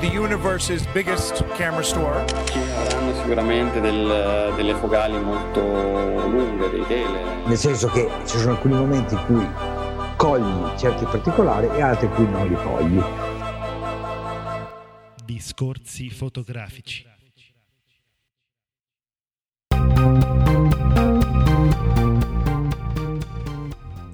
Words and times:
The 0.00 0.08
universe's 0.08 0.86
biggest 0.92 1.44
camera 1.56 1.82
store. 1.82 2.24
Ci 2.46 2.58
avranno 2.58 3.14
sicuramente 3.14 3.80
del- 3.80 4.52
delle 4.56 4.74
focali 4.74 5.18
molto 5.18 5.60
lunghe, 5.60 6.70
dei 6.70 6.86
tele. 6.86 7.28
nel 7.46 7.56
senso 7.56 7.88
che 7.88 8.08
ci 8.26 8.38
sono 8.38 8.52
alcuni 8.52 8.74
momenti 8.74 9.14
in 9.14 9.24
cui 9.26 9.46
cogli 10.16 10.78
certi 10.78 11.04
particolari 11.04 11.68
e 11.68 11.82
altri 11.82 12.06
in 12.06 12.12
cui 12.14 12.28
non 12.28 12.46
li 12.46 12.54
cogli. 12.54 13.02
Discorsi 15.24 16.10
fotografici. 16.10 17.08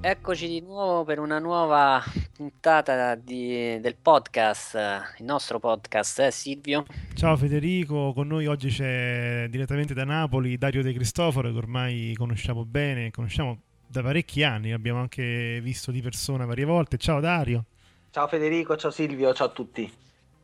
Eccoci 0.01 0.47
di 0.47 0.61
nuovo 0.61 1.03
per 1.03 1.19
una 1.19 1.39
nuova 1.39 2.01
puntata 2.37 3.15
di- 3.15 3.79
del 3.81 3.95
podcast, 3.99 4.75
il 5.17 5.25
nostro 5.25 5.59
podcast, 5.59 6.19
eh 6.19 6.29
Silvio? 6.29 6.85
Ciao 7.15 7.35
Federico, 7.35 8.13
con 8.13 8.27
noi 8.27 8.45
oggi 8.45 8.69
c'è 8.69 9.47
direttamente 9.49 9.95
da 9.95 10.03
Napoli 10.03 10.55
Dario 10.55 10.83
De 10.83 10.93
Cristoforo 10.93 11.49
che 11.51 11.57
ormai 11.57 12.13
conosciamo 12.15 12.63
bene, 12.63 13.09
conosciamo 13.09 13.61
da 13.87 14.03
parecchi 14.03 14.43
anni, 14.43 14.69
l'abbiamo 14.69 14.99
anche 14.99 15.59
visto 15.63 15.89
di 15.89 15.99
persona 16.03 16.45
varie 16.45 16.65
volte. 16.65 16.97
Ciao 16.97 17.19
Dario. 17.19 17.65
Ciao 18.11 18.27
Federico, 18.27 18.77
ciao 18.77 18.91
Silvio, 18.91 19.33
ciao 19.33 19.47
a 19.47 19.51
tutti. 19.51 19.91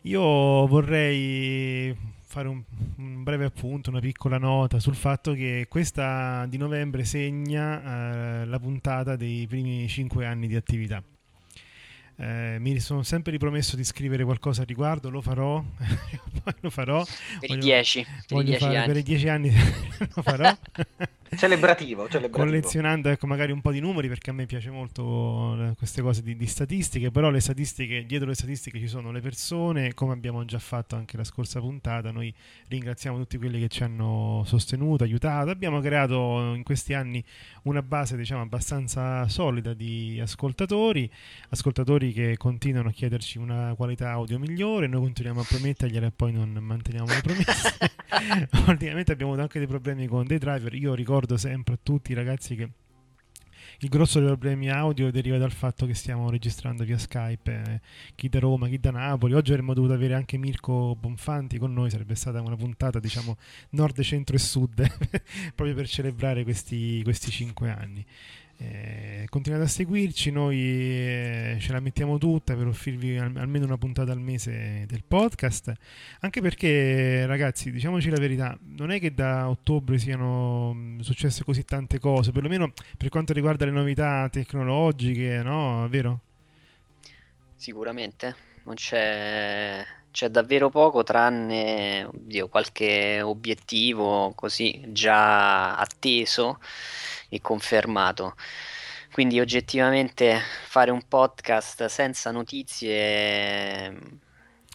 Io 0.02 0.22
vorrei 0.66 1.96
fare 2.26 2.48
un, 2.48 2.64
un 2.98 3.22
breve 3.22 3.46
appunto, 3.46 3.92
una 3.92 4.00
piccola 4.00 4.40
nota 4.40 4.80
sul 4.80 4.96
fatto 4.96 5.34
che 5.34 5.68
questa 5.70 6.48
di 6.48 6.58
novembre 6.58 7.04
segna 7.04 8.42
eh, 8.42 8.46
la 8.46 8.60
puntata 8.60 9.16
dei 9.16 9.46
primi 9.46 9.88
cinque 9.88 10.26
anni 10.26 10.48
di 10.48 10.56
attività. 10.56 11.04
Eh, 12.16 12.58
mi 12.60 12.80
sono 12.80 13.02
sempre 13.04 13.32
ripromesso 13.32 13.76
di 13.76 13.84
scrivere 13.84 14.24
qualcosa 14.24 14.62
a 14.62 14.66
riguardo, 14.66 15.10
lo 15.10 15.22
farò, 15.22 15.64
poi 16.44 16.54
lo 16.60 16.70
farò. 16.70 17.04
Per 17.04 17.44
i 17.44 17.48
Voglio- 17.48 17.62
10, 17.64 18.04
per 18.04 18.14
i 18.14 18.24
voglio 18.28 18.46
10 18.50 18.60
fare- 18.64 18.78
anni. 18.78 18.88
per 18.88 18.98
i 18.98 19.04
dieci 19.04 19.28
anni 19.30 19.52
lo 20.14 20.22
farò. 20.22 20.58
Celebrativo, 21.36 22.08
celebrativo. 22.08 22.44
collezionando 22.44 23.10
ecco, 23.10 23.28
magari 23.28 23.52
un 23.52 23.62
po' 23.62 23.72
di 23.72 23.80
numeri 23.80 24.08
perché 24.08 24.30
a 24.30 24.34
me 24.34 24.46
piace 24.46 24.70
molto 24.70 25.56
eh, 25.60 25.74
queste 25.76 26.02
cose 26.02 26.22
di, 26.22 26.36
di 26.36 26.46
statistiche, 26.48 27.12
però 27.12 27.30
le 27.30 27.40
statistiche, 27.40 28.06
dietro 28.06 28.28
le 28.28 28.36
statistiche 28.36 28.80
ci 28.80 28.88
sono 28.88 29.12
le 29.12 29.22
persone, 29.22 29.94
come 29.94 30.14
abbiamo 30.14 30.44
già 30.46 30.60
fatto 30.60 30.96
anche 30.96 31.18
la 31.18 31.24
scorsa 31.24 31.60
puntata, 31.60 32.12
noi 32.12 32.34
ringraziamo 32.68 33.18
tutti 33.18 33.38
quelli 33.38 33.60
che 33.60 33.68
ci 33.68 33.84
hanno 33.84 34.44
sostenuto, 34.46 35.04
aiutato, 35.04 35.50
abbiamo 35.50 35.80
creato 35.80 36.54
in 36.56 36.64
questi 36.64 36.94
anni 36.94 37.24
una 37.64 37.82
base 37.82 38.18
diciamo 38.18 38.42
abbastanza 38.42 39.28
solida 39.28 39.74
di 39.74 40.20
ascoltatori, 40.22 41.10
ascoltatori 41.50 42.12
che 42.14 42.38
continuano 42.38 42.90
a 42.90 42.92
chiederci 42.92 43.38
una 43.38 43.74
qualità 43.76 44.12
audio 44.12 44.40
migliore, 44.40 44.88
noi 44.88 45.02
continuiamo 45.02 45.42
a 45.42 45.46
promettergliela 45.48 46.08
e 46.08 46.12
poi 46.12 46.32
non 46.32 46.52
manteniamo 46.52 47.08
le 47.08 47.22
promesse. 47.22 47.78
Ultimamente 48.68 49.12
abbiamo 49.12 49.32
avuto 49.32 49.44
anche 49.44 49.60
dei 49.60 49.68
problemi 49.68 50.08
con 50.08 50.26
dei 50.26 50.38
driver. 50.38 50.74
Io 50.76 50.94
ricordo 50.94 51.23
sempre 51.38 51.76
a 51.76 51.80
tutti 51.82 52.12
i 52.12 52.16
ragazzi 52.16 52.56
che 52.56 52.70
il 53.80 53.90
grosso 53.90 54.20
dei 54.20 54.28
problemi 54.28 54.70
audio 54.70 55.12
deriva 55.12 55.38
dal 55.38 55.52
fatto 55.52 55.86
che 55.86 55.94
stiamo 55.94 56.30
registrando 56.30 56.84
via 56.84 56.98
Skype, 56.98 57.52
eh, 57.52 57.82
chi 58.16 58.30
da 58.30 58.40
Roma, 58.40 58.68
chi 58.68 58.80
da 58.80 58.92
Napoli. 58.92 59.34
Oggi 59.34 59.52
avremmo 59.52 59.74
dovuto 59.74 59.94
avere 59.94 60.14
anche 60.14 60.38
Mirko 60.38 60.96
Bonfanti 60.96 61.58
con 61.58 61.74
noi, 61.74 61.90
sarebbe 61.90 62.16
stata 62.16 62.42
una 62.42 62.56
puntata, 62.56 63.00
diciamo, 63.00 63.38
nord, 63.72 64.00
centro 64.02 64.36
e 64.36 64.40
sud, 64.40 64.86
proprio 65.56 65.76
per 65.76 65.88
celebrare 65.88 66.44
questi, 66.44 67.02
questi 67.04 67.32
cinque 67.32 67.70
anni. 67.70 68.06
Eh, 68.64 69.26
continuate 69.30 69.66
a 69.66 69.68
seguirci, 69.68 70.32
noi 70.32 70.58
eh, 70.58 71.58
ce 71.60 71.74
la 71.74 71.82
mettiamo 71.82 72.18
tutta 72.18 72.56
per 72.56 72.68
offrirvi 72.68 73.18
al- 73.18 73.36
almeno 73.36 73.66
una 73.66 73.78
puntata 73.78 74.14
al 74.14 74.22
mese 74.22 74.86
del 74.88 75.04
podcast. 75.06 75.74
Anche 76.22 76.40
perché, 76.40 77.26
ragazzi, 77.26 77.72
diciamoci 77.72 78.10
la 78.10 78.20
verità, 78.20 78.58
non 78.76 78.92
è 78.92 79.00
che 79.02 79.14
da 79.14 79.50
ottobre 79.50 79.98
siano 79.98 80.74
mh, 80.74 81.00
successe 81.00 81.44
così 81.44 81.66
tante 81.66 82.00
cose, 82.00 82.32
perlomeno 82.32 82.72
per 82.98 83.10
quanto 83.10 83.34
riguarda 83.34 83.66
le 83.66 83.72
novità 83.72 84.30
tecnologiche, 84.32 85.42
no? 85.44 85.86
Vero? 85.90 86.22
Sicuramente, 87.56 88.36
non 88.64 88.76
c'è, 88.76 89.84
c'è 90.12 90.30
davvero 90.30 90.70
poco 90.70 91.04
tranne 91.04 92.06
oddio, 92.06 92.48
qualche 92.48 93.22
obiettivo 93.22 94.32
così 94.36 94.86
già 94.88 95.76
atteso 95.76 96.60
e 97.34 97.42
confermato. 97.42 98.36
Quindi 99.12 99.40
oggettivamente 99.40 100.40
fare 100.66 100.92
un 100.92 101.02
podcast 101.08 101.86
senza 101.86 102.32
notizie 102.32 103.92
mm, 103.92 103.98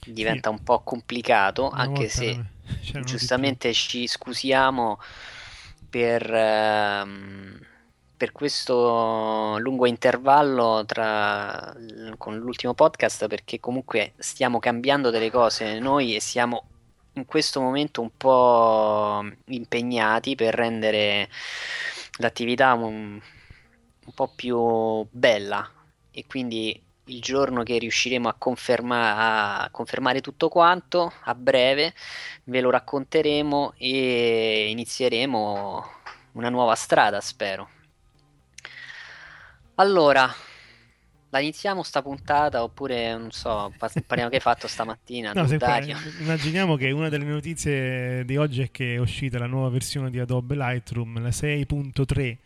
diventa 0.06 0.50
un 0.50 0.62
po' 0.62 0.80
complicato, 0.82 1.70
Una 1.70 1.82
anche 1.82 2.08
se 2.08 2.44
giustamente 3.04 3.72
ci 3.72 4.06
scusiamo 4.06 5.00
per, 5.88 6.32
ehm, 6.32 7.58
per 8.16 8.32
questo 8.32 9.56
lungo 9.58 9.86
intervallo 9.86 10.84
tra, 10.86 11.74
con 12.16 12.36
l'ultimo 12.38 12.74
podcast 12.74 13.26
perché 13.26 13.58
comunque 13.58 14.12
stiamo 14.18 14.58
cambiando 14.58 15.10
delle 15.10 15.30
cose 15.30 15.78
noi 15.78 16.14
e 16.14 16.20
siamo 16.20 16.64
in 17.14 17.26
questo 17.26 17.60
momento 17.60 18.00
un 18.00 18.10
po' 18.16 19.28
impegnati 19.46 20.36
per 20.36 20.54
rendere 20.54 21.28
l'attività 22.18 22.74
un, 22.74 23.20
un 24.06 24.14
po' 24.14 24.32
più 24.34 25.06
bella 25.10 25.70
e 26.10 26.24
quindi 26.26 26.80
il 27.04 27.20
giorno 27.20 27.62
che 27.62 27.78
riusciremo 27.78 28.28
a, 28.28 28.34
conferma- 28.36 29.62
a 29.62 29.70
confermare 29.70 30.20
tutto 30.20 30.48
quanto 30.48 31.12
a 31.22 31.34
breve 31.34 31.94
ve 32.44 32.60
lo 32.60 32.70
racconteremo 32.70 33.74
e 33.76 34.68
inizieremo 34.70 35.84
una 36.32 36.50
nuova 36.50 36.74
strada, 36.74 37.20
spero. 37.20 37.70
Allora, 39.76 40.32
la 41.30 41.40
iniziamo 41.40 41.82
sta 41.82 42.00
puntata 42.02 42.62
oppure 42.62 43.16
non 43.16 43.30
so, 43.30 43.72
pa- 43.76 43.90
parliamo 44.06 44.30
che 44.30 44.36
hai 44.36 44.42
fatto 44.42 44.66
stamattina, 44.66 45.32
No, 45.36 45.46
tu, 45.46 45.56
Dario? 45.56 45.96
immaginiamo 46.20 46.76
che 46.76 46.90
una 46.90 47.08
delle 47.08 47.24
notizie 47.24 48.24
di 48.24 48.36
oggi 48.36 48.62
è 48.62 48.70
che 48.70 48.94
è 48.94 48.98
uscita 48.98 49.38
la 49.38 49.46
nuova 49.46 49.68
versione 49.68 50.10
di 50.10 50.18
Adobe 50.18 50.54
Lightroom, 50.54 51.20
la 51.22 51.28
6.3, 51.28 52.36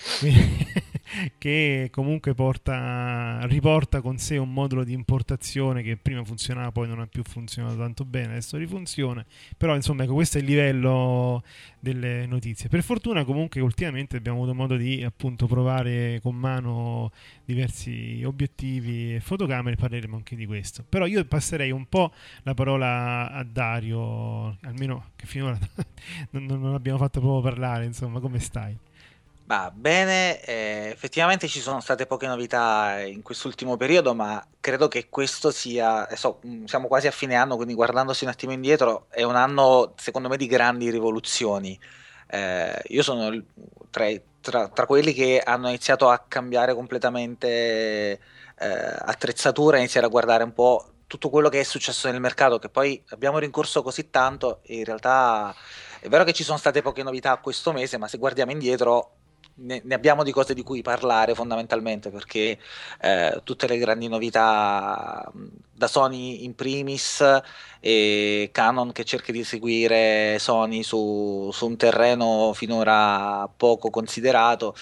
che 1.38 1.88
comunque 1.90 2.34
porta, 2.34 3.40
riporta 3.42 4.00
con 4.00 4.18
sé 4.18 4.36
un 4.38 4.52
modulo 4.52 4.84
di 4.84 4.92
importazione 4.92 5.82
che 5.82 5.96
prima 5.96 6.24
funzionava, 6.24 6.72
poi 6.72 6.88
non 6.88 7.00
ha 7.00 7.06
più 7.06 7.22
funzionato 7.22 7.76
tanto 7.76 8.04
bene, 8.04 8.32
adesso 8.32 8.56
rifunziona. 8.56 9.24
Però 9.56 9.74
insomma, 9.74 10.04
ecco, 10.04 10.14
questo 10.14 10.38
è 10.38 10.40
il 10.40 10.46
livello 10.46 11.42
delle 11.78 12.26
notizie. 12.26 12.68
Per 12.68 12.82
fortuna 12.82 13.24
comunque 13.24 13.60
ultimamente 13.60 14.16
abbiamo 14.16 14.38
avuto 14.38 14.54
modo 14.54 14.76
di 14.76 15.02
appunto 15.02 15.46
provare 15.46 16.20
con 16.22 16.34
mano 16.34 17.10
diversi 17.44 18.22
obiettivi 18.24 19.16
e 19.16 19.20
fotocamere, 19.20 19.76
parleremo 19.76 20.16
anche 20.16 20.36
di 20.36 20.46
questo. 20.46 20.84
Però 20.88 21.06
io 21.06 21.24
passerei 21.24 21.70
un 21.70 21.86
po' 21.86 22.12
la 22.42 22.54
parola 22.54 23.30
a 23.30 23.42
Dario, 23.44 24.56
almeno 24.62 25.10
che 25.16 25.26
finora 25.26 25.58
non, 26.30 26.44
non 26.46 26.74
abbiamo 26.74 26.98
fatto 26.98 27.20
proprio 27.20 27.42
parlare, 27.42 27.84
insomma, 27.84 28.20
come 28.20 28.38
stai? 28.38 28.76
Va 29.50 29.68
bene, 29.74 30.40
eh, 30.44 30.90
effettivamente 30.92 31.48
ci 31.48 31.58
sono 31.58 31.80
state 31.80 32.06
poche 32.06 32.28
novità 32.28 33.00
in 33.00 33.20
quest'ultimo 33.20 33.76
periodo, 33.76 34.14
ma 34.14 34.40
credo 34.60 34.86
che 34.86 35.08
questo 35.08 35.50
sia, 35.50 36.06
adesso, 36.06 36.38
mh, 36.42 36.66
siamo 36.66 36.86
quasi 36.86 37.08
a 37.08 37.10
fine 37.10 37.34
anno, 37.34 37.56
quindi 37.56 37.74
guardandosi 37.74 38.22
un 38.22 38.30
attimo 38.30 38.52
indietro, 38.52 39.06
è 39.10 39.24
un 39.24 39.34
anno 39.34 39.94
secondo 39.96 40.28
me 40.28 40.36
di 40.36 40.46
grandi 40.46 40.88
rivoluzioni. 40.88 41.76
Eh, 42.28 42.80
io 42.90 43.02
sono 43.02 43.28
tra, 43.90 44.06
tra- 44.40 44.68
tra 44.68 44.86
quelli 44.86 45.12
che 45.12 45.40
hanno 45.44 45.66
iniziato 45.66 46.08
a 46.08 46.24
cambiare 46.28 46.72
completamente 46.72 47.48
eh, 47.58 48.20
attrezzatura, 48.56 49.78
iniziare 49.78 50.06
a 50.06 50.10
guardare 50.10 50.44
un 50.44 50.52
po' 50.52 50.92
tutto 51.08 51.28
quello 51.28 51.48
che 51.48 51.58
è 51.58 51.64
successo 51.64 52.08
nel 52.08 52.20
mercato, 52.20 52.60
che 52.60 52.68
poi 52.68 53.02
abbiamo 53.08 53.38
rincorso 53.38 53.82
così 53.82 54.10
tanto 54.10 54.60
e 54.62 54.76
in 54.76 54.84
realtà 54.84 55.52
è 55.98 56.08
vero 56.08 56.22
che 56.22 56.32
ci 56.32 56.44
sono 56.44 56.56
state 56.56 56.82
poche 56.82 57.02
novità 57.02 57.36
questo 57.38 57.72
mese, 57.72 57.98
ma 57.98 58.06
se 58.06 58.16
guardiamo 58.16 58.52
indietro 58.52 59.16
ne, 59.60 59.80
ne 59.84 59.94
abbiamo 59.94 60.22
di 60.22 60.32
cose 60.32 60.54
di 60.54 60.62
cui 60.62 60.82
parlare 60.82 61.34
fondamentalmente 61.34 62.10
perché 62.10 62.58
eh, 63.00 63.40
tutte 63.44 63.66
le 63.66 63.78
grandi 63.78 64.08
novità 64.08 65.30
da 65.80 65.88
Sony 65.88 66.44
in 66.44 66.54
primis 66.54 67.24
e 67.80 68.50
Canon 68.52 68.92
che 68.92 69.04
cerca 69.04 69.32
di 69.32 69.42
seguire 69.42 70.38
Sony 70.38 70.82
su, 70.82 71.48
su 71.50 71.66
un 71.66 71.78
terreno 71.78 72.52
finora 72.52 73.48
poco 73.56 73.88
considerato, 73.88 74.74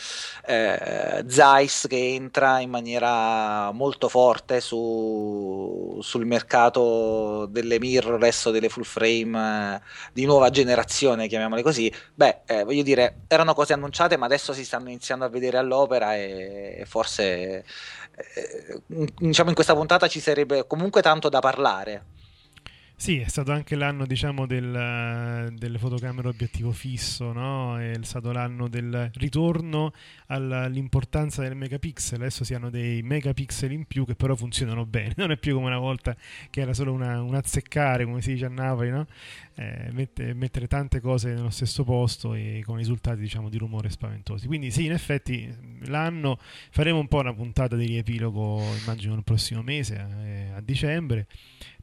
eh, 0.45 1.25
Zeiss 1.29 1.87
che 1.87 2.15
entra 2.15 2.59
in 2.59 2.71
maniera 2.71 3.71
molto 3.71 4.09
forte 4.09 4.61
su, 4.61 5.99
sul 6.03 6.27
mercato 6.27 7.47
delle 7.47 7.79
mirrorless 7.79 8.47
o 8.47 8.51
delle 8.51 8.69
full 8.69 8.83
frame 8.83 9.77
eh, 9.77 9.81
di 10.13 10.25
nuova 10.25 10.51
generazione, 10.51 11.29
chiamiamole 11.29 11.63
così, 11.63 11.93
beh, 12.15 12.41
eh, 12.47 12.65
voglio 12.65 12.83
dire, 12.83 13.21
erano 13.29 13.55
cose 13.55 13.73
annunciate 13.73 14.17
ma 14.17 14.27
adesso 14.27 14.53
si 14.53 14.65
stanno 14.65 14.89
iniziando 14.89 15.25
a 15.25 15.29
vedere 15.29 15.59
all'opera 15.59 16.17
e, 16.17 16.79
e 16.81 16.85
forse 16.87 17.65
diciamo 18.87 19.49
in 19.49 19.55
questa 19.55 19.75
puntata 19.75 20.09
ci 20.09 20.21
sarebbe 20.21 20.67
comunque 20.67 21.03
tanto 21.03 21.29
da 21.29 21.41
parlare. 21.41 22.17
Sì, 23.01 23.21
è 23.21 23.29
stato 23.29 23.53
anche 23.53 23.77
l'anno 23.77 24.07
diciamo, 24.07 24.45
del, 24.45 25.55
delle 25.57 25.79
fotocamere 25.79 26.27
obiettivo 26.27 26.73
fisso, 26.73 27.33
no? 27.33 27.79
è 27.79 27.97
stato 28.03 28.33
l'anno 28.33 28.69
del 28.69 29.09
ritorno 29.15 29.93
all'importanza 30.27 31.43
del 31.43 31.55
megapixel. 31.55 32.21
Adesso 32.21 32.43
si 32.43 32.55
hanno 32.55 32.71
dei 32.71 33.01
megapixel 33.03 33.71
in 33.71 33.85
più 33.85 34.05
che 34.05 34.17
però 34.17 34.35
funzionano 34.35 34.85
bene, 34.85 35.15
non 35.17 35.31
è 35.31 35.37
più 35.37 35.55
come 35.55 35.69
una 35.69 35.79
volta 35.79 36.17
che 36.51 36.61
era 36.61 36.75
solo 36.75 36.93
una, 36.93 37.23
un 37.23 37.37
azzeccare, 37.37 38.05
come 38.05 38.21
si 38.21 38.33
dice 38.33 38.47
a 38.47 38.51
Napoli, 38.51 38.91
no? 38.91 39.07
eh, 39.55 39.91
mette, 39.93 40.35
mettere 40.35 40.67
tante 40.67 41.01
cose 41.01 41.33
nello 41.33 41.51
stesso 41.51 41.85
posto 41.85 42.35
e 42.35 42.63
con 42.67 42.79
risultati 42.79 43.21
diciamo, 43.21 43.49
di 43.49 43.59
rumore 43.59 43.91
spaventosi. 43.91 44.49
Quindi 44.49 44.73
sì, 44.73 44.87
in 44.87 44.93
effetti 44.93 45.49
l'anno 45.85 46.37
faremo 46.71 46.99
un 46.99 47.07
po' 47.07 47.21
una 47.21 47.33
puntata 47.33 47.77
di 47.77 47.87
riepilogo, 47.87 48.61
immagino 48.83 49.15
il 49.15 49.23
prossimo 49.23 49.63
mese, 49.63 50.05
eh, 50.25 50.51
a 50.53 50.61
dicembre. 50.61 51.29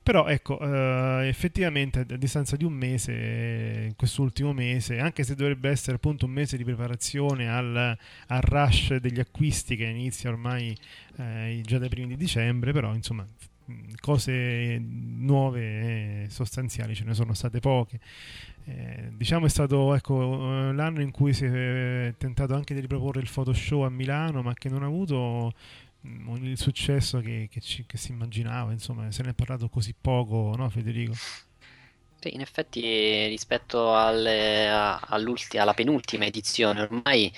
Però 0.06 0.28
ecco, 0.28 0.60
eh, 0.60 1.28
effettivamente 1.28 2.06
a 2.08 2.16
distanza 2.16 2.56
di 2.56 2.64
un 2.64 2.74
mese, 2.74 3.12
eh, 3.12 3.94
quest'ultimo 3.96 4.54
mese, 4.54 5.00
anche 5.00 5.24
se 5.24 5.34
dovrebbe 5.34 5.72
essere 5.72 5.96
appunto 5.96 6.28
un 6.28 6.32
mese 6.32 6.58
di 6.58 6.64
preparazione 6.64 7.50
al, 7.50 7.98
al 8.28 8.42
rush 8.42 8.98
degli 8.98 9.20
acquisti 9.20 9.76
che 9.76 9.86
inizia 9.86 10.30
ormai 10.30 10.78
eh, 11.18 11.60
già 11.66 11.80
dai 11.80 11.90
primi 11.90 12.10
di 12.10 12.18
dicembre, 12.18 12.72
però 12.72 12.94
insomma 12.94 13.28
cose 14.00 14.80
nuove 14.80 16.26
e 16.26 16.30
sostanziali 16.30 16.94
ce 16.94 17.04
ne 17.04 17.16
sono 17.16 17.34
state 17.34 17.60
poche. 17.60 18.00
Eh, 18.66 19.12
diciamo 19.12 19.48
è 19.48 19.50
stato 19.50 19.96
ecco, 19.96 20.72
l'anno 20.72 21.02
in 21.02 21.10
cui 21.10 21.34
si 21.34 21.46
è 21.46 22.14
tentato 22.18 22.54
anche 22.54 22.76
di 22.76 22.80
riproporre 22.80 23.22
il 23.22 23.30
Photoshop 23.32 23.86
a 23.86 23.90
Milano, 23.90 24.44
ma 24.44 24.54
che 24.54 24.70
non 24.70 24.84
ha 24.84 24.86
avuto 24.86 25.54
il 26.42 26.58
successo 26.58 27.20
che, 27.20 27.48
che, 27.52 27.62
ci, 27.62 27.86
che, 27.86 27.98
si 27.98 28.12
immaginava, 28.12 28.72
insomma, 28.72 29.12
se 29.12 29.24
ne 29.24 29.32
è 29.32 29.34
parlato 29.34 29.70
così 29.70 29.94
poco, 30.00 30.54
no 30.56 30.70
Federico? 30.70 31.14
Sì, 32.20 32.34
in 32.34 32.42
effetti 32.42 33.28
rispetto 33.28 33.96
alle, 33.96 34.68
alla 34.68 35.74
penultima 35.74 36.26
edizione 36.26 36.82
ormai 36.82 37.32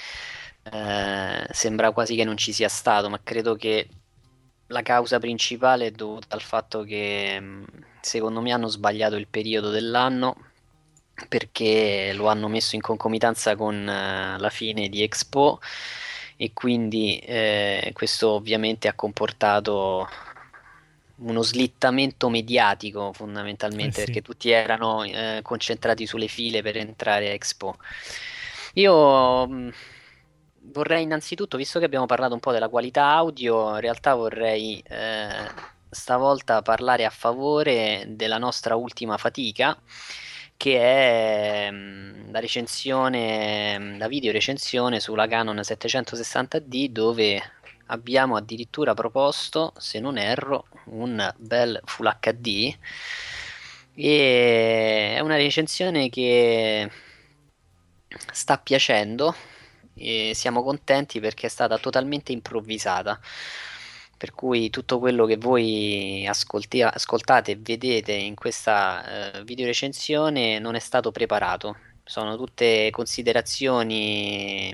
eh, 0.71 1.47
sembra 1.51 1.91
quasi 1.91 2.15
che 2.15 2.23
non 2.23 2.37
ci 2.37 2.51
sia 2.53 2.69
stato, 2.69 3.09
ma 3.09 3.19
credo 3.23 3.55
che 3.55 3.87
la 4.67 4.81
causa 4.81 5.19
principale 5.19 5.87
è 5.87 5.91
dovuta 5.91 6.35
al 6.35 6.41
fatto 6.41 6.83
che 6.83 7.37
mm, 7.39 7.63
secondo 8.01 8.41
me 8.41 8.51
hanno 8.51 8.67
sbagliato 8.67 9.15
il 9.15 9.27
periodo 9.27 9.69
dell'anno 9.69 10.35
perché 11.29 12.11
lo 12.13 12.27
hanno 12.27 12.47
messo 12.47 12.75
in 12.75 12.81
concomitanza 12.81 13.55
con 13.55 13.75
uh, 13.75 14.39
la 14.39 14.49
fine 14.51 14.87
di 14.89 15.01
Expo 15.01 15.59
e 16.37 16.51
quindi 16.53 17.17
eh, 17.17 17.91
questo 17.93 18.29
ovviamente 18.29 18.87
ha 18.87 18.93
comportato 18.93 20.07
uno 21.17 21.41
slittamento 21.41 22.29
mediatico 22.29 23.11
fondamentalmente 23.11 23.97
eh 23.97 23.99
sì. 23.99 24.05
perché 24.05 24.21
tutti 24.21 24.51
erano 24.51 25.03
eh, 25.03 25.39
concentrati 25.41 26.05
sulle 26.05 26.27
file 26.27 26.61
per 26.61 26.77
entrare 26.77 27.29
a 27.29 27.33
Expo. 27.33 27.77
Io 28.73 29.47
mh, 29.47 29.73
vorrei 30.71 31.03
innanzitutto, 31.03 31.57
visto 31.57 31.79
che 31.79 31.85
abbiamo 31.85 32.05
parlato 32.05 32.35
un 32.35 32.39
po' 32.39 32.51
della 32.51 32.69
qualità 32.69 33.05
audio, 33.05 33.73
in 33.73 33.79
realtà 33.79 34.13
vorrei 34.13 34.79
eh, 34.87 35.49
stavolta 35.89 36.61
parlare 36.61 37.05
a 37.05 37.09
favore 37.09 38.05
della 38.09 38.37
nostra 38.37 38.75
ultima 38.75 39.17
fatica 39.17 39.75
che 40.57 40.79
è 40.79 41.69
mm, 41.71 42.31
la 42.31 42.39
recensione, 42.39 43.79
mm, 43.79 43.97
la 43.99 44.07
video 44.07 44.31
recensione 44.31 44.99
sulla 44.99 45.27
Canon 45.27 45.57
760D 45.57 46.87
dove 46.87 47.41
abbiamo 47.87 48.35
addirittura 48.35 48.93
proposto, 48.93 49.73
se 49.77 49.99
non 49.99 50.17
erro, 50.17 50.65
un 50.85 51.33
bel 51.37 51.79
Full 51.85 52.17
HD 52.19 52.75
e 53.99 55.15
è 55.15 55.19
una 55.21 55.37
recensione 55.37 56.09
che 56.09 56.89
sta 58.31 58.57
piacendo 58.57 59.35
e 59.95 60.33
siamo 60.35 60.63
contenti 60.63 61.19
perché 61.19 61.47
è 61.47 61.49
stata 61.49 61.77
totalmente 61.77 62.31
improvvisata 62.31 63.19
per 64.17 64.33
cui 64.33 64.69
tutto 64.69 64.99
quello 64.99 65.25
che 65.25 65.37
voi 65.37 66.25
ascolti- 66.27 66.81
ascoltate 66.81 67.51
e 67.51 67.57
vedete 67.57 68.13
in 68.13 68.35
questa 68.35 69.33
eh, 69.35 69.43
video 69.43 69.65
recensione 69.65 70.59
non 70.59 70.75
è 70.75 70.79
stato 70.79 71.11
preparato, 71.11 71.77
sono 72.03 72.35
tutte 72.35 72.89
considerazioni 72.91 74.73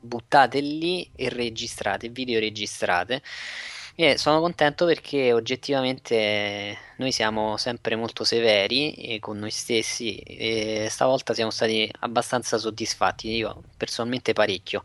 buttate 0.00 0.60
lì 0.60 1.10
e 1.16 1.28
registrate, 1.28 2.08
video 2.08 2.38
registrate. 2.40 3.22
E 3.98 4.18
sono 4.18 4.40
contento 4.40 4.84
perché 4.84 5.32
oggettivamente 5.32 6.76
noi 6.96 7.12
siamo 7.12 7.56
sempre 7.56 7.96
molto 7.96 8.24
severi 8.24 9.16
con 9.20 9.38
noi 9.38 9.50
stessi 9.50 10.16
e 10.18 10.88
stavolta 10.90 11.32
siamo 11.32 11.50
stati 11.50 11.90
abbastanza 12.00 12.58
soddisfatti, 12.58 13.30
io 13.30 13.62
personalmente 13.76 14.34
parecchio. 14.34 14.84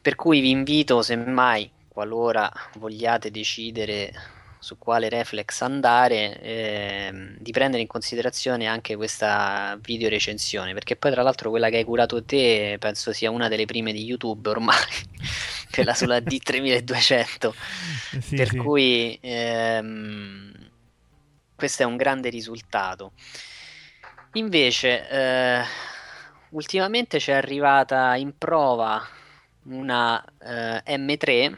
Per 0.00 0.14
cui 0.14 0.40
vi 0.40 0.50
invito, 0.50 1.02
semmai 1.02 1.70
qualora 1.96 2.52
vogliate 2.74 3.30
decidere 3.30 4.12
su 4.58 4.76
quale 4.76 5.08
reflex 5.08 5.62
andare, 5.62 6.38
ehm, 6.42 7.36
di 7.38 7.52
prendere 7.52 7.80
in 7.80 7.88
considerazione 7.88 8.66
anche 8.66 8.96
questa 8.96 9.78
video 9.80 10.10
recensione, 10.10 10.74
perché 10.74 10.96
poi 10.96 11.10
tra 11.10 11.22
l'altro 11.22 11.48
quella 11.48 11.70
che 11.70 11.78
hai 11.78 11.84
curato 11.84 12.22
te 12.22 12.76
penso 12.78 13.14
sia 13.14 13.30
una 13.30 13.48
delle 13.48 13.64
prime 13.64 13.92
di 13.92 14.04
YouTube 14.04 14.46
ormai, 14.50 14.76
quella 15.72 15.94
sulla 15.94 16.18
D3200, 16.18 17.50
sì, 18.20 18.36
per 18.36 18.48
sì. 18.50 18.56
cui 18.58 19.18
ehm, 19.22 20.52
questo 21.54 21.82
è 21.82 21.86
un 21.86 21.96
grande 21.96 22.28
risultato. 22.28 23.12
Invece, 24.32 25.08
eh, 25.08 25.62
ultimamente 26.50 27.18
ci 27.20 27.30
è 27.30 27.34
arrivata 27.34 28.16
in 28.16 28.36
prova 28.36 29.02
una 29.62 30.22
eh, 30.42 30.98
M3 30.98 31.56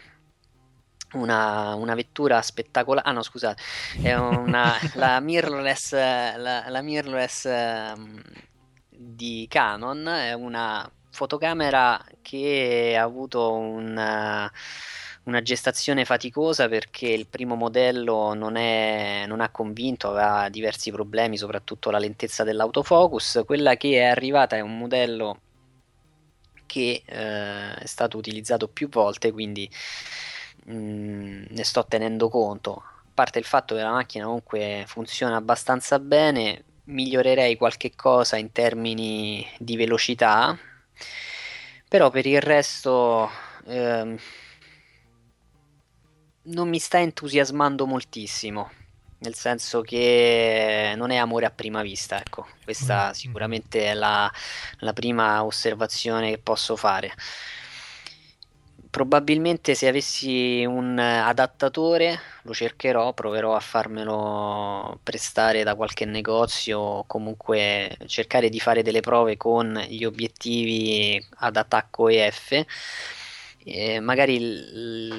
una, 1.13 1.75
una, 1.75 1.95
vettura 1.95 2.43
spettacolare. 2.43 3.09
Ah, 3.09 3.13
no, 3.13 3.23
scusate, 3.23 3.63
è 4.03 4.15
una, 4.15 4.75
la 4.95 5.21
mirrorless, 5.21 5.93
la, 5.93 6.69
la 6.69 6.83
mirrorless 6.83 7.45
um, 7.45 8.23
di 8.89 9.47
Canon. 9.49 10.07
È 10.09 10.33
una 10.33 10.91
fotocamera 11.11 12.05
che 12.23 12.95
ha 12.99 13.03
avuto 13.03 13.53
una, 13.53 14.51
una 15.25 15.43
gestazione 15.43 16.05
faticosa 16.05 16.69
perché 16.69 17.09
il 17.09 17.27
primo 17.27 17.55
modello 17.55 18.35
non, 18.35 18.57
è, 18.57 19.25
non, 19.27 19.41
ha 19.41 19.51
convinto, 19.51 20.11
aveva 20.11 20.49
diversi 20.49 20.91
problemi, 20.91 21.37
soprattutto 21.37 21.91
la 21.91 21.99
lentezza 21.99 22.45
dell'autofocus. 22.45 23.43
Quella 23.47 23.77
che 23.77 23.99
è 23.99 24.05
arrivata 24.05 24.57
è 24.57 24.61
un 24.61 24.79
modello 24.79 25.41
che 26.67 27.03
eh, 27.05 27.75
è 27.75 27.87
stato 27.87 28.19
utilizzato 28.19 28.69
più 28.69 28.89
volte, 28.89 29.33
quindi 29.33 29.69
Mm, 30.71 31.45
ne 31.49 31.65
sto 31.65 31.87
tenendo 31.87 32.29
conto. 32.29 32.83
A 32.85 33.11
parte 33.15 33.39
il 33.39 33.45
fatto 33.45 33.75
che 33.75 33.83
la 33.83 33.91
macchina 33.91 34.25
comunque 34.27 34.85
funziona 34.87 35.37
abbastanza 35.37 35.99
bene, 35.99 36.65
migliorerei 36.85 37.57
qualche 37.57 37.95
cosa 37.95 38.37
in 38.37 38.53
termini 38.53 39.47
di 39.59 39.77
velocità, 39.77 40.57
però 41.89 42.11
per 42.11 42.27
il 42.27 42.41
resto 42.41 43.31
ehm, 43.67 44.19
non 46.43 46.69
mi 46.69 46.79
sta 46.79 46.99
entusiasmando 47.01 47.87
moltissimo. 47.87 48.71
Nel 49.21 49.35
senso 49.35 49.81
che 49.81 50.95
non 50.97 51.11
è 51.11 51.17
amore 51.17 51.45
a 51.47 51.51
prima 51.51 51.83
vista, 51.83 52.21
ecco, 52.21 52.47
questa 52.63 53.09
mm. 53.09 53.13
sicuramente 53.13 53.87
è 53.87 53.95
la, 53.95 54.31
la 54.81 54.93
prima 54.93 55.45
osservazione 55.45 56.31
che 56.31 56.39
posso 56.39 56.77
fare 56.77 57.13
probabilmente 58.91 59.75
se 59.75 59.89
avessi 59.89 60.65
un 60.65 60.99
adattatore 60.99 62.19
lo 62.43 62.55
cercherò, 62.55 63.13
proverò 63.13 63.55
a 63.55 63.61
farmelo 63.61 65.01
prestare 65.03 65.63
da 65.63 65.75
qualche 65.75 66.05
negozio 66.05 67.05
comunque 67.07 67.97
cercare 68.07 68.49
di 68.49 68.61
fare 68.61 68.83
delle 68.83 69.01
prove 69.01 69.37
con 69.37 69.79
gli 69.89 70.05
obiettivi 70.05 71.25
ad 71.39 71.57
attacco 71.57 72.09
EF 72.09 72.65
eh, 73.65 74.01
magari 74.01 74.39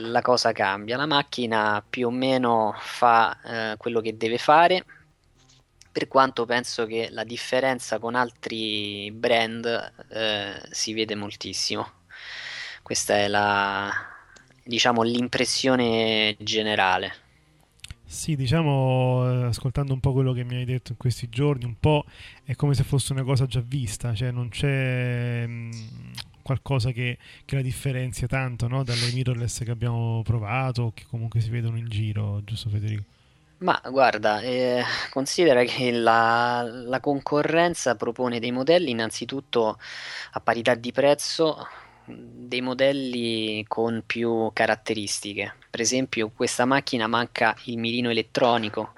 la 0.09 0.21
cosa 0.21 0.51
cambia, 0.51 0.97
la 0.97 1.05
macchina 1.05 1.83
più 1.87 2.07
o 2.07 2.11
meno 2.11 2.73
fa 2.79 3.71
eh, 3.73 3.77
quello 3.77 4.01
che 4.01 4.17
deve 4.17 4.37
fare, 4.37 4.83
per 5.91 6.07
quanto 6.07 6.45
penso 6.45 6.85
che 6.85 7.09
la 7.11 7.23
differenza 7.23 7.99
con 7.99 8.15
altri 8.15 9.11
brand 9.11 9.93
eh, 10.09 10.61
si 10.71 10.93
vede 10.93 11.15
moltissimo. 11.15 11.98
Questa 12.89 13.17
è 13.17 13.27
la, 13.27 13.91
diciamo, 14.63 15.03
l'impressione 15.03 16.35
generale. 16.39 17.13
Sì, 18.03 18.35
diciamo, 18.35 19.29
eh, 19.29 19.43
ascoltando 19.43 19.93
un 19.93 19.99
po' 19.99 20.11
quello 20.11 20.33
che 20.33 20.43
mi 20.43 20.55
hai 20.55 20.65
detto 20.65 20.93
in 20.93 20.97
questi 20.97 21.29
giorni, 21.29 21.65
un 21.65 21.75
po' 21.79 22.05
è 22.43 22.55
come 22.55 22.73
se 22.73 22.83
fosse 22.83 23.13
una 23.13 23.21
cosa 23.21 23.45
già 23.45 23.61
vista, 23.63 24.15
cioè 24.15 24.31
non 24.31 24.49
c'è 24.49 25.45
mh, 25.45 25.69
qualcosa 26.41 26.89
che, 26.89 27.19
che, 27.45 27.57
la 27.57 27.61
differenzia 27.61 28.25
tanto 28.25 28.67
no? 28.67 28.83
dalle 28.83 29.11
mirrorless 29.13 29.63
che 29.63 29.69
abbiamo 29.69 30.23
provato 30.23 30.81
o 30.81 30.91
che 30.91 31.03
comunque 31.07 31.41
si 31.41 31.51
vedono 31.51 31.77
in 31.77 31.89
giro, 31.89 32.41
giusto 32.43 32.69
Federico? 32.69 33.03
Ma 33.59 33.79
guarda, 33.91 34.41
eh, 34.41 34.81
considera 35.11 35.63
che 35.63 35.91
la, 35.91 36.63
la 36.63 36.99
concorrenza 36.99 37.95
propone 37.95 38.39
dei 38.39 38.51
modelli 38.51 38.89
innanzitutto 38.89 39.77
a 40.31 40.39
parità 40.39 40.73
di 40.73 40.91
prezzo 40.91 41.67
dei 42.09 42.61
modelli 42.61 43.63
con 43.67 44.03
più 44.05 44.49
caratteristiche. 44.53 45.55
Per 45.69 45.81
esempio, 45.81 46.31
questa 46.35 46.65
macchina 46.65 47.07
manca 47.07 47.55
il 47.65 47.77
mirino 47.77 48.09
elettronico. 48.09 48.93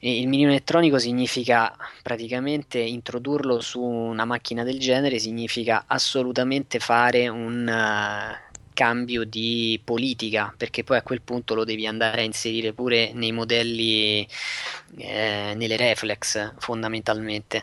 E 0.00 0.18
il 0.20 0.28
mirino 0.28 0.50
elettronico 0.50 0.98
significa 0.98 1.74
praticamente 2.02 2.78
introdurlo 2.78 3.60
su 3.60 3.80
una 3.80 4.26
macchina 4.26 4.62
del 4.62 4.78
genere, 4.78 5.18
significa 5.18 5.84
assolutamente 5.86 6.78
fare 6.78 7.28
un 7.28 7.66
uh, 7.66 8.54
cambio 8.74 9.24
di 9.24 9.80
politica, 9.82 10.52
perché 10.54 10.84
poi 10.84 10.98
a 10.98 11.02
quel 11.02 11.22
punto 11.22 11.54
lo 11.54 11.64
devi 11.64 11.86
andare 11.86 12.20
a 12.20 12.24
inserire 12.24 12.74
pure 12.74 13.12
nei 13.14 13.32
modelli, 13.32 14.28
eh, 14.98 15.54
nelle 15.56 15.76
reflex 15.76 16.52
fondamentalmente. 16.58 17.62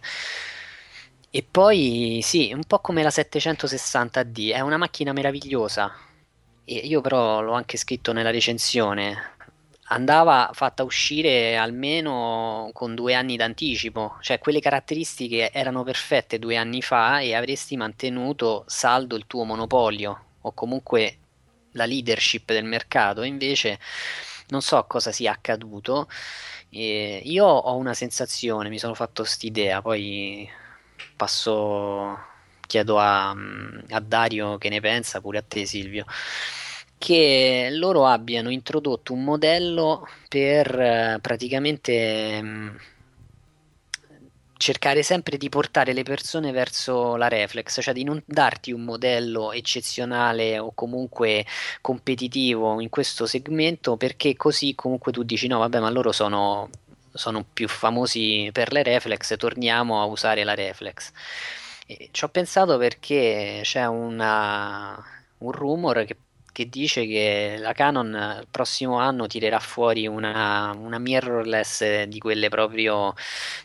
E 1.33 1.47
poi 1.49 2.19
sì, 2.21 2.51
un 2.53 2.65
po' 2.67 2.79
come 2.79 3.03
la 3.03 3.09
760D, 3.09 4.51
è 4.51 4.59
una 4.59 4.75
macchina 4.75 5.13
meravigliosa. 5.13 5.89
E 6.65 6.75
io 6.75 6.99
però 6.99 7.39
l'ho 7.39 7.53
anche 7.53 7.77
scritto 7.77 8.11
nella 8.11 8.31
recensione. 8.31 9.35
Andava 9.91 10.49
fatta 10.53 10.83
uscire 10.83 11.55
almeno 11.55 12.69
con 12.73 12.95
due 12.95 13.13
anni 13.13 13.37
d'anticipo, 13.37 14.17
cioè 14.19 14.39
quelle 14.39 14.59
caratteristiche 14.59 15.51
erano 15.51 15.83
perfette 15.83 16.37
due 16.37 16.57
anni 16.57 16.81
fa 16.81 17.21
e 17.21 17.33
avresti 17.33 17.77
mantenuto 17.77 18.65
saldo 18.67 19.15
il 19.15 19.25
tuo 19.25 19.45
monopolio 19.45 20.25
o 20.41 20.53
comunque 20.53 21.17
la 21.73 21.85
leadership 21.85 22.51
del 22.51 22.65
mercato. 22.65 23.23
Invece 23.23 23.79
non 24.49 24.61
so 24.61 24.83
cosa 24.85 25.13
sia 25.13 25.31
accaduto. 25.31 26.09
E 26.69 27.21
io 27.23 27.45
ho 27.45 27.75
una 27.77 27.93
sensazione, 27.93 28.67
mi 28.69 28.79
sono 28.79 28.93
fatto 28.93 29.23
st'idea, 29.23 29.81
poi 29.81 30.49
passo, 31.15 32.17
chiedo 32.67 32.99
a, 32.99 33.29
a 33.31 33.99
Dario 33.99 34.57
che 34.57 34.69
ne 34.69 34.79
pensa, 34.79 35.21
pure 35.21 35.39
a 35.39 35.43
te 35.47 35.65
Silvio 35.65 36.05
che 37.01 37.69
loro 37.71 38.05
abbiano 38.05 38.51
introdotto 38.51 39.13
un 39.13 39.23
modello 39.23 40.07
per 40.29 40.79
eh, 40.79 41.17
praticamente 41.19 42.39
mm, 42.43 42.69
cercare 44.61 45.01
sempre 45.01 45.37
di 45.37 45.49
portare 45.49 45.93
le 45.93 46.03
persone 46.03 46.51
verso 46.51 47.15
la 47.15 47.27
reflex, 47.27 47.81
cioè 47.81 47.95
di 47.95 48.03
non 48.03 48.21
darti 48.23 48.71
un 48.71 48.83
modello 48.83 49.51
eccezionale 49.51 50.59
o 50.59 50.71
comunque 50.75 51.43
competitivo 51.81 52.79
in 52.79 52.89
questo 52.89 53.25
segmento 53.25 53.97
perché 53.97 54.35
così 54.35 54.75
comunque 54.75 55.11
tu 55.11 55.23
dici 55.23 55.47
no 55.47 55.57
vabbè 55.57 55.79
ma 55.79 55.89
loro 55.89 56.11
sono 56.11 56.69
sono 57.13 57.43
più 57.43 57.67
famosi 57.67 58.49
per 58.51 58.71
le 58.71 58.83
reflex, 58.83 59.35
torniamo 59.37 60.01
a 60.01 60.05
usare 60.05 60.43
la 60.43 60.55
reflex. 60.55 61.11
E 61.85 62.09
ci 62.11 62.23
ho 62.23 62.29
pensato 62.29 62.77
perché 62.77 63.61
c'è 63.63 63.85
una, 63.85 65.03
un 65.39 65.51
rumor 65.51 66.03
che 66.05 66.15
che 66.61 66.69
dice 66.69 67.05
che 67.07 67.55
la 67.57 67.73
Canon 67.73 68.37
il 68.41 68.47
prossimo 68.49 68.99
anno 68.99 69.25
tirerà 69.27 69.59
fuori 69.59 70.05
una, 70.07 70.75
una 70.77 70.99
mirrorless 70.99 72.03
di 72.03 72.19
quelle 72.19 72.49
proprio, 72.49 73.13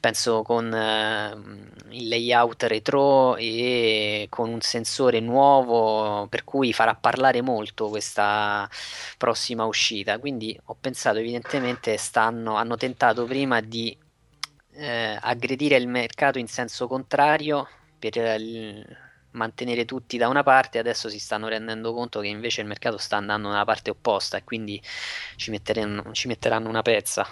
penso 0.00 0.42
con 0.42 0.66
uh, 0.66 1.92
il 1.92 2.08
layout 2.08 2.62
retro 2.64 3.36
e 3.36 4.26
con 4.30 4.50
un 4.50 4.60
sensore 4.60 5.20
nuovo, 5.20 6.26
per 6.28 6.44
cui 6.44 6.72
farà 6.72 6.94
parlare 6.94 7.42
molto 7.42 7.88
questa 7.88 8.68
prossima 9.18 9.64
uscita. 9.64 10.18
Quindi 10.18 10.58
ho 10.66 10.76
pensato 10.80 11.18
evidentemente 11.18 11.96
stanno, 11.98 12.56
hanno 12.56 12.76
tentato 12.76 13.24
prima 13.24 13.60
di 13.60 13.96
eh, 14.72 15.18
aggredire 15.20 15.76
il 15.76 15.88
mercato 15.88 16.38
in 16.38 16.48
senso 16.48 16.86
contrario 16.86 17.68
per 17.98 18.16
mantenere 19.36 19.84
tutti 19.84 20.16
da 20.16 20.28
una 20.28 20.42
parte, 20.42 20.78
adesso 20.78 21.08
si 21.08 21.18
stanno 21.18 21.48
rendendo 21.48 21.92
conto 21.92 22.20
che 22.20 22.26
invece 22.26 22.62
il 22.62 22.66
mercato 22.66 22.96
sta 22.98 23.16
andando 23.16 23.48
nella 23.48 23.64
parte 23.64 23.90
opposta 23.90 24.36
e 24.36 24.44
quindi 24.44 24.80
ci 25.36 25.50
metteranno, 25.50 26.12
ci 26.12 26.26
metteranno 26.26 26.68
una 26.68 26.82
pezza. 26.82 27.26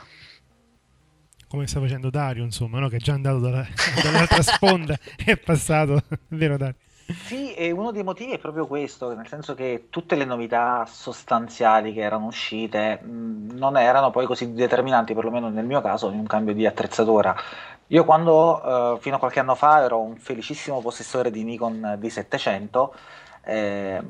Come 1.48 1.66
sta 1.66 1.80
facendo 1.80 2.10
Dario, 2.10 2.44
insomma, 2.44 2.78
no? 2.78 2.88
che 2.88 2.96
è 2.96 3.00
già 3.00 3.14
andato 3.14 3.38
dalla, 3.38 3.66
dall'altra 4.02 4.42
sponda 4.42 4.98
e 5.16 5.32
è 5.32 5.36
passato, 5.36 6.02
vero 6.28 6.56
Dario? 6.56 6.76
Sì, 7.06 7.52
e 7.54 7.70
uno 7.70 7.90
dei 7.90 8.02
motivi 8.02 8.32
è 8.32 8.38
proprio 8.38 8.66
questo, 8.66 9.14
nel 9.14 9.26
senso 9.26 9.54
che 9.54 9.88
tutte 9.90 10.14
le 10.16 10.24
novità 10.24 10.86
sostanziali 10.86 11.92
che 11.92 12.00
erano 12.00 12.26
uscite 12.26 12.98
mh, 13.02 13.56
non 13.58 13.76
erano 13.76 14.10
poi 14.10 14.24
così 14.24 14.54
determinanti, 14.54 15.12
perlomeno 15.12 15.50
nel 15.50 15.66
mio 15.66 15.82
caso, 15.82 16.10
in 16.10 16.18
un 16.20 16.26
cambio 16.26 16.54
di 16.54 16.64
attrezzatura. 16.64 17.36
Io 17.88 18.04
quando, 18.04 18.96
eh, 18.96 19.00
fino 19.00 19.16
a 19.16 19.18
qualche 19.18 19.40
anno 19.40 19.54
fa, 19.54 19.82
ero 19.82 20.00
un 20.00 20.16
felicissimo 20.16 20.80
possessore 20.80 21.30
di 21.30 21.44
Nikon 21.44 21.98
D700, 22.00 22.88
eh, 23.44 24.00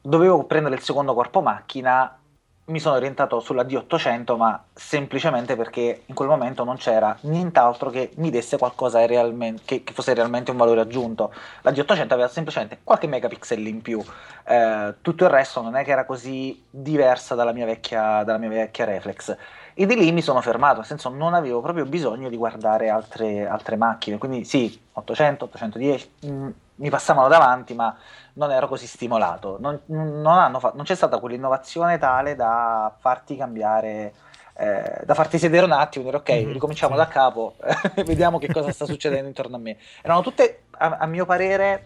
dovevo 0.00 0.44
prendere 0.44 0.74
il 0.74 0.82
secondo 0.82 1.14
corpo 1.14 1.40
macchina 1.40 2.18
mi 2.66 2.80
sono 2.80 2.96
orientato 2.96 3.40
sulla 3.40 3.62
D800, 3.62 4.36
ma 4.36 4.62
semplicemente 4.72 5.54
perché 5.54 6.04
in 6.06 6.14
quel 6.14 6.28
momento 6.28 6.64
non 6.64 6.76
c'era 6.76 7.14
nient'altro 7.22 7.90
che 7.90 8.12
mi 8.16 8.30
desse 8.30 8.56
qualcosa 8.56 9.04
realmente, 9.04 9.62
che, 9.66 9.84
che, 9.84 9.92
fosse 9.92 10.14
realmente 10.14 10.50
un 10.50 10.56
valore 10.56 10.80
aggiunto. 10.80 11.32
La 11.60 11.72
D800 11.72 12.12
aveva 12.12 12.28
semplicemente 12.28 12.78
qualche 12.82 13.06
megapixel 13.06 13.66
in 13.66 13.82
più, 13.82 14.02
eh, 14.46 14.94
tutto 15.02 15.24
il 15.24 15.30
resto 15.30 15.60
non 15.60 15.76
è 15.76 15.84
che 15.84 15.90
era 15.90 16.06
così 16.06 16.64
diversa 16.70 17.34
dalla 17.34 17.52
mia 17.52 17.66
vecchia, 17.66 18.22
dalla 18.24 18.38
mia 18.38 18.48
vecchia 18.48 18.86
reflex. 18.86 19.36
E 19.76 19.86
di 19.86 19.96
lì 19.96 20.12
mi 20.12 20.22
sono 20.22 20.40
fermato, 20.40 20.76
nel 20.76 20.86
senso 20.86 21.08
non 21.08 21.34
avevo 21.34 21.60
proprio 21.60 21.84
bisogno 21.84 22.28
di 22.28 22.36
guardare 22.36 22.88
altre, 22.90 23.46
altre 23.46 23.76
macchine, 23.76 24.18
quindi 24.18 24.44
sì, 24.44 24.80
800, 24.92 25.46
810, 25.46 26.10
mh, 26.20 26.48
mi 26.76 26.90
passavano 26.90 27.26
davanti, 27.26 27.74
ma 27.74 27.96
non 28.34 28.52
ero 28.52 28.68
così 28.68 28.86
stimolato. 28.86 29.56
Non, 29.58 29.80
non, 29.86 30.56
fa- 30.60 30.72
non 30.74 30.84
c'è 30.84 30.94
stata 30.94 31.18
quell'innovazione 31.18 31.98
tale 31.98 32.36
da 32.36 32.94
farti 32.98 33.36
cambiare, 33.36 34.14
eh, 34.56 35.02
da 35.04 35.14
farti 35.14 35.38
sedere 35.38 35.64
un 35.64 35.72
attimo 35.72 36.04
e 36.04 36.06
dire 36.06 36.16
ok, 36.18 36.32
mm-hmm, 36.32 36.52
ricominciamo 36.52 36.94
sì. 36.94 36.98
da 37.00 37.08
capo, 37.08 37.56
vediamo 38.06 38.38
che 38.38 38.52
cosa 38.52 38.70
sta 38.70 38.86
succedendo 38.86 39.26
intorno 39.26 39.56
a 39.56 39.58
me. 39.58 39.76
Erano 40.02 40.22
tutte, 40.22 40.66
a, 40.70 40.98
a 41.00 41.06
mio 41.06 41.26
parere, 41.26 41.84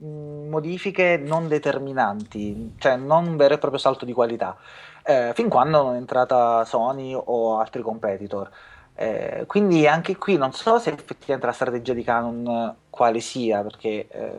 modifiche 0.00 1.16
non 1.18 1.48
determinanti, 1.48 2.74
cioè 2.78 2.96
non 2.96 3.26
un 3.26 3.36
vero 3.36 3.54
e 3.54 3.58
proprio 3.58 3.80
salto 3.80 4.04
di 4.04 4.12
qualità, 4.12 4.56
eh, 5.04 5.32
fin 5.34 5.48
quando 5.48 5.82
non 5.82 5.94
è 5.94 5.98
entrata 5.98 6.64
Sony 6.64 7.14
o 7.14 7.58
altri 7.58 7.82
competitor. 7.82 8.50
Eh, 8.94 9.44
quindi 9.46 9.86
anche 9.86 10.16
qui 10.16 10.36
non 10.36 10.52
so 10.52 10.78
se 10.78 10.90
effettivamente 10.90 11.46
la 11.46 11.52
strategia 11.52 11.94
di 11.94 12.02
Canon 12.02 12.74
quale 12.90 13.20
sia, 13.20 13.62
perché 13.62 14.08
eh, 14.08 14.38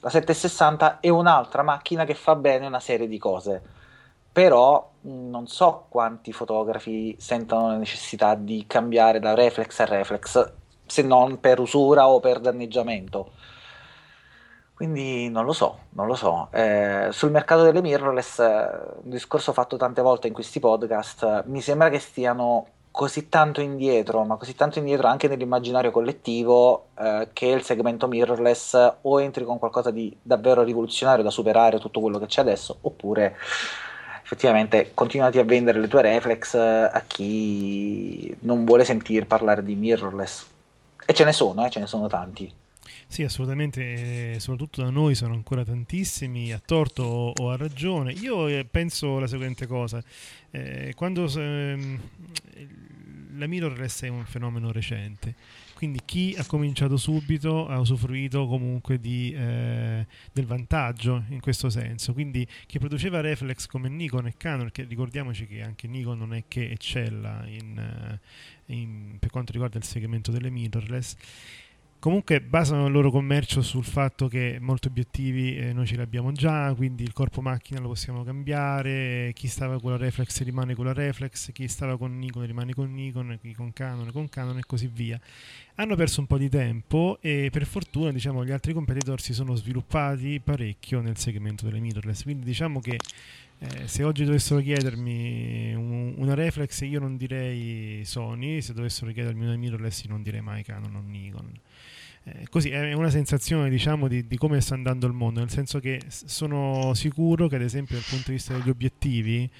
la 0.00 0.08
760 0.08 1.00
è 1.00 1.08
un'altra 1.10 1.62
macchina 1.62 2.04
che 2.04 2.14
fa 2.14 2.34
bene 2.34 2.66
una 2.66 2.80
serie 2.80 3.06
di 3.06 3.18
cose, 3.18 3.60
però 4.32 4.92
non 5.02 5.46
so 5.46 5.86
quanti 5.88 6.32
fotografi 6.32 7.16
sentono 7.18 7.68
la 7.68 7.76
necessità 7.76 8.34
di 8.34 8.64
cambiare 8.66 9.20
da 9.20 9.34
reflex 9.34 9.78
a 9.80 9.84
reflex, 9.84 10.52
se 10.86 11.02
non 11.02 11.38
per 11.40 11.60
usura 11.60 12.08
o 12.08 12.20
per 12.20 12.40
danneggiamento. 12.40 13.32
Quindi 14.78 15.28
non 15.28 15.44
lo 15.44 15.52
so, 15.52 15.76
non 15.94 16.06
lo 16.06 16.14
so. 16.14 16.50
Eh, 16.52 17.08
sul 17.10 17.32
mercato 17.32 17.64
delle 17.64 17.82
mirrorless, 17.82 18.38
un 18.38 19.10
discorso 19.10 19.52
fatto 19.52 19.76
tante 19.76 20.02
volte 20.02 20.28
in 20.28 20.32
questi 20.32 20.60
podcast, 20.60 21.46
mi 21.46 21.60
sembra 21.60 21.88
che 21.88 21.98
stiano 21.98 22.64
così 22.92 23.28
tanto 23.28 23.60
indietro, 23.60 24.22
ma 24.22 24.36
così 24.36 24.54
tanto 24.54 24.78
indietro 24.78 25.08
anche 25.08 25.26
nell'immaginario 25.26 25.90
collettivo, 25.90 26.90
eh, 26.96 27.26
che 27.32 27.46
il 27.46 27.64
segmento 27.64 28.06
mirrorless 28.06 28.98
o 29.00 29.20
entri 29.20 29.42
con 29.42 29.58
qualcosa 29.58 29.90
di 29.90 30.16
davvero 30.22 30.62
rivoluzionario 30.62 31.24
da 31.24 31.30
superare 31.30 31.80
tutto 31.80 31.98
quello 31.98 32.20
che 32.20 32.26
c'è 32.26 32.42
adesso, 32.42 32.78
oppure 32.82 33.36
effettivamente 34.22 34.92
continuati 34.94 35.40
a 35.40 35.44
vendere 35.44 35.80
le 35.80 35.88
tue 35.88 36.02
reflex 36.02 36.54
eh, 36.54 36.88
a 36.92 37.02
chi 37.04 38.32
non 38.42 38.64
vuole 38.64 38.84
sentir 38.84 39.26
parlare 39.26 39.64
di 39.64 39.74
mirrorless. 39.74 40.46
E 41.04 41.12
ce 41.14 41.24
ne 41.24 41.32
sono, 41.32 41.66
eh, 41.66 41.70
ce 41.70 41.80
ne 41.80 41.86
sono 41.88 42.06
tanti. 42.06 42.57
Sì, 43.06 43.22
assolutamente, 43.22 44.34
eh, 44.34 44.40
soprattutto 44.40 44.82
da 44.82 44.90
noi 44.90 45.14
sono 45.14 45.34
ancora 45.34 45.64
tantissimi, 45.64 46.52
a 46.52 46.60
torto 46.64 47.02
o, 47.02 47.50
a 47.50 47.56
ragione. 47.56 48.12
Io 48.12 48.48
eh, 48.48 48.64
penso 48.64 49.18
la 49.18 49.26
seguente 49.26 49.66
cosa, 49.66 50.02
eh, 50.50 50.92
quando 50.94 51.28
ehm, 51.28 52.00
la 53.36 53.46
mirrorless 53.46 54.02
è 54.02 54.08
un 54.08 54.24
fenomeno 54.24 54.72
recente, 54.72 55.34
quindi 55.74 56.00
chi 56.04 56.34
ha 56.36 56.44
cominciato 56.44 56.96
subito 56.96 57.68
ha 57.68 57.78
usufruito 57.78 58.48
comunque 58.48 58.98
di, 58.98 59.32
eh, 59.32 60.04
del 60.32 60.44
vantaggio 60.44 61.22
in 61.28 61.38
questo 61.38 61.70
senso. 61.70 62.12
Quindi 62.12 62.44
chi 62.66 62.80
produceva 62.80 63.20
reflex 63.20 63.66
come 63.66 63.88
Nikon 63.88 64.26
e 64.26 64.34
Canon, 64.36 64.70
che 64.72 64.82
ricordiamoci 64.82 65.46
che 65.46 65.62
anche 65.62 65.86
Nikon 65.86 66.18
non 66.18 66.34
è 66.34 66.44
che 66.48 66.68
eccella 66.68 67.44
in, 67.46 67.78
eh, 67.78 68.74
in, 68.74 69.18
per 69.20 69.30
quanto 69.30 69.52
riguarda 69.52 69.78
il 69.78 69.84
segmento 69.84 70.32
delle 70.32 70.50
mirrorless, 70.50 71.14
comunque 72.00 72.40
basano 72.40 72.86
il 72.86 72.92
loro 72.92 73.10
commercio 73.10 73.60
sul 73.60 73.84
fatto 73.84 74.28
che 74.28 74.58
molti 74.60 74.86
obiettivi 74.86 75.56
eh, 75.56 75.72
noi 75.72 75.86
ce 75.86 75.96
li 75.96 76.02
abbiamo 76.02 76.30
già, 76.32 76.72
quindi 76.74 77.02
il 77.02 77.12
corpo 77.12 77.40
macchina 77.40 77.80
lo 77.80 77.88
possiamo 77.88 78.22
cambiare, 78.22 79.32
chi 79.34 79.48
stava 79.48 79.80
con 79.80 79.90
la 79.90 79.96
reflex 79.96 80.42
rimane 80.42 80.74
con 80.74 80.84
la 80.84 80.92
reflex, 80.92 81.50
chi 81.52 81.66
stava 81.66 81.98
con 81.98 82.16
Nikon 82.16 82.46
rimane 82.46 82.72
con 82.72 82.92
Nikon, 82.92 83.38
chi 83.40 83.52
con 83.52 83.72
Canon 83.72 84.10
con 84.12 84.28
Canon 84.28 84.58
e 84.58 84.62
così 84.66 84.88
via. 84.92 85.18
Hanno 85.74 85.96
perso 85.96 86.20
un 86.20 86.26
po' 86.26 86.38
di 86.38 86.48
tempo 86.48 87.18
e 87.20 87.48
per 87.50 87.66
fortuna 87.66 88.12
diciamo, 88.12 88.44
gli 88.44 88.50
altri 88.52 88.72
competitor 88.72 89.20
si 89.20 89.32
sono 89.32 89.54
sviluppati 89.54 90.40
parecchio 90.40 91.00
nel 91.00 91.16
segmento 91.16 91.64
delle 91.64 91.80
mirrorless, 91.80 92.22
quindi 92.22 92.44
diciamo 92.44 92.80
che 92.80 92.96
eh, 93.60 93.88
se 93.88 94.04
oggi 94.04 94.24
dovessero 94.24 94.60
chiedermi 94.60 95.74
un, 95.74 96.14
una 96.16 96.34
reflex 96.34 96.80
io 96.82 97.00
non 97.00 97.16
direi 97.16 98.04
Sony, 98.04 98.60
se 98.60 98.72
dovessero 98.72 99.10
chiedermi 99.10 99.44
una 99.44 99.56
mirrorless 99.56 100.04
io 100.04 100.10
non 100.10 100.22
direi 100.22 100.40
mai 100.40 100.62
Canon 100.62 100.94
o 100.94 101.02
Nikon 101.04 101.52
eh, 102.36 102.46
così 102.48 102.70
è 102.70 102.92
una 102.92 103.10
sensazione 103.10 103.70
diciamo 103.70 104.08
di, 104.08 104.26
di, 104.26 104.36
come 104.36 104.60
sta 104.60 104.74
andando 104.74 105.06
il 105.06 105.12
mondo 105.12 105.40
nel 105.40 105.50
senso 105.50 105.80
che 105.80 106.00
sono 106.08 106.92
sicuro 106.94 107.48
che 107.48 107.56
ad 107.56 107.62
esempio 107.62 107.96
dal 107.96 108.04
punto 108.08 108.26
di 108.26 108.32
vista 108.32 108.54
degli 108.54 108.68
obiettivi 108.68 109.50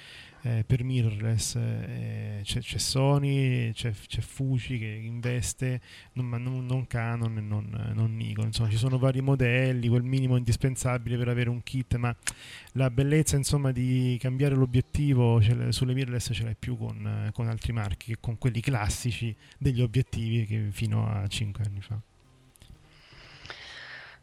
eh, 0.43 0.65
per 0.65 0.85
mirrorless 0.85 1.57
eh, 1.57 2.41
c'è, 2.43 2.61
c'è, 2.61 2.79
Sony 2.79 3.73
c'è, 3.73 3.93
c'è, 3.93 4.21
Fuji 4.21 4.79
che 4.79 4.87
investe 4.87 5.81
non, 6.13 6.29
non, 6.29 6.65
non 6.65 6.87
Canon 6.87 7.37
e 7.37 7.41
non, 7.41 7.93
non, 7.95 8.17
Nikon. 8.17 8.47
Insomma 8.47 8.71
ci 8.71 8.77
sono 8.77 8.99
vari 8.99 9.21
modelli 9.21 9.89
quel 9.89 10.05
minimo 10.05 10.37
indispensabile 10.37 11.17
per 11.17 11.29
avere 11.29 11.51
un 11.51 11.63
kit 11.63 11.97
ma 11.97 12.15
la 12.73 12.91
bellezza 12.91 13.37
insomma 13.37 13.73
di 13.73 14.17
cambiare 14.21 14.55
l'obiettivo 14.55 15.41
sulle 15.71 15.95
mirrorless 15.95 16.31
ce 16.33 16.45
l'hai 16.45 16.57
più 16.57 16.77
con, 16.77 17.31
con 17.33 17.49
altri 17.49 17.73
marchi 17.73 18.13
che 18.13 18.19
con 18.21 18.39
quelli 18.39 18.61
classici 18.61 19.35
degli 19.59 19.81
obiettivi 19.81 20.47
che 20.47 20.69
fino 20.71 21.09
a 21.09 21.27
5 21.27 21.65
anni 21.65 21.81
fa 21.81 22.01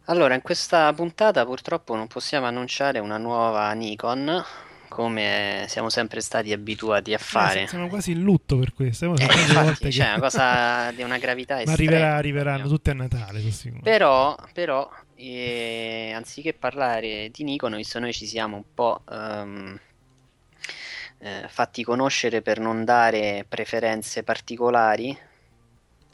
allora, 0.05 0.33
in 0.33 0.41
questa 0.41 0.91
puntata 0.93 1.45
purtroppo 1.45 1.95
non 1.95 2.07
possiamo 2.07 2.45
annunciare 2.45 2.99
una 2.99 3.17
nuova 3.17 3.71
Nikon 3.73 4.43
come 4.87 5.65
siamo 5.67 5.89
sempre 5.89 6.21
stati 6.21 6.53
abituati 6.53 7.13
a 7.13 7.17
fare. 7.17 7.63
Eh, 7.63 7.67
siamo 7.67 7.89
quasi 7.89 8.11
in 8.11 8.21
lutto 8.21 8.57
per 8.57 8.73
questo. 8.73 9.13
Eh, 9.15 9.23
infatti, 9.23 9.91
cioè, 9.91 10.09
una 10.11 10.19
cosa 10.19 10.91
di 10.91 11.03
una 11.03 11.17
gravità 11.17 11.59
estrema. 11.61 11.71
Ma 11.71 11.73
arriverà, 11.73 12.15
arriveranno 12.15 12.67
tutte 12.67 12.91
a 12.91 12.93
Natale. 12.93 13.41
Però, 13.83 14.37
però 14.53 14.89
eh, 15.15 16.11
anziché 16.15 16.53
parlare 16.53 17.29
di 17.31 17.43
Nikon, 17.43 17.75
visto 17.75 17.99
noi 17.99 18.13
ci 18.13 18.25
siamo 18.25 18.55
un 18.55 18.63
po' 18.73 19.01
um, 19.09 19.77
eh, 21.19 21.45
fatti 21.47 21.83
conoscere 21.83 22.41
per 22.41 22.59
non 22.59 22.85
dare 22.85 23.45
preferenze 23.47 24.23
particolari, 24.23 25.17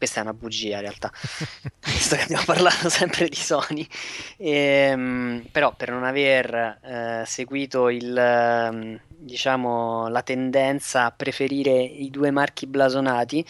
questa 0.02 0.18
è 0.18 0.22
una 0.24 0.34
bugia 0.34 0.78
in 0.78 0.80
realtà, 0.80 1.12
visto 1.86 2.16
che 2.16 2.22
abbiamo 2.22 2.42
parlato 2.44 2.88
sempre 2.88 3.28
di 3.28 3.36
Sony, 3.36 3.86
ehm, 4.36 5.44
però 5.52 5.72
per 5.76 5.90
non 5.90 6.02
aver 6.02 6.80
eh, 6.82 7.22
seguito 7.24 7.88
il, 7.88 8.16
ehm, 8.16 8.98
diciamo, 9.06 10.08
la 10.08 10.22
tendenza 10.22 11.04
a 11.04 11.12
preferire 11.12 11.70
i 11.70 12.10
due 12.10 12.32
marchi 12.32 12.66
blasonati, 12.66 13.46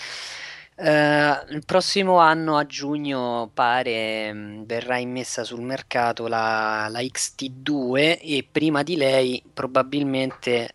Uh, 0.75 1.53
il 1.53 1.63
prossimo 1.67 2.17
anno 2.19 2.57
a 2.57 2.65
giugno 2.65 3.51
pare 3.53 4.33
mm, 4.33 4.63
verrà 4.63 4.97
immessa 4.97 5.45
sul 5.45 5.61
mercato 5.61 6.27
la, 6.27 6.89
la, 6.91 7.01
XT2 7.01 8.19
e 8.21 8.47
prima 8.51 8.83
di 8.83 8.97
lei 8.97 9.43
probabilmente 9.53 10.75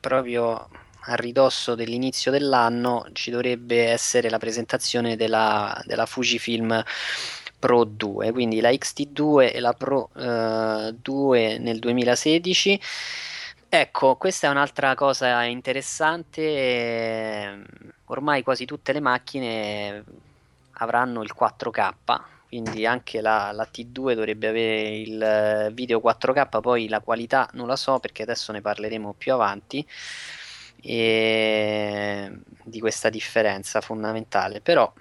proprio 0.00 0.66
a 1.06 1.14
ridosso 1.14 1.74
dell'inizio 1.74 2.30
dell'anno 2.30 3.06
ci 3.12 3.30
dovrebbe 3.30 3.88
essere 3.88 4.30
la 4.30 4.38
presentazione 4.38 5.16
della, 5.16 5.80
della 5.84 6.06
Fujifilm 6.06 6.82
Pro 7.58 7.84
2, 7.84 8.32
quindi 8.32 8.60
la 8.60 8.70
XT2 8.70 9.52
e 9.54 9.60
la 9.60 9.72
Pro 9.72 10.10
eh, 10.16 10.94
2 11.00 11.58
nel 11.58 11.78
2016. 11.78 12.80
Ecco, 13.68 14.16
questa 14.16 14.46
è 14.46 14.50
un'altra 14.50 14.94
cosa 14.94 15.42
interessante. 15.44 16.44
Ormai 18.06 18.42
quasi 18.42 18.66
tutte 18.66 18.92
le 18.92 19.00
macchine 19.00 20.04
avranno 20.72 21.22
il 21.22 21.34
4K, 21.38 21.92
quindi 22.48 22.86
anche 22.86 23.20
la, 23.20 23.50
la, 23.52 23.66
T2 23.70 24.14
dovrebbe 24.14 24.48
avere 24.48 24.96
il 24.96 25.70
video 25.72 26.00
4K, 26.04 26.60
poi 26.60 26.88
la 26.88 27.00
qualità 27.00 27.48
non 27.54 27.66
la 27.66 27.76
so 27.76 27.98
perché 27.98 28.22
adesso 28.22 28.52
ne 28.52 28.60
parleremo 28.60 29.14
più 29.16 29.32
avanti 29.32 29.86
e 30.86 32.30
di 32.62 32.78
questa 32.78 33.08
differenza 33.08 33.80
fondamentale. 33.80 34.60
Però 34.60 34.92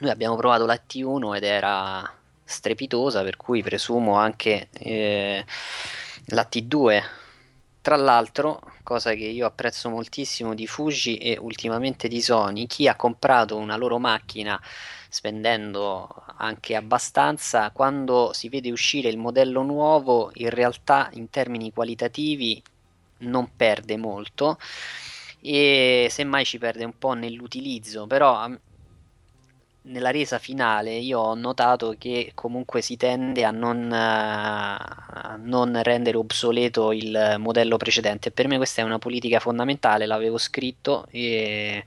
noi 0.00 0.10
abbiamo 0.10 0.36
provato 0.36 0.66
la 0.66 0.78
T1 0.86 1.36
ed 1.36 1.44
era 1.44 2.12
strepitosa, 2.44 3.22
per 3.22 3.36
cui 3.36 3.62
presumo 3.62 4.16
anche 4.16 4.68
eh, 4.72 5.44
la 6.26 6.46
T2. 6.50 7.02
Tra 7.80 7.96
l'altro, 7.96 8.60
cosa 8.82 9.14
che 9.14 9.24
io 9.24 9.46
apprezzo 9.46 9.88
moltissimo 9.88 10.54
di 10.54 10.66
Fuji 10.66 11.16
e 11.16 11.38
ultimamente 11.40 12.06
di 12.06 12.20
Sony, 12.20 12.66
chi 12.66 12.86
ha 12.86 12.96
comprato 12.96 13.56
una 13.56 13.76
loro 13.76 13.98
macchina 13.98 14.60
spendendo 15.08 16.24
anche 16.36 16.76
abbastanza, 16.76 17.70
quando 17.70 18.32
si 18.34 18.50
vede 18.50 18.70
uscire 18.70 19.08
il 19.08 19.16
modello 19.16 19.62
nuovo, 19.62 20.30
in 20.34 20.50
realtà 20.50 21.08
in 21.14 21.30
termini 21.30 21.72
qualitativi 21.72 22.62
non 23.18 23.50
perde 23.56 23.96
molto 23.96 24.58
e 25.40 26.08
semmai 26.10 26.44
ci 26.44 26.58
perde 26.58 26.84
un 26.84 26.98
po' 26.98 27.12
nell'utilizzo, 27.12 28.06
però 28.06 28.48
nella 29.82 30.10
resa 30.10 30.38
finale 30.38 30.94
io 30.96 31.20
ho 31.20 31.34
notato 31.34 31.94
che 31.98 32.32
comunque 32.34 32.82
si 32.82 32.96
tende 32.96 33.44
a 33.44 33.50
non, 33.50 33.90
a 33.92 35.38
non, 35.40 35.80
rendere 35.82 36.16
obsoleto 36.16 36.92
il 36.92 37.36
modello 37.38 37.76
precedente. 37.76 38.30
Per 38.30 38.48
me 38.48 38.56
questa 38.56 38.82
è 38.82 38.84
una 38.84 38.98
politica 38.98 39.40
fondamentale, 39.40 40.06
l'avevo 40.06 40.38
scritto 40.38 41.06
e 41.10 41.84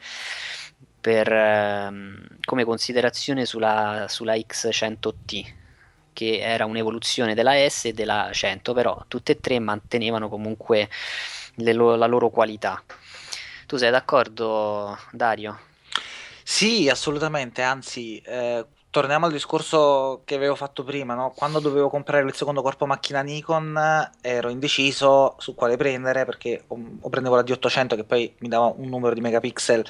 per, 0.99 1.31
ehm, 1.31 2.37
come 2.43 2.63
considerazione 2.63 3.45
sulla, 3.45 4.05
sulla 4.07 4.35
X100T 4.35 5.59
che 6.13 6.39
era 6.39 6.65
un'evoluzione 6.65 7.33
della 7.35 7.53
S 7.69 7.85
e 7.85 7.93
della 7.93 8.29
100, 8.33 8.73
però 8.73 9.03
tutte 9.07 9.33
e 9.33 9.39
tre 9.39 9.59
mantenevano 9.59 10.29
comunque 10.29 10.89
lo- 11.55 11.95
la 11.95 12.05
loro 12.07 12.29
qualità. 12.29 12.81
Tu 13.67 13.77
sei 13.77 13.91
d'accordo, 13.91 14.97
Dario? 15.11 15.59
Sì, 16.43 16.89
assolutamente, 16.89 17.61
anzi, 17.61 18.19
eh, 18.25 18.65
torniamo 18.89 19.25
al 19.25 19.31
discorso 19.31 20.21
che 20.25 20.35
avevo 20.35 20.55
fatto 20.55 20.83
prima, 20.83 21.13
no? 21.13 21.31
quando 21.35 21.59
dovevo 21.59 21.89
comprare 21.89 22.25
il 22.27 22.33
secondo 22.35 22.61
corpo 22.61 22.85
macchina 22.85 23.21
Nikon 23.21 24.09
ero 24.21 24.49
indeciso 24.49 25.35
su 25.39 25.55
quale 25.55 25.77
prendere 25.77 26.25
perché 26.25 26.63
o, 26.67 27.09
prendevo 27.09 27.35
la 27.35 27.43
D800 27.43 27.95
che 27.95 28.03
poi 28.03 28.33
mi 28.39 28.49
dava 28.49 28.65
un 28.75 28.89
numero 28.89 29.13
di 29.13 29.21
megapixel 29.21 29.85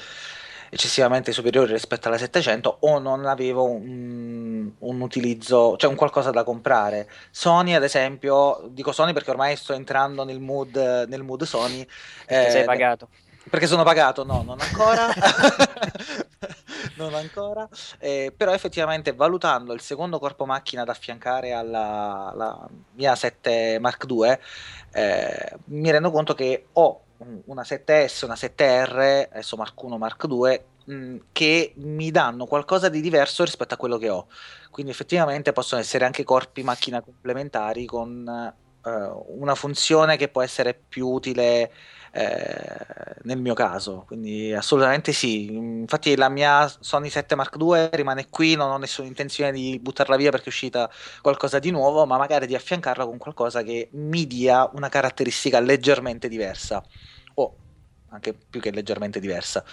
eccessivamente 0.74 1.32
superiore 1.32 1.70
rispetto 1.70 2.08
alla 2.08 2.16
700 2.16 2.78
o 2.80 2.98
non 2.98 3.26
avevo 3.26 3.68
un, 3.68 4.70
un, 4.78 5.00
utilizzo, 5.02 5.76
cioè 5.76 5.90
un 5.90 5.96
qualcosa 5.96 6.30
da 6.30 6.44
comprare. 6.44 7.10
Sony, 7.30 7.74
ad 7.74 7.82
esempio, 7.82 8.68
dico 8.70 8.90
Sony 8.90 9.12
perché 9.12 9.28
ormai 9.28 9.54
sto 9.54 9.74
entrando 9.74 10.24
nel 10.24 10.40
mood, 10.40 10.74
nel 11.08 11.22
mood 11.22 11.42
Sony. 11.42 11.86
Perché 12.24 12.46
eh, 12.46 12.50
sei 12.50 12.64
pagato. 12.64 13.08
Perché 13.50 13.66
sono 13.66 13.82
pagato? 13.82 14.24
No, 14.24 14.42
non 14.42 14.58
ancora. 14.60 15.12
non 16.96 17.12
ancora. 17.12 17.68
Eh, 17.98 18.32
però 18.34 18.54
effettivamente 18.54 19.12
valutando 19.12 19.74
il 19.74 19.82
secondo 19.82 20.18
corpo 20.18 20.46
macchina 20.46 20.84
da 20.84 20.92
affiancare 20.92 21.52
alla, 21.52 22.30
alla 22.32 22.68
mia 22.94 23.14
7 23.14 23.76
Mark 23.78 24.06
II, 24.08 24.38
eh, 24.92 25.52
mi 25.64 25.90
rendo 25.90 26.10
conto 26.10 26.32
che 26.32 26.68
ho 26.72 27.00
una 27.46 27.62
7S, 27.62 28.24
una 28.24 28.34
7R, 28.34 29.28
adesso 29.30 29.56
Mark 29.56 29.82
1, 29.82 29.98
Mark 29.98 30.26
2, 30.26 30.64
mh, 30.84 31.16
che 31.32 31.72
mi 31.76 32.10
danno 32.10 32.46
qualcosa 32.46 32.88
di 32.88 33.00
diverso 33.00 33.44
rispetto 33.44 33.74
a 33.74 33.76
quello 33.76 33.98
che 33.98 34.08
ho. 34.08 34.26
Quindi 34.70 34.92
effettivamente 34.92 35.52
possono 35.52 35.80
essere 35.80 36.04
anche 36.04 36.24
corpi 36.24 36.62
macchina 36.62 37.00
complementari 37.00 37.84
con 37.84 38.54
uh, 38.84 39.24
una 39.38 39.54
funzione 39.54 40.16
che 40.16 40.28
può 40.28 40.42
essere 40.42 40.74
più 40.74 41.08
utile 41.08 41.70
eh, 42.14 43.16
nel 43.22 43.38
mio 43.38 43.54
caso, 43.54 44.04
quindi 44.06 44.52
assolutamente 44.52 45.12
sì. 45.12 45.52
Infatti 45.54 46.14
la 46.16 46.28
mia 46.28 46.70
Sony 46.80 47.08
7 47.08 47.34
Mark 47.34 47.56
II 47.58 47.88
rimane 47.92 48.28
qui, 48.28 48.54
non 48.54 48.70
ho 48.70 48.76
nessuna 48.76 49.08
intenzione 49.08 49.50
di 49.52 49.78
buttarla 49.80 50.16
via 50.16 50.30
perché 50.30 50.46
è 50.46 50.48
uscita 50.48 50.90
qualcosa 51.22 51.58
di 51.58 51.70
nuovo, 51.70 52.04
ma 52.04 52.18
magari 52.18 52.46
di 52.46 52.54
affiancarla 52.54 53.06
con 53.06 53.16
qualcosa 53.18 53.62
che 53.62 53.88
mi 53.92 54.26
dia 54.26 54.68
una 54.74 54.88
caratteristica 54.90 55.58
leggermente 55.60 56.28
diversa 56.28 56.84
o 57.34 57.56
anche 58.08 58.34
più 58.34 58.60
che 58.60 58.70
leggermente 58.70 59.20
diversa. 59.20 59.64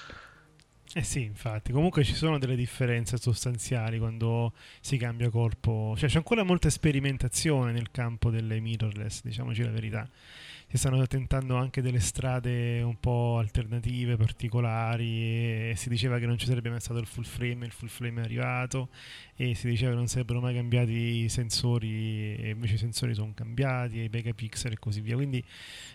Eh 0.92 1.04
sì, 1.04 1.22
infatti, 1.22 1.72
comunque 1.72 2.04
ci 2.04 2.16
sono 2.16 2.40
delle 2.40 2.56
differenze 2.56 3.18
sostanziali 3.18 4.00
quando 4.00 4.54
si 4.82 4.98
cambia 4.98 5.30
corpo, 5.30 5.94
cioè 5.96 6.10
c'è 6.10 6.18
ancora 6.18 6.44
molta 6.44 6.70
sperimentazione 6.72 7.72
nel 7.72 7.92
campo 7.92 8.32
delle 8.32 8.60
mirrorless, 8.60 9.22
diciamoci 9.22 9.64
la 9.64 9.70
verità 9.70 10.10
si 10.70 10.78
stanno 10.78 11.04
tentando 11.08 11.56
anche 11.56 11.82
delle 11.82 12.00
strade 12.00 12.84
un 12.84 13.00
po' 13.00 13.40
alternative, 13.40 14.18
particolari 14.18 15.76
si 15.76 15.90
diceva 15.90 16.20
che 16.20 16.28
non 16.28 16.38
ci 16.38 16.46
sarebbe 16.46 16.70
mai 16.70 16.80
stato 16.80 17.00
il 17.00 17.08
full 17.08 17.24
frame, 17.24 17.66
il 17.66 17.72
full 17.72 17.88
frame 17.88 18.22
è 18.22 18.24
arrivato 18.24 18.90
e 19.36 19.56
si 19.56 19.68
diceva 19.68 19.94
che 19.94 19.98
non 19.98 20.08
sarebbero 20.08 20.40
mai 20.40 20.54
cambiati 20.54 21.24
i 21.24 21.30
sensori 21.30 22.36
e 22.36 22.50
invece 22.50 22.76
i 22.76 22.78
sensori 22.78 23.16
sono 23.16 23.32
cambiati, 23.34 24.04
i 24.04 24.10
megapixel 24.12 24.74
e 24.74 24.78
così 24.78 25.02
via, 25.02 25.16
quindi 25.16 25.44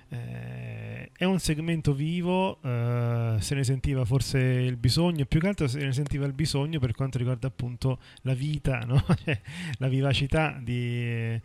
eh, 0.08 1.08
è 1.16 1.24
un 1.24 1.38
segmento 1.38 1.94
vivo, 1.94 2.60
eh, 2.60 3.37
se 3.38 3.54
ne 3.54 3.62
sentiva 3.62 4.04
forse 4.04 4.38
il 4.40 4.76
bisogno, 4.76 5.24
più 5.24 5.38
che 5.38 5.46
altro 5.46 5.68
se 5.68 5.78
ne 5.84 5.92
sentiva 5.92 6.26
il 6.26 6.32
bisogno 6.32 6.80
per 6.80 6.94
quanto 6.94 7.18
riguarda 7.18 7.46
appunto 7.46 8.00
la 8.22 8.34
vita, 8.34 8.80
no? 8.87 9.04
Cioè, 9.22 9.40
la 9.78 9.87
vivacità 9.87 10.58
di 10.60 11.40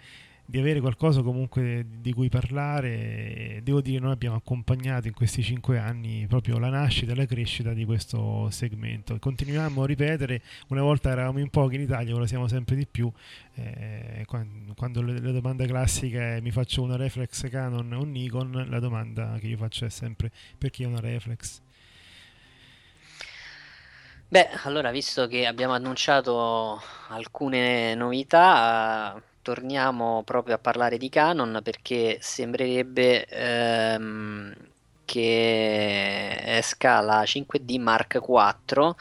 di 0.50 0.58
avere 0.58 0.80
qualcosa 0.80 1.22
comunque 1.22 1.86
di 2.02 2.12
cui 2.12 2.28
parlare. 2.28 3.62
Devo 3.62 3.82
dire, 3.82 4.00
noi 4.00 4.14
abbiamo 4.14 4.36
accompagnato 4.36 5.08
in 5.08 5.14
questi 5.14 5.44
cinque 5.44 5.78
anni 5.78 6.26
proprio 6.28 6.58
la 6.58 6.70
nascita 6.70 7.12
e 7.12 7.16
la 7.16 7.28
crescita 7.28 7.72
di 7.72 7.86
questo 7.86 8.50
segmento. 8.50 9.16
Continuiamo 9.20 9.84
a 9.84 9.86
ripetere, 9.86 10.42
una 10.70 10.82
volta 10.82 11.12
eravamo 11.12 11.38
in 11.38 11.52
pochi 11.52 11.76
in 11.76 11.82
Italia, 11.82 12.16
ora 12.16 12.26
siamo 12.26 12.48
sempre 12.48 12.76
di 12.76 12.88
più. 12.88 13.12
Eh, 13.54 14.26
quando, 14.26 15.04
le 15.04 15.32
domande 15.32 15.68
classiche 15.68 16.38
è 16.38 16.42
mi 16.42 16.50
faccio 16.50 16.82
una 16.82 16.96
reflex 16.96 17.48
Canon 17.48 17.94
o 17.94 18.04
Nikon, 18.04 18.66
la 18.70 18.80
domanda 18.80 19.38
che 19.40 19.46
io 19.46 19.58
faccio 19.58 19.86
è 19.86 19.90
sempre 19.90 20.32
perché 20.58 20.84
una 20.84 21.00
reflex? 21.00 21.62
Beh, 24.28 24.50
allora, 24.64 24.90
visto 24.90 25.28
che 25.28 25.46
abbiamo 25.46 25.74
annunciato 25.74 26.82
alcune 27.10 27.94
novità, 27.94 29.22
torniamo 29.42 30.24
proprio 30.24 30.56
a 30.56 30.60
parlare 30.60 30.98
di 30.98 31.10
Canon 31.10 31.60
perché 31.64 32.18
sembrerebbe 32.22 33.26
ehm, 33.26 34.54
che 35.06 36.58
esca 36.58 37.02
la 37.02 37.24
5D 37.24 37.80
Mark 37.80 38.20
IV 38.22 38.96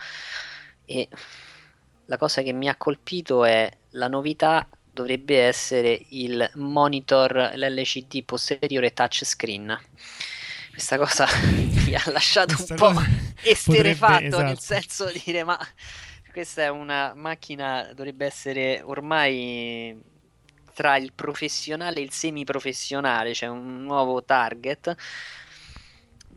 e 0.86 1.08
la 2.06 2.16
cosa 2.16 2.42
che 2.42 2.52
mi 2.52 2.68
ha 2.68 2.76
colpito 2.76 3.44
è 3.44 3.70
la 3.90 4.08
novità 4.08 4.66
dovrebbe 4.90 5.42
essere 5.42 6.00
il 6.10 6.50
monitor 6.54 7.52
l'LCD 7.54 8.24
posteriore 8.24 8.92
touchscreen 8.94 9.78
questa 10.70 10.96
cosa 10.96 11.26
mi 11.84 11.94
ha 11.94 12.02
lasciato 12.06 12.54
un 12.58 12.76
po' 12.76 12.92
esterefatto 13.42 14.14
potrebbe, 14.14 14.26
esatto. 14.28 14.42
nel 14.42 14.58
senso 14.58 15.10
di 15.12 15.22
dire 15.24 15.44
ma 15.44 15.58
questa 16.32 16.62
è 16.62 16.68
una 16.68 17.12
macchina 17.14 17.90
dovrebbe 17.94 18.24
essere 18.24 18.80
ormai 18.82 20.16
tra 20.78 20.96
il 20.96 21.12
professionale 21.12 21.96
e 21.96 22.02
il 22.02 22.12
semiprofessionale, 22.12 23.34
cioè 23.34 23.48
un 23.48 23.82
nuovo 23.82 24.22
target. 24.22 24.94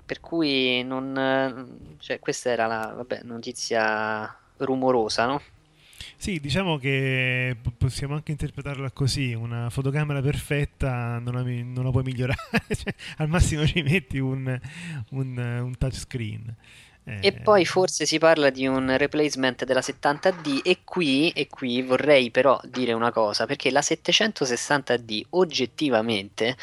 Per 0.04 0.20
cui 0.20 0.84
non. 0.84 1.96
Cioè, 2.00 2.18
questa 2.18 2.50
era 2.50 2.66
la 2.66 2.92
vabbè, 2.96 3.22
notizia 3.22 4.36
rumorosa, 4.58 5.28
no? 5.28 5.42
Sì, 6.16 6.40
diciamo 6.40 6.78
che 6.78 7.56
possiamo 7.78 8.16
anche 8.16 8.32
interpretarla 8.32 8.90
così, 8.90 9.34
una 9.34 9.70
fotocamera 9.70 10.22
perfetta 10.22 11.20
non 11.20 11.36
la, 11.36 11.44
non 11.44 11.84
la 11.84 11.92
puoi 11.92 12.04
migliorare, 12.04 12.40
cioè, 12.74 12.94
al 13.18 13.28
massimo 13.28 13.66
ci 13.68 13.84
metti 13.84 14.18
un, 14.18 14.60
un, 15.12 15.38
un 15.38 15.78
touchscreen. 15.78 16.56
Eh... 17.04 17.20
E 17.22 17.32
poi 17.34 17.66
forse 17.66 18.06
si 18.06 18.18
parla 18.18 18.50
di 18.50 18.68
un 18.68 18.96
replacement 18.98 19.64
della 19.66 19.80
70D 19.80 20.62
e 20.64 20.80
qui, 20.84 21.32
e 21.32 21.48
qui 21.48 21.82
vorrei 21.82 22.32
però 22.32 22.60
dire 22.64 22.94
una 22.94 23.12
cosa, 23.12 23.46
perché 23.46 23.72
la 23.72 23.82
760D 23.82 25.22
oggettivamente 25.32 26.56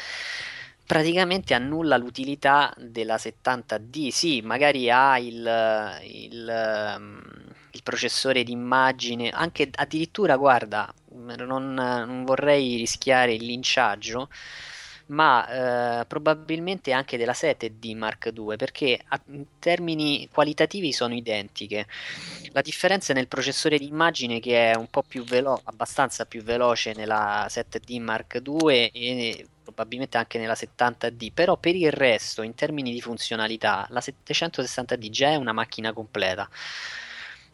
praticamente 0.89 1.53
annulla 1.53 1.97
l'utilità 1.97 2.73
della 2.77 3.15
70D. 3.17 4.07
Sì, 4.09 4.41
magari 4.41 4.89
ha 4.89 5.19
il, 5.19 5.99
il, 6.01 6.95
um, 6.97 7.21
il 7.71 7.83
processore 7.83 8.43
d'immagine, 8.43 9.29
anche 9.29 9.69
addirittura, 9.71 10.35
guarda, 10.35 10.91
non, 11.11 11.75
non 11.75 12.23
vorrei 12.23 12.75
rischiare 12.77 13.33
il 13.33 13.45
linciaggio 13.45 14.29
ma 15.09 16.01
eh, 16.01 16.05
probabilmente 16.05 16.91
anche 16.91 17.17
della 17.17 17.33
7D 17.33 17.95
Mark 17.95 18.31
II, 18.35 18.55
perché 18.55 18.99
a, 19.07 19.19
in 19.27 19.45
termini 19.59 20.27
qualitativi 20.31 20.91
sono 20.91 21.13
identiche. 21.13 21.87
La 22.51 22.61
differenza 22.61 23.11
è 23.11 23.15
nel 23.15 23.27
processore 23.27 23.77
di 23.77 23.87
immagine 23.87 24.39
che 24.39 24.71
è 24.71 24.75
un 24.75 24.87
po' 24.89 25.03
più 25.03 25.23
veloce, 25.23 25.63
abbastanza 25.65 26.25
più 26.25 26.41
veloce 26.43 26.93
nella 26.93 27.47
7D 27.49 28.01
Mark 28.01 28.41
II 28.43 28.89
e 28.91 29.47
probabilmente 29.63 30.17
anche 30.17 30.39
nella 30.39 30.53
70D, 30.53 31.31
però 31.33 31.57
per 31.57 31.75
il 31.75 31.91
resto, 31.91 32.41
in 32.41 32.55
termini 32.55 32.91
di 32.91 33.01
funzionalità, 33.01 33.87
la 33.89 34.01
760D 34.01 35.09
già 35.09 35.29
è 35.29 35.35
una 35.35 35.53
macchina 35.53 35.93
completa. 35.93 36.49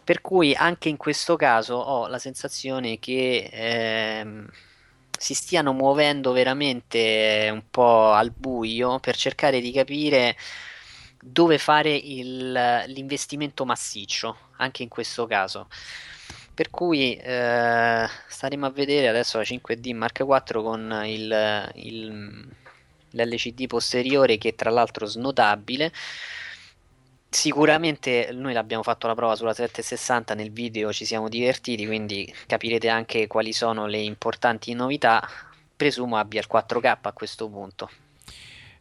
Per 0.03 0.21
cui 0.21 0.53
anche 0.53 0.87
in 0.89 0.97
questo 0.97 1.35
caso 1.35 1.75
ho 1.75 2.07
la 2.07 2.19
sensazione 2.19 2.99
che 2.99 3.49
ehm, 3.51 4.47
si 5.17 5.33
stiano 5.33 5.73
muovendo 5.73 6.31
veramente 6.31 7.49
un 7.51 7.63
po' 7.69 8.11
al 8.11 8.31
buio 8.31 8.99
per 8.99 9.15
cercare 9.15 9.59
di 9.61 9.71
capire 9.71 10.35
dove 11.21 11.57
fare 11.57 11.95
il, 11.95 12.51
l'investimento 12.87 13.65
massiccio, 13.65 14.37
anche 14.57 14.83
in 14.83 14.89
questo 14.89 15.25
caso. 15.25 15.67
Per 16.53 16.69
cui 16.69 17.15
eh, 17.15 18.07
staremo 18.27 18.65
a 18.65 18.69
vedere 18.69 19.07
adesso 19.07 19.37
la 19.37 19.43
5D 19.43 19.93
Mark 19.95 20.19
IV 20.19 20.63
con 20.63 21.01
il, 21.05 21.71
il, 21.75 22.47
l'LCD 23.09 23.67
posteriore 23.67 24.37
che 24.37 24.55
tra 24.55 24.69
l'altro 24.69 25.05
snotabile 25.05 25.91
Sicuramente 27.35 28.29
noi 28.31 28.53
l'abbiamo 28.53 28.81
fatto 28.81 29.07
la 29.07 29.13
prova 29.13 29.35
sulla 29.35 29.53
760, 29.53 30.35
nel 30.35 30.53
video 30.53 30.93
ci 30.93 31.03
siamo 31.03 31.27
divertiti, 31.27 31.85
quindi 31.85 32.33
capirete 32.47 32.87
anche 32.87 33.27
quali 33.27 33.51
sono 33.51 33.87
le 33.87 33.97
importanti 33.97 34.73
novità. 34.73 35.21
Presumo 35.75 36.15
abbia 36.15 36.39
il 36.39 36.47
4K 36.49 36.97
a 37.01 37.11
questo 37.11 37.49
punto. 37.49 37.89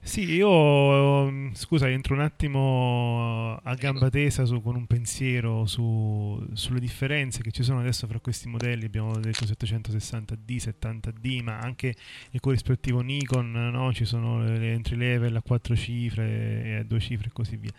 Sì, 0.07 0.35
io 0.35 1.31
mm, 1.31 1.53
scusa, 1.55 1.88
entro 1.88 2.12
un 2.12 2.21
attimo 2.21 3.59
a 3.62 3.75
gamba 3.75 4.11
tesa 4.11 4.45
su, 4.45 4.61
con 4.61 4.77
un 4.77 4.87
pensiero 4.87 5.64
su, 5.64 6.47
sulle 6.53 6.79
differenze 6.79 7.40
che 7.40 7.51
ci 7.51 7.62
sono 7.62 7.81
adesso 7.81 8.07
fra 8.07 8.21
questi 8.21 8.47
modelli. 8.47 8.85
Abbiamo 8.85 9.17
detto 9.17 9.47
760D, 9.47 10.57
70D, 10.57 11.43
ma 11.43 11.59
anche 11.59 11.95
il 12.31 12.38
corrispettivo 12.38 13.01
Nikon, 13.01 13.51
no? 13.51 13.95
ci 13.95 14.05
sono 14.05 14.45
le 14.45 14.73
entry 14.73 14.97
level 14.97 15.35
a 15.37 15.40
quattro 15.40 15.75
cifre 15.75 16.62
e 16.62 16.75
a 16.77 16.85
due 16.85 17.01
cifre 17.01 17.29
e 17.29 17.33
così 17.33 17.57
via. 17.57 17.73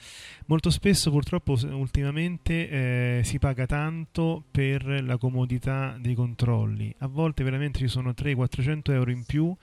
Molto 0.48 0.72
spesso, 0.72 1.12
purtroppo, 1.12 1.56
ultimamente 1.74 3.20
eh, 3.20 3.22
si 3.24 3.38
paga 3.38 3.68
tanto 3.68 4.44
per 4.50 5.04
la 5.04 5.18
comodità 5.18 5.96
dei 6.00 6.16
controlli. 6.16 6.94
A 7.00 7.08
volte 7.08 7.44
veramente 7.44 7.78
ci 7.78 7.88
sono 7.88 8.10
300-400 8.10 8.92
euro 8.92 9.12
in 9.12 9.24
più 9.26 9.56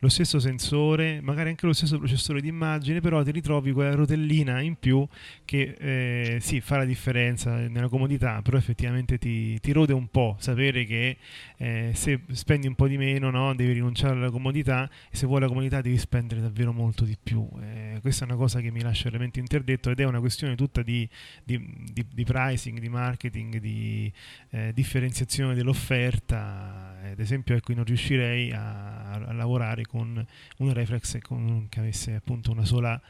lo 0.00 0.08
stesso 0.08 0.38
sensore, 0.38 1.20
magari 1.22 1.50
anche 1.50 1.66
lo 1.66 1.72
stesso 1.72 1.96
processore 1.98 2.40
di 2.40 2.48
immagine, 2.48 3.00
però 3.00 3.22
ti 3.22 3.30
ritrovi 3.30 3.72
quella 3.72 3.94
rotellina 3.94 4.60
in 4.60 4.76
più 4.76 5.06
che 5.44 5.76
eh, 5.78 6.38
sì, 6.40 6.60
fa 6.60 6.76
la 6.76 6.84
differenza 6.84 7.56
nella 7.68 7.88
comodità, 7.88 8.42
però 8.42 8.58
effettivamente 8.58 9.16
ti, 9.18 9.58
ti 9.60 9.72
rode 9.72 9.92
un 9.92 10.08
po' 10.08 10.36
sapere 10.38 10.84
che 10.84 11.16
eh, 11.56 11.92
se 11.94 12.20
spendi 12.32 12.66
un 12.66 12.74
po' 12.74 12.88
di 12.88 12.98
meno 12.98 13.30
no, 13.30 13.54
devi 13.54 13.72
rinunciare 13.72 14.14
alla 14.14 14.30
comodità 14.30 14.88
e 15.10 15.16
se 15.16 15.26
vuoi 15.26 15.40
la 15.40 15.48
comodità 15.48 15.80
devi 15.80 15.96
spendere 15.96 16.40
davvero 16.40 16.72
molto 16.72 17.04
di 17.04 17.16
più. 17.20 17.48
Eh, 17.62 17.98
questa 18.02 18.24
è 18.24 18.28
una 18.28 18.36
cosa 18.36 18.60
che 18.60 18.70
mi 18.70 18.82
lascia 18.82 19.08
veramente 19.08 19.40
interdetto 19.40 19.90
ed 19.90 20.00
è 20.00 20.04
una 20.04 20.20
questione 20.20 20.56
tutta 20.56 20.82
di, 20.82 21.08
di, 21.42 21.58
di, 21.92 22.04
di 22.12 22.24
pricing, 22.24 22.78
di 22.78 22.88
marketing, 22.88 23.58
di 23.58 24.12
eh, 24.50 24.72
differenziazione 24.74 25.54
dell'offerta. 25.54 26.98
Ad 27.02 27.20
esempio, 27.20 27.54
ecco, 27.54 27.72
non 27.72 27.84
riuscirei 27.84 28.52
a 28.52 29.06
a 29.24 29.32
lavorare 29.32 29.85
con 29.86 30.24
una 30.58 30.72
reflex 30.72 31.18
con, 31.20 31.66
che 31.68 31.80
avesse 31.80 32.14
appunto 32.14 32.50
una 32.50 32.64
sola, 32.64 33.00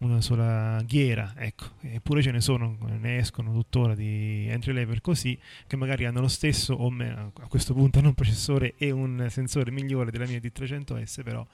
una 0.00 0.20
sola 0.20 0.82
ghiera, 0.84 1.34
ecco, 1.36 1.70
eppure 1.80 2.22
ce 2.22 2.30
ne 2.30 2.40
sono, 2.40 2.76
ne 2.98 3.18
escono 3.18 3.52
tuttora 3.52 3.94
di 3.94 4.46
entry 4.48 4.72
level 4.72 5.00
così, 5.00 5.38
che 5.66 5.76
magari 5.76 6.04
hanno 6.04 6.20
lo 6.20 6.28
stesso 6.28 6.74
o 6.74 6.90
me, 6.90 7.10
a 7.10 7.46
questo 7.48 7.74
punto 7.74 7.98
hanno 7.98 8.08
un 8.08 8.14
processore 8.14 8.74
e 8.76 8.90
un 8.90 9.26
sensore 9.30 9.70
migliore 9.70 10.10
della 10.10 10.26
mia 10.26 10.38
D300S, 10.38 11.22
però 11.22 11.46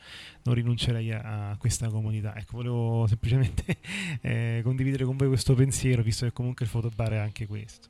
non 0.45 0.55
rinuncerei 0.55 1.12
a, 1.12 1.51
a 1.51 1.57
questa 1.57 1.88
comodità. 1.88 2.37
Ecco, 2.37 2.57
volevo 2.57 3.07
semplicemente 3.07 3.77
eh, 4.21 4.61
condividere 4.62 5.05
con 5.05 5.16
voi 5.16 5.29
questo 5.29 5.55
pensiero, 5.55 6.03
visto 6.03 6.25
che 6.27 6.33
comunque 6.33 6.64
il 6.64 6.71
fotobar 6.71 7.12
è 7.12 7.19
anche 7.19 7.47
questo. 7.47 7.88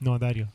No, 0.00 0.16
Dario? 0.16 0.52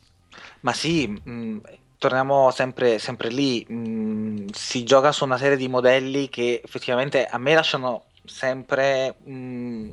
Ma 0.61 0.73
sì, 0.73 1.07
mh, 1.07 1.59
torniamo 2.03 2.51
sempre, 2.51 2.99
sempre 2.99 3.29
lì, 3.29 3.65
mh, 3.65 4.47
si 4.51 4.83
gioca 4.83 5.13
su 5.13 5.23
una 5.23 5.37
serie 5.37 5.55
di 5.55 5.69
modelli 5.69 6.27
che 6.27 6.59
effettivamente 6.61 7.25
a 7.25 7.37
me 7.37 7.53
lasciano 7.53 8.07
sempre 8.25 9.15
mh, 9.23 9.89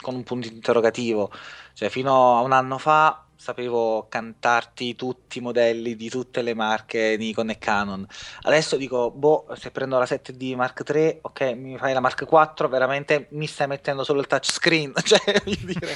con 0.00 0.16
un 0.16 0.24
punto 0.24 0.48
interrogativo, 0.48 1.30
cioè 1.74 1.88
fino 1.88 2.36
a 2.36 2.40
un 2.40 2.50
anno 2.50 2.78
fa 2.78 3.26
sapevo 3.42 4.06
cantarti 4.08 4.94
tutti 4.94 5.38
i 5.38 5.40
modelli 5.40 5.96
di 5.96 6.08
tutte 6.08 6.42
le 6.42 6.54
marche 6.54 7.16
Nikon 7.18 7.50
e 7.50 7.58
Canon. 7.58 8.06
Adesso 8.42 8.76
dico, 8.76 9.10
boh, 9.10 9.46
se 9.56 9.72
prendo 9.72 9.98
la 9.98 10.04
7D 10.04 10.54
Mark 10.54 10.88
III, 10.88 11.18
ok, 11.22 11.40
mi 11.56 11.76
fai 11.76 11.92
la 11.92 11.98
Mark 11.98 12.20
IV, 12.20 12.68
veramente 12.68 13.26
mi 13.30 13.48
stai 13.48 13.66
mettendo 13.66 14.04
solo 14.04 14.20
il 14.20 14.28
touchscreen, 14.28 14.92
cioè, 15.02 15.42
dire, 15.44 15.92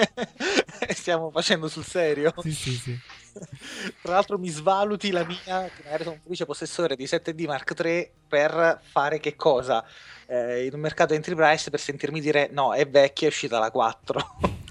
stiamo 0.94 1.30
facendo 1.30 1.68
sul 1.68 1.84
serio. 1.84 2.32
Sì, 2.42 2.52
sì, 2.52 2.72
sì. 2.72 2.98
Tra 4.02 4.14
l'altro 4.14 4.38
mi 4.38 4.48
svaluti 4.48 5.10
la 5.10 5.24
mia, 5.24 5.64
che 5.64 5.82
magari 5.84 6.02
sono 6.02 6.16
un 6.16 6.20
felice 6.22 6.46
possessore 6.46 6.96
di 6.96 7.04
7D 7.04 7.46
Mark 7.46 7.74
III, 7.78 8.10
per 8.28 8.80
fare 8.82 9.20
che 9.20 9.36
cosa? 9.36 9.84
Eh, 10.26 10.66
in 10.66 10.74
un 10.74 10.80
mercato 10.80 11.14
entry 11.14 11.34
price 11.34 11.70
per 11.70 11.80
sentirmi 11.80 12.20
dire 12.20 12.48
no, 12.52 12.74
è 12.74 12.88
vecchia, 12.88 13.26
è 13.26 13.30
uscita 13.30 13.58
la 13.58 13.70
4. 13.70 14.38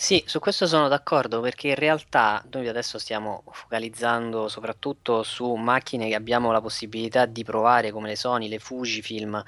Sì, 0.00 0.24
su 0.26 0.38
questo 0.38 0.66
sono 0.66 0.88
d'accordo 0.88 1.42
perché 1.42 1.68
in 1.68 1.74
realtà 1.74 2.42
noi 2.52 2.66
adesso 2.68 2.98
stiamo 2.98 3.42
focalizzando 3.50 4.48
soprattutto 4.48 5.22
su 5.22 5.52
macchine 5.56 6.08
che 6.08 6.14
abbiamo 6.14 6.52
la 6.52 6.62
possibilità 6.62 7.26
di 7.26 7.44
provare 7.44 7.90
come 7.90 8.08
le 8.08 8.16
Sony, 8.16 8.48
le 8.48 8.58
Fujifilm. 8.58 9.44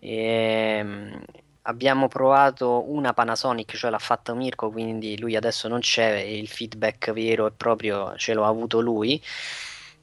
E, 0.00 0.76
ehm, 0.78 1.24
abbiamo 1.66 2.08
provato 2.08 2.90
una 2.90 3.12
Panasonic, 3.12 3.76
cioè 3.76 3.90
l'ha 3.90 3.98
fatta 3.98 4.34
Mirko, 4.34 4.70
quindi 4.70 5.18
lui 5.18 5.36
adesso 5.36 5.68
non 5.68 5.80
c'è 5.80 6.14
e 6.16 6.38
il 6.38 6.48
feedback 6.48 7.12
vero 7.12 7.46
e 7.46 7.52
proprio 7.52 8.14
ce 8.16 8.34
l'ha 8.34 8.46
avuto 8.46 8.80
lui. 8.80 9.20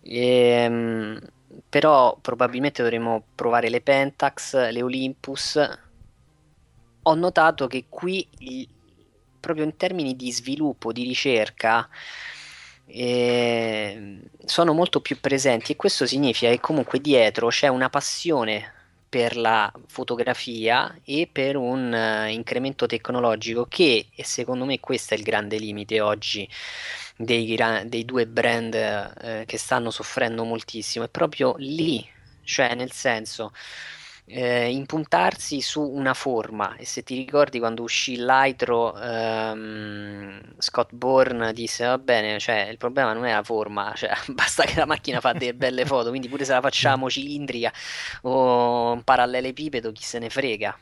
E, 0.02 0.19
ehm, 0.19 1.19
però 1.69 2.17
probabilmente 2.21 2.82
dovremo 2.82 3.24
provare 3.36 3.69
le 3.69 3.82
Pentax, 3.82 4.69
le 4.71 4.82
Olympus. 4.82 5.60
Ho 7.04 7.15
notato 7.15 7.67
che 7.67 7.86
qui 7.89 8.28
proprio 9.39 9.65
in 9.65 9.76
termini 9.76 10.15
di 10.15 10.32
sviluppo, 10.32 10.91
di 10.91 11.04
ricerca, 11.04 11.88
eh, 12.86 14.19
sono 14.45 14.74
molto 14.74 15.02
più 15.02 15.19
presenti 15.19 15.71
e 15.71 15.76
questo 15.76 16.06
significa 16.06 16.52
che 16.52 16.60
comunque 16.60 17.00
dietro 17.00 17.47
c'è 17.47 17.67
una 17.67 17.89
passione 17.89 18.81
per 19.12 19.36
la 19.36 19.69
fotografia 19.88 20.97
e 21.04 21.28
per 21.30 21.58
un 21.58 21.91
uh, 21.91 22.30
incremento 22.30 22.86
tecnologico 22.86 23.65
che, 23.67 24.08
e 24.15 24.24
secondo 24.24 24.63
me 24.63 24.80
questo 24.80 25.13
è 25.13 25.17
il 25.17 25.24
grande 25.24 25.58
limite 25.58 26.00
oggi 26.00 26.47
dei, 27.17 27.60
dei 27.88 28.06
due 28.06 28.26
brand 28.26 28.74
uh, 28.74 29.45
che 29.45 29.58
stanno 29.58 29.91
soffrendo 29.91 30.45
moltissimo, 30.45 31.04
è 31.04 31.10
proprio 31.10 31.56
lì, 31.58 32.08
cioè 32.43 32.74
nel 32.74 32.93
senso 32.93 33.52
eh, 34.26 34.72
impuntarsi 34.72 35.62
su 35.62 35.82
una 35.82 36.14
forma. 36.14 36.76
E 36.78 36.86
se 36.86 37.04
ti 37.04 37.16
ricordi 37.16 37.60
quando 37.60 37.84
uscì 37.84 38.18
l'Aitro 38.18 38.98
ehm, 39.00 40.40
Scott 40.58 40.94
Bourne 40.94 41.54
disse 41.54 41.86
va 41.86 41.98
bene 41.98 42.40
cioè, 42.40 42.68
il 42.70 42.78
problema 42.78 43.14
non 43.14 43.26
è 43.26 43.34
la 43.34 43.44
forma 43.44 43.94
cioè, 43.96 44.12
basta 44.28 44.64
che 44.64 44.76
la 44.78 44.86
macchina 44.86 45.20
fa 45.20 45.34
delle 45.34 45.54
belle 45.54 45.86
foto 45.86 46.10
quindi 46.10 46.30
pure 46.30 46.46
se 46.46 46.54
la 46.54 46.62
facciamo 46.62 47.10
cilindrica 47.10 47.72
o 48.24 48.92
un 48.94 49.04
parallelepipedo 49.04 49.92
chi 49.92 50.04
se 50.04 50.20
ne 50.20 50.30
frega 50.30 50.78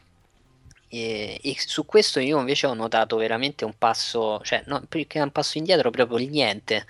e, 0.90 1.40
e, 1.44 1.56
su 1.60 1.86
questo 1.86 2.20
io 2.20 2.40
invece 2.40 2.66
ho 2.68 2.74
notato 2.74 3.16
veramente 3.16 3.64
un 3.64 3.74
passo, 3.78 4.42
cioè 4.44 4.64
no, 4.66 4.82
più 4.90 5.06
che 5.06 5.22
un 5.22 5.32
passo 5.32 5.58
indietro, 5.60 5.92
proprio 5.92 6.18
il 6.18 6.30
niente. 6.30 6.86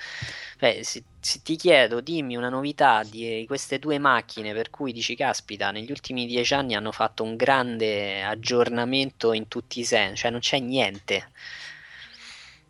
Beh, 0.57 0.83
se, 0.83 1.03
se, 1.19 1.41
ti 1.43 1.55
chiedo, 1.57 1.99
dimmi 2.01 2.35
una 2.35 2.49
novità 2.49 3.03
di 3.03 3.43
queste 3.47 3.77
due 3.79 3.97
macchine 3.99 4.53
per 4.53 4.69
cui 4.69 4.93
dici, 4.93 5.15
caspita, 5.15 5.71
negli 5.71 5.91
ultimi 5.91 6.25
dieci 6.25 6.53
anni 6.53 6.75
hanno 6.75 6.91
fatto 6.91 7.23
un 7.23 7.35
grande 7.35 8.23
aggiornamento 8.23 9.33
in 9.33 9.47
tutti 9.49 9.79
i 9.81 9.83
sensi, 9.83 10.21
cioè 10.21 10.31
non 10.31 10.39
c'è 10.39 10.59
niente. 10.59 11.31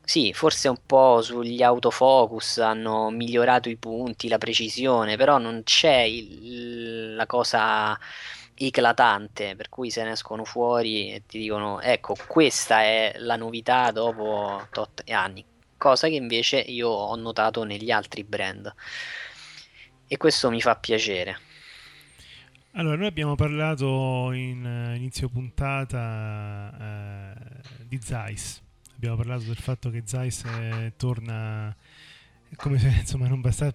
Sì, 0.03 0.33
forse 0.33 0.67
un 0.69 0.79
po' 0.87 1.21
sugli 1.21 1.61
autofocus 1.61 2.57
hanno 2.57 3.11
migliorato 3.11 3.69
i 3.69 3.75
punti, 3.75 4.27
la 4.27 4.39
precisione, 4.39 5.15
però 5.17 5.37
non 5.37 5.61
c'è 5.63 5.99
il, 5.99 7.13
la 7.13 7.27
cosa 7.27 7.97
eclatante, 8.67 9.55
per 9.55 9.69
cui 9.69 9.89
se 9.89 10.03
ne 10.03 10.11
escono 10.11 10.43
fuori 10.43 11.13
e 11.13 11.23
ti 11.25 11.39
dicono 11.39 11.79
ecco 11.81 12.15
questa 12.27 12.81
è 12.81 13.15
la 13.17 13.35
novità 13.35 13.91
dopo 13.91 14.67
tot 14.71 15.03
anni, 15.09 15.43
cosa 15.77 16.07
che 16.07 16.15
invece 16.15 16.57
io 16.57 16.89
ho 16.89 17.15
notato 17.15 17.63
negli 17.63 17.91
altri 17.91 18.23
brand 18.23 18.73
e 20.07 20.17
questo 20.17 20.49
mi 20.49 20.59
fa 20.59 20.75
piacere. 20.75 21.39
Allora, 22.73 22.95
noi 22.95 23.07
abbiamo 23.07 23.35
parlato 23.35 24.31
in 24.31 24.63
uh, 24.63 24.95
inizio 24.95 25.27
puntata 25.27 26.71
uh, 26.77 27.83
di 27.83 27.99
Zeiss, 28.01 28.61
abbiamo 28.95 29.15
parlato 29.15 29.43
del 29.43 29.57
fatto 29.57 29.89
che 29.89 30.03
Zeiss 30.05 30.43
eh, 30.45 30.93
torna 30.95 31.75
come 32.55 32.77
se 32.77 32.87
insomma, 32.99 33.27
non 33.27 33.41
bastasse 33.41 33.73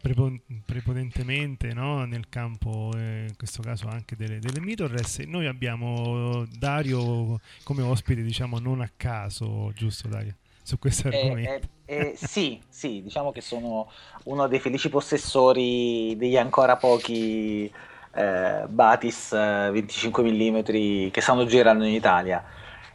prepotentemente 0.65 1.73
no? 1.73 2.05
nel 2.05 2.29
campo, 2.29 2.91
eh, 2.97 3.27
in 3.29 3.37
questo 3.37 3.63
caso 3.63 3.89
anche 3.89 4.17
delle, 4.17 4.39
delle 4.39 4.61
mirrorless. 4.61 5.21
Noi 5.21 5.47
abbiamo 5.47 6.45
Dario 6.59 7.41
come 7.63 7.83
ospite, 7.83 8.23
diciamo 8.23 8.59
non 8.59 8.81
a 8.81 8.91
caso, 8.97 9.73
giusto 9.75 10.09
Dario? 10.09 10.37
Su 10.63 10.79
questo 10.79 11.09
eh, 11.09 11.21
argomento. 11.21 11.69
Eh, 11.85 11.97
eh, 11.97 12.15
sì, 12.17 12.61
sì, 12.69 13.03
diciamo 13.03 13.33
che 13.33 13.43
sono 13.43 13.91
uno 14.25 14.47
dei 14.49 14.59
felici 14.59 14.89
possessori 14.89 16.15
degli 16.17 16.39
ancora 16.39 16.77
pochi 16.77 17.71
eh, 18.15 18.65
Batis 18.67 19.31
25 19.31 20.23
mm 20.23 21.11
che 21.11 21.21
stanno 21.21 21.45
girando 21.45 21.85
in 21.85 21.93
Italia. 21.93 22.43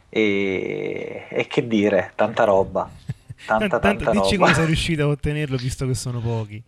E, 0.08 1.26
e 1.30 1.46
che 1.46 1.66
dire, 1.68 2.12
tanta 2.16 2.42
roba. 2.42 2.90
Tanta, 3.46 3.78
tanta, 3.78 3.78
tanta 3.78 4.10
dici 4.10 4.36
roba. 4.36 4.44
come 4.44 4.54
sei 4.54 4.66
riuscito 4.66 5.02
a 5.02 5.06
ottenerlo 5.08 5.56
visto 5.56 5.86
che 5.86 5.94
sono 5.94 6.20
pochi. 6.20 6.62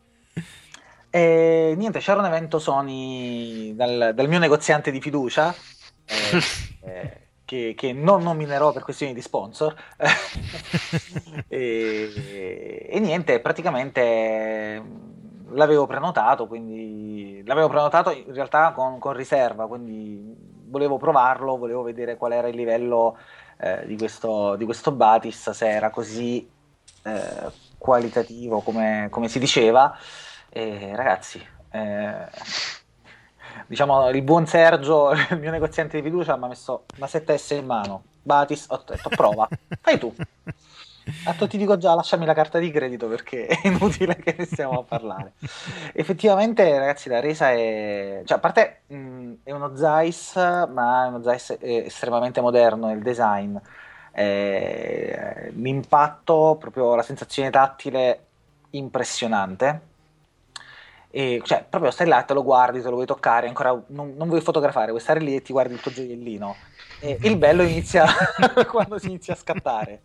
E, 1.10 1.74
niente, 1.76 1.98
c'era 1.98 2.20
un 2.20 2.26
evento 2.26 2.58
Sony 2.58 3.74
dal, 3.74 4.12
dal 4.14 4.28
mio 4.28 4.38
negoziante 4.38 4.90
di 4.90 5.00
fiducia. 5.00 5.54
Eh, 6.04 6.40
eh, 6.88 7.20
che, 7.44 7.74
che, 7.76 7.92
non 7.92 8.22
nominerò 8.22 8.72
per 8.72 8.82
questioni 8.82 9.12
di 9.12 9.20
sponsor. 9.20 9.74
e, 11.48 12.86
e, 12.88 13.00
niente, 13.00 13.40
praticamente 13.40 14.82
l'avevo 15.50 15.86
prenotato, 15.86 16.46
quindi 16.46 17.42
l'avevo 17.44 17.68
prenotato 17.68 18.10
in 18.10 18.32
realtà 18.32 18.72
con, 18.72 18.98
con 18.98 19.12
riserva, 19.12 19.66
quindi 19.66 20.34
volevo 20.64 20.96
provarlo, 20.96 21.58
volevo 21.58 21.82
vedere 21.82 22.16
qual 22.16 22.32
era 22.32 22.48
il 22.48 22.56
livello 22.56 23.18
eh, 23.58 23.84
di, 23.86 23.98
questo, 23.98 24.56
di 24.56 24.64
questo 24.64 24.92
Batis, 24.92 25.50
se 25.50 25.68
era 25.68 25.90
così 25.90 26.48
eh, 27.02 27.50
qualitativo 27.78 28.60
come, 28.60 29.08
come, 29.10 29.28
si 29.28 29.38
diceva. 29.38 29.96
E, 30.48 30.92
ragazzi, 30.94 31.44
eh, 31.70 32.26
diciamo 33.66 34.08
il 34.10 34.22
buon 34.22 34.46
Sergio, 34.46 35.12
il 35.30 35.38
mio 35.38 35.50
negoziante 35.50 35.96
di 35.96 36.02
fiducia, 36.02 36.36
mi 36.36 36.44
ha 36.44 36.48
messo 36.48 36.84
una 36.96 37.06
7S 37.06 37.56
in 37.56 37.66
mano. 37.66 38.04
Batis, 38.22 38.66
ho 38.68 38.82
detto 38.86 39.08
prova, 39.08 39.48
fai 39.80 39.98
tu. 39.98 40.14
Tanto 41.24 41.48
ti 41.48 41.58
dico 41.58 41.76
già, 41.78 41.94
lasciami 41.94 42.24
la 42.24 42.34
carta 42.34 42.58
di 42.58 42.70
credito 42.70 43.08
perché 43.08 43.46
è 43.46 43.60
inutile 43.66 44.14
che 44.16 44.34
ne 44.38 44.44
stiamo 44.44 44.80
a 44.80 44.82
parlare. 44.84 45.32
Effettivamente, 45.92 46.78
ragazzi, 46.78 47.08
la 47.08 47.20
resa 47.20 47.50
è. 47.50 48.22
cioè, 48.24 48.36
a 48.36 48.40
parte 48.40 48.82
mh, 48.86 49.32
è 49.42 49.50
uno 49.50 49.74
Zeiss, 49.74 50.36
ma 50.36 51.04
è 51.04 51.08
uno 51.08 51.22
Zeiss 51.22 51.56
estremamente 51.60 52.40
moderno. 52.40 52.92
Il 52.92 53.02
design, 53.02 53.56
eh, 54.12 55.50
l'impatto, 55.54 56.56
proprio 56.58 56.94
la 56.94 57.02
sensazione 57.02 57.50
tattile 57.50 58.26
impressionante. 58.70 59.90
E, 61.14 61.42
cioè, 61.44 61.66
proprio 61.68 61.90
stai 61.90 62.06
là, 62.06 62.22
te 62.22 62.32
lo 62.32 62.42
guardi, 62.42 62.80
te 62.80 62.88
lo 62.88 62.94
vuoi 62.94 63.06
toccare, 63.06 63.46
ancora 63.46 63.78
non, 63.88 64.14
non 64.16 64.28
vuoi 64.28 64.40
fotografare, 64.40 64.88
vuoi 64.88 65.00
stare 65.02 65.20
lì 65.20 65.36
e 65.36 65.42
ti 65.42 65.52
guardi 65.52 65.74
il 65.74 65.80
tuo 65.80 65.90
gioiellino. 65.90 66.56
E 67.00 67.18
il 67.22 67.36
bello 67.36 67.62
inizia 67.62 68.06
quando 68.70 68.98
si 68.98 69.08
inizia 69.08 69.34
a 69.34 69.36
scattare. 69.36 70.02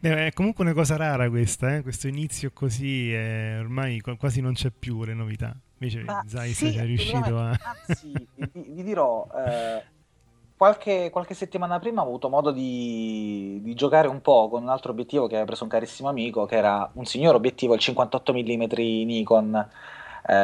Beh, 0.00 0.28
è 0.28 0.32
comunque 0.32 0.64
una 0.64 0.72
cosa 0.72 0.96
rara 0.96 1.28
questa, 1.28 1.74
eh? 1.74 1.82
questo 1.82 2.06
inizio 2.06 2.52
così, 2.54 3.12
eh, 3.12 3.58
ormai 3.58 4.00
quasi 4.00 4.40
non 4.40 4.54
c'è 4.54 4.70
più 4.70 5.02
le 5.04 5.14
novità. 5.14 5.54
Invece 5.78 6.04
Ma 6.04 6.22
Zeiss 6.26 6.56
sì, 6.56 6.76
è 6.76 6.84
riuscito 6.84 7.38
a... 7.38 7.58
Anzi, 7.86 8.12
vi, 8.34 8.50
vi 8.68 8.82
dirò, 8.82 9.26
eh, 9.34 9.82
qualche, 10.60 11.08
qualche 11.08 11.32
settimana 11.32 11.78
prima 11.78 12.02
ho 12.02 12.04
avuto 12.04 12.28
modo 12.28 12.50
di, 12.50 13.60
di 13.62 13.72
giocare 13.72 14.08
un 14.08 14.20
po' 14.20 14.50
con 14.50 14.62
un 14.62 14.68
altro 14.68 14.90
obiettivo 14.92 15.26
che 15.26 15.32
aveva 15.32 15.46
preso 15.46 15.62
un 15.62 15.70
carissimo 15.70 16.10
amico, 16.10 16.44
che 16.44 16.56
era 16.56 16.86
un 16.92 17.06
signor 17.06 17.34
obiettivo, 17.34 17.72
il 17.72 17.80
58 17.80 18.34
mm 18.34 18.64
Nikon, 19.06 19.54
eh, 19.56 20.34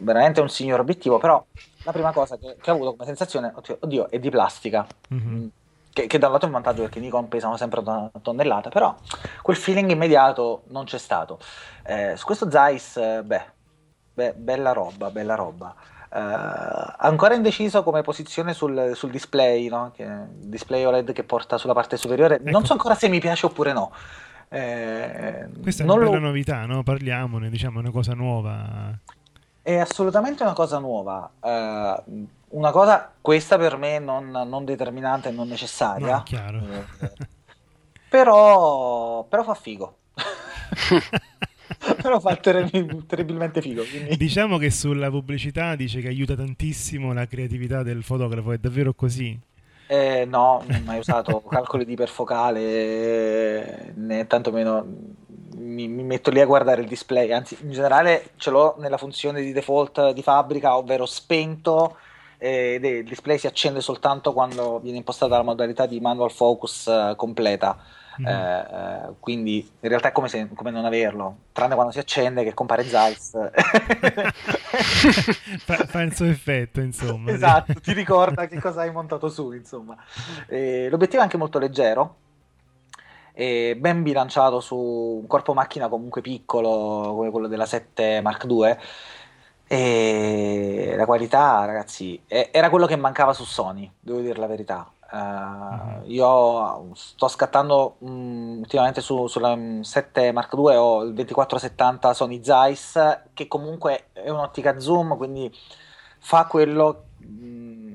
veramente 0.00 0.42
un 0.42 0.50
signor 0.50 0.80
obiettivo, 0.80 1.16
però 1.16 1.42
la 1.84 1.92
prima 1.92 2.12
cosa 2.12 2.36
che, 2.36 2.56
che 2.60 2.70
ho 2.70 2.74
avuto 2.74 2.90
come 2.90 3.06
sensazione, 3.06 3.50
oddio, 3.54 3.78
oddio, 3.80 4.10
è 4.10 4.18
di 4.18 4.28
plastica. 4.28 4.86
Mhm. 5.08 5.50
Che, 5.94 6.06
che 6.06 6.18
da 6.18 6.26
un 6.26 6.32
lato 6.34 6.44
è 6.44 6.48
un 6.48 6.54
vantaggio 6.54 6.82
perché 6.82 7.00
Nikon 7.00 7.26
pesano 7.28 7.56
sempre 7.56 7.80
una 7.80 8.10
tonnellata, 8.20 8.68
però 8.68 8.94
quel 9.40 9.56
feeling 9.56 9.90
immediato 9.90 10.64
non 10.66 10.84
c'è 10.84 10.98
stato. 10.98 11.38
Eh, 11.84 12.16
su 12.16 12.26
questo 12.26 12.50
Zeiss, 12.50 12.98
eh, 12.98 13.22
beh, 13.24 13.44
beh, 14.12 14.34
bella 14.34 14.72
roba, 14.72 15.08
bella 15.10 15.36
roba. 15.36 15.74
Eh, 16.12 16.18
ancora 16.98 17.34
indeciso 17.34 17.82
come 17.84 18.02
posizione 18.02 18.52
sul, 18.52 18.92
sul 18.94 19.10
display, 19.10 19.68
no? 19.68 19.92
Che- 19.94 20.08
display 20.38 20.84
OLED 20.84 21.12
che 21.12 21.22
porta 21.24 21.56
sulla 21.58 21.72
parte 21.74 21.96
superiore. 21.96 22.38
Non 22.42 22.48
Ecco. 22.56 22.64
so 22.66 22.72
ancora 22.72 22.94
se 22.94 23.08
mi 23.08 23.20
piace 23.20 23.46
oppure 23.46 23.72
no. 23.72 23.92
Eh, 24.48 25.46
Questa 25.62 25.82
è 25.84 25.86
non 25.86 25.98
una 25.98 26.10
lo- 26.10 26.18
novità, 26.18 26.66
no? 26.66 26.82
Parliamone, 26.82 27.48
diciamo, 27.48 27.78
è 27.78 27.82
una 27.82 27.92
cosa 27.92 28.14
nuova. 28.14 28.98
È 29.62 29.76
assolutamente 29.76 30.42
una 30.42 30.54
cosa 30.54 30.78
nuova. 30.78 31.30
Eh, 31.40 32.02
una 32.48 32.70
cosa, 32.72 33.12
questa 33.20 33.56
per 33.58 33.76
me 33.76 34.00
non, 34.00 34.30
non 34.30 34.64
determinante 34.64 35.28
e 35.28 35.32
non 35.32 35.46
necessaria. 35.46 36.16
No, 36.16 36.22
chiaro. 36.24 36.58
Eh, 36.58 37.12
però, 38.08 39.22
però 39.24 39.42
fa 39.44 39.54
figo. 39.54 39.94
però 42.00 42.20
fa 42.20 42.36
terri- 42.36 43.06
terribilmente 43.06 43.60
figo. 43.60 43.84
quindi- 43.84 44.16
Diciamo 44.16 44.58
che 44.58 44.70
sulla 44.70 45.10
pubblicità 45.10 45.74
dice 45.76 46.00
che 46.00 46.08
aiuta 46.08 46.34
tantissimo 46.34 47.12
la 47.12 47.26
creatività 47.26 47.82
del 47.82 48.02
fotografo, 48.02 48.52
è 48.52 48.58
davvero 48.58 48.92
così? 48.94 49.38
Eh, 49.86 50.24
no, 50.24 50.62
non 50.66 50.80
ho 50.80 50.84
mai 50.84 50.98
usato 50.98 51.42
calcoli 51.48 51.84
di 51.84 51.92
iperfocale, 51.92 53.92
né 53.96 54.26
tantomeno 54.26 54.86
mi, 55.56 55.88
mi 55.88 56.02
metto 56.02 56.30
lì 56.30 56.40
a 56.40 56.46
guardare 56.46 56.82
il 56.82 56.88
display, 56.88 57.32
anzi 57.32 57.56
in 57.62 57.72
generale 57.72 58.30
ce 58.36 58.50
l'ho 58.50 58.76
nella 58.78 58.98
funzione 58.98 59.40
di 59.40 59.52
default 59.52 60.12
di 60.12 60.22
fabbrica, 60.22 60.76
ovvero 60.76 61.06
spento, 61.06 61.96
eh, 62.38 62.74
ed 62.74 62.84
il 62.84 63.04
display 63.04 63.38
si 63.38 63.46
accende 63.46 63.80
soltanto 63.80 64.32
quando 64.32 64.78
viene 64.80 64.98
impostata 64.98 65.36
la 65.36 65.42
modalità 65.42 65.86
di 65.86 66.00
manual 66.00 66.30
focus 66.30 66.86
eh, 66.86 67.14
completa. 67.16 67.78
Mhm. 68.16 68.26
Eh, 68.26 68.58
eh, 68.60 69.12
quindi 69.20 69.70
in 69.80 69.88
realtà 69.88 70.08
è 70.08 70.12
come, 70.12 70.28
se, 70.28 70.48
come 70.54 70.70
non 70.70 70.84
averlo, 70.84 71.36
tranne 71.52 71.74
quando 71.74 71.92
si 71.92 71.98
accende 71.98 72.42
che 72.44 72.54
compare 72.54 72.84
Zeiss. 72.84 73.32
fa, 75.64 75.76
fa 75.86 76.02
il 76.02 76.14
suo 76.14 76.26
effetto, 76.26 76.80
insomma. 76.80 77.30
Esatto, 77.30 77.74
ti 77.80 77.92
ricorda 77.92 78.46
che 78.46 78.60
cosa 78.60 78.82
hai 78.82 78.90
montato 78.90 79.28
su, 79.28 79.52
insomma. 79.52 79.96
Eh, 80.46 80.88
l'obiettivo 80.90 81.20
è 81.20 81.24
anche 81.24 81.36
molto 81.36 81.58
leggero, 81.58 82.16
e 83.32 83.76
ben 83.78 84.02
bilanciato 84.02 84.60
su 84.60 84.76
un 84.76 85.26
corpo 85.26 85.54
macchina 85.54 85.88
comunque 85.88 86.20
piccolo 86.20 87.14
come 87.14 87.30
quello 87.30 87.46
della 87.46 87.66
7 87.66 88.20
Mark 88.20 88.44
II. 88.44 88.76
E 89.72 90.94
la 90.96 91.06
qualità, 91.06 91.64
ragazzi, 91.64 92.20
era 92.26 92.68
quello 92.70 92.86
che 92.86 92.96
mancava 92.96 93.32
su 93.32 93.44
Sony, 93.44 93.90
devo 94.00 94.18
dire 94.18 94.38
la 94.38 94.48
verità. 94.48 94.90
Mhm. 95.12 96.02
Io 96.10 96.90
sto 96.94 97.26
scattando 97.28 97.96
mm, 98.04 98.58
ultimamente 98.60 99.00
su- 99.00 99.26
sulla 99.26 99.56
mm, 99.56 99.80
7 99.80 100.30
Mark 100.32 100.52
II 100.54 100.76
ho 100.76 101.02
il 101.02 101.14
2470 101.14 102.14
Sony 102.14 102.42
Zeiss 102.44 102.98
che 103.34 103.48
comunque 103.48 104.10
è 104.12 104.30
un'ottica 104.30 104.78
zoom, 104.78 105.16
quindi 105.16 105.52
fa 106.18 106.46
quello 106.46 107.06
mm, 107.24 107.94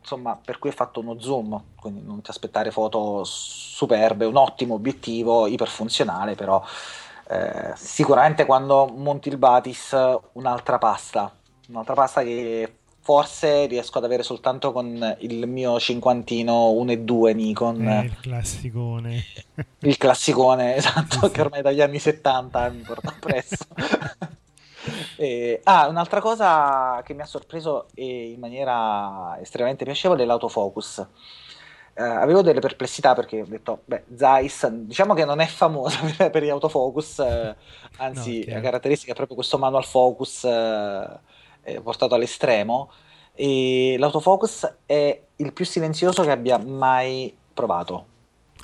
insomma 0.00 0.36
per 0.36 0.58
cui 0.58 0.70
è 0.70 0.72
fatto 0.72 1.00
uno 1.00 1.18
zoom, 1.20 1.62
quindi 1.76 2.02
non 2.04 2.20
ti 2.22 2.30
aspettare 2.30 2.70
foto 2.72 3.22
superbe, 3.24 4.24
un 4.24 4.36
ottimo 4.36 4.74
obiettivo, 4.74 5.46
iperfunzionale, 5.46 6.34
però 6.34 6.62
eh, 7.28 7.72
sicuramente 7.76 8.44
quando 8.46 8.86
monti 8.86 9.28
il 9.28 9.38
Batis 9.38 9.96
un'altra 10.32 10.78
pasta, 10.78 11.32
un'altra 11.68 11.94
pasta 11.94 12.22
che 12.22 12.78
forse 13.04 13.66
riesco 13.66 13.98
ad 13.98 14.04
avere 14.04 14.22
soltanto 14.22 14.70
con 14.70 15.16
il 15.20 15.46
mio 15.48 15.78
cinquantino 15.80 16.70
1 16.70 16.92
e 16.92 16.98
2 17.00 17.32
Nikon, 17.34 17.88
Eh, 17.88 18.04
il 18.04 18.16
classicone. 18.20 19.24
il 19.80 19.96
classicone, 19.98 20.76
esatto, 20.78 21.18
Sì, 21.18 21.26
sì. 21.26 21.30
che 21.32 21.40
ormai 21.40 21.62
dagli 21.62 21.80
anni 21.80 21.98
70 21.98 22.68
mi 22.70 22.82
porta 22.82 23.08
appresso. 23.08 23.56
E- 25.16 25.60
ah, 25.62 25.86
un'altra 25.86 26.20
cosa 26.20 27.00
che 27.04 27.14
mi 27.14 27.20
ha 27.20 27.26
sorpreso 27.26 27.86
e 27.94 28.30
in 28.32 28.40
maniera 28.40 29.38
estremamente 29.40 29.84
piacevole 29.84 30.24
è 30.24 30.26
l'autofocus. 30.26 31.06
Eh, 31.94 32.02
avevo 32.02 32.42
delle 32.42 32.58
perplessità 32.58 33.14
perché 33.14 33.42
ho 33.42 33.46
detto, 33.46 33.82
beh, 33.84 34.04
Zeiss 34.16 34.66
diciamo 34.66 35.14
che 35.14 35.24
non 35.24 35.38
è 35.40 35.46
famosa 35.46 35.98
per, 36.16 36.30
per 36.30 36.42
gli 36.42 36.48
autofocus, 36.48 37.18
eh, 37.20 37.54
anzi 37.98 38.44
No, 38.48 38.54
la 38.54 38.60
caratteristica 38.60 39.12
è 39.12 39.14
proprio 39.14 39.36
questo 39.36 39.56
manual 39.58 39.84
focus 39.84 40.42
eh, 41.62 41.74
eh, 41.74 41.80
portato 41.80 42.14
all'estremo 42.14 42.90
e 43.34 43.96
l'autofocus 43.98 44.74
è 44.86 45.20
il 45.36 45.52
più 45.52 45.64
silenzioso 45.64 46.22
che 46.22 46.30
abbia 46.30 46.58
mai 46.58 47.34
provato. 47.54 48.06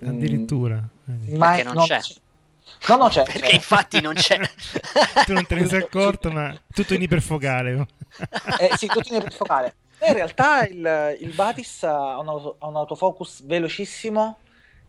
Mm, 0.05 0.09
Addirittura. 0.09 0.87
Vedi. 1.05 1.37
mai- 1.37 1.63
Perché 1.63 1.75
non 1.75 1.85
c'è. 1.87 2.01
No, 2.89 2.97
no, 2.97 3.09
c'è. 3.09 3.23
Perché 3.25 3.41
c'è. 3.41 3.55
infatti 3.55 4.01
non 4.01 4.15
c'è. 4.15 4.39
Tu 5.25 5.33
non 5.33 5.47
te 5.47 5.55
ne 5.55 5.67
sei 5.67 5.83
accorto, 5.83 6.31
ma 6.31 6.57
tutto 6.73 6.95
in 6.95 7.03
iperfocale. 7.03 7.87
Eh, 8.61 8.77
sì, 8.77 8.87
tutti 8.87 9.15
in 9.15 9.27
focale. 9.31 9.75
In 10.07 10.13
realtà 10.13 10.67
il, 10.67 11.17
il 11.21 11.35
Batis 11.35 11.83
ha 11.83 12.19
un, 12.19 12.29
auto- 12.29 12.57
ha 12.59 12.69
un 12.69 12.77
autofocus 12.77 13.43
velocissimo 13.45 14.39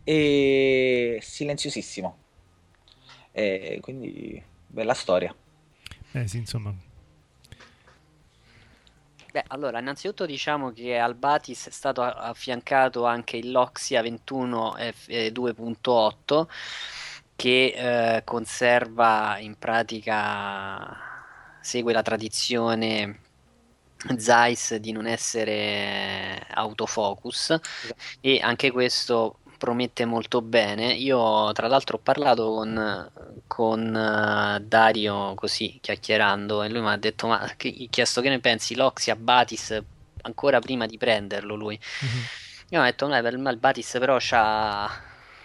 e 0.04 1.18
silenziosissimo. 1.20 2.16
E 3.32 3.78
quindi 3.80 4.42
bella 4.66 4.94
storia. 4.94 5.34
Eh 6.12 6.28
sì, 6.28 6.36
insomma. 6.38 6.72
Beh, 9.32 9.44
allora, 9.48 9.78
innanzitutto 9.78 10.26
diciamo 10.26 10.72
che 10.72 10.98
al 10.98 11.14
Batis 11.14 11.68
è 11.68 11.70
stato 11.70 12.02
affiancato 12.02 13.04
anche 13.06 13.36
il 13.36 13.52
Loxia 13.52 14.02
21 14.02 14.74
F- 14.92 15.08
eh, 15.08 15.30
2.8 15.30 16.48
che 17.36 18.16
eh, 18.16 18.24
conserva 18.24 19.38
in 19.38 19.56
pratica, 19.56 20.96
segue 21.60 21.92
la 21.92 22.02
tradizione 22.02 23.20
Zeiss 24.16 24.74
di 24.76 24.92
non 24.92 25.06
essere 25.06 26.46
autofocus. 26.50 27.56
E 28.20 28.40
anche 28.40 28.70
questo 28.70 29.39
promette 29.60 30.06
molto 30.06 30.40
bene. 30.40 30.94
Io 30.94 31.52
tra 31.52 31.68
l'altro 31.68 31.98
ho 31.98 32.00
parlato 32.02 32.48
con, 32.48 33.10
con 33.46 33.94
eh, 33.94 34.64
Dario 34.64 35.34
così 35.34 35.78
chiacchierando 35.82 36.62
e 36.62 36.70
lui 36.70 36.80
mi 36.80 36.88
ha 36.88 36.96
detto 36.96 37.26
ma 37.26 37.52
che, 37.58 37.88
chiesto 37.90 38.22
che 38.22 38.30
ne 38.30 38.40
pensi 38.40 38.74
Loxia 38.74 39.16
Batis 39.16 39.78
ancora 40.22 40.60
prima 40.60 40.86
di 40.86 40.96
prenderlo 40.96 41.54
lui. 41.56 41.78
Mhm. 42.00 42.22
Io 42.70 42.80
ho 42.80 42.84
detto 42.84 43.06
no, 43.06 43.20
per 43.20 43.36
me 43.36 43.50
il 43.50 43.58
Batis 43.58 43.90
però 43.98 44.16
c'ha, 44.18 44.90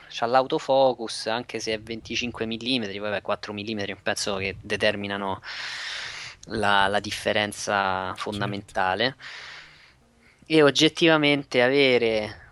c'ha 0.07 0.25
l'autofocus 0.25 1.27
anche 1.27 1.59
se 1.59 1.73
è 1.73 1.81
25 1.81 2.45
mm, 2.45 2.83
poi 2.83 2.99
vabbè 2.99 3.21
4 3.21 3.51
mm 3.51 3.79
è 3.79 3.91
un 3.91 4.01
pezzo 4.01 4.37
che 4.37 4.55
determinano 4.61 5.41
la, 6.45 6.87
la 6.87 6.99
differenza 7.01 8.13
fondamentale 8.15 9.17
e 10.45 10.61
oggettivamente 10.61 11.61
avere 11.61 12.44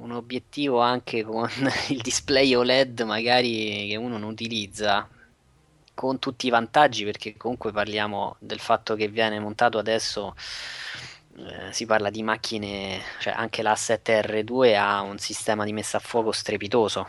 un 0.00 0.12
obiettivo 0.12 0.80
anche 0.80 1.22
con 1.22 1.48
il 1.88 2.00
display 2.00 2.54
OLED 2.54 3.02
magari 3.02 3.88
che 3.88 3.96
uno 3.96 4.18
non 4.18 4.30
utilizza 4.30 5.08
con 5.94 6.18
tutti 6.18 6.46
i 6.46 6.50
vantaggi 6.50 7.04
perché 7.04 7.36
comunque 7.36 7.72
parliamo 7.72 8.36
del 8.38 8.60
fatto 8.60 8.94
che 8.94 9.08
viene 9.08 9.38
montato 9.38 9.78
adesso 9.78 10.34
eh, 11.36 11.72
si 11.72 11.86
parla 11.86 12.10
di 12.10 12.22
macchine 12.22 13.00
cioè 13.18 13.34
anche 13.34 13.62
la 13.62 13.74
7R2 13.74 14.76
ha 14.76 15.02
un 15.02 15.18
sistema 15.18 15.64
di 15.64 15.72
messa 15.72 15.98
a 15.98 16.00
fuoco 16.00 16.32
strepitoso 16.32 17.06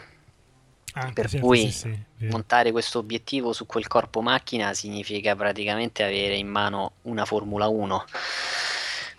Anche, 0.93 1.13
per 1.13 1.29
certo, 1.29 1.45
cui 1.45 1.71
sì, 1.71 1.97
sì, 2.17 2.25
montare 2.25 2.71
questo 2.71 2.99
obiettivo 2.99 3.53
su 3.53 3.65
quel 3.65 3.87
corpo 3.87 4.21
macchina 4.21 4.73
significa 4.73 5.35
praticamente 5.35 6.03
avere 6.03 6.35
in 6.35 6.47
mano 6.47 6.93
una 7.03 7.23
Formula 7.23 7.69
1 7.69 8.05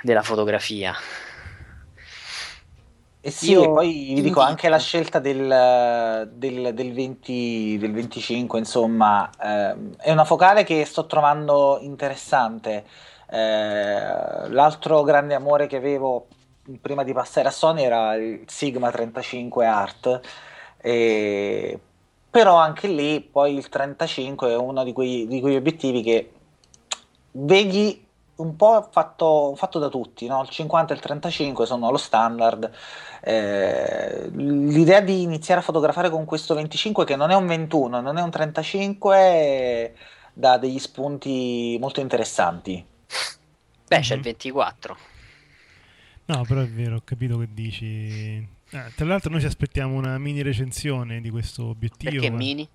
della 0.03 0.23
fotografia. 0.23 0.95
E 3.25 3.31
sì, 3.31 3.51
Io 3.53 3.63
e 3.63 3.71
poi 3.71 4.15
vi 4.15 4.21
dico 4.21 4.41
anche 4.41 4.69
la 4.69 4.79
scelta 4.79 5.21
del, 5.21 6.29
del, 6.33 6.75
del 6.75 6.93
20, 6.93 7.79
del 7.79 7.93
25, 7.93 8.59
insomma, 8.59 9.31
ehm, 9.41 9.95
è 9.97 10.11
una 10.11 10.25
focale 10.25 10.65
che 10.65 10.85
sto 10.85 11.07
trovando 11.07 11.79
interessante. 11.83 12.85
Eh, 13.31 14.49
l'altro 14.49 15.03
grande 15.05 15.35
amore 15.35 15.69
che 15.69 15.77
avevo 15.77 16.27
prima 16.81 17.05
di 17.05 17.13
passare 17.13 17.47
a 17.47 17.53
Sony 17.53 17.85
era 17.85 18.15
il 18.17 18.43
Sigma 18.49 18.91
35 18.91 19.67
Art, 19.67 20.21
e- 20.79 21.79
però 22.29 22.57
anche 22.57 22.89
lì 22.89 23.21
poi 23.21 23.55
il 23.55 23.69
35 23.69 24.51
è 24.51 24.57
uno 24.57 24.83
di 24.83 24.93
quei, 24.93 25.29
di 25.29 25.41
quegli 25.41 25.57
obiettivi 25.57 26.03
che 26.03 26.33
vedi 27.33 28.05
un 28.37 28.57
po' 28.57 28.89
fatto, 28.91 29.55
fatto 29.57 29.79
da 29.79 29.89
tutti, 29.89 30.27
no? 30.27 30.43
Il 30.43 30.49
50 30.49 30.93
e 30.93 30.97
il 30.97 31.03
35 31.03 31.67
sono 31.67 31.91
lo 31.91 31.97
standard. 31.97 32.71
Eh, 33.25 34.31
l'idea 34.35 35.01
di 35.01 35.23
iniziare 35.23 35.61
a 35.61 35.63
fotografare 35.63 36.11
con 36.11 36.25
questo 36.25 36.55
25 36.55 37.05
che 37.05 37.15
non 37.17 37.31
è 37.31 37.35
un 37.37 37.47
21, 37.47 38.01
non 38.01 38.19
è 38.19 38.23
un 38.23 38.31
35 38.31 39.95
dà 40.33 40.59
degli 40.59 40.79
spunti 40.79 41.77
molto 41.81 42.01
interessanti. 42.01 42.85
Beh, 43.87 44.01
c'è 44.01 44.15
il 44.15 44.19
Mhm. 44.21 44.25
24. 44.25 44.97
No, 46.25 46.43
però 46.47 46.61
è 46.63 46.69
vero, 46.69 46.97
ho 46.97 47.03
capito 47.05 47.39
che 47.39 47.49
dici. 47.53 48.49
Ah, 48.73 48.91
tra 48.95 49.05
l'altro, 49.05 49.31
noi 49.31 49.41
ci 49.41 49.47
aspettiamo 49.47 49.95
una 49.97 50.17
mini 50.19 50.41
recensione 50.43 51.21
di 51.21 51.29
questo 51.31 51.67
obiettivo. 51.67 52.11
Perché 52.11 52.31
ma- 52.31 52.37
mini? 52.37 52.69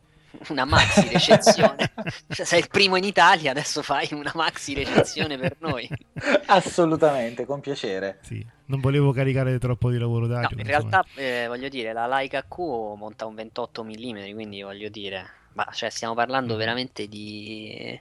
Una 0.50 0.66
maxi 0.66 1.08
recensione. 1.08 1.92
Cioè, 2.30 2.46
sei 2.46 2.60
il 2.60 2.68
primo 2.70 2.96
in 2.96 3.04
Italia, 3.04 3.52
adesso 3.52 3.82
fai 3.82 4.08
una 4.12 4.32
maxi 4.36 4.74
recensione 4.74 5.38
per 5.38 5.56
noi. 5.60 5.88
Assolutamente, 6.48 7.46
con 7.46 7.60
piacere. 7.60 8.20
Sì, 8.22 8.46
non 8.66 8.80
volevo 8.80 9.12
caricare 9.12 9.58
troppo 9.60 9.90
di 9.90 9.98
lavoro 9.98 10.26
No, 10.28 10.34
Dario. 10.34 10.50
in 10.60 10.60
insomma. 10.68 10.90
realtà, 10.90 11.06
eh, 11.16 11.48
voglio 11.48 11.70
dire, 11.70 11.94
la 11.94 12.08
Leica 12.08 12.44
Q 12.44 12.58
monta 12.60 13.26
un 13.26 13.36
28 13.36 13.84
mm, 13.84 14.34
quindi 14.34 14.62
voglio 14.62 14.90
dire, 14.90 15.30
ma 15.54 15.68
cioè, 15.74 15.90
stiamo 15.90 16.14
parlando 16.14 16.56
Mm. 16.56 16.58
veramente 16.58 17.08
di, 17.08 18.00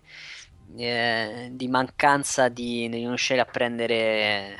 eh, 0.76 1.48
di 1.52 1.68
mancanza 1.68 2.48
di, 2.48 2.88
di 2.88 2.98
non 3.00 3.08
riuscire 3.08 3.40
a 3.40 3.44
prendere 3.44 4.56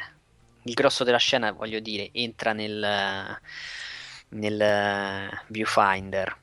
il 0.62 0.72
grosso 0.74 1.04
della 1.04 1.18
scena, 1.18 1.52
voglio 1.52 1.80
dire, 1.80 2.08
entra 2.12 2.52
nel, 2.52 3.38
nel 4.30 4.60
eh, 4.60 5.42
viewfinder. 5.48 6.36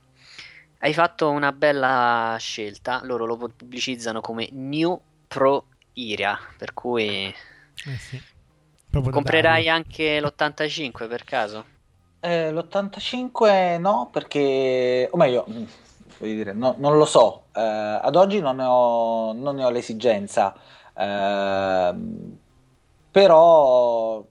Hai 0.84 0.94
fatto 0.94 1.30
una 1.30 1.54
bella 1.54 2.36
scelta, 2.40 3.00
loro 3.06 3.26
lo 3.26 3.38
pubblicizzano 3.38 4.20
come 4.20 4.50
New 4.52 5.00
Pro 5.28 5.68
Iria, 5.94 6.38
per 6.58 6.74
cui 6.74 7.34
Eh 7.86 7.98
sì. 7.98 8.22
Comprerai 9.10 9.70
anche 9.70 10.20
l'85 10.20 11.08
per 11.08 11.24
caso? 11.24 11.66
Eh, 12.20 12.52
l'85 12.52 13.78
no, 13.80 14.10
perché, 14.12 15.10
o 15.12 15.18
meglio, 15.18 15.46
mm, 15.50 15.64
voglio 16.20 16.34
dire, 16.34 16.54
no- 16.54 16.76
non 16.78 16.98
lo 16.98 17.06
so, 17.06 17.42
Eh, 17.56 17.62
ad 17.62 18.16
oggi 18.16 18.40
non 18.40 18.56
ne 18.56 18.64
ho, 18.66 19.32
non 19.34 19.56
ne 19.56 19.64
ho 19.64 19.70
l'esigenza, 19.70 20.56
Ehm, 20.96 22.38
però 23.12 24.24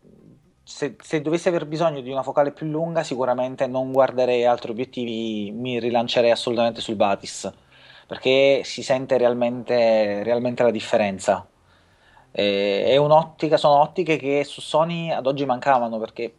se, 0.73 0.97
se 1.03 1.21
dovessi 1.21 1.49
aver 1.49 1.67
bisogno 1.67 2.01
di 2.01 2.11
una 2.11 2.23
focale 2.23 2.51
più 2.51 2.67
lunga, 2.67 3.03
sicuramente 3.03 3.67
non 3.67 3.93
guarderei 3.93 4.47
altri 4.47 4.71
obiettivi, 4.71 5.53
mi 5.53 5.79
rilancerei 5.79 6.31
assolutamente 6.31 6.81
sul 6.81 6.97
Batis, 6.97 7.53
perché 8.07 8.63
si 8.65 8.83
sente 8.83 9.19
realmente, 9.19 10.23
realmente 10.23 10.63
la 10.63 10.71
differenza. 10.71 11.47
Eh, 12.33 12.85
è 12.87 12.97
un'ottica, 12.97 13.59
sono 13.59 13.81
ottiche 13.83 14.17
che 14.17 14.45
su 14.45 14.63
Sony 14.63 15.11
ad 15.11 15.27
oggi 15.27 15.45
mancavano 15.45 15.99
perché 15.99 16.35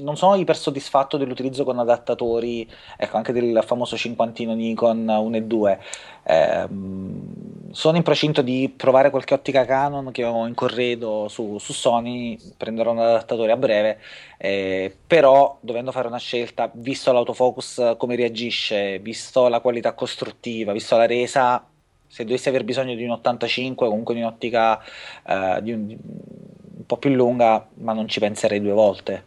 non 0.00 0.16
sono 0.16 0.36
iper 0.36 0.56
soddisfatto 0.56 1.16
dell'utilizzo 1.16 1.64
con 1.64 1.80
adattatori, 1.80 2.68
ecco 2.96 3.16
anche 3.16 3.32
del 3.32 3.60
famoso 3.66 3.96
cinquantino 3.96 4.54
Nikon 4.54 5.08
1 5.08 5.36
e 5.36 5.42
2. 5.42 5.80
Ehm, 6.22 7.57
sono 7.70 7.96
in 7.96 8.02
procinto 8.02 8.42
di 8.42 8.72
provare 8.74 9.10
qualche 9.10 9.34
ottica 9.34 9.64
Canon 9.64 10.10
che 10.10 10.24
ho 10.24 10.46
in 10.46 10.54
corredo 10.54 11.28
su, 11.28 11.58
su 11.58 11.72
Sony, 11.72 12.38
prenderò 12.56 12.92
un 12.92 13.00
adattatore 13.00 13.52
a 13.52 13.56
breve, 13.56 13.98
eh, 14.38 14.94
però 15.06 15.58
dovendo 15.60 15.92
fare 15.92 16.08
una 16.08 16.18
scelta, 16.18 16.70
visto 16.72 17.12
l'autofocus 17.12 17.94
come 17.96 18.16
reagisce, 18.16 18.98
visto 18.98 19.48
la 19.48 19.60
qualità 19.60 19.92
costruttiva, 19.92 20.72
visto 20.72 20.96
la 20.96 21.06
resa, 21.06 21.64
se 22.06 22.24
dovessi 22.24 22.48
aver 22.48 22.64
bisogno 22.64 22.94
di 22.94 23.04
un 23.04 23.10
85, 23.10 23.86
comunque 23.86 24.14
di 24.14 24.20
un'ottica 24.20 24.82
eh, 25.26 25.58
di 25.62 25.72
un, 25.72 25.86
di 25.86 25.96
un 25.96 26.86
po' 26.86 26.96
più 26.96 27.10
lunga, 27.10 27.66
ma 27.74 27.92
non 27.92 28.08
ci 28.08 28.18
penserei 28.18 28.60
due 28.60 28.72
volte. 28.72 29.24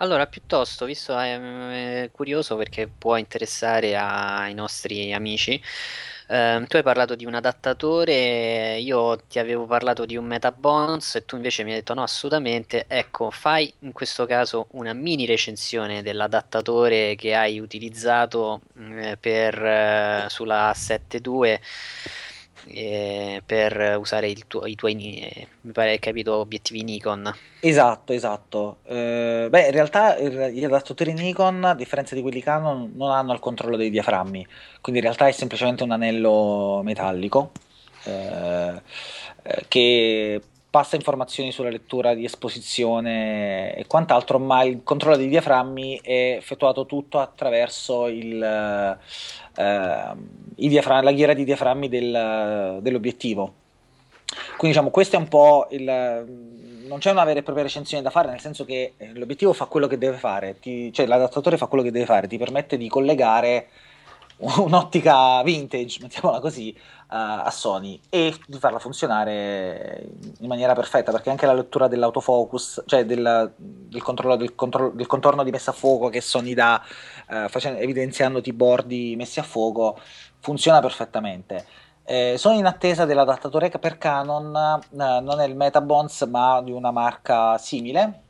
Allora, 0.00 0.26
piuttosto, 0.26 0.84
visto 0.84 1.18
è, 1.18 2.04
è 2.04 2.10
curioso 2.12 2.54
perché 2.54 2.86
può 2.86 3.16
interessare 3.16 3.96
ai 3.96 4.54
nostri 4.54 5.12
amici, 5.12 5.60
ehm, 6.28 6.66
tu 6.66 6.76
hai 6.76 6.82
parlato 6.82 7.14
di 7.14 7.24
un 7.24 7.34
adattatore, 7.34 8.78
io 8.78 9.16
ti 9.28 9.38
avevo 9.38 9.66
parlato 9.66 10.04
di 10.06 10.16
un 10.16 10.24
Metabones 10.26 11.16
e 11.16 11.24
tu 11.24 11.36
invece 11.36 11.64
mi 11.64 11.70
hai 11.70 11.76
detto 11.78 11.94
no, 11.94 12.02
assolutamente, 12.02 12.84
ecco, 12.88 13.30
fai 13.30 13.72
in 13.80 13.92
questo 13.92 14.26
caso 14.26 14.68
una 14.72 14.92
mini 14.92 15.26
recensione 15.26 16.02
dell'adattatore 16.02 17.14
che 17.16 17.34
hai 17.34 17.58
utilizzato 17.58 18.60
mm, 18.78 19.12
per, 19.20 19.64
eh, 19.64 20.24
sulla 20.28 20.72
7.2 20.74 21.60
eh, 22.66 23.42
per 23.44 23.96
usare 23.98 24.32
tuo- 24.46 24.66
i 24.66 24.74
tuoi, 24.74 25.20
eh, 25.20 25.46
mi 25.62 25.72
pare 25.72 25.98
capito, 25.98 26.34
obiettivi 26.34 26.82
Nikon. 26.82 27.32
Esatto, 27.60 28.12
esatto. 28.12 28.78
Eh, 28.84 29.46
beh, 29.50 29.66
in 29.66 29.72
realtà 29.72 30.18
gli 30.18 30.64
adattatori 30.64 31.12
Nikon, 31.12 31.64
a 31.64 31.74
differenza 31.74 32.14
di 32.14 32.22
quelli 32.22 32.42
Canon, 32.42 32.92
non 32.94 33.10
hanno 33.10 33.32
il 33.32 33.38
controllo 33.40 33.76
dei 33.76 33.90
diaframmi, 33.90 34.46
quindi 34.80 35.00
in 35.00 35.06
realtà 35.06 35.26
è 35.28 35.32
semplicemente 35.32 35.82
un 35.82 35.90
anello 35.92 36.80
metallico 36.84 37.52
eh, 38.04 38.80
eh, 39.42 39.64
che 39.68 40.40
passa 40.78 40.94
informazioni 40.94 41.50
sulla 41.50 41.70
lettura 41.70 42.14
di 42.14 42.24
esposizione 42.24 43.74
e 43.74 43.84
quant'altro, 43.88 44.38
ma 44.38 44.62
il 44.62 44.82
controllo 44.84 45.16
dei 45.16 45.26
diaframmi 45.26 45.98
è 46.00 46.36
effettuato 46.38 46.86
tutto 46.86 47.18
attraverso 47.18 48.06
il, 48.06 48.40
eh, 49.56 50.14
i 50.54 50.68
diafra- 50.68 51.02
la 51.02 51.10
ghiera 51.10 51.32
di 51.34 51.42
diaframmi 51.42 51.88
del- 51.88 52.78
dell'obiettivo. 52.80 53.54
Quindi 54.56 54.76
diciamo, 54.76 54.90
questo 54.90 55.16
è 55.16 55.18
un 55.18 55.26
po' 55.26 55.66
il... 55.70 55.84
Non 56.86 56.98
c'è 57.00 57.10
una 57.10 57.24
vera 57.24 57.40
e 57.40 57.42
propria 57.42 57.64
recensione 57.64 58.02
da 58.04 58.10
fare, 58.10 58.30
nel 58.30 58.38
senso 58.38 58.64
che 58.64 58.92
eh, 58.98 59.10
l'obiettivo 59.14 59.52
fa 59.52 59.64
quello 59.64 59.88
che 59.88 59.98
deve 59.98 60.16
fare, 60.16 60.60
ti- 60.60 60.92
cioè 60.92 61.06
l'adattatore 61.06 61.56
fa 61.56 61.66
quello 61.66 61.82
che 61.82 61.90
deve 61.90 62.06
fare, 62.06 62.28
ti 62.28 62.38
permette 62.38 62.76
di 62.76 62.88
collegare 62.88 63.66
un'ottica 64.58 65.42
vintage, 65.42 65.98
mettiamola 66.00 66.40
così, 66.40 66.76
a 67.08 67.42
a 67.42 67.50
Sony 67.50 67.98
e 68.10 68.34
di 68.46 68.58
farla 68.58 68.78
funzionare 68.78 70.06
in 70.40 70.46
maniera 70.46 70.74
perfetta, 70.74 71.10
perché 71.10 71.30
anche 71.30 71.46
la 71.46 71.54
lettura 71.54 71.88
dell'autofocus, 71.88 72.82
cioè 72.86 73.04
del, 73.06 73.52
del 73.56 74.02
controllo 74.02 74.36
del, 74.36 74.54
contro- 74.54 74.90
del 74.90 75.06
contorno 75.06 75.42
di 75.42 75.50
messa 75.50 75.70
a 75.70 75.74
fuoco 75.74 76.08
che 76.08 76.20
Sony 76.20 76.54
dà, 76.54 76.82
eh, 77.28 77.48
facendo- 77.48 77.80
evidenziandoti 77.80 78.50
i 78.50 78.52
bordi 78.52 79.14
messi 79.16 79.38
a 79.40 79.42
fuoco, 79.42 79.98
funziona 80.40 80.80
perfettamente. 80.80 81.66
Eh, 82.04 82.34
sono 82.38 82.54
in 82.56 82.66
attesa 82.66 83.04
dell'adattatore 83.04 83.70
per 83.70 83.98
Canon, 83.98 84.54
eh, 84.90 84.96
non 84.96 85.40
è 85.40 85.46
il 85.46 85.56
Metabones 85.56 86.22
ma 86.22 86.62
di 86.62 86.72
una 86.72 86.90
marca 86.90 87.58
simile. 87.58 88.22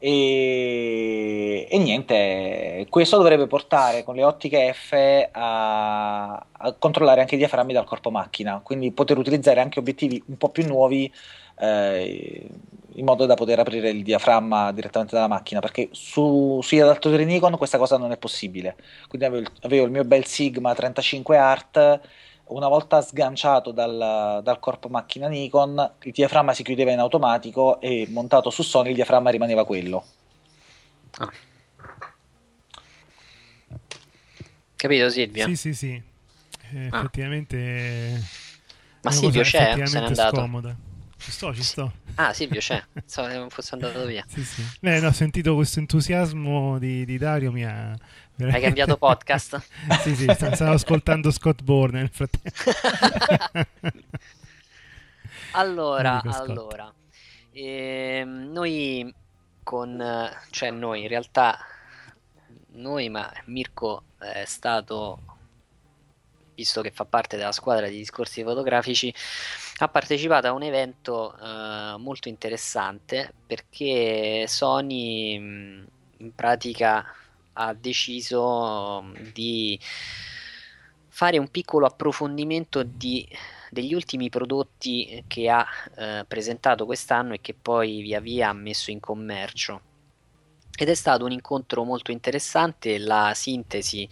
E, 0.00 1.66
e 1.68 1.78
niente, 1.78 2.86
questo 2.88 3.16
dovrebbe 3.16 3.48
portare 3.48 4.04
con 4.04 4.14
le 4.14 4.22
ottiche 4.22 4.72
F 4.72 4.92
a, 5.32 6.34
a 6.34 6.72
controllare 6.78 7.20
anche 7.20 7.34
i 7.34 7.38
diaframmi 7.38 7.72
dal 7.72 7.84
corpo 7.84 8.10
macchina, 8.10 8.60
quindi 8.62 8.92
poter 8.92 9.18
utilizzare 9.18 9.60
anche 9.60 9.80
obiettivi 9.80 10.22
un 10.26 10.36
po' 10.36 10.50
più 10.50 10.64
nuovi 10.66 11.12
eh, 11.58 12.48
in 12.94 13.04
modo 13.04 13.26
da 13.26 13.34
poter 13.34 13.58
aprire 13.58 13.90
il 13.90 14.04
diaframma 14.04 14.70
direttamente 14.72 15.14
dalla 15.16 15.28
macchina, 15.28 15.60
perché 15.60 15.88
su, 15.92 16.60
sugli 16.62 16.80
adattatori 16.80 17.24
Nikon 17.24 17.56
questa 17.56 17.78
cosa 17.78 17.96
non 17.96 18.12
è 18.12 18.16
possibile. 18.18 18.76
Quindi 19.08 19.26
avevo 19.26 19.48
avevo 19.62 19.84
il 19.84 19.90
mio 19.90 20.04
bel 20.04 20.24
Sigma 20.26 20.74
35 20.74 21.36
Art 21.36 22.00
una 22.48 22.68
volta 22.68 23.00
sganciato 23.00 23.70
dal, 23.72 24.40
dal 24.42 24.58
corpo 24.58 24.88
macchina 24.88 25.28
Nikon, 25.28 25.92
il 26.02 26.12
diaframma 26.12 26.52
si 26.52 26.62
chiudeva 26.62 26.90
in 26.92 26.98
automatico 26.98 27.80
e 27.80 28.06
montato 28.10 28.50
su 28.50 28.62
Sony 28.62 28.90
il 28.90 28.94
diaframma 28.94 29.30
rimaneva 29.30 29.64
quello. 29.64 30.04
Ah. 31.18 31.30
Capito 34.76 35.10
Silvio? 35.10 35.46
Sì, 35.46 35.56
sì, 35.56 35.74
sì. 35.74 36.02
Eh, 36.72 36.88
Ah. 36.90 36.98
effettivamente. 36.98 38.22
Ma 39.02 39.10
Silvio 39.10 39.42
c'è? 39.42 39.72
Se 39.86 39.98
n'è 39.98 40.06
andato? 40.06 40.36
scomoda. 40.36 40.76
Ci 41.18 41.32
sto, 41.32 41.52
ci 41.54 41.62
sto. 41.62 41.92
Ah, 42.14 42.32
Silvio 42.32 42.60
c'è. 42.60 42.80
Pensavo 42.92 43.26
che 43.26 43.46
fosse 43.50 43.74
andato 43.74 44.04
via. 44.06 44.24
Sì, 44.28 44.44
sì. 44.44 44.62
Eh, 44.82 45.00
no, 45.00 45.08
ho 45.08 45.12
sentito 45.12 45.54
questo 45.54 45.80
entusiasmo 45.80 46.78
di, 46.78 47.04
di 47.04 47.18
Dario, 47.18 47.50
mi 47.50 47.64
ha... 47.64 47.96
Hai 48.40 48.60
cambiato 48.60 48.96
podcast? 48.96 49.60
sì, 50.02 50.14
sì, 50.14 50.26
sta- 50.32 50.54
stavo 50.54 50.72
ascoltando 50.72 51.30
Scott 51.32 51.62
Bourne 51.62 52.00
nel 52.00 52.10
frattempo. 52.10 52.70
Allora, 55.52 56.20
allora, 56.22 56.92
ehm, 57.52 58.52
noi 58.52 59.12
con, 59.62 60.30
cioè 60.50 60.70
noi 60.70 61.02
in 61.02 61.08
realtà, 61.08 61.58
noi 62.72 63.08
ma 63.08 63.32
Mirko 63.46 64.02
è 64.18 64.44
stato, 64.44 65.18
visto 66.54 66.82
che 66.82 66.90
fa 66.90 67.06
parte 67.06 67.36
della 67.36 67.52
squadra 67.52 67.88
di 67.88 67.96
discorsi 67.96 68.42
fotografici, 68.42 69.12
ha 69.78 69.88
partecipato 69.88 70.46
a 70.48 70.52
un 70.52 70.62
evento 70.62 71.34
eh, 71.36 71.96
molto 71.98 72.28
interessante 72.28 73.32
perché 73.46 74.44
Sony 74.46 75.38
mh, 75.38 75.86
in 76.18 76.34
pratica 76.34 77.04
ha 77.60 77.74
deciso 77.74 79.12
di 79.32 79.78
fare 81.08 81.38
un 81.38 81.48
piccolo 81.50 81.86
approfondimento 81.86 82.84
di, 82.84 83.28
degli 83.70 83.92
ultimi 83.92 84.28
prodotti 84.28 85.24
che 85.26 85.48
ha 85.50 85.66
eh, 85.96 86.24
presentato 86.26 86.86
quest'anno 86.86 87.34
e 87.34 87.40
che 87.40 87.54
poi 87.54 88.00
via 88.02 88.20
via 88.20 88.50
ha 88.50 88.52
messo 88.52 88.92
in 88.92 89.00
commercio. 89.00 89.82
Ed 90.80 90.88
è 90.88 90.94
stato 90.94 91.24
un 91.24 91.32
incontro 91.32 91.82
molto 91.82 92.12
interessante, 92.12 92.98
la 92.98 93.32
sintesi 93.34 94.08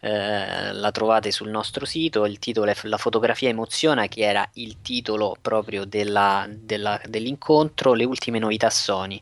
eh, 0.00 0.72
la 0.72 0.90
trovate 0.90 1.30
sul 1.30 1.50
nostro 1.50 1.84
sito, 1.86 2.26
il 2.26 2.40
titolo 2.40 2.68
è 2.68 2.76
La 2.82 2.96
fotografia 2.96 3.48
emoziona, 3.48 4.08
che 4.08 4.22
era 4.22 4.44
il 4.54 4.80
titolo 4.82 5.36
proprio 5.40 5.84
della, 5.84 6.48
della, 6.50 7.00
dell'incontro, 7.06 7.92
le 7.92 8.02
ultime 8.02 8.40
novità 8.40 8.70
Sony. 8.70 9.20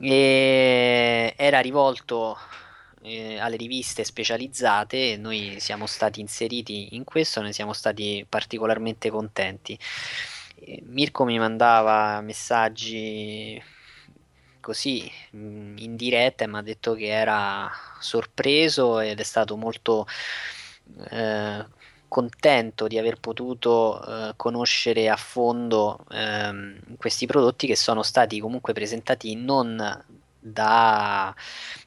E 0.00 1.34
era 1.36 1.58
rivolto 1.58 2.38
eh, 3.02 3.38
alle 3.38 3.56
riviste 3.56 4.04
specializzate, 4.04 5.16
noi 5.16 5.56
siamo 5.58 5.86
stati 5.86 6.20
inseriti 6.20 6.94
in 6.94 7.04
questo, 7.04 7.40
ne 7.40 7.52
siamo 7.52 7.72
stati 7.72 8.24
particolarmente 8.28 9.10
contenti. 9.10 9.78
Mirko 10.82 11.24
mi 11.24 11.38
mandava 11.38 12.20
messaggi 12.20 13.60
così 14.60 15.10
in 15.32 15.96
diretta 15.96 16.44
e 16.44 16.46
mi 16.46 16.58
ha 16.58 16.62
detto 16.62 16.94
che 16.94 17.06
era 17.06 17.70
sorpreso 17.98 19.00
ed 19.00 19.18
è 19.18 19.22
stato 19.22 19.56
molto 19.56 20.06
eh, 21.10 21.66
contento 22.08 22.86
di 22.86 22.98
aver 22.98 23.18
potuto 23.20 24.04
eh, 24.04 24.32
conoscere 24.36 25.08
a 25.08 25.16
fondo 25.16 26.04
ehm, 26.10 26.96
questi 26.96 27.26
prodotti 27.26 27.66
che 27.66 27.76
sono 27.76 28.02
stati 28.02 28.40
comunque 28.40 28.72
presentati 28.72 29.34
non 29.36 30.04
da 30.40 31.34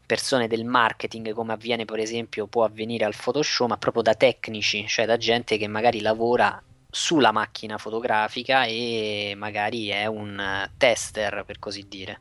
persone 0.06 0.48
del 0.48 0.66
marketing 0.66 1.34
come 1.34 1.54
avviene 1.54 1.86
per 1.86 2.00
esempio 2.00 2.48
può 2.48 2.64
avvenire 2.64 3.06
al 3.06 3.16
Photoshop 3.16 3.70
ma 3.70 3.78
proprio 3.78 4.04
da 4.04 4.16
tecnici 4.16 4.88
cioè 4.88 5.06
da 5.06 5.18
gente 5.18 5.58
che 5.58 5.68
magari 5.68 6.02
lavora 6.02 6.62
sulla 6.94 7.32
macchina 7.32 7.78
fotografica 7.78 8.66
e 8.66 9.34
magari 9.36 9.88
è 9.88 10.06
un 10.06 10.70
tester 10.78 11.44
per 11.46 11.58
così 11.58 11.88
dire. 11.88 12.20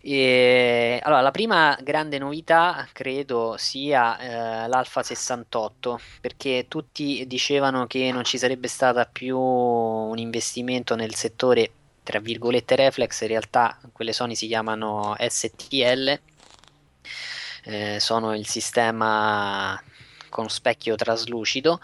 E, 0.00 1.00
allora, 1.02 1.20
la 1.20 1.30
prima 1.32 1.76
grande 1.82 2.18
novità 2.18 2.86
credo 2.92 3.56
sia 3.56 4.18
eh, 4.64 4.68
l'Alfa 4.68 5.02
68 5.02 6.00
perché 6.20 6.66
tutti 6.68 7.24
dicevano 7.26 7.86
che 7.86 8.12
non 8.12 8.24
ci 8.24 8.38
sarebbe 8.38 8.68
stato 8.68 9.04
più 9.10 9.38
un 9.38 10.18
investimento 10.18 10.94
nel 10.94 11.14
settore 11.14 11.70
tra 12.04 12.20
virgolette 12.20 12.76
reflex, 12.76 13.22
in 13.22 13.28
realtà 13.28 13.80
quelle 13.92 14.12
Sony 14.12 14.36
si 14.36 14.46
chiamano 14.46 15.16
STL, 15.18 16.20
eh, 17.66 17.98
sono 18.00 18.34
il 18.34 18.46
sistema 18.46 19.80
con 20.28 20.48
specchio 20.48 20.94
traslucido 20.96 21.80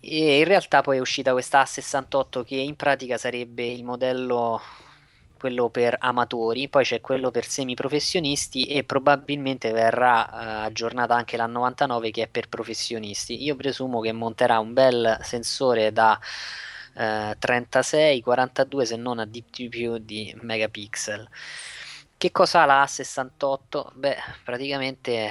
e 0.00 0.38
in 0.38 0.44
realtà 0.44 0.82
poi 0.82 0.98
è 0.98 1.00
uscita 1.00 1.32
questa 1.32 1.62
A68 1.62 2.44
che 2.44 2.56
in 2.56 2.76
pratica 2.76 3.16
sarebbe 3.16 3.64
il 3.64 3.84
modello 3.84 4.60
quello 5.44 5.68
per 5.68 5.96
amatori, 5.98 6.68
poi 6.70 6.84
c'è 6.84 7.02
quello 7.02 7.30
per 7.30 7.44
semiprofessionisti 7.44 8.64
e 8.64 8.82
probabilmente 8.84 9.72
verrà 9.72 10.26
uh, 10.30 10.64
aggiornata 10.64 11.14
anche 11.14 11.36
la 11.36 11.44
99 11.44 12.10
che 12.10 12.22
è 12.22 12.28
per 12.28 12.48
professionisti. 12.48 13.42
Io 13.42 13.54
presumo 13.54 14.00
che 14.00 14.12
monterà 14.12 14.58
un 14.58 14.72
bel 14.72 15.18
sensore 15.20 15.92
da 15.92 16.18
uh, 16.94 17.34
36, 17.38 18.22
42 18.22 18.86
se 18.86 18.96
non 18.96 19.18
a 19.18 19.26
di 19.26 19.42
più 19.42 19.98
di 19.98 20.34
megapixel. 20.40 21.28
Che 22.16 22.32
cosa 22.32 22.62
ha 22.62 22.64
la 22.64 22.84
A68? 22.84 23.92
Beh, 23.94 24.16
praticamente 24.44 25.30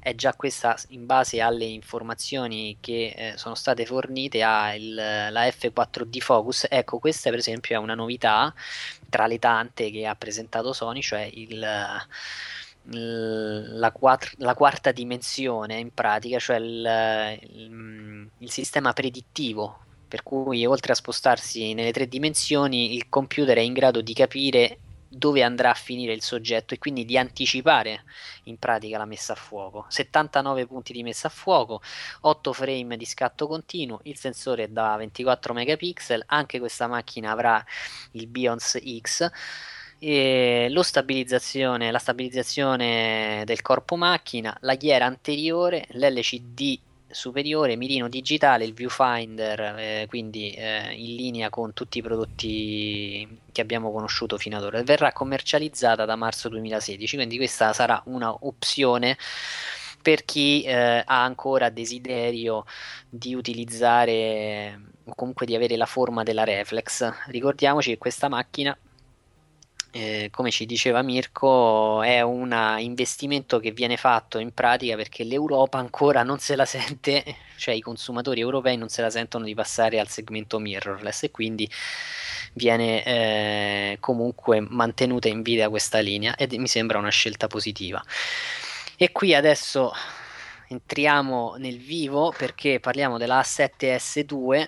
è 0.00 0.14
già 0.14 0.32
questa 0.34 0.76
in 0.88 1.04
base 1.04 1.40
alle 1.40 1.66
informazioni 1.66 2.78
che 2.80 3.14
eh, 3.16 3.36
sono 3.36 3.54
state 3.54 3.84
fornite 3.84 4.42
alla 4.42 5.46
F4D 5.46 6.20
Focus. 6.20 6.66
Ecco, 6.70 6.98
questa 6.98 7.30
per 7.30 7.38
esempio 7.38 7.76
è 7.76 7.78
una 7.78 7.94
novità 7.94 8.52
tra 9.08 9.26
le 9.26 9.38
tante 9.38 9.90
che 9.90 10.06
ha 10.06 10.14
presentato 10.14 10.72
Sony, 10.72 11.02
cioè 11.02 11.28
il, 11.32 11.58
la, 12.82 13.92
quattr- 13.92 14.34
la, 14.38 14.54
quarta 14.54 14.90
dimensione 14.92 15.78
in 15.78 15.92
pratica, 15.92 16.38
cioè 16.38 16.56
il, 16.56 17.38
il, 17.52 18.30
il 18.38 18.50
sistema 18.50 18.92
predittivo 18.92 19.84
per 20.08 20.22
cui 20.24 20.66
oltre 20.66 20.92
a 20.92 20.96
spostarsi 20.96 21.72
nelle 21.72 21.92
tre 21.92 22.08
dimensioni 22.08 22.94
il 22.94 23.08
computer 23.08 23.56
è 23.56 23.60
in 23.60 23.72
grado 23.72 24.00
di 24.00 24.12
capire 24.12 24.78
dove 25.12 25.42
andrà 25.42 25.70
a 25.70 25.74
finire 25.74 26.12
il 26.12 26.22
soggetto 26.22 26.72
e 26.72 26.78
quindi 26.78 27.04
di 27.04 27.18
anticipare 27.18 28.04
in 28.44 28.58
pratica 28.58 28.96
la 28.96 29.04
messa 29.04 29.32
a 29.32 29.36
fuoco. 29.36 29.84
79 29.88 30.66
punti 30.66 30.92
di 30.92 31.02
messa 31.02 31.26
a 31.26 31.30
fuoco, 31.30 31.82
8 32.20 32.52
frame 32.52 32.96
di 32.96 33.04
scatto 33.04 33.48
continuo, 33.48 34.00
il 34.04 34.16
sensore 34.16 34.64
è 34.64 34.68
da 34.68 34.96
24 34.96 35.52
megapixel, 35.52 36.22
anche 36.26 36.60
questa 36.60 36.86
macchina 36.86 37.32
avrà 37.32 37.64
il 38.12 38.28
Bions 38.28 38.78
X. 39.00 39.30
E 40.02 40.72
stabilizzazione, 40.80 41.90
la 41.90 41.98
stabilizzazione 41.98 43.42
del 43.44 43.60
corpo 43.60 43.96
macchina, 43.96 44.56
la 44.60 44.74
ghiera 44.74 45.04
anteriore, 45.04 45.86
l'LCD 45.90 46.78
superiore, 47.10 47.76
mirino 47.76 48.08
digitale, 48.08 48.64
il 48.64 48.74
viewfinder, 48.74 49.60
eh, 49.78 50.06
quindi 50.08 50.52
eh, 50.52 50.92
in 50.92 51.16
linea 51.16 51.50
con 51.50 51.72
tutti 51.72 51.98
i 51.98 52.02
prodotti 52.02 53.40
che 53.52 53.60
abbiamo 53.60 53.92
conosciuto 53.92 54.38
fino 54.38 54.56
ad 54.56 54.64
ora. 54.64 54.82
Verrà 54.82 55.12
commercializzata 55.12 56.04
da 56.04 56.16
marzo 56.16 56.48
2016, 56.48 57.16
quindi 57.16 57.36
questa 57.36 57.72
sarà 57.72 58.00
una 58.06 58.34
opzione 58.40 59.16
per 60.02 60.24
chi 60.24 60.62
eh, 60.62 61.02
ha 61.04 61.22
ancora 61.24 61.68
desiderio 61.68 62.64
di 63.08 63.34
utilizzare 63.34 64.80
o 65.04 65.14
comunque 65.14 65.46
di 65.46 65.54
avere 65.54 65.76
la 65.76 65.86
forma 65.86 66.22
della 66.22 66.44
reflex. 66.44 67.10
Ricordiamoci 67.26 67.90
che 67.90 67.98
questa 67.98 68.28
macchina 68.28 68.76
eh, 69.92 70.28
come 70.30 70.50
ci 70.50 70.66
diceva 70.66 71.02
Mirko, 71.02 72.02
è 72.02 72.20
un 72.20 72.76
investimento 72.78 73.58
che 73.58 73.72
viene 73.72 73.96
fatto 73.96 74.38
in 74.38 74.52
pratica 74.52 74.96
perché 74.96 75.24
l'Europa 75.24 75.78
ancora 75.78 76.22
non 76.22 76.38
se 76.38 76.54
la 76.56 76.64
sente, 76.64 77.24
cioè 77.56 77.74
i 77.74 77.80
consumatori 77.80 78.40
europei 78.40 78.76
non 78.76 78.88
se 78.88 79.02
la 79.02 79.10
sentono 79.10 79.44
di 79.44 79.54
passare 79.54 79.98
al 79.98 80.08
segmento 80.08 80.58
mirrorless 80.58 81.24
e 81.24 81.30
quindi 81.30 81.68
viene 82.52 83.04
eh, 83.04 83.96
comunque 84.00 84.60
mantenuta 84.60 85.28
in 85.28 85.42
vita 85.42 85.68
questa 85.68 85.98
linea 85.98 86.36
ed 86.36 86.52
mi 86.52 86.68
sembra 86.68 86.98
una 86.98 87.10
scelta 87.10 87.46
positiva. 87.46 88.02
E 88.96 89.12
qui 89.12 89.34
adesso 89.34 89.92
entriamo 90.68 91.56
nel 91.58 91.78
vivo 91.78 92.32
perché 92.36 92.78
parliamo 92.78 93.18
della 93.18 93.40
A7S2 93.40 94.66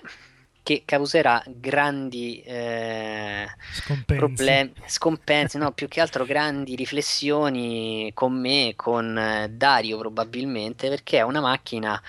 che 0.63 0.83
causerà 0.85 1.43
grandi 1.45 2.41
eh, 2.41 3.45
scompensi. 3.73 4.25
problemi, 4.25 4.73
scompensi, 4.87 5.57
no, 5.57 5.73
più 5.73 5.89
che 5.89 5.99
altro 5.99 6.25
grandi 6.25 6.75
riflessioni 6.75 8.11
con 8.13 8.39
me, 8.39 8.73
con 8.75 9.17
eh, 9.17 9.49
Dario 9.49 9.97
probabilmente, 9.97 10.87
perché 10.87 11.17
è 11.17 11.21
una 11.21 11.41
macchina 11.41 12.01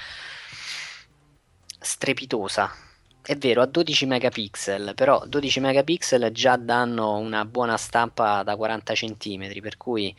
strepitosa. 1.81 2.73
È 3.21 3.37
vero, 3.37 3.63
a 3.63 3.67
12 3.67 4.07
megapixel, 4.07 4.93
però 4.95 5.25
12 5.27 5.61
megapixel 5.61 6.31
già 6.31 6.57
danno 6.57 7.17
una 7.17 7.45
buona 7.45 7.77
stampa 7.77 8.43
da 8.43 8.55
40 8.55 8.93
cm, 8.95 9.61
per 9.61 9.77
cui 9.77 10.15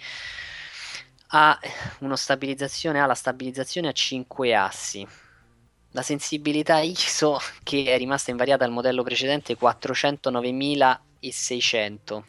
ha, 1.27 1.57
uno 1.99 2.15
stabilizzazione, 2.15 2.99
ha 2.99 3.05
la 3.05 3.13
stabilizzazione 3.13 3.87
a 3.87 3.91
5 3.91 4.55
assi 4.55 5.07
la 5.95 6.01
sensibilità 6.01 6.79
ISO 6.79 7.39
che 7.63 7.85
è 7.85 7.97
rimasta 7.97 8.29
invariata 8.29 8.65
al 8.65 8.71
modello 8.71 9.01
precedente 9.01 9.55
409600 9.55 12.25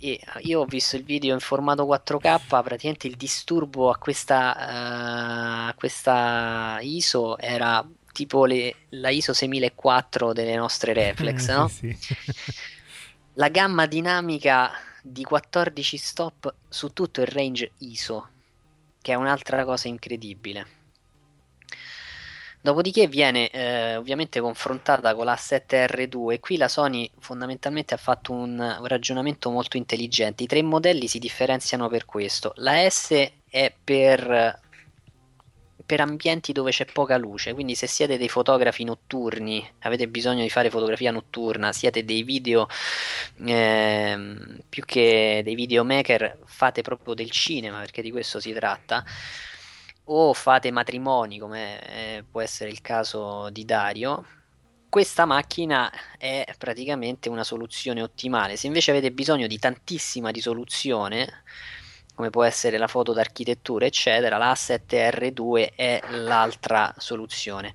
e 0.00 0.20
io 0.42 0.60
ho 0.60 0.64
visto 0.64 0.94
il 0.96 1.02
video 1.04 1.32
in 1.32 1.40
formato 1.40 1.84
4K 1.84 2.62
praticamente 2.62 3.06
il 3.06 3.14
disturbo 3.14 3.88
a 3.90 3.98
questa, 3.98 4.56
uh, 4.56 5.68
a 5.68 5.74
questa 5.76 6.78
ISO 6.80 7.38
era 7.38 7.88
tipo 8.12 8.46
le, 8.46 8.74
la 8.90 9.10
ISO 9.10 9.32
6004 9.32 10.32
delle 10.32 10.56
nostre 10.56 10.92
reflex 10.92 11.48
no? 11.50 11.68
sì, 11.68 11.96
sì. 11.96 12.16
la 13.34 13.48
gamma 13.48 13.86
dinamica 13.86 14.72
di 15.02 15.22
14 15.22 15.96
stop 15.96 16.52
su 16.68 16.92
tutto 16.92 17.20
il 17.20 17.28
range 17.28 17.70
ISO 17.78 18.28
che 19.00 19.12
è 19.12 19.14
un'altra 19.14 19.64
cosa 19.64 19.86
incredibile 19.86 20.77
Dopodiché 22.60 23.06
viene 23.06 23.48
eh, 23.50 23.96
ovviamente 23.96 24.40
confrontata 24.40 25.14
con 25.14 25.24
la 25.24 25.34
7R2 25.34 26.32
e 26.32 26.40
qui 26.40 26.56
la 26.56 26.68
Sony 26.68 27.08
fondamentalmente 27.18 27.94
ha 27.94 27.98
fatto 27.98 28.32
un 28.32 28.78
ragionamento 28.82 29.50
molto 29.50 29.76
intelligente. 29.76 30.42
I 30.42 30.46
tre 30.46 30.62
modelli 30.62 31.06
si 31.06 31.18
differenziano 31.18 31.88
per 31.88 32.04
questo. 32.04 32.52
La 32.56 32.88
S 32.88 33.30
è 33.48 33.72
per 33.82 34.66
per 35.88 36.02
ambienti 36.02 36.52
dove 36.52 36.70
c'è 36.70 36.84
poca 36.84 37.16
luce, 37.16 37.54
quindi 37.54 37.74
se 37.74 37.86
siete 37.86 38.18
dei 38.18 38.28
fotografi 38.28 38.84
notturni, 38.84 39.66
avete 39.78 40.06
bisogno 40.06 40.42
di 40.42 40.50
fare 40.50 40.68
fotografia 40.68 41.10
notturna, 41.10 41.72
siete 41.72 42.04
dei 42.04 42.24
video 42.24 42.68
eh, 43.46 44.18
più 44.68 44.84
che 44.84 45.40
dei 45.42 45.54
videomaker, 45.54 46.40
fate 46.44 46.82
proprio 46.82 47.14
del 47.14 47.30
cinema, 47.30 47.78
perché 47.78 48.02
di 48.02 48.10
questo 48.10 48.38
si 48.38 48.52
tratta, 48.52 49.02
o 50.10 50.32
fate 50.32 50.70
matrimoni, 50.70 51.38
come 51.38 51.80
eh, 51.86 52.24
può 52.30 52.40
essere 52.40 52.70
il 52.70 52.80
caso 52.80 53.50
di 53.50 53.64
Dario, 53.64 54.24
questa 54.88 55.26
macchina 55.26 55.92
è 56.16 56.46
praticamente 56.56 57.28
una 57.28 57.44
soluzione 57.44 58.00
ottimale. 58.02 58.56
Se 58.56 58.66
invece 58.66 58.90
avete 58.90 59.12
bisogno 59.12 59.46
di 59.46 59.58
tantissima 59.58 60.30
risoluzione, 60.30 61.42
come 62.14 62.30
può 62.30 62.42
essere 62.42 62.78
la 62.78 62.88
foto 62.88 63.12
d'architettura, 63.12 63.84
eccetera, 63.84 64.38
la 64.38 64.52
A7R2 64.52 65.74
è 65.74 66.00
l'altra 66.10 66.92
soluzione. 66.96 67.74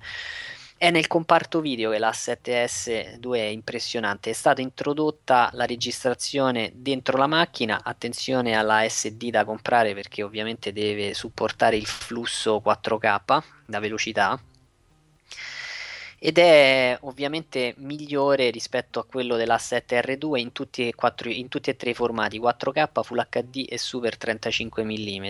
È 0.84 0.90
nel 0.90 1.06
comparto 1.06 1.62
video 1.62 1.92
che 1.92 1.98
la 1.98 2.10
A7S2 2.10 3.34
è 3.36 3.44
impressionante, 3.44 4.28
è 4.28 4.32
stata 4.34 4.60
introdotta 4.60 5.48
la 5.54 5.64
registrazione 5.64 6.72
dentro 6.74 7.16
la 7.16 7.26
macchina, 7.26 7.80
attenzione 7.82 8.52
alla 8.54 8.86
SD 8.86 9.30
da 9.30 9.46
comprare 9.46 9.94
perché 9.94 10.22
ovviamente 10.22 10.74
deve 10.74 11.14
supportare 11.14 11.76
il 11.76 11.86
flusso 11.86 12.60
4K, 12.62 13.42
la 13.64 13.78
velocità, 13.78 14.38
ed 16.18 16.36
è 16.36 16.98
ovviamente 17.00 17.72
migliore 17.78 18.50
rispetto 18.50 18.98
a 18.98 19.06
quello 19.06 19.36
della 19.36 19.56
7R2 19.56 20.36
in 20.36 20.52
tutti, 20.52 20.88
e 20.88 20.94
quattro, 20.94 21.30
in 21.30 21.48
tutti 21.48 21.70
e 21.70 21.76
tre 21.76 21.90
i 21.90 21.94
formati. 21.94 22.38
4K, 22.38 23.02
Full 23.02 23.26
HD 23.30 23.64
e 23.70 23.78
Super 23.78 24.18
35 24.18 24.84
mm. 24.84 25.28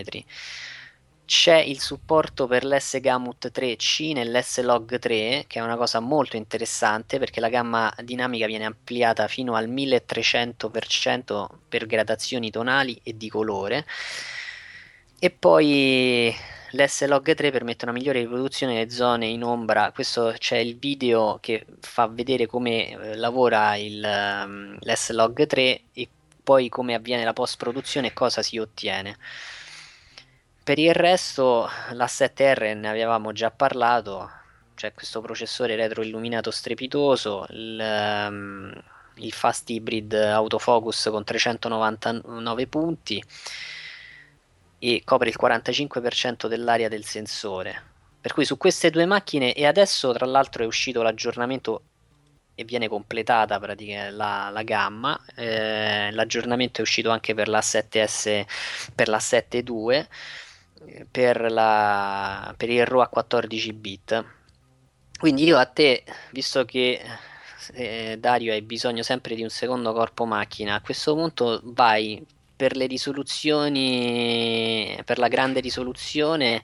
C'è 1.25 1.57
il 1.57 1.79
supporto 1.79 2.45
per 2.47 2.63
l'S 2.63 2.99
Gamut 2.99 3.51
3C 3.51 4.13
nell'S 4.13 4.61
Log 4.61 4.99
3, 4.99 5.45
che 5.47 5.59
è 5.59 5.61
una 5.61 5.75
cosa 5.75 5.99
molto 5.99 6.37
interessante 6.37 7.17
perché 7.17 7.39
la 7.39 7.49
gamma 7.49 7.91
dinamica 8.03 8.45
viene 8.45 8.65
ampliata 8.65 9.27
fino 9.27 9.55
al 9.55 9.67
1300% 9.67 11.47
per 11.67 11.87
gradazioni 11.87 12.51
tonali 12.51 12.99
e 13.03 13.17
di 13.17 13.29
colore. 13.29 13.85
E 15.17 15.31
poi 15.31 16.35
L'S-Log 16.75 17.33
3 17.33 17.51
permette 17.51 17.85
una 17.85 17.93
migliore 17.93 18.19
riproduzione 18.19 18.73
delle 18.73 18.89
zone 18.89 19.27
in 19.27 19.43
ombra. 19.43 19.91
Questo 19.93 20.33
c'è 20.37 20.57
il 20.57 20.77
video 20.77 21.37
che 21.41 21.65
fa 21.79 22.07
vedere 22.07 22.47
come 22.47 22.89
eh, 22.89 23.15
lavora 23.15 23.75
il, 23.77 24.03
um, 24.03 24.77
l'S-Log 24.81 25.45
3 25.45 25.81
e 25.93 26.09
poi 26.43 26.67
come 26.69 26.93
avviene 26.93 27.23
la 27.23 27.33
post-produzione 27.33 28.07
e 28.07 28.13
cosa 28.13 28.41
si 28.41 28.57
ottiene. 28.57 29.17
Per 30.65 30.79
il 30.79 30.95
resto, 30.95 31.69
la 31.91 32.07
7R 32.07 32.75
ne 32.75 32.89
avevamo 32.89 33.31
già 33.33 33.51
parlato, 33.51 34.31
c'è 34.73 34.93
questo 34.95 35.21
processore 35.21 35.75
retroilluminato 35.75 36.49
strepitoso, 36.49 37.45
il, 37.49 37.79
um, 37.79 38.73
il 39.17 39.31
fast 39.31 39.69
hybrid 39.69 40.11
autofocus 40.15 41.09
con 41.11 41.23
399 41.23 42.65
punti 42.65 43.23
e 44.79 45.03
copre 45.05 45.29
il 45.29 45.37
45% 45.39 46.47
dell'area 46.47 46.87
del 46.87 47.05
sensore. 47.05 47.83
Per 48.19 48.33
cui 48.33 48.43
su 48.43 48.57
queste 48.57 48.89
due 48.89 49.05
macchine, 49.05 49.53
e 49.53 49.67
adesso 49.67 50.13
tra 50.13 50.25
l'altro 50.25 50.63
è 50.63 50.65
uscito 50.65 51.03
l'aggiornamento 51.03 51.83
e 52.55 52.63
viene 52.63 52.87
completata 52.87 53.59
la, 53.59 54.49
la 54.49 54.63
gamma. 54.63 55.19
Eh, 55.35 56.09
l'aggiornamento 56.11 56.79
è 56.79 56.81
uscito 56.81 57.11
anche 57.11 57.35
per 57.35 57.49
la 57.49 57.59
7S, 57.59 58.45
per 58.95 59.09
la 59.09 59.19
7.2, 59.19 60.07
per, 61.09 61.51
la, 61.51 62.53
per 62.57 62.69
il 62.69 62.85
RAW 62.85 63.01
a 63.01 63.07
14 63.07 63.73
bit. 63.73 64.25
Quindi 65.17 65.43
io 65.43 65.57
a 65.57 65.65
te, 65.65 66.03
visto 66.31 66.65
che 66.65 67.01
eh, 67.73 68.17
Dario 68.19 68.51
hai 68.51 68.61
bisogno 68.61 69.03
sempre 69.03 69.35
di 69.35 69.43
un 69.43 69.49
secondo 69.49 69.93
corpo 69.93 70.25
macchina, 70.25 70.75
a 70.75 70.81
questo 70.81 71.15
punto 71.15 71.61
vai 71.63 72.23
per 72.55 72.75
le 72.75 72.85
risoluzioni, 72.85 74.97
per 75.03 75.17
la 75.17 75.27
grande 75.27 75.59
risoluzione, 75.59 76.63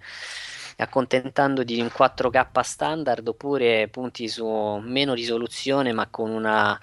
accontentandoti 0.78 1.76
di 1.76 1.82
un 1.82 1.92
4K 1.96 2.62
standard 2.62 3.28
oppure 3.28 3.88
punti 3.90 4.28
su 4.28 4.48
meno 4.84 5.14
risoluzione 5.14 5.92
ma 5.92 6.08
con, 6.08 6.32
una, 6.32 6.80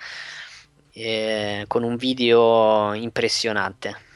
eh, 0.93 1.65
con 1.67 1.83
un 1.83 1.97
video 1.97 2.93
impressionante? 2.95 4.08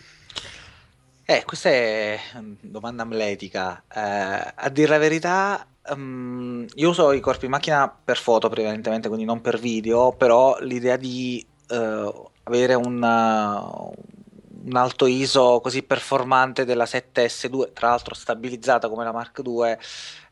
Eh, 1.33 1.45
questa 1.47 1.71
è 1.71 2.21
una 2.35 2.57
domanda 2.61 3.05
amletica. 3.05 3.83
Eh, 3.91 4.53
a 4.55 4.69
dire 4.69 4.89
la 4.89 4.99
verità, 4.99 5.67
um, 5.89 6.67
io 6.75 6.91
uso 6.91 7.11
i 7.13 7.21
corpi 7.21 7.47
in 7.47 7.53
macchina 7.53 7.89
per 7.89 8.19
foto 8.19 8.51
prevalentemente, 8.51 9.09
quindi 9.09 9.25
non 9.25 9.41
per 9.41 9.59
video, 9.59 10.13
però 10.13 10.59
l'idea 10.61 10.97
di 10.97 11.43
uh, 11.71 12.29
avere 12.43 12.75
una, 12.75 13.65
un 13.65 14.77
alto 14.77 15.07
ISO 15.07 15.61
così 15.63 15.83
performante 15.83 16.67
della 16.67 16.85
7S2, 16.85 17.73
tra 17.73 17.89
l'altro 17.89 18.15
stabilizzata 18.15 18.91
come 18.91 19.05
la 19.05 19.13
Mark 19.13 19.41
II, 19.43 19.77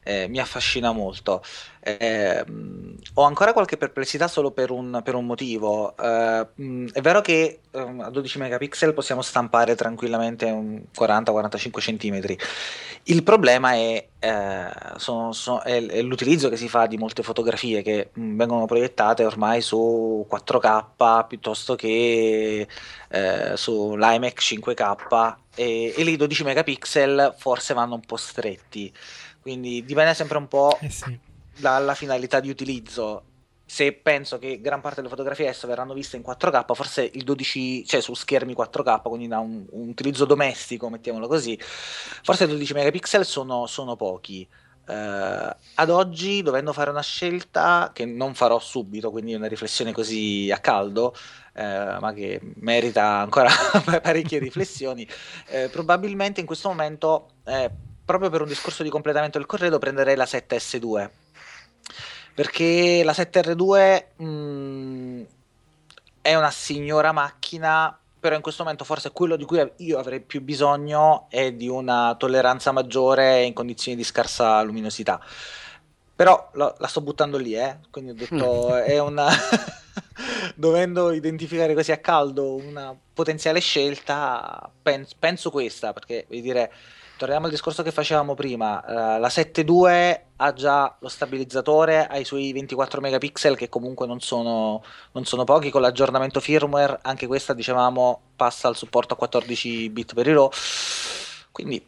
eh, 0.03 0.29
mi 0.29 0.39
affascina 0.39 0.93
molto. 0.93 1.43
Eh, 1.83 2.45
ho 3.15 3.23
ancora 3.23 3.53
qualche 3.53 3.77
perplessità 3.77 4.29
solo 4.29 4.51
per 4.51 4.71
un, 4.71 5.01
per 5.05 5.15
un 5.15 5.27
motivo. 5.27 5.97
Eh, 5.97 6.47
è 6.93 7.01
vero 7.01 7.21
che 7.21 7.61
ehm, 7.71 8.01
a 8.01 8.11
12 8.11 8.39
megapixel 8.39 8.95
possiamo 8.95 9.23
stampare 9.23 9.75
tranquillamente 9.75 10.47
un 10.47 10.83
40-45 10.97 11.71
cm. 11.81 12.37
Il 13.05 13.23
problema 13.23 13.73
è, 13.73 14.07
eh, 14.19 14.71
sono, 14.97 15.33
sono, 15.33 15.63
è, 15.63 15.85
è, 15.85 16.03
l'utilizzo 16.03 16.49
che 16.51 16.57
si 16.57 16.69
fa 16.69 16.87
di 16.87 16.99
molte 16.99 17.23
fotografie 17.23 17.83
che 17.83 18.11
mh, 18.13 18.37
vengono 18.37 18.67
proiettate 18.67 19.25
ormai 19.25 19.63
su 19.63 20.27
4K 20.31 21.27
piuttosto 21.27 21.77
che 21.77 22.67
eh, 23.09 23.53
su 23.57 23.97
l'IMAX 23.97 24.53
5K 24.53 25.35
e, 25.55 25.95
e 25.97 26.05
lì 26.05 26.17
12 26.17 26.45
megapixel 26.45 27.35
forse 27.39 27.75
vanno 27.75 27.95
un 27.95 28.01
po' 28.03 28.17
stretti. 28.17 28.93
Quindi 29.41 29.85
dipende 29.85 30.15
sempre 30.15 30.39
un 30.39 30.49
po' 30.49 30.77
eh 30.81 30.91
sì. 30.91 31.19
dalla 31.59 31.95
finalità 31.95 32.41
di 32.41 32.51
utilizzo. 32.51 33.25
Se 33.65 33.93
penso 33.93 34.39
che 34.39 34.61
gran 34.61 34.81
parte 34.81 34.97
delle 34.97 35.09
fotografie 35.09 35.47
adesso 35.47 35.69
verranno 35.69 35.95
viste 35.95 36.17
in 36.17 36.25
4K, 36.27 36.75
forse 36.75 37.09
il 37.13 37.23
12, 37.23 37.87
cioè 37.87 38.01
su 38.01 38.15
schermi 38.15 38.53
4K, 38.53 39.03
quindi 39.03 39.29
da 39.29 39.39
un, 39.39 39.65
un 39.71 39.89
utilizzo 39.89 40.25
domestico, 40.25 40.91
mettiamolo 40.91 41.29
così, 41.29 41.59
forse 41.61 42.49
12 42.49 42.75
megapixel 42.75 43.25
sono, 43.25 43.67
sono 43.67 43.95
pochi. 43.97 44.47
Uh, 44.87 45.55
ad 45.75 45.89
oggi, 45.89 46.43
dovendo 46.43 46.73
fare 46.73 46.91
una 46.91 47.01
scelta 47.01 47.93
che 47.95 48.05
non 48.05 48.35
farò 48.35 48.59
subito, 48.59 49.13
quindi 49.13 49.35
una 49.35 49.47
riflessione 49.47 49.93
così 49.93 50.51
a 50.53 50.59
caldo, 50.59 51.15
uh, 51.55 52.01
ma 52.01 52.13
che 52.13 52.41
merita 52.57 53.05
ancora 53.05 53.51
parecchie 54.03 54.41
riflessioni, 54.41 55.07
uh, 55.51 55.71
probabilmente 55.71 56.41
in 56.41 56.47
questo 56.47 56.69
momento 56.69 57.29
proprio 58.11 58.31
per 58.31 58.43
un 58.43 58.49
discorso 58.49 58.83
di 58.83 58.91
completamento 58.91 59.39
del 59.39 59.47
corredo 59.47 59.79
prenderei 59.79 60.17
la 60.17 60.25
7S2 60.25 61.11
perché 62.35 63.03
la 63.05 63.13
7R2 63.13 64.05
mh, 64.17 64.25
mm, 64.25 65.23
è 66.23 66.35
una 66.35 66.51
signora 66.51 67.13
macchina 67.13 67.95
però 68.21 68.37
in 68.37 68.43
questo 68.43 68.63
momento 68.63 68.85
forse 68.85 69.13
quello 69.13 69.37
di 69.37 69.45
cui 69.45 69.67
io 69.77 69.99
avrei 69.99 70.21
più 70.21 70.43
bisogno 70.43 71.27
è 71.31 71.53
di 71.53 71.69
una 71.69 72.15
tolleranza 72.19 72.71
maggiore 72.71 73.45
in 73.45 73.55
condizioni 73.55 73.97
di 73.97 74.05
scarsa 74.05 74.61
luminosità. 74.61 75.19
Però 76.15 76.51
la, 76.53 76.75
la 76.79 76.87
sto 76.87 77.01
buttando 77.01 77.39
lì 77.39 77.55
eh? 77.55 77.79
quindi 77.91 78.11
ho 78.11 78.15
detto 78.15 78.77
è 78.77 78.99
una 78.99 79.27
dovendo 80.55 81.13
identificare 81.13 81.73
così 81.73 81.93
a 81.93 81.99
caldo 81.99 82.57
una 82.57 82.95
potenziale 83.15 83.61
scelta 83.61 84.71
penso, 84.83 85.15
penso 85.19 85.51
questa 85.51 85.95
perché 85.95 86.27
voglio 86.29 86.43
dire 86.43 86.73
torniamo 87.21 87.45
al 87.45 87.51
discorso 87.51 87.83
che 87.83 87.93
facevamo 87.93 88.33
prima, 88.33 88.83
uh, 88.83 89.21
la 89.21 89.29
7.2 89.29 90.21
ha 90.37 90.53
già 90.55 90.97
lo 91.01 91.09
stabilizzatore, 91.09 92.07
ha 92.07 92.17
i 92.17 92.25
suoi 92.25 92.51
24 92.51 93.03
megapixel 93.03 93.59
che 93.59 93.69
comunque 93.69 94.07
non 94.07 94.21
sono, 94.21 94.83
non 95.13 95.27
sono 95.27 95.45
pochi, 95.45 95.69
con 95.69 95.83
l'aggiornamento 95.83 96.41
firmware 96.41 96.99
anche 97.03 97.27
questa 97.27 97.53
dicevamo 97.53 98.23
passa 98.35 98.69
al 98.69 98.77
supporto 98.77 99.13
a 99.13 99.17
14 99.19 99.91
bit 99.91 100.15
per 100.15 100.29
i 100.29 100.33
RAW, 100.33 100.49
quindi 101.53 101.85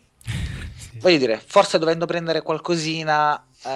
sì. 0.77 0.99
voglio 0.99 1.17
dire, 1.17 1.43
forse 1.43 1.79
dovendo 1.79 2.05
prendere 2.05 2.43
qualcosina 2.43 3.33
uh, 3.33 3.69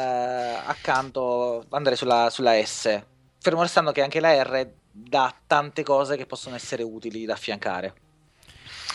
accanto 0.67 1.65
andare 1.71 1.97
sulla, 1.97 2.29
sulla 2.29 2.53
S, 2.63 3.03
fermo 3.41 3.63
restando 3.63 3.93
che 3.93 4.03
anche 4.03 4.21
la 4.21 4.43
R 4.43 4.69
dà 4.93 5.35
tante 5.47 5.83
cose 5.83 6.19
che 6.19 6.27
possono 6.27 6.55
essere 6.55 6.83
utili 6.83 7.25
da 7.25 7.33
affiancare. 7.33 7.95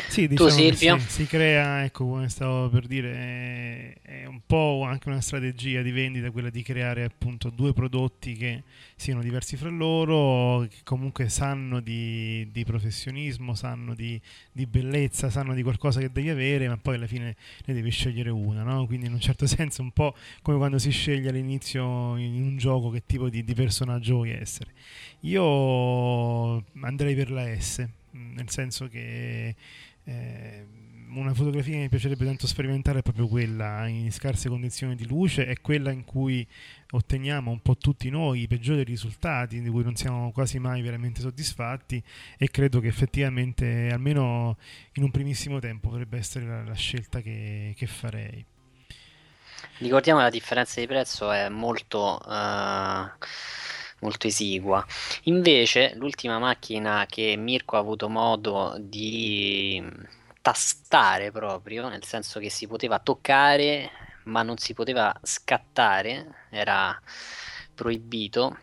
Sì, 0.08 0.28
tu 0.28 0.46
diciamo 0.46 0.50
che 0.50 0.76
Silvio? 0.76 1.00
Si, 1.00 1.10
si 1.10 1.26
crea, 1.26 1.84
ecco, 1.84 2.06
come 2.06 2.30
stavo 2.30 2.70
per 2.70 2.88
dire, 2.88 3.14
è, 3.14 3.94
è 4.02 4.26
un 4.26 4.42
po' 4.46 4.84
anche 4.86 5.10
una 5.10 5.22
strategia 5.22 5.82
di 5.82 5.92
vendita 5.92 6.32
quella 6.32 6.50
di 6.50 6.62
creare 6.64 7.04
appunto 7.04 7.50
due 7.50 7.74
prodotti 7.74 8.34
che 8.34 8.64
siano 8.96 9.22
diversi 9.22 9.58
fra 9.58 9.70
loro, 9.70 10.68
che 10.68 10.78
comunque 10.84 11.30
sanno 11.30 11.80
di, 11.80 12.48
di 12.52 12.64
professionismo, 12.66 13.56
sanno 13.56 13.94
di, 13.96 14.20
di 14.52 14.66
bellezza, 14.66 15.30
sanno 15.30 15.54
di 15.54 15.64
qualcosa 15.64 16.00
che 16.00 16.12
devi 16.12 16.30
avere, 16.30 16.68
ma 16.68 16.78
poi 16.78 16.96
alla 16.96 17.08
fine 17.08 17.36
ne 17.66 17.74
devi 17.74 17.90
scegliere 17.90 18.30
una, 18.30 18.64
no? 18.64 18.86
Quindi 18.86 19.08
in 19.08 19.14
un 19.14 19.20
certo 19.20 19.46
senso 19.48 19.82
un 19.82 19.92
po' 19.92 20.16
come 20.42 20.58
quando 20.58 20.78
si 20.78 20.92
sceglie 20.92 21.30
all'inizio 21.30 22.18
in 22.18 22.42
un 22.44 22.58
gioco 22.58 22.90
che 22.90 23.04
tipo 23.06 23.30
di, 23.30 23.44
di 23.44 23.54
personaggio 23.54 24.16
vuoi 24.16 24.32
essere. 24.32 24.72
Io 25.22 26.64
andrei 26.82 27.16
per 27.16 27.32
la 27.32 27.46
S, 27.60 27.86
nel 28.12 28.50
senso 28.50 28.88
che 28.88 29.56
eh, 30.06 30.66
una 31.14 31.34
fotografia 31.34 31.74
che 31.74 31.80
mi 31.80 31.90
piacerebbe 31.90 32.26
tanto 32.26 32.48
sperimentare 32.48 33.00
è 33.00 33.02
proprio 33.02 33.28
quella 33.28 33.86
in 33.88 34.12
scarse 34.12 34.48
condizioni 34.48 34.96
di 34.96 35.06
luce, 35.06 35.46
è 35.46 35.60
quella 35.60 35.92
in 35.92 36.06
cui 36.06 36.48
otteniamo 36.92 37.52
un 37.52 37.60
po' 37.62 37.76
tutti 37.78 38.10
noi 38.10 38.42
i 38.42 38.48
peggiori 38.48 38.84
risultati, 38.84 39.62
di 39.62 39.70
cui 39.70 39.84
non 39.84 39.96
siamo 39.96 40.32
quasi 40.32 40.60
mai 40.60 40.82
veramente 40.82 41.22
soddisfatti 41.22 42.02
e 42.38 42.50
credo 42.50 42.80
che 42.80 42.88
effettivamente 42.88 43.90
almeno 43.92 44.58
in 44.94 45.04
un 45.04 45.12
primissimo 45.12 45.60
tempo 45.60 45.90
potrebbe 45.90 46.18
essere 46.18 46.46
la, 46.46 46.64
la 46.64 46.76
scelta 46.76 47.20
che, 47.20 47.74
che 47.76 47.88
farei. 47.88 48.46
Ricordiamo 49.80 50.20
che 50.20 50.26
la 50.26 50.32
differenza 50.32 50.80
di 50.80 50.88
prezzo 50.88 51.32
è 51.32 51.50
molto, 51.50 52.20
eh, 52.22 53.12
molto 54.02 54.28
esigua. 54.28 54.86
Invece, 55.24 55.94
l'ultima 55.96 56.40
macchina 56.40 57.06
che 57.10 57.36
Mirko 57.38 57.76
ha 57.76 57.80
avuto 57.80 58.10
modo 58.10 58.76
di 58.80 59.84
tastare 60.42 61.32
proprio, 61.32 61.90
nel 61.90 62.04
senso 62.04 62.40
che 62.40 62.50
si 62.50 62.68
poteva 62.68 63.00
toccare, 63.00 63.90
ma 64.26 64.44
non 64.44 64.58
si 64.58 64.74
poteva 64.74 65.14
scattare, 65.22 66.46
era 66.50 67.00
proibito. 67.74 68.58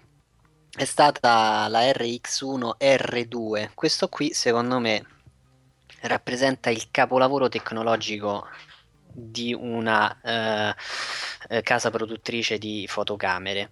È 0.70 0.84
stata 0.84 1.66
la 1.68 1.80
RX1 1.80 2.76
R2. 2.78 3.70
Questo 3.74 4.08
qui, 4.08 4.32
secondo 4.32 4.78
me, 4.78 5.04
rappresenta 6.02 6.70
il 6.70 6.90
capolavoro 6.90 7.48
tecnologico 7.48 8.46
di 9.10 9.52
una 9.52 10.20
eh, 10.22 10.74
eh, 11.48 11.62
casa 11.62 11.90
produttrice 11.90 12.58
di 12.58 12.86
fotocamere 12.86 13.70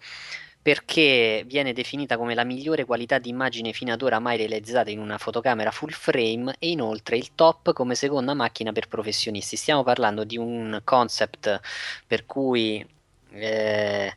perché 0.67 1.45
viene 1.47 1.73
definita 1.73 2.17
come 2.17 2.35
la 2.35 2.43
migliore 2.43 2.85
qualità 2.85 3.21
di 3.21 3.29
immagine 3.29 3.71
fino 3.71 3.93
ad 3.93 4.03
ora 4.03 4.19
mai 4.19 4.37
realizzata 4.37 4.91
in 4.91 4.99
una 4.99 5.17
fotocamera 5.17 5.71
full 5.71 5.91
frame 5.91 6.57
e 6.59 6.71
inoltre 6.71 7.17
il 7.17 7.37
top 7.37 7.73
come 7.73 7.95
seconda 7.95 8.35
macchina 8.35 8.73
per 8.73 8.89
professionisti. 8.89 9.55
Stiamo 9.55 9.85
parlando 9.85 10.25
di 10.25 10.37
un 10.37 10.81
concept 10.83 11.61
per 12.05 12.27
cui 12.27 12.85
eh, 13.31 14.13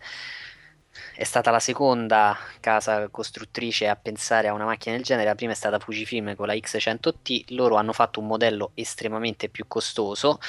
è 1.16 1.24
stata 1.24 1.52
la 1.52 1.60
seconda 1.60 2.38
casa 2.60 3.08
costruttrice 3.10 3.88
a 3.88 3.96
pensare 3.96 4.48
a 4.48 4.54
una 4.54 4.66
macchina 4.66 4.96
del 4.96 5.04
genere, 5.04 5.28
la 5.28 5.36
prima 5.36 5.52
è 5.52 5.56
stata 5.56 5.80
Fujifilm 5.80 6.36
con 6.36 6.48
la 6.48 6.54
X100T, 6.54 7.46
loro 7.50 7.76
hanno 7.76 7.94
fatto 7.94 8.20
un 8.20 8.28
modello 8.28 8.72
estremamente 8.76 9.50
più 9.50 9.66
costoso 9.68 10.40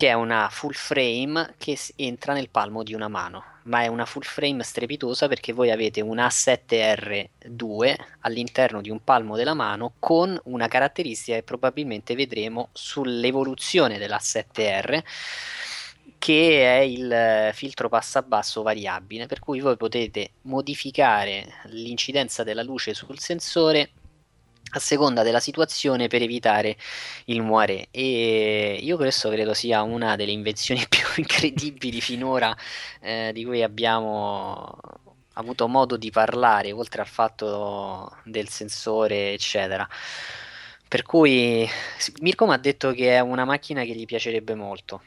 che 0.00 0.08
è 0.08 0.12
una 0.14 0.48
full 0.50 0.72
frame 0.72 1.54
che 1.58 1.78
entra 1.96 2.32
nel 2.32 2.48
palmo 2.48 2.82
di 2.82 2.94
una 2.94 3.08
mano, 3.08 3.44
ma 3.64 3.82
è 3.82 3.86
una 3.86 4.06
full 4.06 4.22
frame 4.22 4.62
strepitosa 4.62 5.28
perché 5.28 5.52
voi 5.52 5.70
avete 5.70 6.00
un 6.00 6.16
A7R2 6.16 7.94
all'interno 8.20 8.80
di 8.80 8.88
un 8.88 9.04
palmo 9.04 9.36
della 9.36 9.52
mano 9.52 9.92
con 9.98 10.40
una 10.44 10.68
caratteristica 10.68 11.36
che 11.36 11.42
probabilmente 11.42 12.14
vedremo 12.14 12.70
sull'evoluzione 12.72 13.98
dell'A7R 13.98 15.02
che 16.20 16.78
è 16.78 16.80
il 16.80 17.50
filtro 17.54 17.88
passabasso 17.88 18.62
variabile, 18.62 19.26
per 19.26 19.38
cui 19.40 19.60
voi 19.60 19.76
potete 19.78 20.32
modificare 20.42 21.46
l'incidenza 21.68 22.44
della 22.44 22.62
luce 22.62 22.92
sul 22.92 23.18
sensore 23.18 23.92
a 24.72 24.78
seconda 24.78 25.22
della 25.22 25.40
situazione 25.40 26.08
per 26.08 26.20
evitare 26.20 26.76
il 27.26 27.42
moiré. 27.42 27.88
E 27.90 28.78
io 28.82 28.96
questo 28.98 29.30
credo 29.30 29.54
sia 29.54 29.80
una 29.82 30.14
delle 30.16 30.32
invenzioni 30.32 30.84
più 30.88 31.06
incredibili 31.16 32.02
finora 32.02 32.54
eh, 33.00 33.30
di 33.32 33.44
cui 33.44 33.62
abbiamo 33.62 34.78
avuto 35.34 35.68
modo 35.68 35.96
di 35.96 36.10
parlare 36.10 36.70
oltre 36.72 37.00
al 37.00 37.08
fatto 37.08 38.14
del 38.24 38.48
sensore 38.50 39.32
eccetera. 39.32 39.88
Per 40.86 41.02
cui 41.02 41.66
Mirko 42.20 42.46
mi 42.46 42.52
ha 42.52 42.58
detto 42.58 42.92
che 42.92 43.14
è 43.14 43.20
una 43.20 43.46
macchina 43.46 43.84
che 43.84 43.94
gli 43.94 44.04
piacerebbe 44.04 44.54
molto 44.54 45.00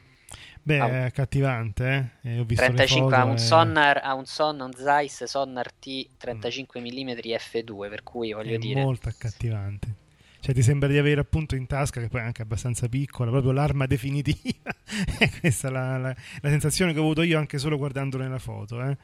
Beh, 0.66 0.78
è 0.78 0.96
accattivante, 1.02 2.12
eh? 2.22 2.40
ho 2.40 2.46
visto 2.46 2.64
35 2.64 3.14
ha 3.14 3.26
un, 3.26 3.34
e... 3.34 3.38
Sonnar, 3.38 4.00
ha 4.02 4.14
un 4.14 4.26
Son, 4.26 4.72
Zeiss 4.74 5.26
Sonnar 5.26 5.74
T 5.74 6.08
35 6.18 6.80
mm 6.80 7.10
F2, 7.10 7.90
per 7.90 8.04
cui 8.04 8.32
voglio 8.32 8.56
è 8.56 8.58
dire... 8.58 8.82
molto 8.82 9.10
accattivante. 9.10 9.96
Cioè 10.40 10.54
ti 10.54 10.62
sembra 10.62 10.88
di 10.88 10.98
avere 10.98 11.20
appunto 11.20 11.56
in 11.56 11.68
tasca, 11.68 12.00
che 12.00 12.08
poi 12.08 12.22
è 12.22 12.24
anche 12.24 12.42
abbastanza 12.42 12.88
piccola, 12.88 13.30
proprio 13.30 13.52
l'arma 13.52 13.86
definitiva. 13.88 14.72
Questa 15.40 15.68
è 15.68 15.72
la, 15.72 15.98
la, 15.98 16.16
la, 16.42 16.50
sensazione 16.50 16.94
che 16.94 17.00
ho 17.00 17.04
avuto 17.04 17.24
io 17.24 17.38
anche 17.38 17.58
solo 17.58 17.78
guardando 17.78 18.18
nella 18.18 18.40
foto, 18.40 18.82
eh? 18.84 18.98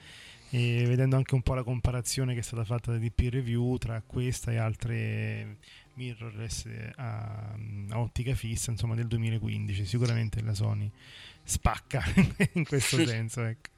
e 0.51 0.85
vedendo 0.87 1.17
anche 1.17 1.35
un 1.35 1.41
po' 1.41 1.55
la 1.55 1.63
comparazione 1.63 2.33
che 2.33 2.39
è 2.39 2.43
stata 2.43 2.63
fatta 2.63 2.91
da 2.91 2.97
DP 2.97 3.27
Review 3.31 3.77
tra 3.77 4.01
questa 4.05 4.51
e 4.51 4.57
altre 4.57 5.57
mirrorless 5.93 6.65
a, 6.95 7.53
a 7.89 7.99
ottica 7.99 8.33
fissa, 8.33 8.71
insomma 8.71 8.95
del 8.95 9.07
2015, 9.07 9.85
sicuramente 9.85 10.41
la 10.41 10.53
Sony 10.53 10.89
spacca 11.49 12.03
in 12.53 12.63
questo 12.63 13.05
senso. 13.05 13.43
Ecco. 13.43 13.69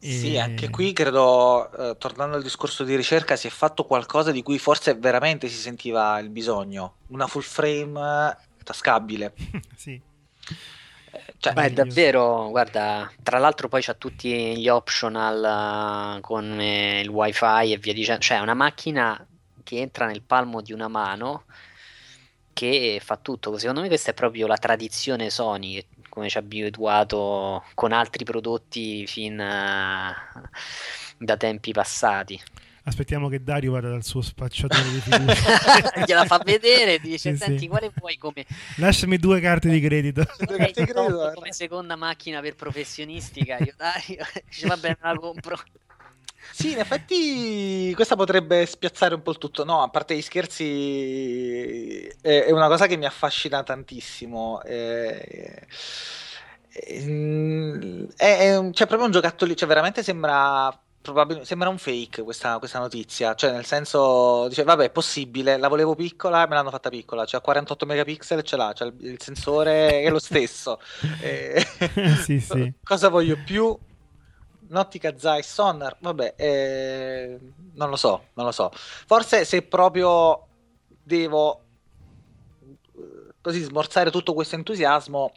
E... 0.00 0.10
Sì, 0.10 0.38
anche 0.38 0.70
qui 0.70 0.92
credo, 0.92 1.70
eh, 1.72 1.96
tornando 1.98 2.36
al 2.36 2.42
discorso 2.42 2.84
di 2.84 2.96
ricerca, 2.96 3.36
si 3.36 3.46
è 3.46 3.50
fatto 3.50 3.84
qualcosa 3.84 4.32
di 4.32 4.42
cui 4.42 4.58
forse 4.58 4.94
veramente 4.94 5.48
si 5.48 5.56
sentiva 5.56 6.18
il 6.18 6.30
bisogno, 6.30 6.96
una 7.08 7.26
full 7.26 7.42
frame 7.42 8.36
tascabile. 8.62 9.34
sì. 9.76 10.00
Cioè, 11.38 11.52
Beh, 11.52 11.72
davvero, 11.72 12.48
guarda, 12.48 13.10
tra 13.22 13.38
l'altro 13.38 13.68
poi 13.68 13.82
c'ha 13.82 13.94
tutti 13.94 14.58
gli 14.58 14.68
optional 14.68 16.16
uh, 16.16 16.20
con 16.20 16.58
eh, 16.58 17.00
il 17.00 17.08
wifi 17.08 17.72
e 17.72 17.78
via 17.78 17.92
dicendo, 17.92 18.22
cioè 18.22 18.38
è 18.38 18.40
una 18.40 18.54
macchina 18.54 19.26
che 19.62 19.78
entra 19.78 20.06
nel 20.06 20.22
palmo 20.22 20.60
di 20.60 20.72
una 20.72 20.88
mano 20.88 21.44
che 22.54 23.00
fa 23.02 23.16
tutto. 23.16 23.58
Secondo 23.58 23.82
me 23.82 23.88
questa 23.88 24.12
è 24.12 24.14
proprio 24.14 24.46
la 24.46 24.56
tradizione 24.56 25.28
Sony, 25.28 25.84
come 26.14 26.28
ci 26.28 26.38
ha 26.38 26.40
abituato 26.40 27.64
con 27.74 27.92
altri 27.92 28.24
prodotti 28.24 29.06
fin 29.06 29.34
uh, 29.34 30.40
da 31.18 31.36
tempi 31.36 31.72
passati. 31.72 32.40
Aspettiamo 32.86 33.28
che 33.28 33.42
Dario 33.42 33.72
vada 33.72 33.88
dal 33.88 34.04
suo 34.04 34.20
spacciatore 34.20 34.82
di 34.90 35.00
fiducia. 35.00 36.04
Gliela 36.04 36.26
fa 36.26 36.38
vedere, 36.44 37.00
ti 37.00 37.08
dice: 37.16 37.30
Sì, 37.32 37.36
Senti, 37.36 37.58
sì. 37.60 37.68
quale 37.68 37.90
vuoi 37.94 38.18
come. 38.18 38.44
Lasciami 38.76 39.16
due 39.16 39.40
carte 39.40 39.70
di 39.70 39.80
credito. 39.80 40.22
Due 40.36 40.56
carte 40.56 40.84
di 40.84 40.92
credito, 40.92 41.08
Top 41.08 41.30
eh. 41.30 41.34
come 41.34 41.52
seconda 41.52 41.96
macchina 41.96 42.40
per 42.42 42.54
professionistica. 42.54 43.56
Io 43.58 43.72
Dario 43.74 44.26
dice: 44.46 44.66
Va 44.66 44.76
bene, 44.76 44.98
me 45.02 45.12
la 45.12 45.18
compro. 45.18 45.58
Sì, 46.52 46.72
in 46.72 46.78
effetti 46.78 47.92
questa 47.94 48.16
potrebbe 48.16 48.64
spiazzare 48.66 49.14
un 49.14 49.22
po' 49.22 49.30
il 49.32 49.38
tutto. 49.38 49.64
No, 49.64 49.82
a 49.82 49.88
parte 49.88 50.14
gli 50.16 50.22
scherzi, 50.22 52.06
è, 52.20 52.44
è 52.44 52.50
una 52.52 52.68
cosa 52.68 52.86
che 52.86 52.96
mi 52.96 53.06
affascina 53.06 53.62
tantissimo. 53.62 54.60
È, 54.62 55.66
è- 56.70 58.06
è 58.16 58.56
un- 58.56 58.70
c'è 58.72 58.86
proprio 58.86 59.06
un 59.06 59.12
giocattolino, 59.12 59.56
cioè 59.56 59.68
veramente 59.68 60.02
sembra, 60.02 60.76
sembra 61.42 61.68
un 61.68 61.78
fake 61.78 62.22
questa, 62.22 62.58
questa 62.58 62.78
notizia. 62.78 63.34
Cioè, 63.34 63.50
nel 63.52 63.64
senso, 63.64 64.48
dice, 64.48 64.62
vabbè, 64.64 64.84
è 64.86 64.90
possibile, 64.90 65.56
la 65.56 65.68
volevo 65.68 65.94
piccola, 65.94 66.46
me 66.46 66.54
l'hanno 66.54 66.70
fatta 66.70 66.88
piccola. 66.88 67.24
C'ha 67.26 67.40
48 67.40 67.86
megapixel, 67.86 68.42
ce 68.42 68.56
l'ha, 68.56 68.72
c'ha 68.74 68.84
il, 68.86 68.94
il 69.00 69.20
sensore 69.20 70.02
è 70.02 70.10
lo 70.10 70.18
stesso. 70.18 70.80
Eh, 71.20 71.64
sì, 72.22 72.40
sì. 72.40 72.72
Cosa 72.82 73.08
voglio 73.08 73.36
più? 73.44 73.76
Un'ottica 74.68 75.16
Zeiss 75.18 75.52
Sonnar, 75.52 75.96
vabbè, 76.00 76.34
eh, 76.36 77.38
non 77.74 77.90
lo 77.90 77.96
so, 77.96 78.28
non 78.34 78.46
lo 78.46 78.52
so. 78.52 78.70
Forse 78.72 79.44
se 79.44 79.62
proprio 79.62 80.46
devo 81.02 81.60
eh, 82.96 83.34
così 83.40 83.60
smorzare 83.62 84.10
tutto 84.10 84.32
questo 84.32 84.54
entusiasmo, 84.54 85.32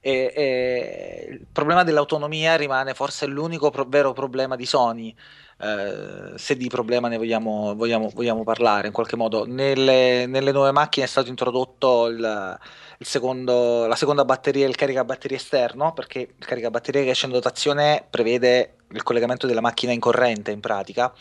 eh, 0.00 0.32
eh, 0.34 1.28
il 1.30 1.46
problema 1.52 1.84
dell'autonomia 1.84 2.56
rimane 2.56 2.92
forse 2.94 3.26
l'unico 3.26 3.70
pro- 3.70 3.86
vero 3.88 4.12
problema 4.12 4.56
di 4.56 4.66
Sony. 4.66 5.14
eh, 5.62 6.32
se 6.36 6.56
di 6.56 6.68
problema 6.68 7.06
ne 7.08 7.16
vogliamo, 7.16 7.74
vogliamo, 7.76 8.10
vogliamo 8.12 8.42
parlare 8.42 8.88
in 8.88 8.92
qualche 8.92 9.16
modo. 9.16 9.44
Nelle, 9.46 10.26
nelle 10.26 10.50
nuove 10.52 10.72
macchine 10.72 11.06
è 11.06 11.08
stato 11.08 11.28
introdotto 11.28 12.06
il 12.06 12.58
secondo, 13.04 13.86
la 13.86 13.96
seconda 13.96 14.24
batteria, 14.24 14.66
il 14.66 14.76
caricabatterie 14.76 15.36
esterno, 15.36 15.92
perché 15.92 16.20
il 16.20 16.44
caricabatterie 16.44 17.04
che 17.04 17.10
esce 17.10 17.26
in 17.26 17.32
dotazione 17.32 18.06
prevede 18.08 18.76
il 18.90 19.02
collegamento 19.02 19.46
della 19.46 19.60
macchina 19.60 19.92
in 19.92 20.00
corrente 20.00 20.50
in 20.50 20.60
pratica. 20.60 21.12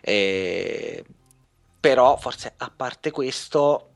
E- 0.00 1.04
però 1.80 2.16
forse 2.16 2.54
a 2.56 2.72
parte 2.74 3.10
questo 3.10 3.88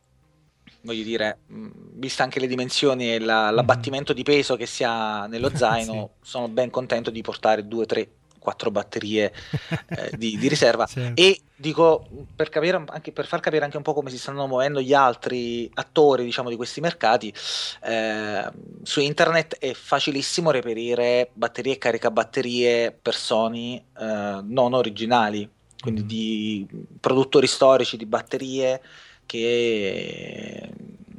voglio 0.86 1.02
dire, 1.02 1.38
vista 1.48 2.22
anche 2.22 2.38
le 2.38 2.46
dimensioni 2.46 3.12
e 3.14 3.18
la- 3.18 3.50
l'abbattimento 3.50 4.12
di 4.12 4.22
peso 4.22 4.54
che 4.56 4.66
si 4.66 4.84
ha 4.84 5.26
nello 5.26 5.50
zaino, 5.54 6.10
sono 6.22 6.48
ben 6.48 6.70
contento 6.70 7.10
di 7.10 7.22
portare 7.22 7.66
due, 7.66 7.86
tre, 7.86 8.08
quattro 8.46 8.70
batterie 8.70 9.32
eh, 9.90 10.12
di, 10.16 10.38
di 10.38 10.46
riserva. 10.46 10.86
Certo. 10.86 11.20
E 11.20 11.40
dico, 11.56 12.06
per, 12.36 12.48
capire, 12.48 12.80
anche, 12.86 13.10
per 13.10 13.26
far 13.26 13.40
capire 13.40 13.64
anche 13.64 13.76
un 13.76 13.82
po' 13.82 13.92
come 13.92 14.08
si 14.08 14.18
stanno 14.18 14.46
muovendo 14.46 14.80
gli 14.80 14.94
altri 14.94 15.68
attori, 15.74 16.22
diciamo, 16.22 16.48
di 16.48 16.54
questi 16.54 16.80
mercati, 16.80 17.34
eh, 17.82 18.48
su 18.84 19.00
internet 19.00 19.58
è 19.58 19.72
facilissimo 19.72 20.52
reperire 20.52 21.30
batterie 21.32 21.72
e 21.72 21.78
caricabatterie 21.78 22.92
per 22.92 23.16
Sony 23.16 23.76
eh, 23.76 24.40
non 24.44 24.74
originali, 24.74 25.48
quindi 25.80 26.02
Mhm. 26.02 26.06
di 26.06 26.66
produttori 27.00 27.48
storici 27.48 27.96
di 27.96 28.06
batterie 28.06 28.80
che 29.26 30.70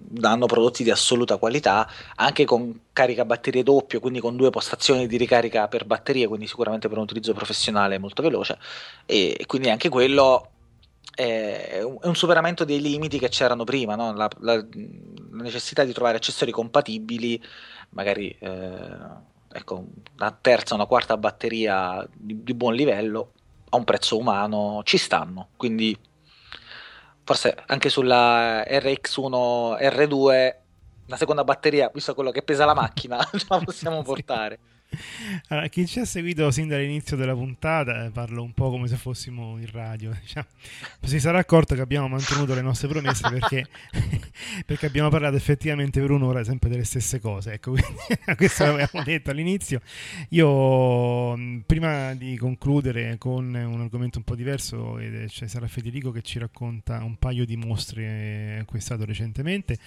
danno 0.09 0.45
prodotti 0.45 0.83
di 0.83 0.91
assoluta 0.91 1.37
qualità 1.37 1.89
anche 2.15 2.45
con 2.45 2.81
caricabatterie 2.93 3.63
doppio, 3.63 3.99
quindi 3.99 4.19
con 4.19 4.35
due 4.35 4.49
postazioni 4.49 5.07
di 5.07 5.17
ricarica 5.17 5.67
per 5.67 5.85
batterie, 5.85 6.27
quindi 6.27 6.47
sicuramente 6.47 6.87
per 6.87 6.97
un 6.97 7.03
utilizzo 7.03 7.33
professionale 7.33 7.97
molto 7.97 8.21
veloce 8.21 8.57
e 9.05 9.43
quindi 9.45 9.69
anche 9.69 9.89
quello 9.89 10.51
è 11.13 11.81
un, 11.81 11.97
è 12.01 12.05
un 12.07 12.15
superamento 12.15 12.63
dei 12.63 12.79
limiti 12.79 13.17
che 13.19 13.29
c'erano 13.29 13.63
prima, 13.63 13.95
no? 13.95 14.13
la, 14.13 14.29
la- 14.39 14.65
la 15.37 15.43
necessità 15.43 15.83
di 15.83 15.93
trovare 15.93 16.17
accessori 16.17 16.51
compatibili, 16.51 17.41
magari 17.89 18.35
eh, 18.39 18.97
ecco, 19.51 19.85
una 20.15 20.37
terza, 20.39 20.75
una 20.75 20.85
quarta 20.85 21.17
batteria 21.17 22.07
di, 22.13 22.43
di 22.43 22.53
buon 22.53 22.73
livello 22.73 23.31
a 23.69 23.77
un 23.77 23.83
prezzo 23.83 24.17
umano 24.17 24.81
ci 24.83 24.97
stanno, 24.97 25.49
quindi 25.57 25.97
forse 27.27 27.57
anche 27.65 27.89
sulla 27.89 28.63
RX1 28.63 29.77
R2 29.81 30.55
una 31.07 31.17
seconda 31.17 31.43
batteria, 31.43 31.91
visto 31.93 32.13
quello 32.13 32.31
che 32.31 32.41
pesa 32.41 32.63
la 32.63 32.73
macchina, 32.73 33.21
ce 33.35 33.45
la 33.49 33.59
possiamo 33.59 34.01
portare. 34.01 34.59
Allora, 35.49 35.67
chi 35.67 35.85
ci 35.85 35.99
ha 35.99 36.05
seguito 36.05 36.49
sin 36.51 36.67
dall'inizio 36.67 37.17
della 37.17 37.33
puntata, 37.33 38.05
eh, 38.05 38.09
parlo 38.09 38.41
un 38.43 38.53
po' 38.53 38.69
come 38.69 38.87
se 38.87 38.95
fossimo 38.95 39.57
in 39.57 39.69
radio, 39.71 40.15
diciamo. 40.19 40.47
si 41.03 41.19
sarà 41.19 41.39
accorto 41.39 41.75
che 41.75 41.81
abbiamo 41.81 42.07
mantenuto 42.07 42.53
le 42.53 42.61
nostre 42.61 42.87
promesse 42.87 43.29
perché, 43.29 43.67
perché 44.65 44.85
abbiamo 44.85 45.09
parlato 45.09 45.35
effettivamente 45.35 45.99
per 45.99 46.11
un'ora 46.11 46.43
sempre 46.43 46.69
delle 46.69 46.83
stesse 46.83 47.19
cose. 47.19 47.53
Ecco, 47.53 47.75
questo 48.35 48.63
l'avevamo 48.63 49.03
detto 49.03 49.31
all'inizio. 49.31 49.81
Io, 50.29 51.61
prima 51.65 52.13
di 52.13 52.37
concludere 52.37 53.17
con 53.17 53.53
un 53.53 53.81
argomento 53.81 54.17
un 54.17 54.23
po' 54.23 54.35
diverso, 54.35 54.97
è- 54.99 55.27
cioè, 55.27 55.47
sarà 55.47 55.67
Federico 55.67 56.11
che 56.11 56.21
ci 56.21 56.39
racconta 56.39 57.03
un 57.03 57.17
paio 57.17 57.45
di 57.45 57.57
mostre 57.57 58.03
eh, 58.03 58.57
acquistato 58.61 59.05
recentemente 59.05 59.77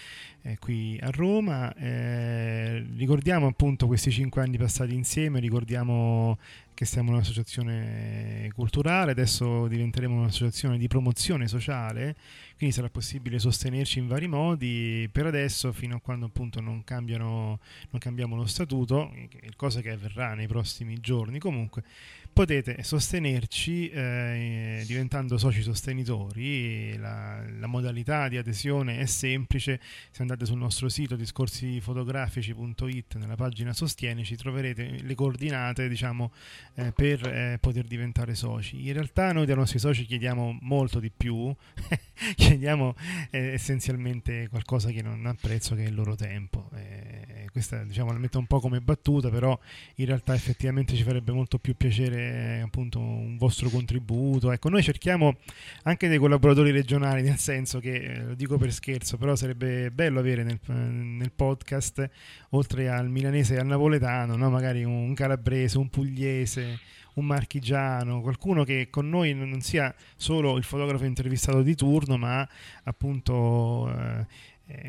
eh, 0.42 0.59
qui 0.59 0.98
a 1.01 1.11
Roma. 1.11 1.74
Eh, 1.74 2.84
ricordiamo 2.96 3.46
appunto 3.46 3.86
questi 3.86 4.11
cinque 4.11 4.42
anni 4.42 4.59
passati 4.59 4.89
insieme, 4.95 5.41
ricordiamo 5.41 6.38
che 6.74 6.86
siamo 6.86 7.11
un'associazione 7.11 8.51
culturale, 8.55 9.11
adesso 9.11 9.66
diventeremo 9.68 10.14
un'associazione 10.14 10.78
di 10.78 10.88
promozione 10.88 11.47
sociale, 11.47 12.16
quindi 12.57 12.74
sarà 12.74 12.88
possibile 12.88 13.38
sostenerci 13.38 13.99
in 13.99 14.07
vari 14.07 14.28
modi. 14.28 15.07
Per 15.12 15.26
adesso, 15.26 15.72
fino 15.72 15.97
a 15.97 16.01
quando 16.01 16.26
appunto 16.26 16.61
non, 16.61 16.82
cambiano, 16.82 17.61
non 17.91 18.01
cambiamo 18.01 18.34
lo 18.34 18.47
statuto, 18.47 19.12
cosa 19.57 19.82
che 19.82 19.91
avverrà 19.91 20.32
nei 20.34 20.47
prossimi 20.47 20.99
giorni 21.01 21.38
comunque, 21.38 21.84
potete 22.33 22.83
sostenerci 22.83 23.91
eh, 23.91 24.83
diventando 24.87 25.39
soci 25.39 25.62
sostenitori. 25.62 26.97
La, 26.97 27.43
la 27.59 27.66
modalità 27.66 28.28
di 28.28 28.37
adesione 28.37 28.99
è 28.99 29.07
semplice, 29.07 29.81
se 30.11 30.22
andate 30.22 30.47
sul 30.47 30.59
nostro 30.59 30.89
sito 30.89 31.16
discorsifotografici.it 31.16 33.16
nella 33.16 33.37
pagina 33.37 33.72
sostienici 33.72 34.37
troverete 34.37 35.01
le 35.03 35.14
coordinate 35.14 35.89
diciamo 35.89 36.33
eh, 36.74 36.93
per 36.93 37.26
eh, 37.26 37.59
poter 37.61 37.87
diventare 37.87 38.35
soci. 38.35 38.87
In 38.87 38.93
realtà 38.93 39.33
noi 39.33 39.47
dai 39.47 39.57
nostri 39.57 39.78
soci 39.78 40.05
chiediamo 40.05 40.59
molto 40.62 41.01
di 41.01 41.11
più, 41.14 41.55
chiediamo 42.37 42.95
eh, 43.31 43.53
essenzialmente 43.53 44.49
qualcosa 44.49 44.91
che 44.91 45.03
non 45.03 45.26
apprezzo 45.26 45.74
che 45.74 45.85
è 45.85 45.89
il 45.89 45.95
loro 45.95 46.14
tempo. 46.14 46.70
Eh, 46.74 47.49
questa 47.51 47.83
diciamo 47.83 48.12
la 48.12 48.18
metto 48.18 48.39
un 48.39 48.47
po' 48.47 48.61
come 48.61 48.81
battuta, 48.81 49.28
però 49.28 49.59
in 49.97 50.07
realtà 50.07 50.35
effettivamente 50.35 50.95
ci 50.95 51.03
farebbe 51.03 51.33
molto 51.33 51.59
più 51.59 51.76
piacere 51.76 52.20
eh, 52.21 52.61
appunto 52.61 52.99
un 52.99 53.37
vostro 53.37 53.68
contributo. 53.68 54.53
Ecco, 54.53 54.68
noi 54.68 54.83
cerchiamo 54.83 55.37
anche 55.85 56.09
dei 56.09 56.18
collaboratori 56.18 56.71
regionali, 56.71 57.23
nel 57.23 57.39
senso 57.39 57.81
che 57.81 57.95
eh, 57.95 58.23
lo 58.23 58.35
dico 58.35 58.59
per 58.59 58.73
scherzo, 58.73 59.16
però 59.16 59.35
sarebbe 59.35 59.91
bello 59.91 60.21
avere 60.21 60.43
nel, 60.43 60.61
nel 60.66 61.33
podcast, 61.33 62.09
oltre 62.51 62.89
al 62.89 63.09
milanese 63.09 63.55
e 63.55 63.59
al 63.59 63.66
napoletano, 63.66 64.37
no? 64.37 64.51
magari 64.51 64.85
un 64.85 65.14
calabrese, 65.14 65.79
un 65.79 65.89
pugliese, 65.89 66.79
un 67.14 67.27
marchigiano, 67.27 68.21
qualcuno 68.21 68.64
che 68.64 68.89
con 68.91 69.09
noi 69.09 69.35
non 69.35 69.61
sia 69.61 69.95
solo 70.16 70.57
il 70.57 70.64
fotografo 70.64 71.05
intervistato 71.05 71.62
di 71.62 71.75
turno, 71.75 72.16
ma 72.16 72.47
appunto, 72.85 73.93
eh, 73.93 74.27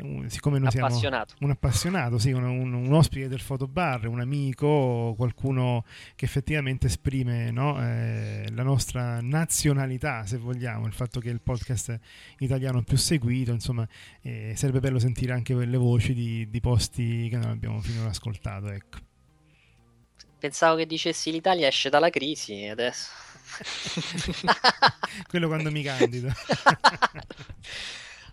un- 0.02 0.28
siccome 0.28 0.58
noi 0.58 0.70
siamo 0.70 0.86
Appassionato. 0.86 1.34
un 1.40 1.50
appassionato, 1.50 2.18
sì, 2.18 2.32
un, 2.32 2.42
un- 2.44 2.72
un 2.72 2.92
ospite 2.92 3.28
del 3.28 3.40
fotobar, 3.40 4.06
un 4.06 4.20
amico, 4.20 5.14
qualcuno 5.16 5.84
che 6.14 6.24
effettivamente 6.24 6.86
esprime 6.86 7.50
no, 7.50 7.82
eh, 7.84 8.46
la 8.52 8.62
nostra 8.62 9.20
nazionalità, 9.20 10.24
se 10.26 10.36
vogliamo, 10.38 10.86
il 10.86 10.92
fatto 10.92 11.20
che 11.20 11.30
il 11.30 11.40
podcast 11.40 11.98
italiano 12.38 12.82
più 12.82 12.96
seguito, 12.96 13.52
insomma, 13.52 13.86
eh, 14.22 14.54
sarebbe 14.56 14.80
bello 14.80 14.98
sentire 14.98 15.32
anche 15.32 15.54
le 15.54 15.76
voci 15.76 16.14
di, 16.14 16.48
di 16.50 16.60
posti 16.60 17.28
che 17.28 17.36
non 17.36 17.50
abbiamo 17.50 17.80
finora 17.80 18.10
ascoltato, 18.10 18.68
ecco. 18.70 18.98
Pensavo 20.38 20.76
che 20.76 20.86
dicessi 20.86 21.30
l'Italia 21.30 21.68
esce 21.68 21.88
dalla 21.88 22.10
crisi 22.10 22.64
adesso. 22.66 23.08
Quello 25.28 25.46
quando 25.46 25.70
mi 25.70 25.82
candido. 25.82 26.32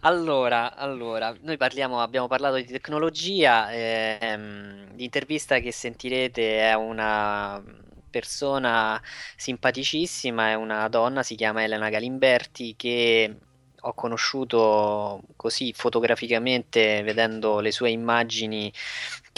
Allora, 0.04 0.76
allora, 0.76 1.36
noi 1.42 1.58
parliamo, 1.58 2.00
abbiamo 2.02 2.28
parlato 2.28 2.56
di 2.56 2.64
tecnologia, 2.66 3.70
ehm, 3.70 4.96
l'intervista 4.96 5.60
che 5.60 5.74
sentirete 5.74 6.60
è 6.62 6.74
una 6.74 7.62
persona 8.10 9.02
simpaticissima, 9.36 10.50
è 10.52 10.54
una 10.54 10.88
donna, 10.88 11.22
si 11.22 11.36
chiama 11.36 11.64
Elena 11.64 11.90
Galimberti, 11.90 12.76
che 12.78 13.38
ho 13.82 13.94
conosciuto 13.94 15.22
così 15.36 15.74
fotograficamente 15.74 17.02
vedendo 17.04 17.60
le 17.60 17.72
sue 17.72 17.90
immagini 17.92 18.72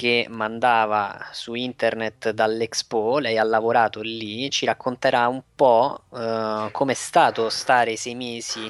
che 0.02 0.26
mandava 0.30 1.28
su 1.32 1.54
internet 1.54 2.32
dall'Expo, 2.32 3.20
lei 3.20 3.38
ha 3.38 3.44
lavorato 3.44 4.02
lì, 4.02 4.50
ci 4.50 4.66
racconterà 4.66 5.28
un 5.28 5.44
po' 5.54 6.06
eh, 6.12 6.70
com'è 6.72 6.94
stato 6.96 7.50
stare 7.50 7.96
sei 7.96 8.16
mesi. 8.16 8.68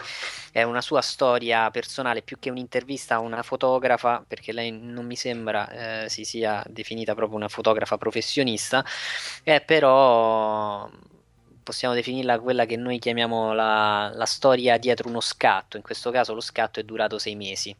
È 0.51 0.61
una 0.63 0.81
sua 0.81 0.99
storia 0.99 1.71
personale 1.71 2.21
più 2.21 2.37
che 2.37 2.49
un'intervista 2.49 3.15
a 3.15 3.19
una 3.19 3.43
fotografa, 3.43 4.21
perché 4.27 4.51
lei 4.51 4.71
non 4.71 5.05
mi 5.05 5.15
sembra 5.15 6.03
eh, 6.03 6.09
si 6.09 6.25
sia 6.25 6.61
definita 6.67 7.15
proprio 7.15 7.37
una 7.37 7.47
fotografa 7.47 7.97
professionista, 7.97 8.83
è 9.41 9.61
però 9.61 10.89
possiamo 11.63 11.93
definirla 11.93 12.39
quella 12.41 12.65
che 12.65 12.75
noi 12.75 12.99
chiamiamo 12.99 13.53
la, 13.53 14.11
la 14.13 14.25
storia 14.25 14.77
dietro 14.77 15.07
uno 15.07 15.21
scatto, 15.21 15.77
in 15.77 15.83
questo 15.83 16.11
caso 16.11 16.33
lo 16.33 16.41
scatto 16.41 16.81
è 16.81 16.83
durato 16.83 17.17
sei 17.17 17.35
mesi. 17.37 17.73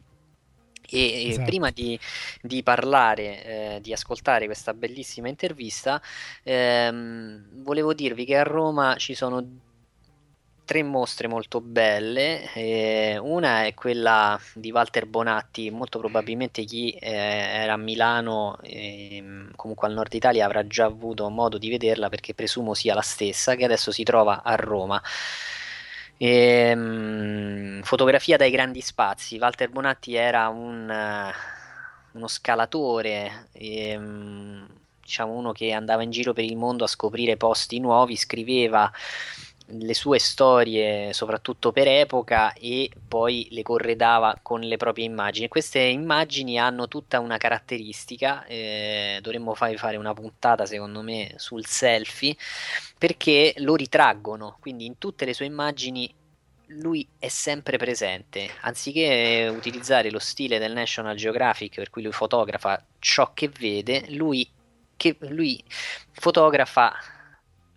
E, 0.92 1.28
Esatto. 1.30 1.44
prima 1.44 1.70
di, 1.70 1.98
di 2.40 2.62
parlare, 2.62 3.44
eh, 3.76 3.80
di 3.80 3.92
ascoltare 3.92 4.46
questa 4.46 4.74
bellissima 4.74 5.28
intervista, 5.28 6.00
ehm, 6.42 7.62
volevo 7.62 7.94
dirvi 7.94 8.24
che 8.24 8.36
a 8.36 8.42
Roma 8.42 8.96
ci 8.96 9.14
sono 9.14 9.60
tre 10.64 10.82
mostre 10.82 11.28
molto 11.28 11.60
belle. 11.60 12.50
eh, 12.54 13.18
una 13.18 13.64
è 13.66 13.74
quella 13.74 14.38
di 14.54 14.70
Walter 14.70 15.06
Bonatti, 15.06 15.70
molto 15.70 15.98
probabilmente 15.98 16.64
chi 16.64 16.90
eh, 16.92 17.10
era 17.10 17.74
a 17.74 17.76
Milano, 17.76 18.58
ehm, 18.62 19.52
comunque 19.56 19.88
al 19.88 19.94
nord 19.94 20.12
Italia, 20.14 20.44
avrà 20.46 20.66
già 20.66 20.86
avuto 20.86 21.28
modo 21.30 21.58
di 21.58 21.68
vederla 21.68 22.08
perché 22.08 22.34
presumo 22.34 22.74
sia 22.74 22.94
la 22.94 23.02
stessa, 23.02 23.54
che 23.54 23.64
adesso 23.64 23.90
si 23.92 24.02
trova 24.04 24.42
a 24.42 24.54
Roma. 24.54 25.02
Ehm, 26.24 27.82
fotografia 27.82 28.36
dai 28.36 28.52
grandi 28.52 28.80
spazi. 28.80 29.38
Walter 29.38 29.68
Bonatti 29.70 30.14
era 30.14 30.46
un, 30.50 30.88
eh, 30.88 31.32
uno 32.12 32.28
scalatore, 32.28 33.48
ehm, 33.50 34.68
diciamo 35.02 35.32
uno 35.32 35.50
che 35.50 35.72
andava 35.72 36.04
in 36.04 36.12
giro 36.12 36.32
per 36.32 36.44
il 36.44 36.56
mondo 36.56 36.84
a 36.84 36.86
scoprire 36.86 37.36
posti 37.36 37.80
nuovi, 37.80 38.14
scriveva 38.16 38.88
le 39.78 39.94
sue 39.94 40.18
storie 40.18 41.12
soprattutto 41.12 41.72
per 41.72 41.88
epoca 41.88 42.52
e 42.52 42.90
poi 43.08 43.48
le 43.50 43.62
corredava 43.62 44.38
con 44.42 44.60
le 44.60 44.76
proprie 44.76 45.04
immagini. 45.04 45.48
Queste 45.48 45.80
immagini 45.80 46.58
hanno 46.58 46.88
tutta 46.88 47.20
una 47.20 47.38
caratteristica, 47.38 48.44
eh, 48.46 49.18
dovremmo 49.22 49.54
fare, 49.54 49.76
fare 49.76 49.96
una 49.96 50.14
puntata 50.14 50.66
secondo 50.66 51.02
me 51.02 51.34
sul 51.36 51.66
selfie 51.66 52.36
perché 52.98 53.54
lo 53.58 53.74
ritraggono, 53.74 54.56
quindi 54.60 54.86
in 54.86 54.98
tutte 54.98 55.24
le 55.24 55.34
sue 55.34 55.46
immagini 55.46 56.12
lui 56.66 57.06
è 57.18 57.28
sempre 57.28 57.76
presente, 57.76 58.48
anziché 58.62 59.52
utilizzare 59.54 60.10
lo 60.10 60.18
stile 60.18 60.58
del 60.58 60.72
National 60.72 61.16
Geographic 61.16 61.74
per 61.74 61.90
cui 61.90 62.02
lui 62.02 62.12
fotografa 62.12 62.82
ciò 62.98 63.32
che 63.34 63.48
vede, 63.48 64.04
lui, 64.08 64.48
che, 64.96 65.16
lui 65.20 65.62
fotografa 66.12 66.94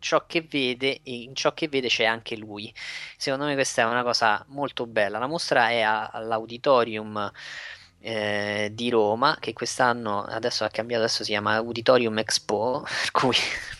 ciò 0.05 0.25
che 0.27 0.41
vede 0.41 0.99
e 1.01 1.23
in 1.23 1.33
ciò 1.33 1.55
che 1.55 1.67
vede 1.67 1.87
c'è 1.87 2.05
anche 2.05 2.37
lui. 2.37 2.71
Secondo 3.17 3.45
me 3.45 3.55
questa 3.55 3.81
è 3.81 3.85
una 3.85 4.03
cosa 4.03 4.45
molto 4.49 4.85
bella. 4.85 5.17
La 5.17 5.25
mostra 5.25 5.69
è 5.69 5.81
all'auditorium 5.81 7.31
eh, 8.01 8.69
di 8.71 8.91
Roma 8.91 9.35
che 9.39 9.53
quest'anno 9.53 10.23
adesso 10.23 10.63
ha 10.63 10.69
cambiato, 10.69 11.03
adesso 11.03 11.23
si 11.23 11.31
chiama 11.31 11.55
Auditorium 11.55 12.19
Expo, 12.19 12.85
per 13.01 13.11
cui 13.11 13.35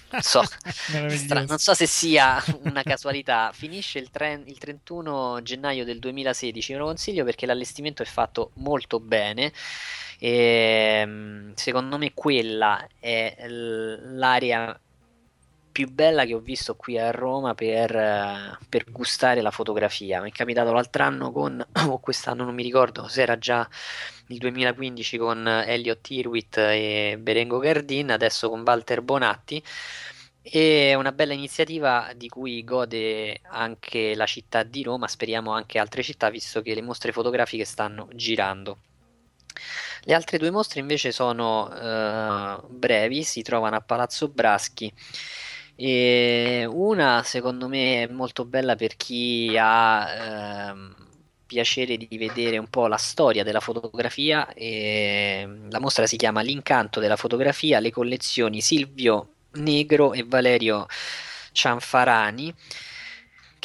non 0.09 0.21
so, 0.23 0.41
stra- 1.15 1.45
non 1.45 1.59
so 1.59 1.76
se 1.76 1.86
sia 1.86 2.43
una 2.63 2.82
casualità. 2.82 3.51
Finisce 3.53 3.99
il, 3.99 4.09
tre- 4.09 4.41
il 4.45 4.57
31 4.57 5.43
gennaio 5.43 5.86
del 5.86 5.99
2016, 5.99 6.73
ve 6.73 6.80
lo 6.80 6.86
consiglio 6.86 7.23
perché 7.23 7.45
l'allestimento 7.45 8.01
è 8.01 8.05
fatto 8.05 8.49
molto 8.55 8.99
bene. 8.99 9.53
E, 10.17 11.01
ehm, 11.01 11.53
secondo 11.53 11.99
me 11.99 12.13
quella 12.15 12.88
è 12.99 13.45
l'area 13.47 14.80
più 15.76 15.91
bella 15.91 16.23
che 16.23 16.34
ho 16.34 16.39
visto 16.39 16.78
qui 16.78 16.97
a 16.97 17.11
Roma 17.11 17.53
per, 17.53 17.93
eh, 17.93 18.57
per 18.69 18.89
gustare 18.89 19.41
la 19.41 19.51
fotografia. 19.51 20.21
Mi 20.21 20.30
è 20.30 20.34
capitato 20.34 20.71
l'altro 20.71 21.03
anno 21.03 21.34
con, 21.34 21.61
o 21.89 21.99
quest'anno 21.99 22.45
non 22.45 22.55
mi 22.55 22.63
ricordo 22.63 23.09
se 23.09 23.21
era 23.21 23.38
già 23.38 23.67
il 24.28 24.38
2015 24.38 25.17
con 25.17 25.45
Elliot 25.45 26.09
Irwit 26.11 26.57
e 26.59 27.17
Berengo 27.19 27.57
Gardin, 27.59 28.11
adesso 28.11 28.49
con 28.49 28.63
Walter 28.65 29.01
Bonatti. 29.01 29.61
È 30.41 30.93
una 30.93 31.11
bella 31.11 31.34
iniziativa 31.34 32.09
di 32.15 32.30
cui 32.30 32.63
gode 32.63 33.41
anche 33.43 34.15
la 34.15 34.26
città 34.26 34.63
di 34.63 34.82
Roma, 34.82 35.09
speriamo 35.09 35.51
anche 35.51 35.78
altre 35.78 36.03
città, 36.03 36.30
visto 36.30 36.61
che 36.61 36.73
le 36.73 36.82
mostre 36.82 37.11
fotografiche 37.11 37.65
stanno 37.65 38.07
girando. 38.13 38.78
Le 40.03 40.13
altre 40.13 40.38
due 40.38 40.51
mostre 40.51 40.80
invece 40.80 41.11
sono 41.11 41.65
uh, 41.65 42.65
brevi, 42.69 43.23
si 43.23 43.41
trovano 43.41 43.76
a 43.76 43.82
Palazzo 43.82 44.30
Braschi 44.30 44.93
e 45.76 46.65
una 46.69 47.21
secondo 47.23 47.67
me 47.67 48.03
è 48.03 48.07
molto 48.07 48.45
bella 48.45 48.76
per 48.76 48.95
chi 48.95 49.55
ha 49.59 50.69
ehm, 50.69 50.95
piacere 51.45 51.97
di 51.97 52.07
vedere 52.17 52.57
un 52.57 52.67
po' 52.67 52.88
la 52.88 52.97
storia 52.97 53.43
della 53.43 53.59
fotografia. 53.59 54.53
E 54.53 55.47
la 55.69 55.80
mostra 55.80 56.07
si 56.07 56.17
chiama 56.17 56.41
L'incanto 56.41 56.99
della 56.99 57.17
fotografia, 57.17 57.80
le 57.80 57.91
collezioni 57.91 58.61
Silvio 58.61 59.30
Negro 59.53 60.13
e 60.13 60.23
Valerio 60.23 60.88
Cianfarani 61.51 62.53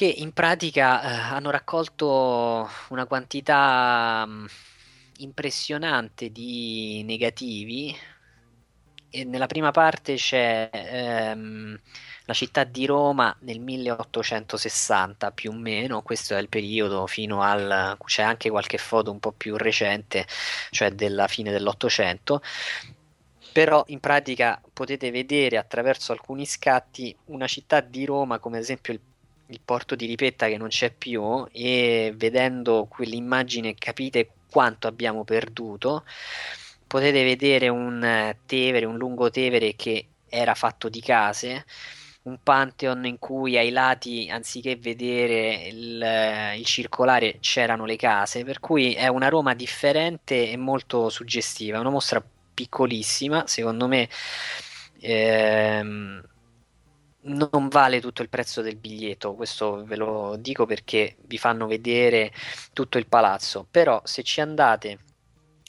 che 0.00 0.06
in 0.06 0.32
pratica 0.32 1.02
eh, 1.02 1.34
hanno 1.34 1.50
raccolto 1.50 2.66
una 2.88 3.04
quantità 3.04 4.24
mh, 4.26 4.46
impressionante 5.18 6.30
di 6.30 7.02
negativi 7.04 7.94
nella 9.24 9.46
prima 9.46 9.70
parte 9.70 10.14
c'è 10.14 10.70
ehm, 10.72 11.78
la 12.24 12.32
città 12.32 12.64
di 12.64 12.86
Roma 12.86 13.34
nel 13.40 13.58
1860 13.58 15.32
più 15.32 15.50
o 15.50 15.54
meno, 15.54 16.02
questo 16.02 16.34
è 16.34 16.38
il 16.38 16.48
periodo 16.48 17.06
fino 17.06 17.42
al... 17.42 17.96
c'è 18.04 18.22
anche 18.22 18.50
qualche 18.50 18.78
foto 18.78 19.10
un 19.10 19.18
po' 19.18 19.32
più 19.32 19.56
recente, 19.56 20.26
cioè 20.70 20.92
della 20.92 21.26
fine 21.26 21.50
dell'Ottocento, 21.50 22.40
però 23.52 23.82
in 23.88 24.00
pratica 24.00 24.60
potete 24.72 25.10
vedere 25.10 25.56
attraverso 25.56 26.12
alcuni 26.12 26.46
scatti 26.46 27.14
una 27.26 27.46
città 27.48 27.80
di 27.80 28.04
Roma 28.04 28.38
come 28.38 28.56
ad 28.58 28.62
esempio 28.62 28.92
il, 28.92 29.00
il 29.46 29.60
porto 29.64 29.96
di 29.96 30.06
Ripetta 30.06 30.46
che 30.46 30.56
non 30.56 30.68
c'è 30.68 30.92
più. 30.92 31.46
E 31.50 32.12
vedendo 32.16 32.86
quell'immagine 32.88 33.74
capite 33.74 34.30
quanto 34.50 34.86
abbiamo 34.86 35.24
perduto 35.24 36.04
potete 36.90 37.22
vedere 37.22 37.68
un 37.68 38.02
eh, 38.02 38.38
Tevere, 38.46 38.84
un 38.84 38.96
lungo 38.98 39.30
Tevere 39.30 39.76
che 39.76 40.08
era 40.28 40.54
fatto 40.56 40.88
di 40.88 41.00
case, 41.00 41.64
un 42.22 42.38
Pantheon 42.42 43.04
in 43.06 43.20
cui 43.20 43.56
ai 43.56 43.70
lati, 43.70 44.28
anziché 44.28 44.74
vedere 44.74 45.68
il, 45.68 46.02
eh, 46.02 46.58
il, 46.58 46.64
circolare, 46.64 47.38
c'erano 47.38 47.84
le 47.84 47.94
case, 47.94 48.42
per 48.44 48.58
cui 48.58 48.94
è 48.94 49.06
una 49.06 49.28
Roma 49.28 49.54
differente 49.54 50.50
e 50.50 50.56
molto 50.56 51.10
suggestiva, 51.10 51.78
una 51.78 51.90
mostra 51.90 52.20
piccolissima, 52.54 53.46
secondo 53.46 53.86
me 53.86 54.08
ehm, 54.98 56.22
non 57.22 57.68
vale 57.68 58.00
tutto 58.00 58.22
il 58.22 58.28
prezzo 58.28 58.62
del 58.62 58.76
biglietto, 58.76 59.34
questo 59.34 59.84
ve 59.84 59.94
lo 59.94 60.34
dico 60.36 60.66
perché 60.66 61.18
vi 61.26 61.38
fanno 61.38 61.68
vedere 61.68 62.32
tutto 62.72 62.98
il 62.98 63.06
palazzo, 63.06 63.64
però 63.70 64.00
se 64.04 64.24
ci 64.24 64.40
andate 64.40 64.98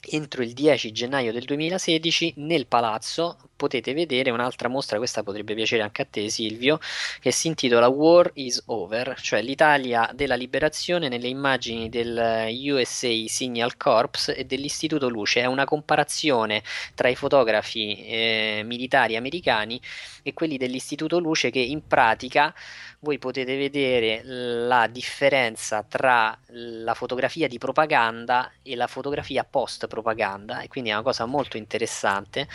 entro 0.08 0.42
il 0.42 0.52
10 0.52 0.92
gennaio 0.92 1.32
del 1.32 1.44
2016 1.44 2.34
nel 2.36 2.66
palazzo 2.66 3.36
potete 3.62 3.94
vedere 3.94 4.30
un'altra 4.30 4.66
mostra, 4.66 4.98
questa 4.98 5.22
potrebbe 5.22 5.54
piacere 5.54 5.82
anche 5.82 6.02
a 6.02 6.06
te 6.10 6.28
Silvio, 6.28 6.80
che 7.20 7.30
si 7.30 7.46
intitola 7.46 7.86
War 7.86 8.28
is 8.34 8.60
Over, 8.66 9.16
cioè 9.20 9.40
l'Italia 9.40 10.10
della 10.12 10.34
liberazione 10.34 11.06
nelle 11.06 11.28
immagini 11.28 11.88
del 11.88 12.48
USA 12.72 13.12
Signal 13.28 13.76
Corps 13.76 14.32
e 14.36 14.44
dell'Istituto 14.46 15.08
Luce. 15.08 15.42
È 15.42 15.44
una 15.44 15.64
comparazione 15.64 16.64
tra 16.96 17.08
i 17.08 17.14
fotografi 17.14 18.04
eh, 18.04 18.62
militari 18.64 19.14
americani 19.14 19.80
e 20.24 20.34
quelli 20.34 20.56
dell'Istituto 20.56 21.20
Luce 21.20 21.50
che 21.50 21.60
in 21.60 21.86
pratica 21.86 22.52
voi 22.98 23.18
potete 23.18 23.56
vedere 23.56 24.22
la 24.24 24.88
differenza 24.88 25.84
tra 25.88 26.36
la 26.48 26.94
fotografia 26.94 27.46
di 27.46 27.58
propaganda 27.58 28.50
e 28.62 28.74
la 28.74 28.88
fotografia 28.88 29.44
post 29.44 29.86
propaganda 29.86 30.62
e 30.62 30.68
quindi 30.68 30.90
è 30.90 30.94
una 30.94 31.02
cosa 31.02 31.26
molto 31.26 31.56
interessante 31.56 32.48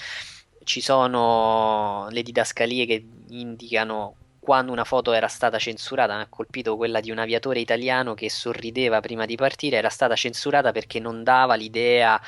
ci 0.68 0.82
sono 0.82 2.08
le 2.10 2.22
didascalie 2.22 2.86
che 2.86 3.08
indicano 3.30 4.16
quando 4.38 4.74
una 4.74 4.84
foto 4.84 5.14
era 5.14 5.28
stata 5.28 5.58
censurata, 5.58 6.18
mi 6.18 6.24
ha 6.24 6.28
colpito 6.28 6.76
quella 6.76 7.00
di 7.00 7.10
un 7.10 7.20
aviatore 7.20 7.62
italiano 7.62 8.14
che 8.14 8.30
sorrideva 8.30 9.00
prima 9.00 9.26
di 9.26 9.36
partire, 9.36 9.78
era 9.78 9.88
stata 9.88 10.16
censurata 10.16 10.74
perché 10.74 11.00
non 11.00 11.24
dava 11.24 11.56
l'idea 11.56 12.22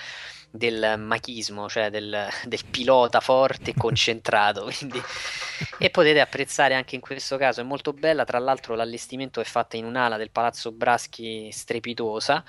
del 0.49 0.95
machismo, 0.97 1.67
cioè 1.67 1.89
del, 1.89 2.27
del 2.45 2.65
pilota 2.71 3.19
forte 3.19 3.71
e 3.71 3.73
concentrato. 3.77 4.69
Quindi, 4.73 5.01
e 5.77 5.89
potete 5.89 6.21
apprezzare 6.21 6.75
anche 6.75 6.95
in 6.95 7.01
questo 7.01 7.35
caso, 7.35 7.59
è 7.59 7.63
molto 7.63 7.91
bella. 7.91 8.23
Tra 8.23 8.39
l'altro, 8.39 8.75
l'allestimento 8.75 9.41
è 9.41 9.45
fatto 9.45 9.75
in 9.75 9.83
un'ala 9.83 10.15
del 10.15 10.31
Palazzo 10.31 10.71
Braschi 10.71 11.51
strepitosa 11.51 12.43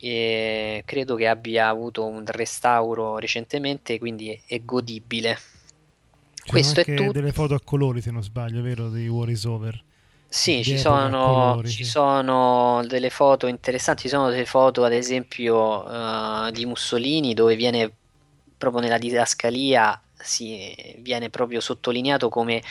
e 0.00 0.82
credo 0.84 1.14
che 1.14 1.26
abbia 1.26 1.68
avuto 1.68 2.04
un 2.04 2.24
restauro 2.26 3.18
recentemente, 3.18 3.98
quindi 3.98 4.40
è 4.46 4.60
godibile. 4.64 5.38
C'è 6.34 6.50
Questo 6.50 6.80
è 6.80 6.84
tutto. 6.84 7.12
delle 7.12 7.32
foto 7.32 7.54
a 7.54 7.60
colori, 7.62 8.00
se 8.00 8.10
non 8.10 8.22
sbaglio, 8.22 8.62
vero? 8.62 8.88
Di 8.90 9.08
War 9.08 9.28
is 9.28 9.44
Over. 9.44 9.84
Sì, 10.30 10.62
ci 10.62 10.76
sono, 10.76 11.24
colori, 11.24 11.68
ci 11.68 11.84
sì. 11.84 11.90
sono, 11.90 12.84
delle 12.86 13.08
foto 13.08 13.46
interessanti, 13.46 14.02
ci 14.02 14.08
sono 14.08 14.28
delle 14.28 14.44
foto 14.44 14.84
ad 14.84 14.92
esempio 14.92 15.84
uh, 15.84 16.50
di 16.50 16.66
Mussolini 16.66 17.32
dove 17.32 17.56
viene 17.56 17.90
proprio 18.58 18.82
nella 18.82 18.98
didascalia 18.98 19.98
si, 20.14 20.74
viene 20.98 21.30
proprio 21.30 21.60
sottolineato 21.60 22.28
come 22.28 22.62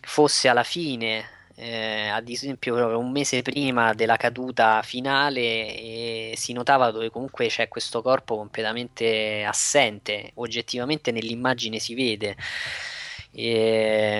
fosse 0.00 0.48
alla 0.48 0.62
fine 0.62 1.35
eh, 1.58 2.08
ad 2.08 2.28
esempio 2.28 2.98
un 2.98 3.10
mese 3.10 3.40
prima 3.42 3.94
della 3.94 4.16
caduta 4.16 4.82
finale 4.82 5.40
e 5.40 6.34
si 6.36 6.52
notava 6.52 6.90
dove 6.90 7.10
comunque 7.10 7.48
c'è 7.48 7.68
questo 7.68 8.02
corpo 8.02 8.36
completamente 8.36 9.42
assente, 9.44 10.32
oggettivamente 10.34 11.12
nell'immagine 11.12 11.78
si 11.78 11.94
vede. 11.94 12.36
E, 13.32 13.50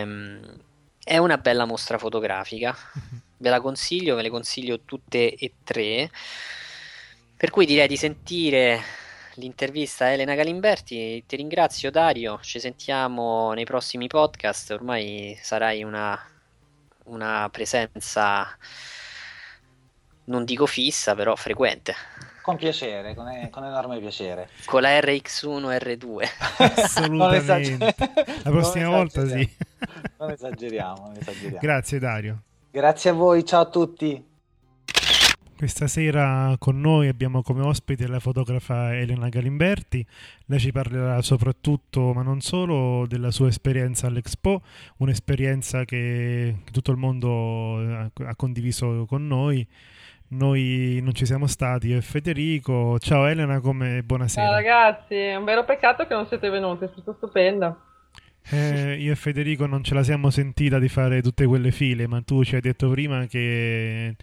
ehm, 0.01 0.59
è 1.05 1.19
una 1.19 1.39
bella 1.39 1.67
mostra 1.67 1.99
fotografica, 1.99 2.75
ve 3.39 3.51
la 3.51 3.61
consiglio, 3.61 4.17
ve 4.17 4.23
le 4.23 4.31
consiglio 4.31 4.81
tutte 4.85 5.35
e 5.35 5.53
tre. 5.63 6.11
Per 7.37 7.51
cui 7.51 7.67
direi 7.67 7.87
di 7.87 7.97
sentire 7.97 8.83
l'intervista 9.35 10.07
a 10.07 10.09
Elena 10.09 10.35
Galimberti. 10.35 11.25
Ti 11.27 11.37
ringrazio 11.37 11.91
Dario, 11.91 12.39
ci 12.43 12.59
sentiamo 12.61 13.53
nei 13.53 13.65
prossimi 13.65 14.07
podcast, 14.07 14.71
ormai 14.71 15.39
sarai 15.43 15.83
una 15.83 16.19
una 17.07 17.49
presenza 17.51 18.57
non 20.25 20.45
dico 20.45 20.67
fissa, 20.67 21.15
però 21.15 21.35
frequente. 21.37 21.95
Con 22.43 22.57
piacere, 22.57 23.15
con, 23.15 23.27
con 23.51 23.65
enorme 23.65 23.99
piacere. 23.99 24.49
Con 24.67 24.83
la 24.83 24.99
RX1 25.01 25.77
R2. 25.77 26.29
Assolutamente. 26.83 27.95
la 28.43 28.51
prossima 28.51 28.89
volta 28.89 29.27
sì. 29.27 29.49
non 30.19 30.31
esageriamo, 30.31 31.07
non 31.07 31.17
esageriamo. 31.19 31.59
Grazie 31.61 31.99
Dario. 31.99 32.43
Grazie 32.71 33.11
a 33.11 33.13
voi, 33.15 33.45
ciao 33.45 33.63
a 33.63 33.67
tutti. 33.67 34.25
Questa 35.57 35.87
sera 35.87 36.55
con 36.59 36.81
noi 36.81 37.09
abbiamo 37.09 37.41
come 37.41 37.63
ospite 37.63 38.07
la 38.07 38.21
fotografa 38.21 38.95
Elena 38.95 39.31
Galimberti. 39.31 40.05
Lei 40.45 40.59
ci 40.59 40.71
parlerà 40.71 41.23
soprattutto, 41.23 42.13
ma 42.13 42.21
non 42.21 42.43
solo, 42.43 43.07
della 43.07 43.31
sua 43.31 43.49
esperienza 43.49 44.07
all'Expo, 44.07 44.61
un'esperienza 44.99 45.87
che, 45.87 46.57
tutto 46.71 46.91
il 46.91 46.99
mondo 46.99 47.79
ha 47.79 48.37
condiviso 48.37 49.07
con 49.07 49.27
noi 49.27 49.67
noi 50.29 50.99
non 51.03 51.15
ci 51.15 51.25
siamo 51.25 51.47
stati, 51.47 51.89
io 51.89 51.99
e 51.99 52.03
Federico. 52.03 52.99
Ciao 52.99 53.27
Elena, 53.27 53.61
come 53.61 54.03
buonasera. 54.03 54.47
Ciao 54.47 54.55
ragazzi, 54.55 55.15
è 55.15 55.37
un 55.37 55.45
vero 55.45 55.65
peccato 55.65 56.07
che 56.07 56.15
non 56.15 56.27
siete 56.27 56.51
venuti, 56.51 56.85
è 56.85 56.89
stato 56.93 57.15
stupendo. 57.15 57.81
Eh, 58.51 58.97
io 58.99 59.13
e 59.13 59.17
Federico 59.17 59.67
non 59.67 59.83
ce 59.83 59.95
la 59.95 60.03
siamo 60.03 60.31
sentita 60.31 60.79
di 60.79 60.89
fare 60.89 61.23
tutte 61.23 61.47
quelle 61.47 61.71
file, 61.71 62.07
ma 62.07 62.21
tu 62.23 62.45
ci 62.45 62.57
hai 62.57 62.61
detto 62.61 62.89
prima 62.91 63.27
che 63.27 64.17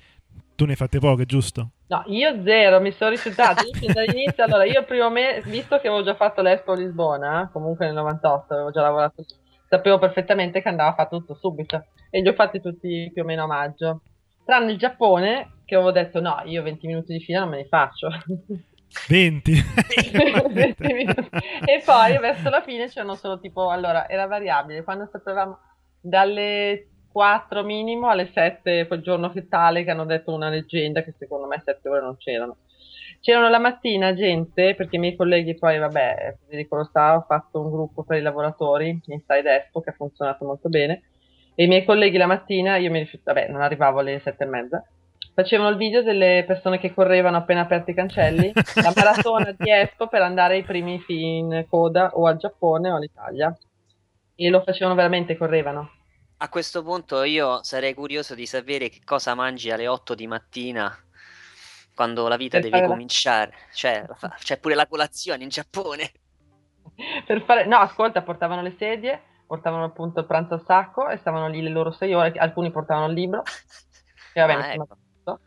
tu 0.64 0.66
ne 0.66 0.72
hai 0.72 0.78
fatte 0.78 0.99
poche, 0.99 1.26
giusto? 1.26 1.72
No, 1.88 2.03
io 2.07 2.41
zero, 2.43 2.80
mi 2.80 2.91
sono 2.91 3.09
rifiutata. 3.09 3.61
Io 3.82 3.93
dall'inizio, 3.93 4.43
allora, 4.45 4.64
io 4.64 4.84
prima 4.86 5.09
me, 5.09 5.41
visto 5.45 5.78
che 5.80 5.88
avevo 5.88 6.03
già 6.03 6.16
fatto 6.16 6.41
l'Expo 6.41 6.74
Lisbona, 6.74 7.49
comunque 7.51 7.86
nel 7.86 7.95
98 7.95 8.53
avevo 8.53 8.72
già 8.72 8.82
lavorato, 8.82 9.26
sapevo 9.68 9.99
perfettamente 9.99 10.61
che 10.61 10.70
andava 10.70 10.93
fatto 10.93 11.18
tutto 11.18 11.36
subito. 11.36 11.86
E 12.09 12.22
li 12.22 12.30
ho 12.30 12.34
fatti 12.34 12.61
tutti 12.61 13.09
più 13.14 13.24
o 13.24 13.26
meno 13.26 13.43
a 13.43 13.47
maggio. 13.47 14.01
Tranne 14.45 14.72
il 14.72 14.78
Giappone, 14.78 15.59
che 15.66 15.76
avevo 15.76 15.91
detto 15.91 16.22
no, 16.22 16.41
io 16.45 16.64
20 16.64 16.88
minuti 16.88 17.14
di 17.14 17.20
fila 17.20 17.41
non 17.41 17.49
me 17.49 17.57
ne 17.57 17.66
faccio. 17.66 18.07
20. 19.09 19.64
20 20.49 20.84
minuti. 20.93 21.30
E 21.66 21.82
poi 21.84 22.18
verso 22.20 22.49
la 22.49 22.61
fine 22.61 22.88
c'erano 22.88 23.16
solo 23.16 23.39
tipo, 23.39 23.70
allora, 23.70 24.07
era 24.07 24.28
variabile, 24.28 24.84
quando 24.84 25.09
sapevamo 25.11 25.59
dalle 25.99 26.88
4 27.14 27.64
minimo 27.64 28.09
alle 28.09 28.32
7 28.34 28.88
quel 28.88 29.01
giorno 29.01 29.32
che 29.32 29.47
tale 29.47 29.84
che 29.84 29.91
hanno 29.91 30.03
detto 30.03 30.34
una 30.34 30.49
leggenda 30.49 31.03
che 31.03 31.14
secondo 31.18 31.45
me 31.47 31.61
7 31.64 31.88
ore 31.88 32.01
non 32.01 32.18
c'erano. 32.18 32.57
C'erano 33.22 33.47
la 33.47 33.59
mattina 33.59 34.14
gente, 34.14 34.76
perché 34.76 34.97
i 34.97 34.99
miei 34.99 35.16
colleghi 35.16 35.55
poi, 35.55 35.78
vabbè, 35.78 36.36
Federico 36.43 36.76
lo 36.76 36.89
sa, 36.91 37.16
ho 37.16 37.22
fatto 37.22 37.61
un 37.61 37.72
gruppo 37.72 38.03
per 38.03 38.18
i 38.18 38.22
lavoratori, 38.22 38.99
Inside 39.05 39.55
Expo, 39.55 39.80
che 39.80 39.91
ha 39.91 39.93
funzionato 39.93 40.43
molto 40.43 40.68
bene, 40.68 41.03
e 41.55 41.64
i 41.64 41.68
miei 41.68 41.86
colleghi 41.86 42.18
la 42.18 42.26
mattina, 42.26 42.76
io 42.76 42.91
mi 42.91 42.99
rifiutavo, 42.99 43.39
vabbè, 43.39 43.51
non 43.51 43.61
arrivavo 43.61 43.99
alle 43.99 44.20
7 44.20 44.43
e 44.43 44.47
mezza, 44.47 44.84
facevano 45.34 45.70
il 45.70 45.78
video 45.78 46.01
delle 46.01 46.43
persone 46.45 46.80
che 46.80 46.93
correvano 46.93 47.38
appena 47.38 47.61
aperti 47.61 47.91
i 47.91 47.95
cancelli, 47.95 48.51
la 48.53 48.91
maratona 48.95 49.55
di 49.57 49.70
Expo 49.70 50.07
per 50.07 50.22
andare 50.22 50.55
ai 50.55 50.64
primi 50.64 51.01
in 51.07 51.66
coda 51.70 52.11
o 52.16 52.28
al 52.28 52.36
Giappone 52.36 52.91
o 52.91 52.97
all'Italia. 52.97 53.55
E 54.36 54.49
lo 54.49 54.61
facevano 54.61 54.95
veramente, 54.95 55.38
correvano. 55.38 56.03
A 56.44 56.50
questo 56.50 56.84
punto 56.84 57.24
io 57.24 57.64
sarei 57.64 57.94
curioso 57.94 58.36
di 58.36 58.46
sapere 58.46 58.89
che 58.89 59.00
cosa 59.06 59.34
mangi 59.34 59.72
alle 59.72 59.88
8 59.88 60.14
di 60.14 60.28
mattina 60.28 60.94
quando 61.96 62.28
la 62.28 62.36
vita 62.36 62.60
Per 62.60 62.70
deve 62.70 62.82
la- 62.82 62.88
cominciare. 62.88 63.54
Cioè, 63.72 64.06
fa- 64.14 64.36
c'è 64.38 64.60
pure 64.60 64.76
la 64.76 64.86
colazione 64.86 65.44
in 65.44 65.50
Giappone. 65.50 66.12
per 67.26 67.44
fare... 67.44 67.66
No, 67.66 67.78
ascolta, 67.78 68.24
portavano 68.24 68.62
le 68.62 68.76
sedie, 68.78 69.22
portavano 69.48 69.86
appunto 69.86 70.20
il 70.20 70.26
pranzo 70.26 70.56
al 70.56 70.66
sacco 70.66 71.08
e 71.08 71.16
stavano 71.16 71.48
lì 71.48 71.62
le 71.62 71.70
loro 71.70 71.91
sei 71.91 72.14
ore, 72.14 72.34
alcuni 72.34 72.72
portavano 72.72 73.08
il 73.08 73.14
libro, 73.14 73.44
e 74.34 74.41
vabbè, 74.41 74.54
Ah, 74.60 74.66
insomma, 74.74 74.84
ecco. 74.84 75.39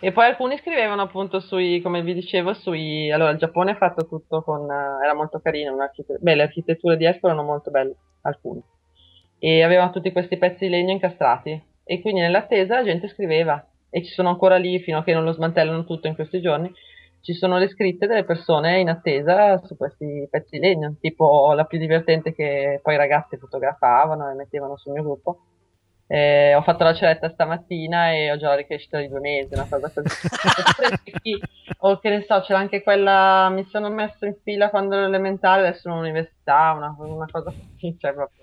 E 0.00 0.12
poi 0.12 0.26
alcuni 0.26 0.58
scrivevano 0.58 1.00
appunto 1.00 1.40
sui, 1.40 1.80
come 1.80 2.02
vi 2.02 2.12
dicevo, 2.12 2.52
sui... 2.52 3.10
Allora, 3.10 3.30
il 3.30 3.38
Giappone 3.38 3.70
è 3.72 3.76
fatto 3.76 4.06
tutto 4.06 4.42
con... 4.42 4.70
eh, 4.70 5.02
era 5.02 5.14
molto 5.14 5.40
carino, 5.40 5.74
beh, 6.20 6.34
le 6.34 6.42
architetture 6.42 6.98
di 6.98 7.06
Expo 7.06 7.28
erano 7.28 7.42
molto 7.42 7.70
belle, 7.70 7.94
alcune. 8.20 8.60
E 9.44 9.64
avevano 9.64 9.90
tutti 9.90 10.12
questi 10.12 10.36
pezzi 10.36 10.66
di 10.66 10.70
legno 10.70 10.92
incastrati. 10.92 11.60
E 11.82 12.00
quindi 12.00 12.20
nell'attesa 12.20 12.76
la 12.76 12.84
gente 12.84 13.08
scriveva. 13.08 13.66
E 13.90 14.04
ci 14.04 14.12
sono 14.12 14.28
ancora 14.28 14.56
lì, 14.56 14.78
fino 14.78 14.98
a 14.98 15.02
che 15.02 15.12
non 15.12 15.24
lo 15.24 15.32
smantellano 15.32 15.84
tutto 15.84 16.06
in 16.06 16.14
questi 16.14 16.40
giorni, 16.40 16.72
ci 17.22 17.34
sono 17.34 17.58
le 17.58 17.68
scritte 17.68 18.06
delle 18.06 18.24
persone 18.24 18.78
in 18.78 18.88
attesa 18.88 19.58
su 19.64 19.76
questi 19.76 20.28
pezzi 20.30 20.58
di 20.58 20.64
legno, 20.64 20.94
tipo 21.00 21.52
la 21.54 21.64
più 21.64 21.78
divertente 21.78 22.32
che 22.32 22.78
poi 22.82 22.94
i 22.94 22.98
ragazzi 22.98 23.36
fotografavano 23.36 24.30
e 24.30 24.34
mettevano 24.34 24.76
sul 24.76 24.92
mio 24.92 25.02
gruppo. 25.02 25.40
Eh, 26.06 26.54
ho 26.54 26.62
fatto 26.62 26.84
la 26.84 26.94
ceretta 26.94 27.30
stamattina 27.30 28.12
e 28.12 28.30
ho 28.30 28.36
già 28.36 28.48
la 28.48 28.56
ricrescita 28.56 28.98
di 28.98 29.08
due 29.08 29.20
mesi, 29.20 29.54
una 29.54 29.66
cosa 29.68 29.90
così. 29.90 30.08
Sì, 31.22 31.40
o 31.78 31.98
che 31.98 32.10
ne 32.10 32.22
so, 32.22 32.40
c'era 32.42 32.58
anche 32.58 32.82
quella, 32.82 33.48
mi 33.50 33.64
sono 33.64 33.88
messo 33.88 34.24
in 34.26 34.36
fila 34.42 34.70
quando 34.70 34.94
ero 34.94 35.06
elementare, 35.06 35.62
adesso 35.62 35.82
sono 35.82 35.96
all'università, 35.96 36.74
una, 36.76 36.94
una 36.98 37.28
cosa 37.30 37.50
così, 37.50 37.96
cioè 37.98 38.12
proprio... 38.12 38.41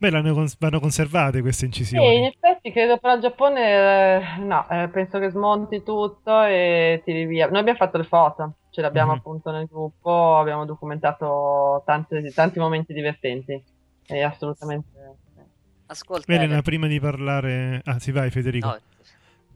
Beh, 0.00 0.32
cons- 0.32 0.56
vanno 0.58 0.80
conservate 0.80 1.42
queste 1.42 1.66
Sì, 1.70 1.72
in 1.72 1.80
incisioni. 1.82 2.26
effetti 2.26 2.72
credo 2.72 2.96
però 2.96 3.14
il 3.16 3.20
Giappone, 3.20 4.16
eh, 4.38 4.38
no, 4.38 4.66
eh, 4.70 4.88
penso 4.88 5.18
che 5.18 5.28
smonti 5.28 5.82
tutto 5.82 6.42
e 6.42 7.02
tiri 7.04 7.26
via. 7.26 7.48
Noi 7.50 7.58
abbiamo 7.60 7.76
fatto 7.78 7.98
le 7.98 8.04
foto, 8.04 8.54
ce 8.70 8.80
le 8.80 8.86
abbiamo 8.86 9.12
Mhm. 9.12 9.18
appunto 9.18 9.50
nel 9.50 9.66
gruppo, 9.66 10.38
abbiamo 10.38 10.64
documentato 10.64 11.82
tanti, 11.84 12.32
tanti 12.32 12.58
momenti 12.58 12.94
divertenti. 12.94 13.62
E 14.06 14.22
assolutamente. 14.22 14.88
sì. 15.34 15.40
Ascolta, 15.86 16.32
Elena, 16.32 16.62
prima 16.62 16.86
di 16.86 16.98
parlare... 16.98 17.82
Ah, 17.84 17.98
sì, 17.98 18.10
vai 18.10 18.30
Federico. 18.30 18.68
no, 18.68 18.80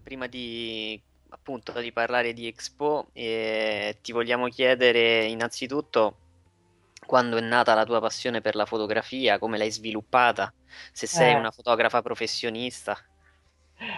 prima 0.03 0.27
di 0.27 1.01
appunto 1.31 1.73
di 1.81 1.91
parlare 1.91 2.35
di 2.35 2.47
Expo, 2.47 3.07
eh, 3.15 3.97
ti 4.03 4.13
vogliamo 4.13 4.49
chiedere 4.49 5.25
innanzitutto 5.25 6.19
quando 7.07 7.37
è 7.37 7.41
nata 7.41 7.75
la 7.75 7.85
tua 7.85 8.01
passione 8.01 8.41
per 8.41 8.55
la 8.55 8.67
fotografia, 8.67 9.39
come 9.39 9.59
l'hai 9.59 9.71
sviluppata, 9.71 10.53
se 10.93 11.07
sei 11.07 11.35
Eh. 11.35 11.35
una 11.35 11.51
fotografa 11.51 12.03
professionista. 12.03 12.97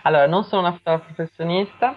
Allora, 0.05 0.27
non 0.27 0.45
sono 0.45 0.63
una 0.63 0.73
fotografa 0.73 1.05
professionista, 1.13 1.97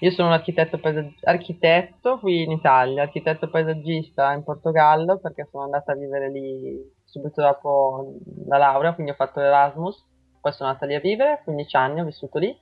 io 0.00 0.10
sono 0.10 0.28
un 0.28 0.34
architetto, 0.34 0.78
paesagg- 0.78 1.24
architetto 1.24 2.18
qui 2.20 2.42
in 2.42 2.52
Italia, 2.52 3.02
architetto 3.02 3.50
paesaggista 3.50 4.32
in 4.32 4.44
Portogallo 4.44 5.18
perché 5.18 5.48
sono 5.50 5.64
andata 5.64 5.92
a 5.92 5.96
vivere 5.96 6.30
lì 6.30 6.78
subito 7.04 7.42
dopo 7.42 8.14
la 8.46 8.58
laurea, 8.58 8.94
quindi 8.94 9.12
ho 9.12 9.14
fatto 9.16 9.40
l'Erasmus, 9.40 10.04
poi 10.40 10.52
sono 10.52 10.68
andata 10.68 10.86
lì 10.86 10.94
a 10.94 11.00
vivere, 11.00 11.40
15 11.44 11.76
anni 11.76 12.00
ho 12.00 12.04
vissuto 12.04 12.38
lì, 12.38 12.56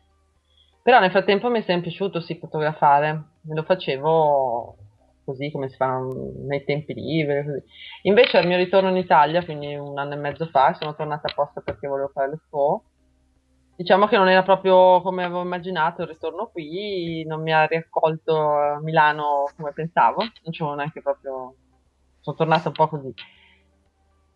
però 0.83 1.01
nel 1.01 1.11
frattempo 1.11 1.51
mi 1.51 1.61
è 1.61 1.63
sempre 1.63 1.89
piaciuto 1.91 2.21
sì 2.21 2.39
fotografare, 2.39 3.23
lo 3.43 3.63
facevo 3.63 4.77
così 5.25 5.51
come 5.51 5.69
si 5.69 5.77
fa 5.77 5.99
nei 6.47 6.65
tempi 6.65 6.95
liberi, 6.95 7.45
così. 7.45 7.63
Invece 8.03 8.39
al 8.39 8.47
mio 8.47 8.57
ritorno 8.57 8.91
in 8.91 8.97
Italia, 8.97 9.45
quindi 9.45 9.75
un 9.75 9.99
anno 9.99 10.15
e 10.15 10.17
mezzo 10.17 10.47
fa, 10.47 10.75
sono 10.75 10.95
tornata 10.95 11.29
apposta 11.29 11.61
perché 11.61 11.87
volevo 11.89 12.11
fare 12.13 12.31
l'Expo, 12.31 12.85
Diciamo 13.77 14.07
che 14.07 14.17
non 14.17 14.29
era 14.29 14.45
proprio 14.45 15.03
come 15.03 15.25
avevo 15.25 15.43
immaginato 15.43 16.03
il 16.03 16.09
ritorno 16.09 16.47
qui, 16.47 17.25
non 17.27 17.43
mi 17.43 17.53
ha 17.53 17.67
riaccolto 17.67 18.37
a 18.57 18.81
Milano 18.81 19.51
come 19.57 19.73
pensavo, 19.73 20.21
non 20.21 20.53
c'avevo 20.53 20.77
neanche 20.77 21.03
proprio... 21.03 21.55
sono 22.21 22.37
tornata 22.37 22.69
un 22.69 22.75
po' 22.75 22.89
così. 22.89 23.13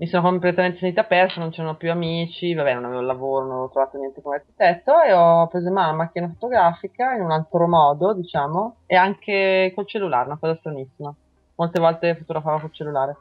Mi 0.01 0.07
sono 0.07 0.23
completamente 0.23 0.79
sentita 0.79 1.03
persa, 1.03 1.41
non 1.41 1.51
c'erano 1.51 1.77
più 1.77 1.91
amici, 1.91 2.55
vabbè 2.55 2.73
non 2.73 2.85
avevo 2.85 3.01
lavoro, 3.01 3.47
non 3.47 3.53
avevo 3.55 3.71
trovato 3.71 3.99
niente 3.99 4.23
come 4.23 4.37
architetto 4.37 5.03
e 5.03 5.13
ho 5.13 5.49
preso 5.49 5.67
in 5.67 5.73
mano 5.73 5.91
la 5.91 5.97
macchina 5.97 6.29
fotografica 6.29 7.15
in 7.15 7.23
un 7.23 7.33
altro 7.33 7.67
modo, 7.67 8.15
diciamo, 8.15 8.77
e 8.87 8.95
anche 8.95 9.73
col 9.75 9.89
cellulare, 9.89 10.27
una 10.27 10.39
cosa 10.39 10.55
stranissima. 10.55 11.13
Molte 11.57 11.81
volte 11.81 12.15
fotografavo 12.15 12.61
col 12.61 12.73
cellulare. 12.73 13.17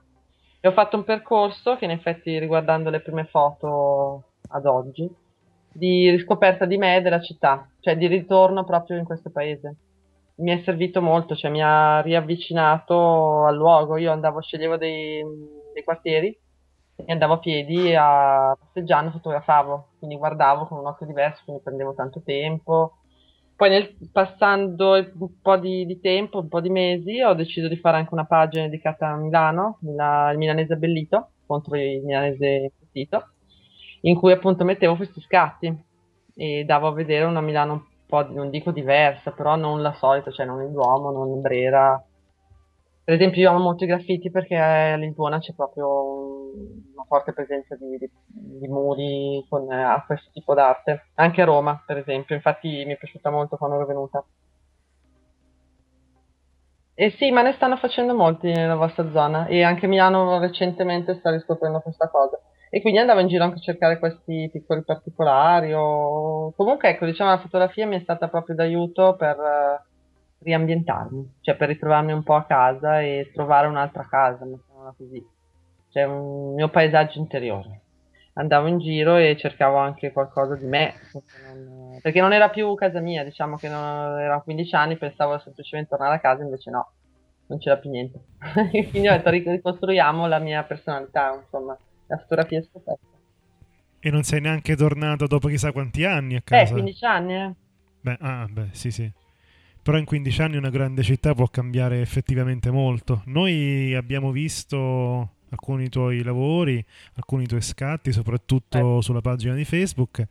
E 0.59 0.67
ho 0.67 0.71
fatto 0.71 0.97
un 0.97 1.03
percorso 1.03 1.77
che 1.77 1.85
in 1.85 1.91
effetti 1.91 2.37
riguardando 2.37 2.91
le 2.91 3.01
prime 3.01 3.25
foto 3.25 4.25
ad 4.49 4.67
oggi, 4.67 5.11
di 5.73 6.11
riscoperta 6.11 6.65
di 6.65 6.77
me 6.77 6.97
e 6.97 7.01
della 7.01 7.21
città, 7.21 7.67
cioè 7.79 7.97
di 7.97 8.05
ritorno 8.05 8.63
proprio 8.63 8.97
in 8.97 9.05
questo 9.05 9.31
paese. 9.31 9.77
Mi 10.35 10.51
è 10.51 10.61
servito 10.63 11.01
molto, 11.01 11.35
cioè 11.35 11.49
mi 11.49 11.63
ha 11.63 12.01
riavvicinato 12.01 13.45
al 13.45 13.55
luogo. 13.55 13.97
Io 13.97 14.11
andavo, 14.11 14.41
sceglievo 14.41 14.77
dei, 14.77 15.23
dei 15.73 15.83
quartieri 15.83 16.45
e 17.05 17.11
andavo 17.11 17.33
a 17.33 17.39
piedi 17.39 17.93
a 17.95 18.55
passeggiando, 18.59 19.11
fotografavo, 19.11 19.89
quindi 19.99 20.17
guardavo 20.17 20.65
con 20.67 20.79
un 20.79 20.87
occhio 20.87 21.05
diverso, 21.05 21.41
quindi 21.45 21.61
prendevo 21.63 21.93
tanto 21.93 22.21
tempo. 22.23 22.97
Poi 23.55 23.69
nel, 23.69 23.95
passando 24.11 24.91
un 24.93 25.41
po' 25.41 25.57
di, 25.57 25.85
di 25.85 25.99
tempo, 25.99 26.39
un 26.39 26.47
po' 26.47 26.61
di 26.61 26.69
mesi, 26.69 27.21
ho 27.21 27.33
deciso 27.33 27.67
di 27.67 27.77
fare 27.77 27.97
anche 27.97 28.13
una 28.13 28.25
pagina 28.25 28.65
dedicata 28.65 29.07
a 29.09 29.15
Milano, 29.17 29.79
la- 29.81 30.29
il 30.31 30.37
milanese 30.37 30.73
abbellito, 30.73 31.31
contro 31.45 31.75
il 31.75 32.03
milanese 32.03 32.71
vestito 32.79 33.31
in 34.01 34.15
cui 34.15 34.31
appunto 34.31 34.63
mettevo 34.63 34.95
questi 34.95 35.21
scatti 35.21 35.75
e 36.35 36.63
davo 36.65 36.87
a 36.87 36.93
vedere 36.93 37.25
una 37.25 37.41
Milano 37.41 37.73
un 37.73 37.81
po', 38.05 38.21
non 38.31 38.49
dico 38.49 38.71
diversa, 38.71 39.31
però 39.31 39.55
non 39.55 39.81
la 39.81 39.93
solita, 39.93 40.31
cioè 40.31 40.45
non 40.45 40.61
il 40.61 40.71
Duomo, 40.71 41.11
non 41.11 41.41
Brera. 41.41 42.01
Per 43.03 43.13
esempio 43.15 43.41
io 43.41 43.49
amo 43.49 43.59
molto 43.59 43.85
i 43.85 43.87
graffiti 43.87 44.29
perché 44.29 44.55
a 44.55 44.95
Lisbona 44.97 45.39
c'è 45.39 45.53
proprio 45.53 45.87
un- 45.87 46.36
una 46.93 47.03
forte 47.07 47.33
presenza 47.33 47.75
di, 47.75 47.97
di- 47.97 48.11
di 48.59 48.67
muri 48.67 49.45
con 49.49 49.71
eh, 49.71 50.03
questo 50.05 50.29
tipo 50.33 50.53
d'arte, 50.53 51.07
anche 51.15 51.41
a 51.41 51.45
Roma 51.45 51.81
per 51.85 51.97
esempio, 51.97 52.35
infatti 52.35 52.67
mi 52.85 52.93
è 52.93 52.97
piaciuta 52.97 53.29
molto 53.29 53.57
quando 53.57 53.75
ero 53.77 53.85
venuta. 53.85 54.23
E 56.99 57.11
sì, 57.11 57.29
ma 57.31 57.43
ne 57.43 57.53
stanno 57.53 57.77
facendo 57.77 58.15
molti 58.15 58.51
nella 58.51 58.75
vostra 58.75 59.09
zona 59.11 59.45
e 59.45 59.61
anche 59.63 59.85
Milano 59.85 60.39
recentemente 60.39 61.13
sta 61.19 61.29
riscoprendo 61.29 61.79
questa 61.79 62.09
cosa. 62.09 62.39
E 62.69 62.81
quindi 62.81 62.99
andavo 62.99 63.19
in 63.19 63.27
giro 63.27 63.43
anche 63.43 63.57
a 63.57 63.61
cercare 63.61 63.99
questi 63.99 64.49
piccoli 64.51 64.83
particolari 64.83 65.73
o 65.73 66.53
comunque 66.55 66.89
ecco, 66.89 67.05
diciamo 67.05 67.29
la 67.29 67.39
fotografia 67.39 67.85
mi 67.85 67.97
è 67.97 68.01
stata 68.01 68.27
proprio 68.27 68.55
d'aiuto 68.55 69.15
per 69.15 69.37
eh, 69.39 69.85
riambientarmi, 70.39 71.37
cioè 71.41 71.55
per 71.55 71.69
ritrovarmi 71.69 72.11
un 72.11 72.23
po' 72.23 72.33
a 72.35 72.45
casa 72.45 73.01
e 73.01 73.29
trovare 73.33 73.67
un'altra 73.67 74.07
casa, 74.09 74.43
mettiamola 74.45 74.93
così. 74.97 75.25
Cioè 75.97 76.05
un 76.05 76.53
mio 76.53 76.69
paesaggio 76.69 77.17
interiore. 77.17 77.81
andavo 78.33 78.67
in 78.67 78.77
giro 78.77 79.15
e 79.17 79.35
cercavo 79.35 79.77
anche 79.77 80.11
qualcosa 80.11 80.55
di 80.55 80.67
me, 80.67 80.93
perché 82.01 82.21
non 82.21 82.33
era 82.33 82.49
più 82.49 82.75
casa 82.75 82.99
mia, 82.99 83.23
diciamo 83.23 83.57
che 83.57 83.67
non, 83.67 84.19
era 84.19 84.39
15 84.41 84.75
anni, 84.75 84.97
pensavo 84.97 85.39
semplicemente 85.39 85.89
tornare 85.89 86.15
a 86.15 86.19
casa, 86.19 86.43
invece 86.43 86.69
no, 86.69 86.93
non 87.47 87.57
c'era 87.57 87.77
più 87.79 87.89
niente. 87.89 88.19
Quindi 88.91 89.07
ho 89.07 89.13
detto 89.13 89.31
ricostruiamo 89.31 90.27
la 90.27 90.37
mia 90.39 90.63
personalità, 90.63 91.33
insomma, 91.33 91.75
la 92.07 92.17
fotografia 92.19 92.59
è 92.59 92.63
scoperta. 92.63 93.01
E 93.99 94.09
non 94.11 94.23
sei 94.23 94.41
neanche 94.41 94.75
tornato 94.75 95.27
dopo 95.27 95.47
chissà 95.49 95.71
quanti 95.71 96.03
anni 96.03 96.35
a 96.35 96.41
Eh, 96.49 96.67
casa? 96.67 96.73
15 96.73 97.05
anni, 97.05 97.33
eh. 97.35 97.55
Beh, 98.01 98.17
ah, 98.21 98.47
beh, 98.49 98.69
sì, 98.71 98.91
sì. 98.91 99.11
Però 99.81 99.97
in 99.97 100.05
15 100.05 100.41
anni 100.41 100.57
una 100.57 100.69
grande 100.69 101.03
città 101.03 101.33
può 101.33 101.47
cambiare 101.47 102.01
effettivamente 102.01 102.71
molto. 102.71 103.21
Noi 103.25 103.93
abbiamo 103.95 104.31
visto 104.31 105.36
alcuni 105.49 105.89
tuoi 105.89 106.23
lavori, 106.23 106.83
alcuni 107.15 107.45
tuoi 107.45 107.61
scatti, 107.61 108.11
soprattutto 108.11 109.01
sulla 109.01 109.21
pagina 109.21 109.53
di 109.55 109.65
Facebook. 109.65 110.25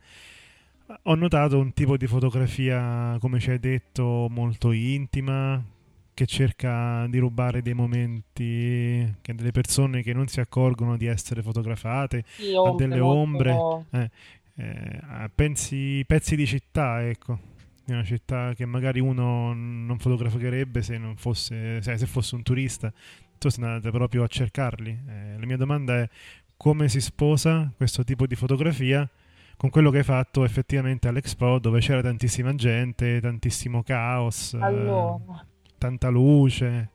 Ho 1.03 1.15
notato 1.15 1.59
un 1.59 1.73
tipo 1.73 1.97
di 1.97 2.07
fotografia, 2.07 3.17
come 3.19 3.39
ci 3.39 3.49
hai 3.49 3.59
detto, 3.59 4.27
molto 4.29 4.71
intima, 4.71 5.61
che 6.13 6.25
cerca 6.25 7.05
di 7.09 7.17
rubare 7.19 7.61
dei 7.61 7.73
momenti 7.73 9.15
che 9.21 9.35
delle 9.35 9.51
persone 9.51 10.01
che 10.01 10.13
non 10.13 10.27
si 10.27 10.39
accorgono 10.39 10.97
di 10.97 11.05
essere 11.05 11.41
fotografate, 11.41 12.23
Sì, 12.37 12.53
ombre, 12.53 12.87
delle 12.87 13.01
molto- 13.01 13.19
ombre, 13.19 13.57
eh, 13.91 14.09
eh, 14.55 14.99
a 15.09 15.29
pensi- 15.33 16.03
pezzi 16.07 16.35
di 16.35 16.47
città, 16.47 17.05
ecco 17.07 17.55
di 17.85 17.93
una 17.93 18.03
città 18.03 18.53
che 18.53 18.65
magari 18.65 18.99
uno 18.99 19.53
non 19.53 19.97
fotograferebbe 19.99 20.81
se 20.81 20.97
non 20.97 21.15
fosse, 21.15 21.81
se, 21.81 21.97
se 21.97 22.05
fosse 22.05 22.35
un 22.35 22.43
turista. 22.43 22.91
Tu 23.37 23.49
sei 23.49 23.63
andata 23.63 23.89
proprio 23.91 24.23
a 24.23 24.27
cercarli. 24.27 24.89
Eh, 25.07 25.39
la 25.39 25.45
mia 25.45 25.57
domanda 25.57 25.97
è 25.97 26.09
come 26.57 26.89
si 26.89 26.99
sposa 26.99 27.71
questo 27.77 28.03
tipo 28.03 28.25
di 28.25 28.35
fotografia 28.35 29.07
con 29.57 29.69
quello 29.69 29.89
che 29.89 29.99
hai 29.99 30.03
fatto 30.03 30.43
effettivamente 30.43 31.07
all'Expo 31.07 31.57
dove 31.59 31.79
c'era 31.79 32.01
tantissima 32.01 32.53
gente, 32.53 33.19
tantissimo 33.19 33.81
caos, 33.83 34.53
eh, 34.53 34.61
Allora, 34.61 35.43
tanta 35.77 36.09
luce. 36.09 36.91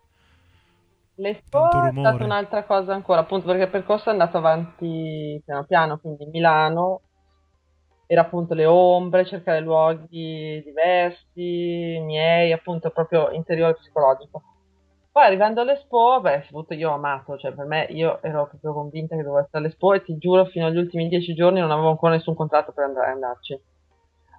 L'Expo 1.16 1.70
è 1.70 1.90
stata 1.90 2.24
un'altra 2.24 2.64
cosa 2.64 2.94
ancora, 2.94 3.20
appunto 3.20 3.46
perché 3.46 3.64
il 3.64 3.70
percorso 3.70 4.08
è 4.08 4.12
andato 4.12 4.38
avanti 4.38 5.40
piano 5.44 5.64
piano, 5.64 5.98
quindi 5.98 6.24
Milano 6.26 7.00
era 8.06 8.22
appunto 8.22 8.54
le 8.54 8.66
ombre, 8.66 9.24
cercare 9.24 9.60
luoghi 9.60 10.62
diversi, 10.64 11.98
miei, 12.04 12.52
appunto 12.52 12.90
proprio 12.90 13.30
interiore 13.30 13.74
psicologico. 13.74 14.42
Poi 15.12 15.24
arrivando 15.24 15.60
all'Expo, 15.60 16.20
beh, 16.22 16.42
soprattutto 16.46 16.72
io 16.72 16.90
ho 16.90 16.94
amato, 16.94 17.36
cioè 17.36 17.52
per 17.52 17.66
me 17.66 17.84
io 17.90 18.22
ero 18.22 18.46
proprio 18.48 18.72
convinta 18.72 19.14
che 19.14 19.22
dovevo 19.22 19.40
essere 19.40 19.58
all'Expo 19.58 19.92
e 19.92 20.02
ti 20.02 20.16
giuro 20.16 20.46
fino 20.46 20.64
agli 20.66 20.78
ultimi 20.78 21.06
dieci 21.08 21.34
giorni 21.34 21.60
non 21.60 21.70
avevo 21.70 21.90
ancora 21.90 22.14
nessun 22.14 22.34
contratto 22.34 22.72
per 22.72 22.84
andare 22.84 23.10
andarci. 23.10 23.60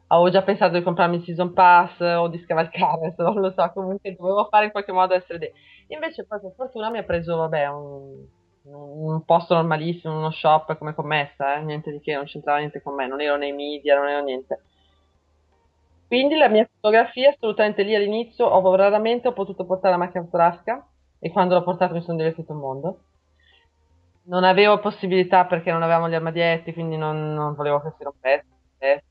Avevo 0.07 0.29
già 0.31 0.41
pensato 0.41 0.73
di 0.73 0.81
comprarmi 0.83 1.17
il 1.17 1.23
season 1.23 1.53
pass 1.53 1.99
o 1.99 2.27
di 2.27 2.39
scavalcare, 2.39 3.05
adesso 3.05 3.21
non 3.21 3.39
lo 3.39 3.51
so, 3.51 3.71
comunque 3.71 4.15
dovevo 4.15 4.47
fare 4.49 4.65
in 4.65 4.71
qualche 4.71 4.91
modo 4.91 5.13
essere 5.13 5.37
lì. 5.37 5.51
Invece 5.89 6.25
poi 6.25 6.39
per 6.41 6.53
fortuna 6.55 6.89
mi 6.89 6.97
ha 6.97 7.03
preso, 7.03 7.35
vabbè, 7.37 7.67
un, 7.67 8.25
un 8.63 9.23
posto 9.25 9.53
normalissimo, 9.53 10.17
uno 10.17 10.31
shop 10.31 10.75
come 10.77 10.95
commessa, 10.95 11.55
eh, 11.55 11.61
niente 11.61 11.91
di 11.91 11.99
che, 11.99 12.15
non 12.15 12.25
c'entrava 12.25 12.57
niente 12.57 12.81
con 12.81 12.95
me, 12.95 13.05
non 13.07 13.21
ero 13.21 13.37
nei 13.37 13.51
media, 13.53 13.95
non 13.95 14.07
ero 14.07 14.23
niente. 14.23 14.63
Quindi 16.13 16.35
la 16.35 16.47
mia 16.47 16.69
fotografia 16.71 17.29
assolutamente 17.29 17.81
lì 17.81 17.95
all'inizio, 17.95 18.45
ho 18.45 18.75
raramente 18.75 19.29
ho 19.29 19.33
potuto 19.33 19.65
portare 19.65 19.97
la 19.97 20.03
macchina 20.03 20.23
fotografica 20.23 20.87
e 21.17 21.31
quando 21.31 21.55
l'ho 21.55 21.63
portata 21.63 21.91
mi 21.91 22.03
sono 22.03 22.17
divertito 22.17 22.51
un 22.51 22.59
mondo. 22.59 22.99
Non 24.25 24.43
avevo 24.43 24.79
possibilità 24.79 25.45
perché 25.45 25.71
non 25.71 25.81
avevamo 25.81 26.07
gli 26.07 26.13
armadietti, 26.13 26.71
quindi 26.71 26.97
non, 26.97 27.33
non 27.33 27.55
volevo 27.55 27.81
che 27.81 27.93
si 27.97 28.03
rompesse, 28.03 29.03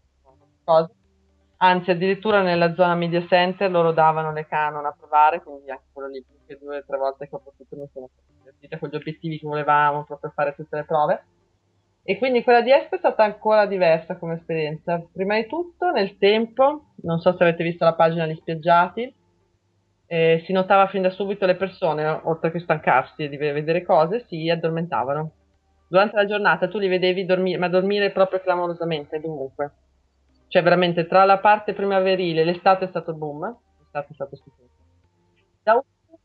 cose. 0.62 0.92
Anzi, 1.56 1.90
addirittura 1.90 2.40
nella 2.40 2.72
zona 2.72 2.94
media 2.94 3.26
center 3.26 3.68
loro 3.68 3.90
davano 3.90 4.30
le 4.30 4.46
Canon 4.46 4.86
a 4.86 4.94
provare, 4.96 5.42
quindi 5.42 5.72
anche 5.72 5.86
quello 5.92 6.08
lì 6.08 6.22
più 6.22 6.36
che 6.46 6.56
due 6.56 6.76
o 6.76 6.84
tre 6.86 6.98
volte 6.98 7.28
che 7.28 7.34
ho 7.34 7.40
potuto 7.40 7.74
mi 7.74 7.88
sono 7.92 8.10
divertita 8.38 8.78
con 8.78 8.88
gli 8.90 8.94
obiettivi 8.94 9.40
che 9.40 9.46
volevamo 9.48 10.04
proprio 10.04 10.30
fare 10.30 10.54
tutte 10.54 10.76
le 10.76 10.84
prove. 10.84 11.24
E 12.04 12.18
quindi 12.18 12.42
quella 12.42 12.62
di 12.62 12.72
Expo 12.72 12.96
è 12.96 12.98
stata 12.98 13.22
ancora 13.22 13.66
diversa 13.66 14.16
come 14.16 14.34
esperienza. 14.34 15.00
Prima 15.12 15.36
di 15.36 15.46
tutto, 15.46 15.92
nel 15.92 16.18
tempo, 16.18 16.94
non 17.02 17.20
so 17.20 17.36
se 17.36 17.42
avete 17.44 17.62
visto 17.62 17.84
la 17.84 17.94
pagina 17.94 18.26
Gli 18.26 18.34
Spiaggiati, 18.34 19.14
eh, 20.06 20.42
si 20.44 20.52
notava 20.52 20.88
fin 20.88 21.02
da 21.02 21.10
subito 21.10 21.46
le 21.46 21.54
persone, 21.54 22.04
oltre 22.24 22.50
che 22.50 22.58
stancarsi 22.58 23.28
di 23.28 23.36
vedere 23.36 23.84
cose, 23.84 24.24
si 24.26 24.50
addormentavano. 24.50 25.30
Durante 25.88 26.16
la 26.16 26.26
giornata 26.26 26.68
tu 26.68 26.78
li 26.78 26.88
vedevi 26.88 27.24
dormire, 27.24 27.58
ma 27.58 27.68
dormire 27.68 28.10
proprio 28.10 28.40
clamorosamente, 28.40 29.20
dovunque. 29.20 29.72
Cioè 30.48 30.62
veramente 30.62 31.06
tra 31.06 31.24
la 31.24 31.38
parte 31.38 31.72
primaverile, 31.72 32.44
l'estate 32.44 32.86
è 32.86 32.88
stato 32.88 33.14
boom, 33.14 33.56
l'estate 33.78 34.08
è 34.10 34.14
stato 34.14 34.36
stupendo. 34.36 34.71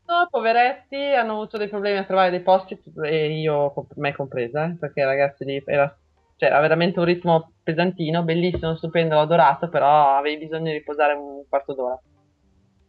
Punto, 0.08 0.28
poveretti, 0.30 0.96
hanno 0.96 1.32
avuto 1.32 1.58
dei 1.58 1.68
problemi 1.68 1.98
a 1.98 2.04
trovare 2.04 2.30
dei 2.30 2.40
posti, 2.40 2.80
e 3.02 3.38
io, 3.40 3.74
me 3.96 4.14
compresa, 4.14 4.64
eh, 4.64 4.76
perché 4.80 5.04
ragazzi 5.04 5.44
lì 5.44 5.62
era, 5.66 5.94
cioè, 6.36 6.48
era 6.48 6.60
veramente 6.60 6.98
un 6.98 7.04
ritmo 7.04 7.52
pesantino, 7.62 8.22
bellissimo, 8.22 8.74
stupendo, 8.74 9.16
l'ho 9.16 9.20
adorato, 9.20 9.68
però 9.68 10.16
avevi 10.16 10.38
bisogno 10.38 10.64
di 10.64 10.78
riposare 10.78 11.12
un 11.12 11.42
quarto 11.46 11.74
d'ora. 11.74 12.00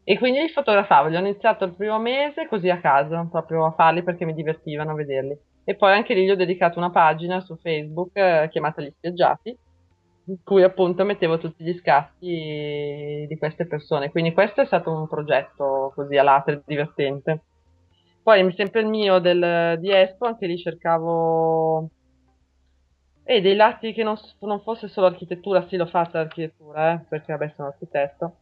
E 0.05 0.17
quindi 0.17 0.39
li 0.39 0.47
fotografavo, 0.47 1.09
li 1.09 1.17
ho 1.17 1.19
iniziato 1.19 1.65
il 1.65 1.75
primo 1.75 1.99
mese 1.99 2.47
così 2.47 2.69
a 2.69 2.79
caso, 2.79 3.27
proprio 3.29 3.65
a 3.65 3.71
farli 3.71 4.01
perché 4.01 4.23
mi 4.23 4.33
divertivano 4.33 4.91
a 4.91 4.95
vederli. 4.95 5.37
E 5.65 5.75
poi 5.75 5.91
anche 5.91 6.13
lì 6.13 6.23
gli 6.23 6.31
ho 6.31 6.37
dedicato 6.37 6.79
una 6.79 6.89
pagina 6.89 7.41
su 7.41 7.57
Facebook 7.57 8.15
eh, 8.15 8.47
chiamata 8.49 8.81
Gli 8.81 8.93
Spiaggiati, 8.95 9.57
in 10.29 10.37
cui 10.43 10.63
appunto 10.63 11.03
mettevo 11.03 11.37
tutti 11.39 11.63
gli 11.63 11.77
scatti 11.77 13.25
di 13.27 13.37
queste 13.37 13.65
persone. 13.65 14.11
Quindi 14.11 14.33
questo 14.33 14.61
è 14.61 14.65
stato 14.65 14.91
un 14.91 15.07
progetto 15.07 15.91
così 15.95 16.17
a 16.17 16.23
latere 16.23 16.61
divertente. 16.65 17.41
Poi 18.21 18.53
sempre 18.53 18.81
il 18.81 18.87
mio 18.87 19.19
del, 19.19 19.79
di 19.79 19.91
Espo, 19.91 20.27
anche 20.27 20.45
lì 20.45 20.57
cercavo 20.57 21.89
e 23.23 23.41
dei 23.41 23.55
lati 23.55 23.93
che 23.93 24.03
non, 24.03 24.17
non 24.39 24.61
fosse 24.61 24.87
solo 24.87 25.07
architettura, 25.07 25.65
sì 25.67 25.77
l'ho 25.77 25.85
fatta 25.85 26.19
architettura, 26.19 26.93
eh, 26.93 27.05
perché 27.07 27.31
vabbè 27.31 27.53
sono 27.55 27.67
architetto. 27.67 28.37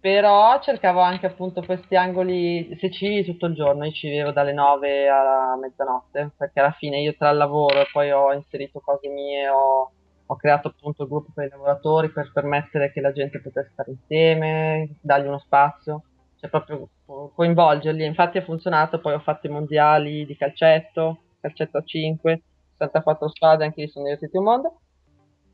Però 0.00 0.58
cercavo 0.62 1.00
anche 1.00 1.26
appunto 1.26 1.62
questi 1.62 1.96
angoli, 1.96 2.74
se 2.80 2.90
ci 2.90 3.22
tutto 3.24 3.44
il 3.44 3.54
giorno, 3.54 3.84
io 3.84 3.92
ci 3.92 4.08
vivevo 4.08 4.32
dalle 4.32 4.54
9 4.54 5.08
alla 5.08 5.58
mezzanotte, 5.60 6.30
perché 6.36 6.60
alla 6.60 6.72
fine 6.72 7.00
io 7.00 7.14
tra 7.14 7.28
il 7.28 7.36
lavoro 7.36 7.80
e 7.80 7.88
poi 7.92 8.10
ho 8.10 8.32
inserito 8.32 8.80
cose 8.80 9.08
mie, 9.08 9.46
ho, 9.48 9.92
ho 10.30 10.36
creato 10.36 10.68
appunto 10.68 11.02
il 11.02 11.08
gruppo 11.08 11.32
per 11.34 11.46
i 11.46 11.50
lavoratori 11.50 12.10
per 12.10 12.30
permettere 12.32 12.92
che 12.92 13.00
la 13.00 13.10
gente 13.10 13.40
potesse 13.40 13.70
stare 13.72 13.90
insieme, 13.90 14.94
dargli 15.00 15.26
uno 15.26 15.40
spazio, 15.40 16.04
cioè 16.38 16.48
proprio 16.48 16.88
co- 17.04 17.32
coinvolgerli. 17.34 18.04
Infatti 18.04 18.38
ha 18.38 18.44
funzionato, 18.44 19.00
poi 19.00 19.14
ho 19.14 19.18
fatto 19.18 19.48
i 19.48 19.50
mondiali 19.50 20.24
di 20.24 20.36
calcetto, 20.36 21.22
calcetto 21.40 21.78
a 21.78 21.82
5, 21.82 22.42
64 22.78 23.28
squadre, 23.28 23.64
anche 23.64 23.82
lì 23.82 23.88
sono 23.88 24.04
divertiti 24.04 24.36
un 24.36 24.44
mondo. 24.44 24.80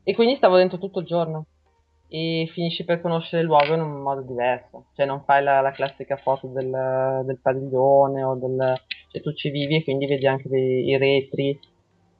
E 0.03 0.13
quindi 0.13 0.35
stavo 0.35 0.57
dentro 0.57 0.77
tutto 0.77 0.99
il 0.99 1.07
giorno 1.07 1.47
e 2.07 2.47
finisci 2.53 2.85
per 2.85 3.01
conoscere 3.01 3.41
il 3.41 3.47
luogo 3.47 3.73
in 3.73 3.81
un 3.81 4.01
modo 4.01 4.21
diverso, 4.21 4.85
cioè 4.93 5.07
non 5.07 5.23
fai 5.23 5.43
la, 5.43 5.59
la 5.59 5.71
classica 5.71 6.17
foto 6.17 6.47
del, 6.47 7.23
del 7.25 7.39
padiglione 7.41 8.23
o 8.23 8.35
del... 8.35 8.79
cioè 9.09 9.21
tu 9.21 9.33
ci 9.33 9.49
vivi 9.49 9.77
e 9.77 9.83
quindi 9.83 10.05
vedi 10.05 10.27
anche 10.27 10.47
dei, 10.47 10.87
i 10.87 10.97
retri, 10.97 11.59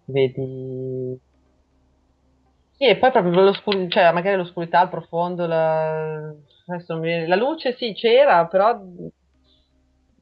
vedi... 0.05 1.19
Sì, 2.77 2.85
e 2.85 2.97
poi 2.97 3.11
proprio 3.11 3.41
l'oscurità, 3.41 3.87
cioè 3.89 4.11
magari 4.13 4.37
l'oscurità, 4.37 4.81
il 4.83 4.89
profondo, 4.89 5.45
la... 5.47 6.33
la 7.27 7.35
luce 7.35 7.75
sì 7.75 7.93
c'era, 7.93 8.45
però... 8.47 8.79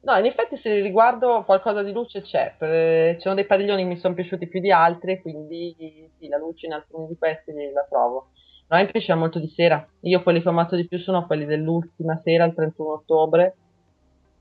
No, 0.02 0.16
in 0.18 0.24
effetti 0.26 0.56
se 0.58 0.80
riguardo 0.82 1.42
qualcosa 1.44 1.82
di 1.82 1.90
luce 1.92 2.22
c'è, 2.22 2.54
per- 2.56 3.14
ci 3.16 3.22
sono 3.22 3.34
dei 3.34 3.44
padiglioni 3.46 3.82
che 3.82 3.88
mi 3.88 3.96
sono 3.98 4.14
piaciuti 4.14 4.46
più 4.46 4.60
di 4.60 4.70
altri, 4.70 5.20
quindi 5.20 5.74
sì, 6.16 6.28
la 6.28 6.38
luce 6.38 6.66
in 6.66 6.74
alcuni 6.74 7.08
di 7.08 7.16
questi 7.18 7.52
la 7.72 7.84
trovo. 7.88 8.30
Però 8.68 8.80
mi 8.80 8.88
piaceva 8.90 9.18
molto 9.18 9.40
di 9.40 9.48
sera. 9.48 9.84
Io 10.02 10.22
quelli 10.22 10.40
che 10.40 10.46
ho 10.48 10.52
amato 10.52 10.76
di 10.76 10.86
più 10.86 10.98
sono 10.98 11.26
quelli 11.26 11.44
dell'ultima 11.44 12.20
sera, 12.22 12.44
il 12.44 12.54
31 12.54 12.92
ottobre, 12.94 13.56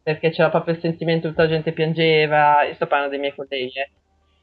perché 0.03 0.29
c'era 0.29 0.49
proprio 0.51 0.75
il 0.75 0.81
sentimento, 0.81 1.29
tutta 1.29 1.43
la 1.43 1.49
gente 1.49 1.73
piangeva, 1.73 2.63
io 2.63 2.73
sto 2.75 2.85
parlando 2.85 3.11
dei 3.11 3.19
miei 3.19 3.33
colleghi, 3.35 3.79
eh, 3.79 3.91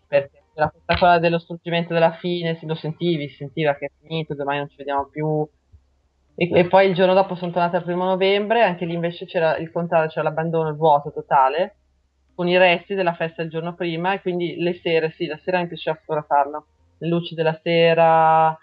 perché 0.09 0.42
c'era 0.55 0.71
questa 0.71 0.95
cosa 0.95 1.19
dello 1.19 1.39
struggimento 1.39 1.93
della 1.93 2.13
fine, 2.13 2.59
lo 2.63 2.75
sentivi, 2.75 3.29
si 3.29 3.37
sentiva 3.37 3.75
che 3.75 3.87
è 3.87 3.91
finito, 4.01 4.35
domani 4.35 4.59
non 4.59 4.69
ci 4.69 4.77
vediamo 4.77 5.07
più. 5.07 5.47
E, 6.35 6.51
e 6.51 6.67
poi 6.67 6.89
il 6.89 6.95
giorno 6.95 7.15
dopo 7.15 7.35
sono 7.35 7.53
tornata 7.53 7.79
il 7.79 7.85
primo 7.85 8.05
novembre, 8.05 8.63
anche 8.63 8.85
lì 8.85 8.95
invece 8.95 9.27
c'era 9.27 9.57
il 9.57 9.71
contrario, 9.71 10.09
c'era 10.09 10.23
l'abbandono, 10.23 10.69
il 10.69 10.77
vuoto 10.77 11.13
totale, 11.13 11.77
con 12.35 12.49
i 12.49 12.57
resti 12.57 12.95
della 12.95 13.15
festa 13.15 13.43
del 13.43 13.51
giorno 13.51 13.75
prima, 13.75 14.13
e 14.13 14.21
quindi 14.21 14.57
le 14.57 14.75
sere, 14.75 15.11
sì, 15.11 15.27
la 15.27 15.39
sera 15.43 15.61
mi 15.61 15.69
piaceva 15.69 15.99
fotografarlo, 15.99 16.67
le 16.99 17.09
luci 17.09 17.35
della 17.35 17.59
sera, 17.63 18.53
è 18.53 18.57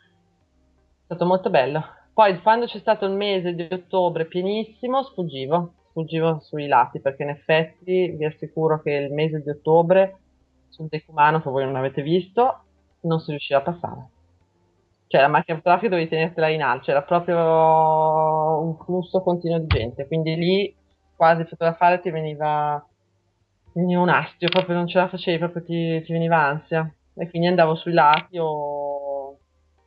stato 1.06 1.26
molto 1.26 1.50
bello. 1.50 1.84
Poi 2.14 2.40
quando 2.42 2.66
c'è 2.66 2.80
stato 2.80 3.06
il 3.06 3.14
mese 3.14 3.54
di 3.54 3.68
ottobre 3.70 4.26
pienissimo, 4.26 5.04
sfuggivo, 5.04 5.74
sfuggivo 5.90 6.40
sui 6.42 6.68
lati, 6.68 7.00
perché 7.00 7.24
in 7.24 7.30
effetti 7.30 8.10
vi 8.10 8.26
assicuro 8.26 8.82
che 8.82 8.92
il 8.92 9.14
mese 9.14 9.42
di 9.42 9.50
ottobre 9.50 10.18
sul 10.70 10.88
decumano, 10.88 11.42
che 11.42 11.50
voi 11.50 11.66
non 11.66 11.76
avete 11.76 12.02
visto, 12.02 12.64
non 13.02 13.20
si 13.20 13.32
riusciva 13.32 13.60
a 13.60 13.64
passare. 13.64 14.10
Cioè 15.08 15.22
la 15.22 15.28
macchina 15.28 15.58
fotografica 15.58 15.90
dovevi 15.90 16.10
tenertela 16.10 16.50
in 16.50 16.62
alto, 16.62 16.92
era 16.92 17.02
proprio 17.02 18.62
un 18.62 18.78
flusso 18.78 19.22
continuo 19.22 19.60
di 19.60 19.68
gente, 19.68 20.06
quindi 20.06 20.36
lì 20.36 20.76
quasi 21.16 21.44
fotografare 21.46 22.00
ti 22.00 22.12
veniva, 22.12 22.82
veniva 23.74 24.02
un 24.02 24.10
astio, 24.10 24.50
proprio 24.50 24.76
non 24.76 24.88
ce 24.88 25.00
la 25.00 25.10
facevi, 25.10 25.38
proprio 25.38 25.64
ti, 25.64 26.02
ti 26.04 26.14
veniva 26.14 26.38
ansia. 26.38 26.94
E 27.16 27.30
quindi 27.30 27.48
andavo 27.48 27.76
sui 27.76 27.92
lati 27.92 28.38
o, 28.38 29.38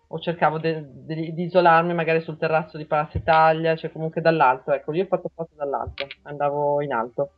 o 0.06 0.18
cercavo 0.18 0.58
de, 0.58 0.84
de, 0.86 1.32
di 1.32 1.44
isolarmi 1.44 1.94
magari 1.94 2.20
sul 2.20 2.36
terrazzo 2.36 2.76
di 2.76 2.84
Palazzo 2.84 3.16
Italia, 3.16 3.76
cioè 3.76 3.90
comunque 3.90 4.20
dall'alto. 4.20 4.72
Ecco, 4.72 4.92
io 4.92 5.04
ho 5.04 5.06
fatto 5.06 5.30
foto 5.34 5.52
dall'alto, 5.54 6.06
andavo 6.24 6.82
in 6.82 6.92
alto, 6.92 7.30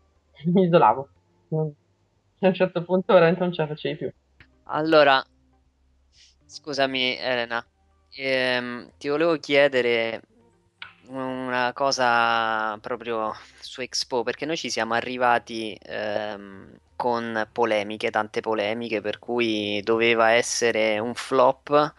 mi 0.53 0.65
isolavo. 0.65 1.09
A 2.43 2.47
un 2.49 2.55
certo 2.55 2.85
punto 2.85 3.13
veramente 3.15 3.41
non 3.41 3.53
ce 3.53 3.63
la 3.63 3.69
facevi 3.69 3.97
più. 3.97 4.11
Allora, 4.65 5.25
scusami 6.47 7.17
Elena, 7.19 7.65
ehm, 8.17 8.91
ti 8.99 9.09
volevo 9.09 9.37
chiedere 9.39 10.23
una 11.09 11.73
cosa 11.75 12.79
proprio 12.81 13.33
su 13.61 13.81
Expo, 13.83 14.23
perché 14.23 14.47
noi 14.47 14.57
ci 14.57 14.71
siamo 14.71 14.95
arrivati 14.95 15.77
ehm, 15.83 16.77
con 16.97 17.49
polemiche, 17.53 18.11
tante 18.11 18.41
polemiche, 18.41 19.01
per 19.01 19.19
cui 19.19 19.81
doveva 19.83 20.31
essere 20.33 20.99
un 20.99 21.15
flop. 21.15 21.95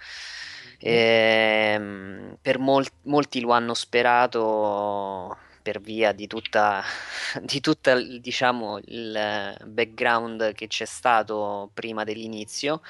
Ehm, 0.79 2.37
per 2.41 2.59
mol- 2.59 2.85
molti 3.03 3.41
lo 3.41 3.51
hanno 3.51 3.73
sperato 3.73 5.37
per 5.65 5.81
via 5.81 6.11
di 6.11 6.27
tutta, 6.27 6.83
di 7.41 7.59
tutta 7.59 7.99
diciamo, 7.99 8.77
il 8.85 9.57
background 9.65 10.53
che 10.53 10.67
c'è 10.67 10.85
stato 10.85 11.71
prima 11.73 12.03
dell'inizio 12.03 12.81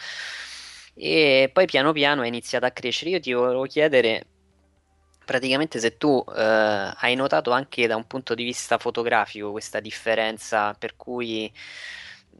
e 0.93 1.49
poi 1.53 1.65
piano 1.67 1.93
piano 1.93 2.23
è 2.23 2.27
iniziato 2.27 2.65
a 2.65 2.71
crescere. 2.71 3.11
Io 3.11 3.19
ti 3.21 3.31
volevo 3.31 3.63
chiedere 3.63 4.25
praticamente 5.23 5.79
se 5.79 5.95
tu 5.97 6.21
eh, 6.35 6.93
hai 6.97 7.15
notato 7.15 7.51
anche 7.51 7.87
da 7.87 7.95
un 7.95 8.05
punto 8.07 8.35
di 8.35 8.43
vista 8.43 8.77
fotografico 8.77 9.51
questa 9.51 9.79
differenza 9.79 10.73
per 10.73 10.97
cui 10.97 11.51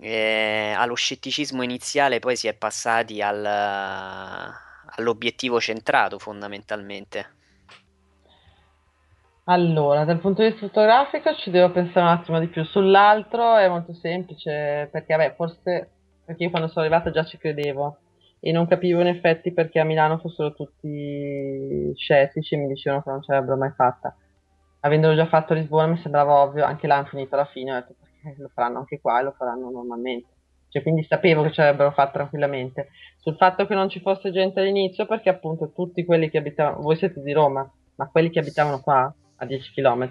eh, 0.02 0.74
allo 0.78 0.96
scetticismo 0.96 1.64
iniziale 1.64 2.20
poi 2.20 2.36
si 2.36 2.48
è 2.48 2.54
passati 2.54 3.22
al, 3.22 3.46
all'obiettivo 3.46 5.62
centrato 5.62 6.20
fondamentalmente. 6.20 7.36
Allora, 9.48 10.06
dal 10.06 10.20
punto 10.20 10.42
di 10.42 10.50
vista 10.50 10.66
fotografico 10.66 11.36
ci 11.36 11.52
devo 11.52 11.70
pensare 11.70 12.08
un 12.08 12.12
attimo 12.14 12.40
di 12.40 12.48
più. 12.48 12.64
Sull'altro 12.64 13.58
è 13.58 13.68
molto 13.70 13.94
semplice 13.94 14.90
perché, 14.92 15.16
vabbè, 15.16 15.36
forse 15.36 15.92
perché 16.26 16.46
io 16.46 16.50
quando 16.50 16.68
sono 16.68 16.84
arrivata 16.84 17.12
già 17.12 17.24
ci 17.24 17.38
credevo 17.38 18.00
e 18.40 18.52
non 18.52 18.66
capivo 18.66 19.02
in 19.02 19.08
effetti 19.08 19.54
perché 19.54 19.80
a 19.80 19.84
Milano 19.84 20.18
fossero 20.18 20.52
tutti 20.52 21.92
scettici 21.96 22.56
e 22.56 22.58
mi 22.58 22.68
dicevano 22.68 23.04
che 23.04 23.10
non 23.12 23.22
ce 23.22 23.34
l'avrebbero 23.34 23.58
mai 23.60 23.72
fatta. 23.76 24.16
Avendolo 24.80 25.14
già 25.14 25.28
fatto 25.28 25.54
a 25.54 25.58
Lisbona 25.58 25.88
mi 25.88 25.98
sembrava 25.98 26.42
ovvio, 26.42 26.66
anche 26.66 26.88
là 26.88 26.96
hanno 26.96 27.06
finito 27.06 27.36
alla 27.36 27.46
fine, 27.46 27.72
ho 27.72 27.76
detto 27.76 27.94
perché 28.00 28.42
lo 28.42 28.50
faranno 28.52 28.80
anche 28.80 29.00
qua 29.00 29.20
e 29.20 29.24
lo 29.26 29.36
faranno 29.38 29.70
normalmente. 29.70 30.28
Cioè, 30.70 30.82
quindi 30.82 31.04
sapevo 31.04 31.44
che 31.44 31.52
ce 31.52 31.62
l'avrebbero 31.62 31.92
fatto 31.92 32.14
tranquillamente. 32.14 32.90
Sul 33.20 33.36
fatto 33.36 33.68
che 33.68 33.76
non 33.76 33.90
ci 33.90 34.00
fosse 34.00 34.32
gente 34.32 34.60
all'inizio, 34.60 35.06
perché 35.06 35.30
appunto 35.30 35.72
tutti 35.72 36.04
quelli 36.04 36.32
che 36.32 36.40
abitavano, 36.40 36.82
voi 36.82 36.96
siete 36.96 37.22
di 37.22 37.32
Roma, 37.32 37.72
ma 37.96 38.10
quelli 38.10 38.30
che 38.32 38.40
abitavano 38.40 38.82
qua, 38.82 39.14
a 39.38 39.46
10 39.46 39.74
km, 39.74 40.10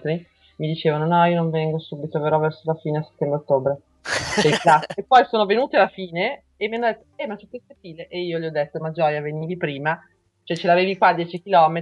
mi 0.56 0.68
dicevano 0.68 1.06
no, 1.06 1.24
io 1.24 1.36
non 1.36 1.50
vengo 1.50 1.78
subito, 1.78 2.20
verrò 2.20 2.38
verso 2.38 2.62
la 2.64 2.74
fine, 2.74 3.02
settembre-ottobre. 3.02 3.78
e 4.94 5.02
poi 5.04 5.24
sono 5.26 5.46
venuti 5.46 5.76
alla 5.76 5.88
fine 5.88 6.44
e 6.56 6.68
mi 6.68 6.76
hanno 6.76 6.86
detto, 6.86 7.04
eh 7.16 7.26
ma 7.26 7.36
c'è 7.36 7.48
queste 7.48 7.76
file. 7.80 8.08
E 8.08 8.22
io 8.22 8.38
gli 8.38 8.44
ho 8.44 8.50
detto, 8.50 8.78
ma 8.78 8.90
Gioia, 8.90 9.20
venivi 9.20 9.56
prima, 9.56 9.98
cioè 10.44 10.56
ce 10.56 10.66
l'avevi 10.66 10.96
qua 10.96 11.08
a 11.08 11.14
10 11.14 11.42
km. 11.42 11.76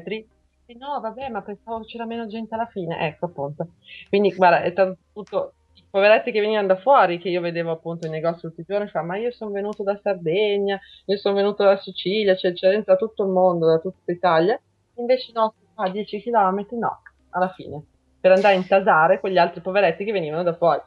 E 0.67 0.77
no, 0.79 1.01
vabbè, 1.01 1.29
ma 1.29 1.43
pensavo 1.43 1.85
c'era 1.85 2.07
meno 2.07 2.27
gente 2.27 2.55
alla 2.55 2.67
fine. 2.67 2.99
Ecco, 3.07 3.27
appunto. 3.27 3.69
Quindi, 4.09 4.35
guarda, 4.35 4.63
è 4.63 4.71
stato 4.71 4.97
tutto 5.13 5.53
poveretti 5.91 6.33
che 6.33 6.41
venivano 6.41 6.69
da 6.69 6.77
fuori, 6.77 7.19
che 7.19 7.29
io 7.29 7.43
vedevo 7.43 7.71
appunto 7.73 8.07
in 8.07 8.13
negozio 8.13 8.49
tutti 8.49 8.63
i 8.63 8.65
giorni, 8.67 8.89
fa, 8.89 9.03
ma 9.03 9.19
io 9.19 9.31
sono 9.31 9.51
venuto 9.51 9.83
da 9.83 9.99
Sardegna, 10.03 10.81
io 11.05 11.17
sono 11.19 11.35
venuto 11.35 11.65
da 11.65 11.77
Sicilia, 11.77 12.35
cioè 12.35 12.55
c'è 12.55 12.83
da 12.83 12.97
tutto 12.97 13.25
il 13.25 13.29
mondo, 13.29 13.67
da 13.67 13.79
tutta 13.79 14.11
Italia. 14.11 14.59
Invece 14.95 15.33
no, 15.35 15.55
a 15.75 15.91
10 15.91 16.23
km 16.23 16.67
no, 16.79 17.03
alla 17.33 17.51
fine, 17.51 17.83
per 18.21 18.33
andare 18.33 18.55
a 18.55 18.57
intasare 18.57 19.21
quegli 19.21 19.39
altri 19.39 19.61
poveretti 19.61 20.05
che 20.05 20.13
venivano 20.13 20.43
da 20.43 20.55
fuori. 20.55 20.81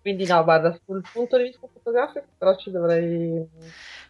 Quindi 0.00 0.26
no, 0.26 0.42
guarda, 0.44 0.78
sul 0.86 1.04
punto 1.12 1.36
di 1.36 1.44
vista 1.44 1.66
fotografico 1.72 2.26
però 2.38 2.56
ci 2.56 2.70
dovrei... 2.70 3.46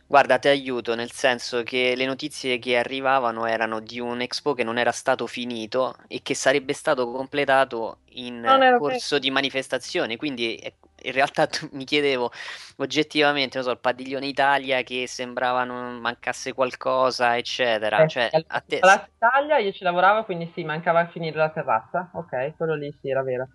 Guarda, 0.07 0.39
ti 0.39 0.49
aiuto, 0.49 0.95
nel 0.97 1.11
senso 1.13 1.63
che 1.63 1.95
le 1.97 2.05
notizie 2.05 2.59
che 2.59 2.77
arrivavano 2.77 3.47
erano 3.47 3.79
di 3.81 4.01
un 4.01 4.21
Expo 4.21 4.55
che 4.55 4.65
non 4.65 4.77
era 4.77 4.91
stato 4.91 5.27
finito 5.27 5.95
e 6.09 6.21
che 6.23 6.35
sarebbe 6.35 6.73
stato 6.73 7.11
completato 7.11 7.99
in 8.11 8.45
corso 8.79 9.15
che... 9.15 9.21
di 9.21 9.31
manifestazione, 9.31 10.17
quindi 10.17 10.61
in 11.03 11.13
realtà 11.13 11.49
mi 11.73 11.85
chiedevo 11.85 12.31
oggettivamente, 12.77 13.57
non 13.59 13.67
so, 13.67 13.73
il 13.73 13.79
padiglione 13.79 14.27
Italia 14.27 14.83
che 14.83 15.07
sembrava 15.07 15.65
non 15.65 15.99
mancasse 15.99 16.53
qualcosa, 16.53 17.37
eccetera. 17.37 18.03
Eh, 18.03 18.09
cioè, 18.09 18.31
a 18.47 18.61
te... 18.61 18.79
Palazzo 18.79 19.11
Italia 19.17 19.59
io 19.59 19.73
ci 19.73 19.85
lavoravo, 19.85 20.25
quindi 20.25 20.51
sì, 20.55 20.65
mancava 20.65 21.07
finire 21.07 21.37
la 21.37 21.51
terrazza, 21.51 22.11
ok, 22.15 22.57
quello 22.57 22.75
lì 22.75 22.95
sì, 23.01 23.11
era 23.11 23.23
vero. 23.23 23.49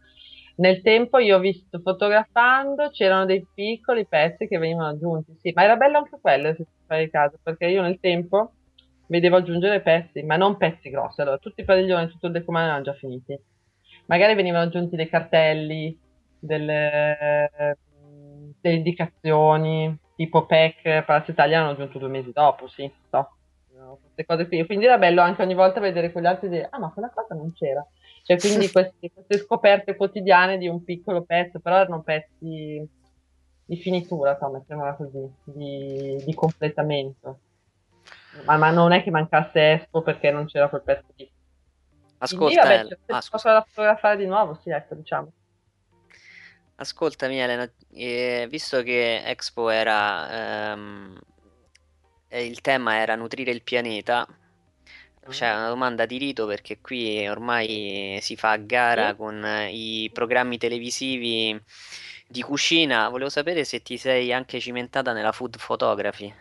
Nel 0.58 0.82
tempo 0.82 1.18
io 1.18 1.36
ho 1.36 1.40
visto 1.40 1.80
fotografando, 1.80 2.90
c'erano 2.90 3.26
dei 3.26 3.46
piccoli 3.54 4.08
pezzi 4.08 4.48
che 4.48 4.58
venivano 4.58 4.90
aggiunti, 4.90 5.38
sì, 5.42 5.52
ma 5.54 5.64
era 5.64 5.76
bello 5.76 5.98
anche 5.98 6.18
quello 6.22 6.54
se 6.54 6.64
ti 6.64 6.84
fai 6.88 7.10
caso, 7.10 7.38
perché 7.44 7.66
io 7.66 7.82
nel 7.82 8.00
tempo 8.00 8.54
vedevo 9.08 9.36
aggiungere 9.36 9.82
pezzi, 9.82 10.24
ma 10.24 10.38
non 10.38 10.56
pezzi 10.56 10.90
grossi, 10.90 11.22
allora 11.22 11.38
tutti 11.38 11.62
i 11.62 11.66
padiglioni, 11.66 12.08
tutto 12.08 12.28
il 12.28 12.32
decumano 12.32 12.68
erano 12.68 12.84
già 12.84 12.94
finiti. 12.94 13.38
Magari 14.08 14.36
venivano 14.36 14.66
aggiunti 14.66 14.96
dei 14.96 15.10
cartelli, 15.10 16.00
delle, 16.46 17.78
delle 18.62 18.76
indicazioni, 18.76 19.98
tipo 20.16 20.46
PEC, 20.46 21.04
Palazzo 21.04 21.32
Italia 21.32 21.60
hanno 21.60 21.72
aggiunto 21.72 22.00
due 22.00 22.10
mesi 22.10 22.32
dopo, 22.32 22.68
sì, 22.68 22.92
so. 23.10 23.30
Queste 24.02 24.26
cose 24.26 24.48
qui. 24.48 24.66
Quindi 24.66 24.86
era 24.86 24.98
bello 24.98 25.22
anche 25.22 25.42
ogni 25.42 25.54
volta 25.54 25.80
vedere 25.80 26.12
quegli 26.12 26.26
altri 26.26 26.48
e 26.48 26.50
dire, 26.50 26.68
ah 26.70 26.80
ma 26.80 26.92
quella 26.92 27.12
cosa 27.14 27.36
non 27.36 27.54
c'era. 27.54 27.86
Cioè, 28.24 28.38
quindi 28.38 28.70
queste, 28.72 29.12
queste, 29.14 29.38
scoperte 29.38 29.96
quotidiane 29.96 30.58
di 30.58 30.68
un 30.68 30.84
piccolo 30.84 31.24
pezzo, 31.24 31.60
però 31.60 31.78
erano 31.78 32.02
pezzi 32.02 32.88
di 33.66 33.78
finitura, 33.78 34.38
so, 34.40 34.50
mettiamola 34.50 34.96
così, 34.96 35.30
di, 35.44 36.24
di 36.24 36.34
completamento. 36.34 37.40
Ma, 38.46 38.58
ma, 38.58 38.70
non 38.70 38.92
è 38.92 39.02
che 39.02 39.12
mancasse 39.12 39.74
Espo 39.74 40.02
perché 40.02 40.32
non 40.32 40.46
c'era 40.46 40.70
quel 40.70 40.84
pezzo 40.84 41.08
lì. 41.16 41.30
Ascolta, 42.18 42.62
quindi, 42.62 42.86
vabbè, 42.86 42.88
c'è 42.88 43.14
ah, 43.14 43.24
cosa 43.30 43.52
da 43.52 43.66
fotografare 43.68 44.18
di 44.18 44.26
nuovo, 44.26 44.56
sì, 44.56 44.70
ecco, 44.70 44.96
diciamo. 44.96 45.32
Ascoltami 46.78 47.40
Elena, 47.40 47.70
eh, 47.94 48.48
visto 48.50 48.84
che 48.84 49.24
Expo 49.24 49.70
era... 49.70 50.72
Ehm, 50.72 51.20
il 52.30 52.60
tema 52.60 52.98
era 52.98 53.16
nutrire 53.16 53.52
il 53.52 53.64
pianeta, 53.64 54.28
c'è 55.30 55.52
una 55.52 55.70
domanda 55.70 56.06
di 56.06 56.18
rito 56.18 56.46
perché 56.46 56.80
qui 56.80 57.28
ormai 57.28 58.20
si 58.22 58.36
fa 58.36 58.52
a 58.52 58.58
gara 58.58 59.16
con 59.16 59.44
i 59.70 60.10
programmi 60.14 60.58
televisivi 60.58 61.60
di 62.28 62.42
cucina. 62.42 63.10
Volevo 63.10 63.30
sapere 63.30 63.64
se 63.64 63.82
ti 63.82 63.98
sei 63.98 64.32
anche 64.32 64.60
cimentata 64.60 65.14
nella 65.14 65.32
food 65.32 65.58
photography. 65.58 66.34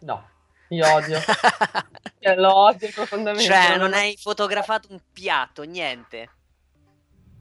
No, 0.00 0.30
io 0.68 0.90
odio. 0.90 1.20
cioè, 2.20 2.36
lo 2.36 2.54
odio 2.54 2.88
profondamente. 2.94 3.44
Cioè, 3.44 3.76
non 3.76 3.92
hai 3.92 4.16
fotografato 4.16 4.88
un 4.90 5.00
piatto, 5.12 5.62
niente. 5.62 6.30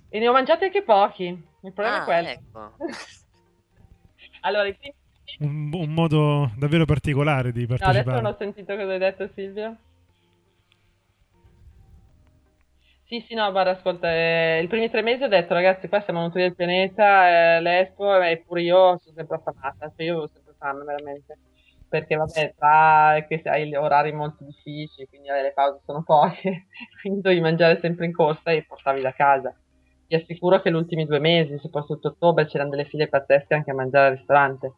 E 0.10 0.20
ne 0.20 0.28
ho 0.28 0.32
mangiati 0.32 0.66
anche 0.66 0.84
pochi. 0.84 1.26
Il 1.26 1.74
problema 1.74 1.98
ah, 1.98 2.02
è 2.02 2.06
quello. 2.06 2.28
Ecco. 2.30 2.76
allora, 4.42 4.70
un, 5.40 5.72
un, 5.74 5.94
modo 5.94 6.52
davvero 6.58 6.86
particolare 6.86 7.52
di 7.52 7.66
partecipare. 7.66 8.04
No, 8.04 8.10
adesso 8.10 8.22
non 8.22 8.32
ho 8.32 8.36
sentito 8.38 8.76
cosa 8.76 8.92
hai 8.92 9.00
detto 9.00 9.30
Silvia. 9.34 9.78
Sì, 13.08 13.24
sì, 13.26 13.36
no, 13.36 13.50
guarda, 13.52 13.72
ascolta, 13.72 14.12
eh, 14.12 14.62
i 14.62 14.68
primi 14.68 14.90
tre 14.90 15.02
mesi 15.02 15.24
ho 15.24 15.30
detto, 15.30 15.54
ragazzi, 15.54 15.88
qua 15.88 16.02
siamo 16.02 16.20
venuti 16.20 16.40
del 16.40 16.56
pianeta, 16.56 17.56
eh, 17.56 17.62
l'Expo, 17.62 18.22
e 18.22 18.44
pure 18.46 18.62
io 18.64 18.98
sono 18.98 19.16
sempre 19.16 19.38
affamata, 19.38 19.90
cioè 19.96 20.06
io 20.06 20.12
avevo 20.12 20.28
sempre 20.28 20.54
fame, 20.58 20.84
veramente. 20.84 21.38
Perché, 21.88 22.18
vabbè, 22.18 22.56
tra 22.58 23.26
che 23.26 23.42
hai 23.46 23.74
orari 23.76 24.12
molto 24.12 24.44
difficili, 24.44 25.08
quindi 25.08 25.30
le 25.30 25.54
pause 25.56 25.80
sono 25.86 26.04
poche, 26.04 26.68
quindi 27.02 27.22
devi 27.22 27.40
mangiare 27.40 27.80
sempre 27.80 28.06
in 28.08 28.14
corsa 28.14 28.52
e 28.52 28.66
portavi 28.68 29.00
da 29.02 29.14
casa. 29.14 29.56
Ti 30.08 30.16
assicuro 30.16 30.62
che 30.62 30.72
gli 30.72 30.76
ultimi 30.76 31.06
due 31.06 31.20
mesi, 31.20 31.58
soprattutto 31.60 32.10
ottobre, 32.10 32.46
c'erano 32.46 32.70
delle 32.70 32.86
file 32.86 33.08
pazzesche 33.08 33.54
anche 33.54 33.72
a 33.72 33.76
mangiare 33.76 34.08
al 34.08 34.16
ristorante. 34.18 34.74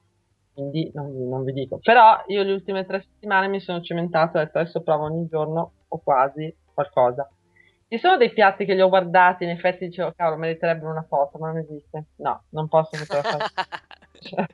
Quindi 0.54 0.92
non, 0.94 1.30
non 1.30 1.44
vi 1.44 1.54
dico. 1.54 1.80
Però 1.82 2.24
io 2.28 2.44
le 2.44 2.52
ultime 2.52 2.86
tre 2.86 3.02
settimane 3.02 3.48
mi 3.48 3.60
sono 3.60 3.82
cimentato 3.82 4.38
e 4.38 4.42
ho 4.42 4.44
detto 4.44 4.58
adesso 4.60 4.82
provo 4.82 5.06
ogni 5.06 5.28
giorno 5.28 5.72
o 5.88 6.02
quasi 6.04 6.54
qualcosa 6.74 7.30
ci 7.90 7.98
sono 7.98 8.18
dei 8.18 8.32
piatti 8.32 8.66
che 8.66 8.76
li 8.76 8.82
ho 8.82 8.88
guardati, 8.88 9.44
in 9.44 9.50
effetti 9.50 9.88
dicevo, 9.88 10.14
cavolo, 10.16 10.38
meriterebbero 10.38 10.92
una 10.92 11.06
foto, 11.10 11.40
ma 11.40 11.48
non 11.48 11.58
esiste. 11.58 12.06
No, 12.18 12.44
non 12.50 12.68
posso 12.68 12.96
fotografare. 12.96 13.46
cioè, 14.22 14.46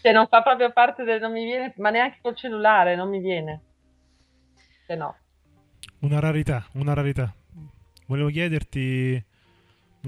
cioè 0.00 0.12
non 0.12 0.28
fa 0.28 0.42
proprio 0.42 0.70
parte 0.70 1.02
del... 1.02 1.20
non 1.20 1.32
mi 1.32 1.44
viene, 1.44 1.74
ma 1.78 1.90
neanche 1.90 2.18
col 2.22 2.36
cellulare, 2.36 2.94
non 2.94 3.08
mi 3.08 3.18
viene. 3.18 3.62
Cioè 4.86 4.96
no. 4.96 5.16
Una 6.02 6.20
rarità, 6.20 6.64
una 6.74 6.94
rarità. 6.94 7.34
Volevo 8.06 8.28
chiederti 8.28 9.22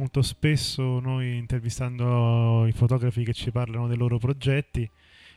molto 0.00 0.22
spesso 0.22 0.98
noi 0.98 1.36
intervistando 1.36 2.66
i 2.66 2.72
fotografi 2.72 3.22
che 3.22 3.34
ci 3.34 3.50
parlano 3.50 3.86
dei 3.86 3.98
loro 3.98 4.16
progetti 4.16 4.88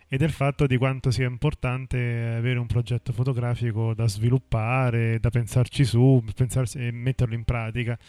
e 0.08 0.18
del 0.18 0.32
fatto 0.32 0.66
di 0.66 0.78
quanto 0.78 1.12
sia 1.12 1.28
importante 1.28 1.98
avere 2.38 2.60
un 2.60 2.66
progetto 2.66 3.12
fotografico 3.12 3.94
da 3.94 4.08
sviluppare, 4.08 5.20
da 5.20 5.30
pensarci 5.30 5.84
su 5.84 6.24
pensarsi, 6.34 6.78
e 6.78 6.92
metterlo 6.92 7.36
in 7.36 7.44
pratica. 7.44 8.00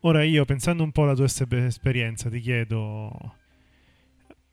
Ora 0.00 0.22
io, 0.22 0.46
pensando 0.46 0.82
un 0.82 0.92
po' 0.92 1.02
alla 1.02 1.14
tua 1.14 1.26
esperienza, 1.26 2.30
ti 2.30 2.40
chiedo, 2.40 3.34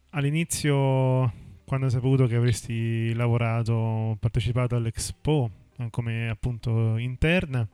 all'inizio, 0.09 1.31
quando 1.63 1.85
hai 1.85 1.91
saputo 1.91 2.27
che 2.27 2.35
avresti 2.35 3.13
lavorato, 3.13 4.17
partecipato 4.19 4.75
all'Expo 4.75 5.51
come 5.89 6.27
appunto 6.29 6.97
interna, 6.97 7.65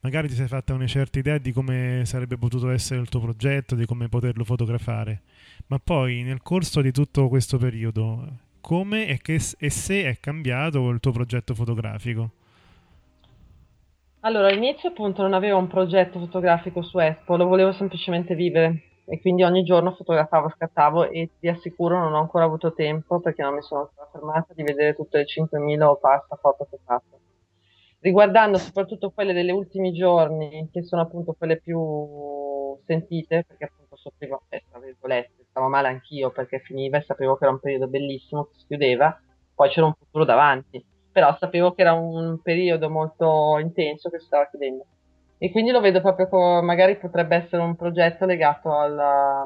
magari 0.00 0.28
ti 0.28 0.34
sei 0.34 0.48
fatta 0.48 0.74
una 0.74 0.86
certa 0.86 1.18
idea 1.18 1.38
di 1.38 1.52
come 1.52 2.02
sarebbe 2.04 2.36
potuto 2.36 2.70
essere 2.70 3.00
il 3.00 3.08
tuo 3.08 3.20
progetto, 3.20 3.74
di 3.74 3.86
come 3.86 4.08
poterlo 4.08 4.44
fotografare, 4.44 5.22
ma 5.66 5.78
poi 5.82 6.22
nel 6.22 6.42
corso 6.42 6.80
di 6.80 6.92
tutto 6.92 7.28
questo 7.28 7.58
periodo, 7.58 8.26
come 8.60 9.06
e, 9.06 9.18
che, 9.18 9.38
e 9.58 9.70
se 9.70 10.04
è 10.04 10.18
cambiato 10.20 10.88
il 10.90 11.00
tuo 11.00 11.12
progetto 11.12 11.54
fotografico? 11.54 12.30
Allora, 14.20 14.48
all'inizio 14.48 14.90
appunto 14.90 15.22
non 15.22 15.32
avevo 15.32 15.58
un 15.58 15.66
progetto 15.66 16.18
fotografico 16.18 16.82
su 16.82 16.98
Expo, 16.98 17.36
lo 17.36 17.46
volevo 17.46 17.72
semplicemente 17.72 18.34
vivere. 18.34 18.82
E 19.06 19.20
quindi 19.20 19.42
ogni 19.42 19.64
giorno 19.64 19.92
fotografavo, 19.92 20.52
scattavo 20.56 21.10
e 21.10 21.30
ti 21.40 21.48
assicuro 21.48 21.98
non 21.98 22.12
ho 22.12 22.20
ancora 22.20 22.44
avuto 22.44 22.72
tempo 22.72 23.18
perché 23.18 23.42
non 23.42 23.54
mi 23.54 23.62
sono 23.62 23.80
ancora 23.80 24.08
fermata 24.12 24.52
di 24.54 24.62
vedere 24.62 24.94
tutte 24.94 25.18
le 25.18 25.24
5.000 25.24 25.82
o 25.82 25.96
passa 25.96 26.36
foto 26.36 26.66
che 26.70 26.76
ho 26.76 26.80
fatto 26.84 27.18
riguardando 28.00 28.58
soprattutto 28.58 29.10
quelle 29.10 29.32
degli 29.32 29.50
ultimi 29.50 29.92
giorni, 29.92 30.68
che 30.72 30.82
sono 30.82 31.02
appunto 31.02 31.34
quelle 31.34 31.60
più 31.60 31.78
sentite, 32.86 33.44
perché 33.46 33.64
appunto 33.64 33.96
soffrivo, 33.96 34.42
eh, 34.48 34.64
tra 34.70 34.80
virgolette, 34.80 35.44
stavo 35.50 35.68
male 35.68 35.88
anch'io 35.88 36.30
perché 36.30 36.60
finiva 36.60 36.98
e 36.98 37.02
sapevo 37.02 37.36
che 37.36 37.44
era 37.44 37.52
un 37.52 37.60
periodo 37.60 37.88
bellissimo 37.88 38.44
che 38.44 38.58
si 38.58 38.66
chiudeva, 38.66 39.20
poi 39.54 39.68
c'era 39.68 39.86
un 39.86 39.94
futuro 39.94 40.24
davanti, 40.24 40.84
però 41.12 41.36
sapevo 41.38 41.72
che 41.74 41.82
era 41.82 41.92
un 41.92 42.40
periodo 42.42 42.88
molto 42.88 43.58
intenso 43.58 44.08
che 44.10 44.18
si 44.20 44.26
stava 44.26 44.48
chiudendo. 44.48 44.84
E 45.38 45.50
quindi 45.50 45.70
lo 45.70 45.80
vedo 45.80 46.00
proprio 46.00 46.28
come 46.28 46.60
magari 46.62 46.96
potrebbe 46.98 47.36
essere 47.36 47.62
un 47.62 47.74
progetto 47.74 48.26
legato 48.26 48.76
alla, 48.76 49.44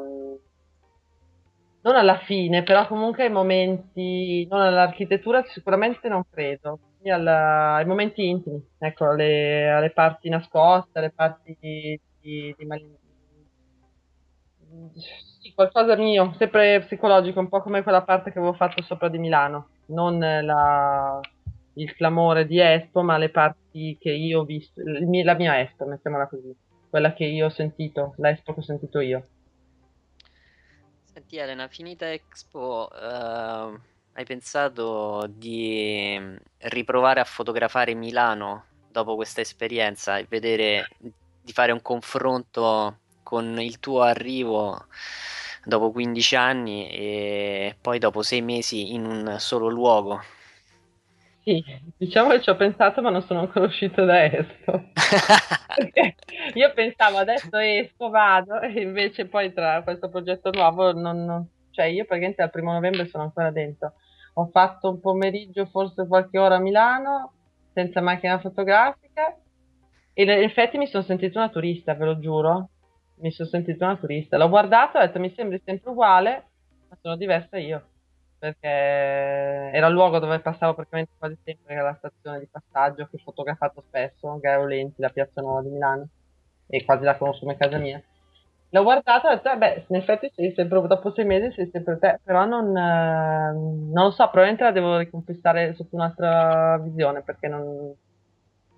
non 1.85 1.97
alla 1.97 2.19
fine, 2.19 2.63
però 2.63 2.87
comunque 2.87 3.25
ai 3.25 3.31
momenti, 3.31 4.47
non 4.51 4.61
all'architettura 4.63 5.45
sicuramente 5.45 6.09
non 6.09 6.25
credo, 6.31 6.79
alla, 7.11 7.75
ai 7.75 7.85
momenti 7.85 8.27
intimi, 8.27 8.63
ecco, 8.79 9.11
alle, 9.11 9.69
alle, 9.69 9.91
parti 9.91 10.31
nascoste, 10.31 10.99
alle 10.99 11.11
parti 11.11 11.55
di, 11.61 12.01
di, 12.21 12.55
di 12.57 12.65
mal... 12.65 12.81
qualcosa 15.55 15.95
mio, 15.97 16.35
sempre 16.39 16.81
psicologico, 16.81 17.41
un 17.41 17.49
po' 17.51 17.61
come 17.61 17.83
quella 17.83 18.03
parte 18.03 18.33
che 18.33 18.39
avevo 18.39 18.55
fatto 18.55 18.83
sopra 18.83 19.11
di 19.11 19.19
Milano, 19.19 19.69
non 19.89 20.19
la, 20.19 21.21
il 21.75 21.95
clamore 21.95 22.47
di 22.47 22.61
Espo, 22.61 23.03
ma 23.03 23.19
le 23.19 23.29
parti 23.29 23.99
che 24.01 24.11
io 24.11 24.41
ho 24.41 24.45
visto, 24.45 24.81
la 24.83 25.35
mia 25.35 25.61
Espo, 25.61 25.85
mettiamola 25.85 26.29
così, 26.29 26.57
quella 26.89 27.13
che 27.13 27.27
io 27.27 27.45
ho 27.47 27.51
sentito, 27.51 28.15
l'Espo 28.17 28.55
che 28.55 28.61
ho 28.61 28.63
sentito 28.63 29.01
io. 29.01 29.27
Senti 31.15 31.37
Elena, 31.37 31.69
finita 31.69 32.13
Expo, 32.13 32.89
uh 32.91 33.81
hai 34.17 34.25
pensato 34.25 35.27
di 35.29 36.21
riprovare 36.59 37.21
a 37.21 37.25
fotografare 37.25 37.95
Milano 37.95 38.65
dopo 38.91 39.15
questa 39.15 39.41
esperienza 39.41 40.19
e 40.19 40.27
vedere 40.29 40.89
di 41.41 41.53
fare 41.53 41.71
un 41.71 41.83
confronto 41.83 42.99
con 43.23 43.61
il 43.61 43.79
tuo 43.79 44.03
arrivo 44.03 44.87
dopo 45.65 45.93
15 45.93 46.37
anni 46.37 46.91
e 46.91 47.77
poi 47.81 47.99
dopo 48.01 48.23
6 48.23 48.43
mesi 48.43 48.93
in 48.93 49.05
un 49.05 49.37
solo 49.39 49.69
luogo? 49.69 50.21
Sì, 51.45 51.63
diciamo 51.99 52.31
che 52.31 52.41
ci 52.41 52.49
ho 52.49 52.57
pensato 52.57 53.03
ma 53.03 53.11
non 53.11 53.23
sono 53.23 53.41
ancora 53.41 53.67
uscito 53.67 54.05
da 54.05 54.25
Espo. 54.25 54.83
io 56.55 56.73
pensavo 56.73 57.19
adesso 57.19 57.59
esco, 57.59 58.09
vado 58.09 58.61
e 58.61 58.81
invece 58.81 59.27
poi 59.27 59.53
tra 59.53 59.83
questo 59.83 60.09
progetto 60.09 60.51
nuovo 60.51 60.93
non, 60.93 61.25
non 61.25 61.47
cioè 61.71 61.87
io 61.87 62.05
praticamente 62.07 62.41
al 62.43 62.51
primo 62.51 62.73
novembre 62.73 63.07
sono 63.07 63.25
ancora 63.25 63.51
dentro 63.51 63.95
ho 64.35 64.47
fatto 64.47 64.91
un 64.91 65.01
pomeriggio, 65.01 65.67
forse 65.67 66.07
qualche 66.07 66.39
ora 66.39 66.57
a 66.57 66.59
Milano, 66.59 67.33
senza 67.73 68.01
macchina 68.01 68.39
fotografica, 68.41 69.37
e 70.13 70.23
in 70.23 70.31
effetti 70.31 70.79
mi 70.79 70.87
sono 70.87 71.03
sentita 71.05 71.39
una 71.39 71.51
turista, 71.51 71.95
ve 71.95 72.05
lo 72.05 72.19
giuro. 72.19 72.71
Mi 73.17 73.31
sono 73.31 73.49
sentita 73.49 73.85
una 73.87 73.97
turista. 73.97 74.37
L'ho 74.37 74.49
guardato 74.49 74.99
e 74.99 75.03
ho 75.03 75.07
detto 75.07 75.21
mi 75.21 75.33
sembri 75.35 75.61
sempre 75.65 75.91
uguale, 75.91 76.51
ma 76.89 76.97
sono 77.01 77.17
diversa 77.17 77.59
io. 77.59 77.94
Perché 78.45 78.69
era 78.69 79.87
il 79.87 79.95
luogo 79.95 80.19
dove 80.19 80.39
passavo 80.41 80.75
praticamente 80.75 81.13
quasi 81.17 81.35
sempre, 81.43 81.73
era 81.73 81.85
la 81.85 81.95
stazione 81.95 82.41
di 82.41 82.47
passaggio 82.51 83.07
che 83.07 83.17
ho 83.17 83.23
fotografato 83.25 83.83
spesso, 83.87 84.39
Gaio 84.39 84.67
Lenti, 84.67 85.01
la 85.01 85.09
piazza 85.09 85.41
nuova 85.41 85.63
di 85.63 85.71
Milano, 85.71 86.07
e 86.67 86.85
quasi 86.85 87.05
la 87.05 87.17
conosco 87.17 87.41
come 87.41 87.57
casa 87.57 87.79
mia. 87.79 88.03
L'ho 88.69 88.83
guardato 88.83 89.29
e 89.29 89.33
ho 89.33 89.35
detto, 89.37 89.57
beh, 89.57 89.87
in 89.89 89.97
effetti 89.97 90.31
sei 90.35 90.53
sempre, 90.53 90.87
dopo 90.87 91.11
sei 91.15 91.25
mesi 91.25 91.55
sei 91.55 91.71
sempre 91.73 91.99
te, 91.99 92.21
però 92.23 92.45
non, 92.45 92.77
eh, 92.77 93.53
non 93.55 94.05
lo 94.05 94.11
so, 94.11 94.25
probabilmente 94.25 94.65
la 94.65 94.73
devo 94.73 94.99
riconquistare 94.99 95.73
sotto 95.73 95.95
un'altra 95.97 96.77
visione, 96.83 97.23
perché 97.23 97.49
non... 97.49 97.95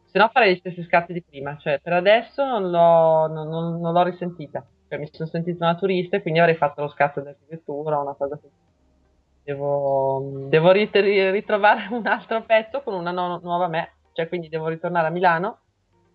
Se 0.05 0.17
no 0.17 0.29
farei 0.33 0.55
gli 0.55 0.59
stessi 0.59 0.85
scatti 0.85 1.13
di 1.13 1.25
prima, 1.25 1.57
cioè 1.57 1.81
per 1.81 1.93
adesso 1.93 2.45
non 2.45 2.71
l'ho, 2.71 3.27
non, 3.27 3.49
non, 3.49 3.81
non 3.81 3.93
l'ho 3.93 4.03
risentita, 4.05 4.65
cioè 4.89 4.99
mi 5.01 5.09
sono 5.11 5.29
sentita 5.29 5.65
una 5.65 5.75
turista 5.75 6.17
e 6.17 6.23
quindi 6.23 6.39
avrei 6.39 6.55
fatto 6.55 6.83
lo 6.83 6.89
scatto 6.89 7.21
di 7.21 7.27
architettura, 7.27 7.99
una 7.99 8.15
cosa 8.15 8.37
così. 8.37 8.66
Devo, 9.47 10.49
devo 10.49 10.73
ritrovare 10.73 11.87
un 11.95 12.05
altro 12.09 12.43
pezzo 12.43 12.83
con 12.83 12.95
una 12.95 13.13
no- 13.13 13.39
nuova 13.41 13.69
me, 13.69 13.93
cioè 14.13 14.27
quindi 14.27 14.49
devo 14.49 14.67
ritornare 14.67 15.07
a 15.07 15.11
Milano 15.11 15.61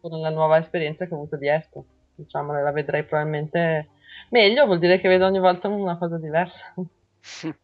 con 0.01 0.11
una 0.11 0.29
nuova 0.29 0.57
esperienza 0.57 1.05
che 1.05 1.13
ho 1.13 1.17
avuto 1.17 1.37
di 1.37 1.47
Expo 1.47 1.85
diciamo, 2.13 2.51
la 2.51 2.71
vedrei 2.71 3.05
probabilmente 3.05 3.89
meglio, 4.31 4.65
vuol 4.65 4.79
dire 4.79 4.99
che 4.99 5.07
vedo 5.07 5.25
ogni 5.27 5.39
volta 5.39 5.69
una 5.69 5.97
cosa 5.97 6.17
diversa. 6.17 6.73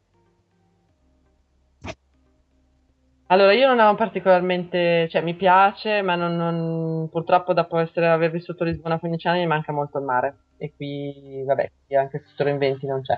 Allora, 3.29 3.51
io 3.51 3.67
non 3.67 3.81
amo 3.81 3.95
particolarmente, 3.95 5.09
cioè 5.09 5.21
mi 5.21 5.35
piace, 5.35 6.01
ma 6.01 6.15
non, 6.15 6.37
non, 6.37 7.09
purtroppo 7.11 7.51
dopo 7.51 7.77
essere, 7.77 8.07
aver 8.07 8.31
vissuto 8.31 8.63
a 8.63 8.67
Lisbona 8.67 8.99
15 8.99 9.27
anni 9.27 9.39
mi 9.39 9.47
manca 9.47 9.73
molto 9.73 9.97
il 9.97 10.05
mare. 10.05 10.37
E 10.55 10.71
qui, 10.73 11.43
vabbè, 11.45 11.69
anche 11.97 12.23
se 12.25 12.41
Reinventi 12.41 12.85
non 12.85 13.01
c'è. 13.01 13.17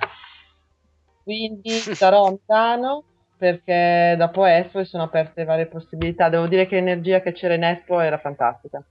Quindi 1.30 1.70
sarò 1.70 2.36
Milano 2.36 3.04
perché 3.38 4.16
dopo 4.18 4.46
Expo 4.46 4.84
sono 4.84 5.04
aperte 5.04 5.44
varie 5.44 5.68
possibilità. 5.68 6.28
Devo 6.28 6.48
dire 6.48 6.66
che 6.66 6.74
l'energia 6.74 7.22
che 7.22 7.34
c'era 7.34 7.54
in 7.54 7.64
Expo 7.64 8.00
era 8.00 8.18
fantastica 8.18 8.84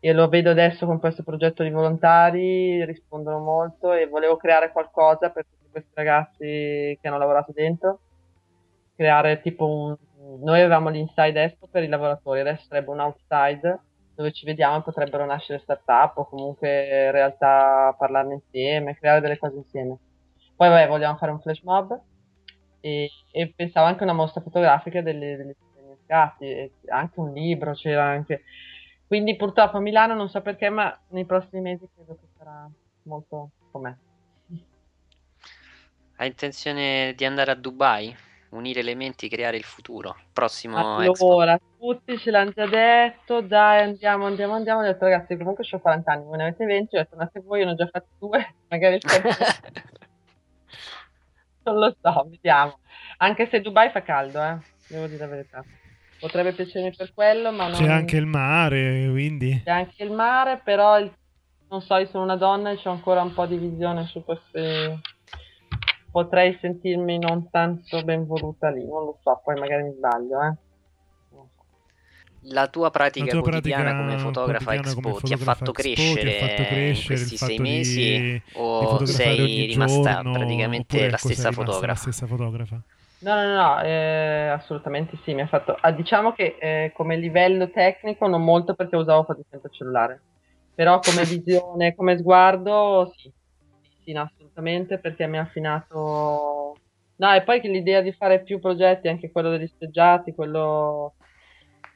e 0.00 0.12
lo 0.12 0.28
vedo 0.28 0.50
adesso 0.50 0.86
con 0.86 0.98
questo 0.98 1.22
progetto 1.22 1.62
di 1.62 1.70
volontari, 1.70 2.84
rispondono 2.84 3.38
molto 3.38 3.92
e 3.92 4.08
volevo 4.08 4.36
creare 4.36 4.72
qualcosa 4.72 5.30
per 5.30 5.46
tutti 5.46 5.70
questi 5.70 5.92
ragazzi 5.94 6.98
che 7.00 7.00
hanno 7.04 7.18
lavorato 7.18 7.52
dentro, 7.54 8.00
creare 8.96 9.40
tipo 9.40 9.64
un... 9.64 9.96
Noi 10.42 10.58
avevamo 10.58 10.88
l'inside 10.88 11.44
expo 11.44 11.68
per 11.70 11.84
i 11.84 11.88
lavoratori, 11.88 12.40
adesso 12.40 12.64
sarebbe 12.66 12.90
un 12.90 12.98
outside 12.98 13.78
dove 14.16 14.32
ci 14.32 14.44
vediamo 14.44 14.82
potrebbero 14.82 15.24
nascere 15.26 15.60
start-up 15.60 16.18
o 16.18 16.26
comunque 16.26 17.04
in 17.04 17.12
realtà 17.12 17.94
parlarne 17.96 18.34
insieme, 18.34 18.96
creare 18.96 19.20
delle 19.20 19.38
cose 19.38 19.58
insieme. 19.58 19.96
Poi 20.64 20.72
vabbè, 20.72 20.88
vogliamo 20.88 21.16
fare 21.18 21.30
un 21.30 21.40
flash 21.40 21.60
mob 21.60 22.00
e, 22.80 23.10
e 23.30 23.52
pensavo 23.54 23.86
anche 23.86 24.00
a 24.00 24.04
una 24.04 24.14
mostra 24.14 24.40
fotografica 24.40 25.02
delle, 25.02 25.36
delle, 25.36 25.56
scatti, 26.04 26.72
anche 26.88 27.20
un 27.20 27.32
libro 27.32 27.72
c'era 27.72 28.04
anche 28.04 28.44
quindi 29.06 29.36
purtroppo 29.36 29.76
a 29.76 29.80
Milano 29.80 30.14
non 30.14 30.28
so 30.28 30.40
perché, 30.40 30.70
ma 30.70 30.96
nei 31.08 31.24
prossimi 31.26 31.60
mesi 31.60 31.86
credo 31.94 32.16
che 32.16 32.26
sarà 32.36 32.68
molto 33.02 33.50
com'è. 33.70 33.94
Hai 36.16 36.28
intenzione 36.28 37.12
di 37.14 37.24
andare 37.24 37.50
a 37.50 37.54
Dubai? 37.54 38.16
Unire 38.50 38.80
elementi, 38.80 39.28
creare 39.28 39.56
il 39.56 39.64
futuro. 39.64 40.16
Prossimo 40.32 40.78
allora, 40.78 41.54
Expo. 41.54 41.66
tutti 41.78 42.16
ce 42.18 42.30
l'hanno 42.30 42.52
già 42.52 42.66
detto, 42.66 43.40
dai 43.40 43.82
andiamo, 43.82 44.26
andiamo, 44.26 44.54
andiamo. 44.54 44.80
Ho 44.80 44.84
detto 44.84 45.04
ragazzi, 45.04 45.36
comunque 45.36 45.64
ho 45.70 45.78
40 45.78 46.12
anni, 46.12 46.24
voi 46.24 46.36
ne 46.38 46.42
avete 46.44 46.64
20, 46.64 46.96
ho 46.96 46.98
detto 47.00 47.16
ma 47.16 47.28
se 47.32 47.40
voi, 47.40 47.64
ne 47.64 47.72
ho 47.72 47.74
già 47.74 47.86
fatti 47.86 48.08
due, 48.18 48.54
magari 48.68 48.98
Non 51.64 51.78
lo 51.78 51.96
so, 52.00 52.26
vediamo. 52.28 52.78
Anche 53.18 53.48
se 53.50 53.60
Dubai 53.60 53.90
fa 53.90 54.02
caldo, 54.02 54.42
eh, 54.42 54.58
devo 54.88 55.06
dire 55.06 55.18
la 55.18 55.26
verità 55.26 55.64
potrebbe 56.24 56.52
piacermi 56.52 56.94
per 56.96 57.12
quello, 57.12 57.52
ma 57.52 57.68
non... 57.68 57.78
C'è 57.78 57.88
anche 57.88 58.16
il 58.16 58.24
mare, 58.24 59.08
quindi... 59.10 59.60
C'è 59.62 59.70
anche 59.70 60.02
il 60.02 60.10
mare, 60.10 60.60
però 60.64 60.98
il... 60.98 61.12
non 61.68 61.82
so, 61.82 61.96
io 61.96 62.06
sono 62.06 62.24
una 62.24 62.36
donna 62.36 62.70
e 62.70 62.76
c'ho 62.76 62.90
ancora 62.90 63.20
un 63.20 63.34
po' 63.34 63.44
di 63.44 63.58
visione 63.58 64.06
su 64.06 64.24
queste... 64.24 65.00
potrei 66.10 66.56
sentirmi 66.62 67.18
non 67.18 67.50
tanto 67.50 68.02
ben 68.04 68.24
voluta 68.26 68.70
lì, 68.70 68.86
non 68.86 69.04
lo 69.04 69.18
so, 69.22 69.38
poi 69.44 69.58
magari 69.60 69.82
mi 69.82 69.92
sbaglio, 69.92 70.42
eh. 70.42 70.56
La 72.46 72.68
tua 72.68 72.90
pratica 72.90 73.24
La 73.26 73.30
tua 73.32 73.42
quotidiana 73.42 73.82
pratica 73.82 73.96
come 73.96 74.18
fotografa 74.18 74.72
quotidiana 74.72 74.94
come 74.94 75.10
Expo 75.10 75.20
ti 75.20 75.32
ha 75.32 75.36
fotografa 75.38 75.54
fatto 75.54 75.72
Expo 75.72 76.18
ti 76.18 76.28
ha 76.28 76.32
crescere, 76.32 76.32
fatto 76.32 76.62
in 76.62 76.66
crescere 76.66 77.04
questi 77.04 77.34
il 77.34 77.38
sei 77.38 77.58
mesi 77.58 78.20
di- 78.20 78.42
di 78.42 78.42
o 78.52 78.86
fotografare 78.86 79.34
sei 79.34 79.66
rimasta 79.66 80.12
giorno, 80.14 80.32
praticamente 80.32 81.08
la 81.08 81.16
stessa 81.16 81.50
rimasta 81.50 81.52
fotografa? 81.52 81.86
La 81.86 81.94
stessa 81.94 82.26
fotografa. 82.26 82.82
No, 83.18 83.34
no, 83.34 83.54
no, 83.54 83.80
eh, 83.82 84.48
assolutamente 84.48 85.16
sì, 85.24 85.32
mi 85.32 85.40
ha 85.40 85.46
fatto... 85.46 85.74
ah, 85.80 85.90
diciamo 85.92 86.32
che 86.32 86.56
eh, 86.60 86.92
come 86.94 87.16
livello 87.16 87.70
tecnico 87.70 88.26
non 88.26 88.44
molto 88.44 88.74
perché 88.74 88.96
usavo 88.96 89.24
quasi 89.24 89.42
sempre 89.48 89.70
il 89.70 89.76
cellulare, 89.76 90.22
però 90.74 90.98
come 91.00 91.24
visione, 91.24 91.94
come 91.94 92.18
sguardo, 92.18 93.10
sì, 93.16 93.32
sì, 94.04 94.12
no, 94.12 94.22
assolutamente 94.22 94.98
perché 94.98 95.26
mi 95.26 95.38
ha 95.38 95.42
affinato... 95.42 96.76
No, 97.16 97.32
e 97.32 97.42
poi 97.42 97.60
che 97.60 97.68
l'idea 97.68 98.02
di 98.02 98.12
fare 98.12 98.42
più 98.42 98.58
progetti, 98.60 99.08
anche 99.08 99.30
quello 99.30 99.50
degli 99.50 99.68
steggiati, 99.68 100.34
quello 100.34 101.14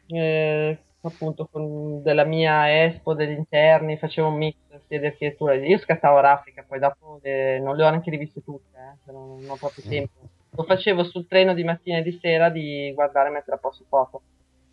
eh, 0.08 0.84
appunto 1.00 1.46
con- 1.50 2.02
della 2.02 2.24
mia 2.24 2.84
Expo, 2.84 3.14
degli 3.14 3.36
interni, 3.36 3.98
facevo 3.98 4.28
un 4.28 4.36
mix 4.36 4.56
sia 4.86 4.98
di 5.00 5.06
architettura, 5.06 5.54
io 5.54 5.78
scattavo 5.78 6.20
raffica, 6.20 6.64
poi 6.66 6.78
dopo 6.78 7.18
le- 7.22 7.58
non 7.60 7.76
le 7.76 7.84
ho 7.84 7.90
neanche 7.90 8.10
riviste 8.10 8.42
tutte, 8.42 8.76
eh, 8.76 8.98
cioè 9.04 9.14
non, 9.14 9.40
non 9.40 9.50
ho 9.50 9.56
proprio 9.56 9.84
tempo. 9.86 10.30
Lo 10.50 10.64
facevo 10.64 11.04
sul 11.04 11.26
treno 11.26 11.54
di 11.54 11.64
mattina 11.64 11.98
e 11.98 12.02
di 12.02 12.18
sera 12.20 12.50
di 12.50 12.92
guardare 12.94 13.28
e 13.28 13.32
mettere 13.32 13.56
a 13.56 13.58
posto 13.60 13.84
foto. 13.88 14.22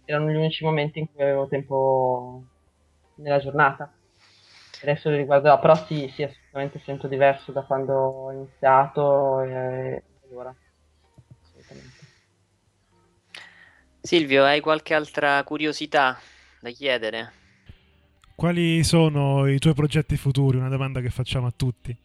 Erano 0.05 0.29
gli 0.29 0.35
unici 0.35 0.63
momenti 0.63 0.99
in 0.99 1.11
cui 1.11 1.21
avevo 1.23 1.47
tempo 1.47 2.43
nella 3.15 3.39
giornata. 3.39 3.91
Adesso 4.81 5.09
li 5.09 5.17
riguarderò, 5.17 5.59
però 5.59 5.75
sì, 5.75 6.07
sì, 6.09 6.23
assolutamente 6.23 6.79
sento 6.79 7.07
diverso 7.07 7.51
da 7.51 7.63
quando 7.63 7.93
ho 7.93 8.31
iniziato 8.31 9.41
e 9.41 10.03
e 10.27 10.27
Silvio, 14.05 14.43
hai 14.43 14.59
qualche 14.59 14.93
altra 14.93 15.43
curiosità 15.43 16.15
da 16.61 16.69
chiedere? 16.69 17.31
Quali 18.35 18.83
sono 18.83 19.47
i 19.47 19.57
tuoi 19.57 19.73
progetti 19.73 20.15
futuri? 20.15 20.57
Una 20.57 20.69
domanda 20.69 20.99
che 20.99 21.09
facciamo 21.09 21.47
a 21.47 21.53
tutti. 21.55 21.97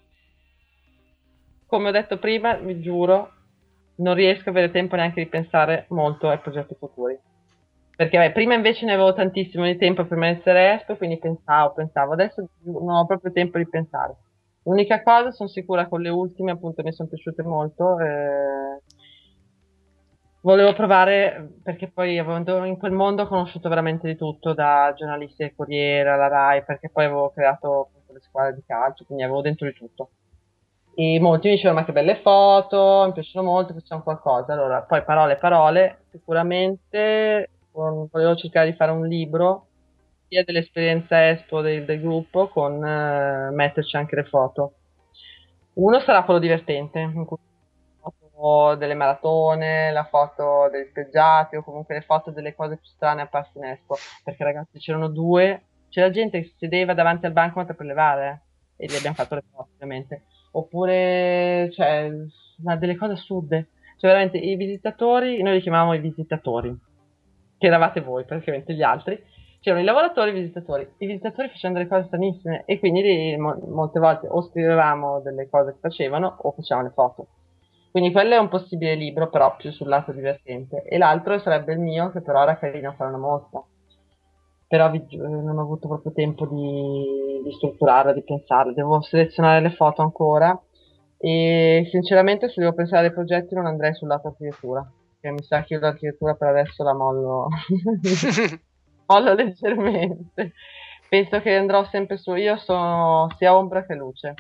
Come 1.67 1.89
ho 1.89 1.93
detto 1.93 2.19
prima, 2.19 2.55
vi 2.55 2.81
giuro, 2.81 3.33
non 3.97 4.15
riesco 4.15 4.49
a 4.49 4.53
avere 4.53 4.71
tempo 4.71 4.97
neanche 4.97 5.23
di 5.23 5.29
pensare 5.29 5.85
molto 5.91 6.31
ai 6.31 6.39
progetti 6.39 6.75
futuri. 6.75 7.19
Perché 7.95 8.17
beh, 8.17 8.33
prima 8.33 8.55
invece 8.55 8.87
ne 8.87 8.95
avevo 8.95 9.13
tantissimo 9.13 9.67
di 9.67 9.77
tempo 9.77 10.07
prima 10.07 10.33
di 10.33 10.39
essere 10.39 10.73
Expo, 10.73 10.97
quindi 10.97 11.19
pensavo, 11.19 11.75
pensavo. 11.75 12.15
Adesso 12.15 12.49
non 12.65 12.97
ho 12.97 13.05
proprio 13.05 13.31
tempo 13.31 13.59
di 13.59 13.69
pensare. 13.69 14.17
L'unica 14.63 15.03
cosa, 15.03 15.33
sono 15.33 15.51
sicura 15.51 15.87
con 15.87 16.01
le 16.01 16.09
ultime, 16.09 16.53
appunto, 16.53 16.83
mi 16.83 16.95
sono 16.95 17.11
piaciute 17.11 17.43
molto. 17.43 17.99
eh, 18.01 18.81
Volevo 20.43 20.73
provare, 20.73 21.59
perché 21.63 21.89
poi 21.89 22.19
avendo 22.19 22.65
in 22.65 22.79
quel 22.79 22.93
mondo 22.93 23.23
ho 23.23 23.29
conosciuto 23.29 23.69
veramente 23.69 24.07
di 24.07 24.17
tutto, 24.17 24.55
da 24.55 24.95
giornalisti 24.97 25.43
del 25.43 25.53
Corriere 25.55 26.11
alla 26.11 26.29
Rai, 26.29 26.65
perché 26.65 26.89
poi 26.89 27.05
avevo 27.05 27.31
creato 27.31 27.91
le 28.11 28.21
squadre 28.21 28.55
di 28.55 28.63
calcio, 28.67 29.05
quindi 29.05 29.23
avevo 29.23 29.43
dentro 29.43 29.67
di 29.67 29.75
tutto. 29.75 30.11
E 30.95 31.19
molti 31.21 31.49
mi 31.49 31.55
dicevano, 31.55 31.81
ma 31.81 31.85
che 31.85 31.93
belle 31.93 32.21
foto, 32.23 33.05
mi 33.07 33.13
piacciono 33.13 33.47
molto, 33.47 33.75
facciamo 33.75 34.03
qualcosa. 34.03 34.55
Allora, 34.55 34.81
poi 34.83 35.03
parole, 35.03 35.37
parole, 35.37 36.05
sicuramente 36.11 37.51
volevo 37.73 38.35
cercare 38.37 38.71
di 38.71 38.77
fare 38.77 38.93
un 38.93 39.07
libro, 39.07 39.67
sia 40.27 40.43
dell'esperienza 40.43 41.29
Expo 41.29 41.61
del, 41.61 41.85
del 41.85 42.01
gruppo, 42.01 42.49
con 42.49 42.83
eh, 42.83 43.51
metterci 43.53 43.97
anche 43.97 44.17
le 44.17 44.25
foto. 44.25 44.73
Uno 45.75 46.01
sarà 46.01 46.25
quello 46.25 46.41
divertente, 46.41 46.99
in 46.99 47.25
cui 47.27 47.37
delle 48.77 48.95
maratone, 48.95 49.93
la 49.93 50.05
foto 50.05 50.69
degli 50.71 50.87
speggiati 50.89 51.57
o 51.57 51.63
comunque 51.63 51.95
le 51.95 52.01
foto 52.01 52.31
delle 52.31 52.55
cose 52.55 52.77
più 52.77 52.89
strane 52.89 53.23
apparse 53.23 53.59
in 53.59 53.65
Expo. 53.65 53.97
Perché 54.25 54.45
ragazzi 54.45 54.79
c'erano 54.79 55.09
due, 55.09 55.63
c'era 55.91 56.11
gente 56.11 56.41
che 56.41 56.53
sedeva 56.57 56.95
davanti 56.95 57.27
al 57.27 57.33
bancomat 57.33 57.75
per 57.75 57.87
levare 57.87 58.43
e 58.77 58.87
gli 58.87 58.95
abbiamo 58.95 59.17
fatto 59.17 59.35
le 59.35 59.43
foto 59.51 59.69
ovviamente. 59.75 60.23
Oppure, 60.53 61.71
cioè, 61.73 62.11
ma 62.63 62.77
delle 62.77 62.97
cose 62.97 63.13
assurde. 63.13 63.69
Cioè 63.99 64.11
veramente 64.11 64.39
i 64.39 64.57
visitatori, 64.57 65.43
noi 65.43 65.55
li 65.55 65.61
chiamavamo 65.61 65.93
i 65.93 65.99
visitatori, 65.99 66.75
che 67.59 67.67
eravate 67.67 68.01
voi 68.01 68.25
praticamente 68.25 68.73
gli 68.73 68.83
altri. 68.83 69.23
C'erano 69.61 69.83
i 69.83 69.85
lavoratori 69.85 70.31
e 70.31 70.33
i 70.33 70.41
visitatori. 70.41 70.91
I 70.99 71.07
visitatori 71.07 71.49
facevano 71.49 71.79
delle 71.79 71.91
cose 71.91 72.07
stranissime 72.07 72.63
e 72.65 72.79
quindi 72.79 73.03
lì 73.03 73.37
mo- 73.37 73.59
molte 73.69 74.01
volte 74.01 74.27
o 74.27 74.41
scrivevamo 74.41 75.21
delle 75.21 75.51
cose 75.51 75.73
che 75.73 75.79
facevano 75.81 76.39
o 76.41 76.53
facevamo 76.53 76.87
le 76.87 76.95
foto. 76.95 77.27
Quindi 77.91 78.13
quello 78.13 78.35
è 78.35 78.39
un 78.39 78.49
possibile 78.49 78.95
libro, 78.95 79.29
però 79.29 79.57
più 79.57 79.73
sul 79.73 79.89
lato 79.89 80.13
divertente. 80.13 80.83
E 80.85 80.97
l'altro 80.97 81.39
sarebbe 81.41 81.73
il 81.73 81.81
mio, 81.81 82.11
che 82.13 82.21
però 82.21 82.43
era 82.43 82.57
carino 82.57 82.93
fare 82.93 83.11
una 83.11 83.19
mostra. 83.19 83.63
Però 84.69 84.91
vi 84.91 85.05
non 85.17 85.59
ho 85.59 85.63
avuto 85.63 85.89
proprio 85.89 86.13
tempo 86.13 86.47
di, 86.47 87.43
di 87.43 87.53
strutturarla, 87.53 88.13
di 88.13 88.23
pensarla. 88.23 88.73
Devo 88.73 89.01
selezionare 89.01 89.61
le 89.61 89.71
foto 89.71 90.03
ancora. 90.03 90.57
E 91.19 91.89
sinceramente, 91.91 92.49
se 92.49 92.61
devo 92.61 92.75
pensare 92.75 93.09
ai 93.09 93.13
progetti, 93.13 93.55
non 93.55 93.67
andrei 93.67 93.93
sul 93.95 94.07
lato 94.07 94.29
architettura. 94.29 94.89
Perché 95.21 95.37
mi 95.37 95.43
sa 95.43 95.63
che 95.65 95.75
io 95.75 95.81
l'architettura 95.81 96.35
per 96.35 96.49
adesso 96.49 96.85
la 96.85 96.95
mollo. 96.95 97.49
mollo 99.07 99.35
leggermente. 99.35 100.53
Penso 101.09 101.41
che 101.41 101.57
andrò 101.57 101.85
sempre 101.87 102.19
su. 102.19 102.35
Io 102.35 102.57
sono 102.57 103.27
sia 103.37 103.57
ombra 103.57 103.85
che 103.85 103.95
luce 103.95 104.35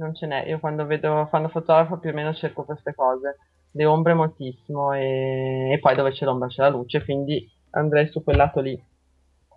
non 0.00 0.14
ce 0.14 0.26
n'è. 0.26 0.46
Io 0.46 0.58
quando 0.58 0.86
vedo, 0.86 1.26
quando 1.28 1.48
fotografo 1.48 1.98
più 1.98 2.10
o 2.10 2.12
meno 2.12 2.34
cerco 2.34 2.64
queste 2.64 2.94
cose. 2.94 3.36
Le 3.72 3.84
ombre 3.84 4.14
moltissimo 4.14 4.92
e, 4.92 5.70
e 5.72 5.78
poi 5.78 5.94
dove 5.94 6.10
c'è 6.10 6.24
l'ombra 6.24 6.48
c'è 6.48 6.62
la 6.62 6.70
luce, 6.70 7.04
quindi 7.04 7.48
andrei 7.70 8.08
su 8.08 8.24
quel 8.24 8.36
lato 8.36 8.60
lì. 8.60 8.82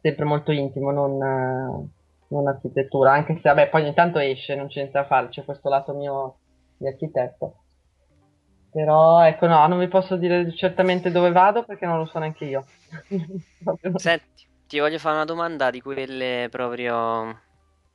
Sempre 0.01 0.25
molto 0.25 0.51
intimo, 0.51 0.91
non, 0.91 1.17
non 2.27 2.47
architettura, 2.47 3.13
anche 3.13 3.35
se 3.35 3.41
vabbè 3.43 3.69
poi 3.69 3.83
ogni 3.83 3.93
tanto 3.93 4.19
esce, 4.19 4.53
non 4.55 4.67
c'è 4.67 4.81
niente 4.81 4.99
da 4.99 5.05
fare, 5.05 5.29
c'è 5.29 5.43
questo 5.45 5.69
lato 5.69 5.93
mio 5.95 6.35
di 6.77 6.87
architetto. 6.87 7.63
Però 8.71 9.23
ecco 9.25 9.47
no, 9.47 9.65
non 9.67 9.79
vi 9.79 9.87
posso 9.87 10.15
dire 10.15 10.53
certamente 10.55 11.09
dove 11.11 11.31
vado 11.31 11.63
perché 11.63 11.85
non 11.85 11.97
lo 11.97 12.05
so 12.05 12.19
neanche 12.19 12.45
io. 12.45 12.65
Senti, 13.95 14.47
ti 14.67 14.79
voglio 14.79 14.99
fare 14.99 15.15
una 15.15 15.25
domanda 15.25 15.71
di 15.71 15.81
quelle 15.81 16.47
proprio... 16.51 17.42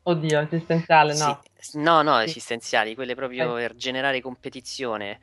Oddio, 0.08 0.40
esistenziale, 0.40 1.12
no. 1.14 1.40
Sì, 1.58 1.78
no, 1.78 2.00
no, 2.02 2.18
Sì. 2.18 2.24
esistenziali, 2.24 2.94
quelle 2.94 3.14
proprio 3.14 3.52
per 3.54 3.74
generare 3.74 4.20
competizione. 4.22 5.18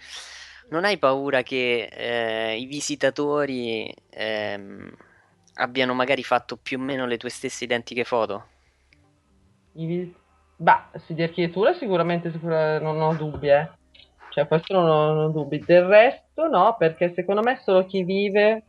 Non 0.70 0.86
hai 0.86 0.98
paura 0.98 1.41
che 1.41 1.90
eh, 1.91 2.57
i 2.60 2.66
visitatori 2.66 3.91
ehm, 4.12 4.91
abbiano 5.56 5.94
magari 5.94 6.24
fatto 6.24 6.57
più 6.57 6.78
o 6.78 6.82
meno 6.82 7.06
le 7.06 7.18
tue 7.18 7.30
stesse 7.30 7.64
identiche 7.64 8.03
foto? 8.03 8.48
I 9.74 9.86
vis- 9.86 10.24
Bah, 10.57 10.90
sì, 11.06 11.14
di 11.14 11.22
architettura 11.24 11.74
sicuramente 11.74 12.32
sicura- 12.32 12.80
non 12.80 13.02
ho 13.02 13.14
dubbi, 13.14 13.49
eh. 13.49 13.70
Cioè, 14.30 14.48
questo 14.48 14.74
non 14.74 14.88
ho, 14.88 15.14
non 15.14 15.24
ho 15.26 15.30
dubbi. 15.32 15.60
Del 15.66 15.84
resto 15.84 16.48
no, 16.48 16.76
perché 16.78 17.14
secondo 17.14 17.41
me 17.41 17.60
solo 17.62 17.86
chi 17.86 18.03
vive 18.03 18.64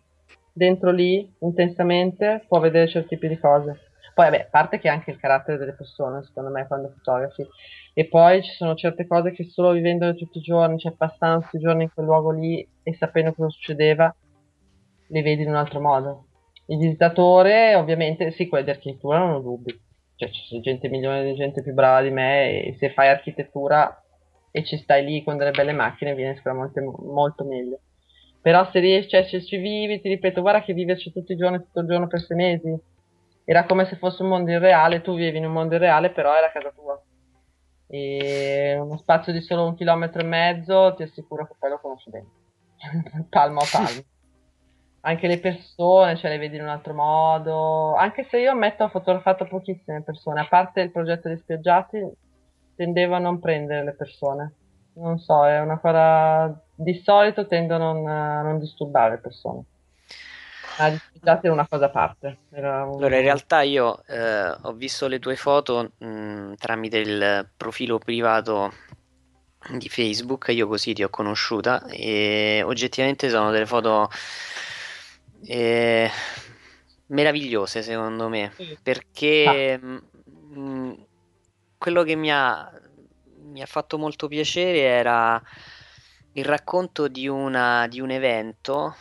dentro 0.52 0.90
lì 0.90 1.32
intensamente 1.40 2.44
può 2.48 2.58
vedere 2.60 2.88
certi 2.88 3.10
tipi 3.10 3.28
di 3.28 3.38
cose. 3.38 3.85
Poi, 4.16 4.30
vabbè, 4.30 4.44
a 4.44 4.48
parte 4.50 4.78
che 4.78 4.88
anche 4.88 5.10
il 5.10 5.18
carattere 5.18 5.58
delle 5.58 5.74
persone, 5.74 6.22
secondo 6.24 6.48
me, 6.48 6.66
quando 6.66 6.88
fotografi. 6.88 7.46
E 7.92 8.08
poi 8.08 8.42
ci 8.42 8.50
sono 8.52 8.74
certe 8.74 9.06
cose 9.06 9.30
che 9.32 9.44
solo 9.44 9.72
vivendole 9.72 10.14
tutti 10.14 10.38
i 10.38 10.40
giorni, 10.40 10.78
cioè 10.78 10.92
passando 10.96 11.40
tutti 11.42 11.56
i 11.56 11.60
giorni 11.60 11.82
in 11.82 11.92
quel 11.92 12.06
luogo 12.06 12.30
lì 12.30 12.66
e 12.82 12.94
sapendo 12.94 13.34
cosa 13.34 13.50
succedeva, 13.50 14.14
le 15.08 15.22
vedi 15.22 15.42
in 15.42 15.48
un 15.48 15.56
altro 15.56 15.82
modo. 15.82 16.28
Il 16.68 16.78
visitatore, 16.78 17.74
ovviamente, 17.74 18.30
sì, 18.30 18.48
quelli 18.48 18.64
di 18.64 18.70
architettura 18.70 19.18
non 19.18 19.34
ho 19.34 19.40
dubbi. 19.40 19.78
Cioè, 20.14 20.30
c'è 20.30 20.60
gente, 20.60 20.88
milioni 20.88 21.22
di 21.22 21.34
gente 21.34 21.60
più 21.62 21.74
brava 21.74 22.00
di 22.00 22.10
me 22.10 22.62
e 22.64 22.74
se 22.78 22.92
fai 22.94 23.08
architettura 23.08 24.02
e 24.50 24.64
ci 24.64 24.78
stai 24.78 25.04
lì 25.04 25.22
con 25.22 25.36
delle 25.36 25.50
belle 25.50 25.72
macchine 25.72 26.14
viene 26.14 26.36
sicuramente 26.36 26.80
mo- 26.80 26.96
molto 27.02 27.44
meglio. 27.44 27.80
Però 28.40 28.64
se 28.70 28.80
riesci, 28.80 29.10
cioè, 29.10 29.24
se 29.24 29.44
ci 29.44 29.58
vivi, 29.58 30.00
ti 30.00 30.08
ripeto, 30.08 30.40
guarda 30.40 30.62
che 30.62 30.72
viverci 30.72 31.12
tutti 31.12 31.32
i 31.32 31.36
giorni, 31.36 31.58
tutto 31.58 31.80
il 31.80 31.86
giorno 31.86 32.06
per 32.06 32.22
sei 32.22 32.36
mesi. 32.38 32.80
Era 33.48 33.64
come 33.64 33.84
se 33.84 33.94
fosse 33.94 34.24
un 34.24 34.28
mondo 34.30 34.50
irreale, 34.50 35.02
tu 35.02 35.14
vivi 35.14 35.38
in 35.38 35.46
un 35.46 35.52
mondo 35.52 35.76
irreale, 35.76 36.10
però 36.10 36.34
era 36.34 36.50
casa 36.50 36.72
tua. 36.74 37.00
E 37.86 38.76
uno 38.76 38.96
spazio 38.96 39.32
di 39.32 39.40
solo 39.40 39.64
un 39.64 39.76
chilometro 39.76 40.20
e 40.20 40.24
mezzo, 40.24 40.94
ti 40.96 41.04
assicuro 41.04 41.46
che 41.46 41.54
poi 41.56 41.70
lo 41.70 41.78
conosci 41.78 42.10
bene. 42.10 42.26
palmo 43.30 43.60
a 43.60 43.66
palmo. 43.70 44.02
Anche 45.02 45.28
le 45.28 45.38
persone, 45.38 46.16
cioè 46.16 46.32
le 46.32 46.38
vedi 46.38 46.56
in 46.56 46.62
un 46.62 46.70
altro 46.70 46.92
modo. 46.92 47.94
Anche 47.94 48.24
se 48.24 48.40
io 48.40 48.50
ammetto 48.50 48.82
ho 48.82 48.88
fotografato 48.88 49.46
pochissime 49.46 50.02
persone, 50.02 50.40
a 50.40 50.48
parte 50.48 50.80
il 50.80 50.90
progetto 50.90 51.28
di 51.28 51.36
spiaggiati, 51.36 52.04
tendevo 52.74 53.14
a 53.14 53.20
non 53.20 53.38
prendere 53.38 53.84
le 53.84 53.94
persone. 53.94 54.54
Non 54.94 55.18
so, 55.18 55.46
è 55.46 55.60
una 55.60 55.78
cosa... 55.78 56.60
Di 56.74 57.00
solito 57.04 57.46
tendo 57.46 57.76
a 57.76 57.78
non, 57.78 58.08
a 58.08 58.42
non 58.42 58.58
disturbare 58.58 59.12
le 59.12 59.18
persone. 59.18 59.64
Gli 60.76 60.96
spiaggiati 60.96 61.46
era 61.46 61.54
una 61.54 61.66
cosa 61.66 61.86
a 61.86 61.90
parte. 61.90 62.38
Era 62.50 62.82
Allora, 62.82 63.16
in 63.16 63.22
realtà 63.22 63.62
io 63.62 64.02
eh, 64.06 64.48
ho 64.62 64.72
visto 64.72 65.06
le 65.06 65.18
tue 65.18 65.36
foto 65.36 65.92
mh, 65.98 66.54
tramite 66.54 66.98
il 66.98 67.48
profilo 67.56 67.98
privato 67.98 68.72
di 69.70 69.88
Facebook, 69.88 70.48
io 70.48 70.68
così 70.68 70.92
ti 70.92 71.02
ho 71.02 71.08
conosciuta 71.08 71.86
e 71.86 72.62
oggettivamente 72.64 73.28
sono 73.28 73.50
delle 73.50 73.66
foto 73.66 74.08
eh, 75.44 76.10
meravigliose 77.06 77.82
secondo 77.82 78.28
me, 78.28 78.52
perché 78.82 79.78
mh, 79.78 79.98
mm, 80.58 80.92
quello 81.78 82.02
che 82.02 82.14
mi 82.14 82.30
ha, 82.30 82.70
mi 83.42 83.62
ha 83.62 83.66
fatto 83.66 83.98
molto 83.98 84.28
piacere 84.28 84.80
era 84.80 85.42
il 86.32 86.44
racconto 86.44 87.08
di, 87.08 87.26
una, 87.26 87.86
di 87.88 88.00
un 88.00 88.10
evento 88.10 88.94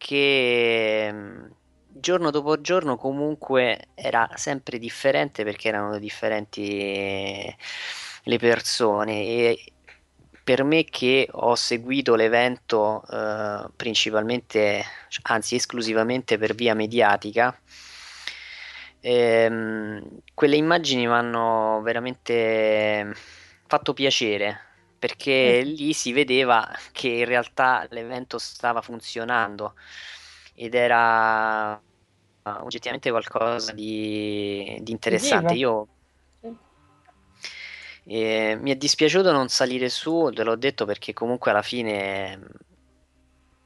che 0.00 1.10
mm, 1.12 1.44
giorno 1.88 2.30
dopo 2.30 2.58
giorno 2.62 2.96
comunque 2.96 3.88
era 3.94 4.30
sempre 4.34 4.78
differente 4.78 5.44
perché 5.44 5.68
erano 5.68 5.98
differenti 5.98 7.54
le 8.22 8.38
persone. 8.38 9.12
E 9.26 9.72
per 10.42 10.64
me 10.64 10.84
che 10.84 11.28
ho 11.30 11.54
seguito 11.54 12.14
l'evento 12.14 13.02
eh, 13.12 13.68
principalmente, 13.76 14.82
anzi 15.24 15.56
esclusivamente 15.56 16.38
per 16.38 16.54
via 16.54 16.74
mediatica, 16.74 17.54
ehm, 19.00 20.20
quelle 20.34 20.56
immagini 20.56 21.06
mi 21.06 21.12
hanno 21.12 21.80
veramente 21.82 23.12
fatto 23.66 23.92
piacere 23.92 24.69
perché 25.00 25.62
mm. 25.64 25.68
lì 25.68 25.92
si 25.94 26.12
vedeva 26.12 26.70
che 26.92 27.08
in 27.08 27.24
realtà 27.24 27.86
l'evento 27.90 28.38
stava 28.38 28.82
funzionando 28.82 29.74
ed 30.54 30.74
era 30.74 31.80
oggettivamente 32.42 33.10
qualcosa 33.10 33.72
di, 33.72 34.78
di 34.82 34.92
interessante. 34.92 35.54
Io 35.54 35.88
eh, 38.04 38.58
mi 38.60 38.70
è 38.70 38.76
dispiaciuto 38.76 39.32
non 39.32 39.48
salire 39.48 39.88
su, 39.88 40.30
te 40.34 40.44
l'ho 40.44 40.56
detto 40.56 40.84
perché 40.84 41.14
comunque 41.14 41.50
alla 41.50 41.62
fine 41.62 42.38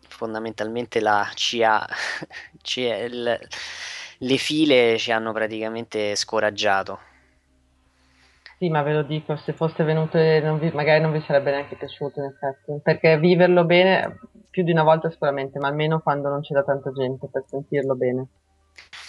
fondamentalmente 0.07 1.01
la 1.01 1.29
CA, 1.35 1.85
CL, 2.63 3.39
le 4.19 4.37
file 4.37 4.97
ci 4.99 5.11
hanno 5.11 5.33
praticamente 5.33 6.15
scoraggiato. 6.15 7.13
Sì, 8.59 8.69
ma 8.71 8.83
ve 8.83 8.93
lo 8.93 9.03
dico, 9.03 9.37
se 9.37 9.53
foste 9.53 9.83
venute 9.83 10.41
non 10.41 10.59
vi, 10.59 10.71
magari 10.71 11.01
non 11.01 11.13
vi 11.13 11.21
sarebbe 11.21 11.51
neanche 11.51 11.77
piaciuto 11.77 12.21
in 12.21 12.27
effetti, 12.27 12.81
perché 12.83 13.19
viverlo 13.19 13.65
bene 13.65 14.19
più 14.49 14.63
di 14.63 14.71
una 14.71 14.85
volta 14.85 15.11
sicuramente, 15.11 15.59
ma 15.59 15.69
almeno 15.69 16.01
quando 16.01 16.29
non 16.29 16.41
c'era 16.41 16.63
tanta 16.63 16.93
gente 16.93 17.29
per 17.29 17.45
sentirlo 17.47 17.97
bene, 17.97 18.27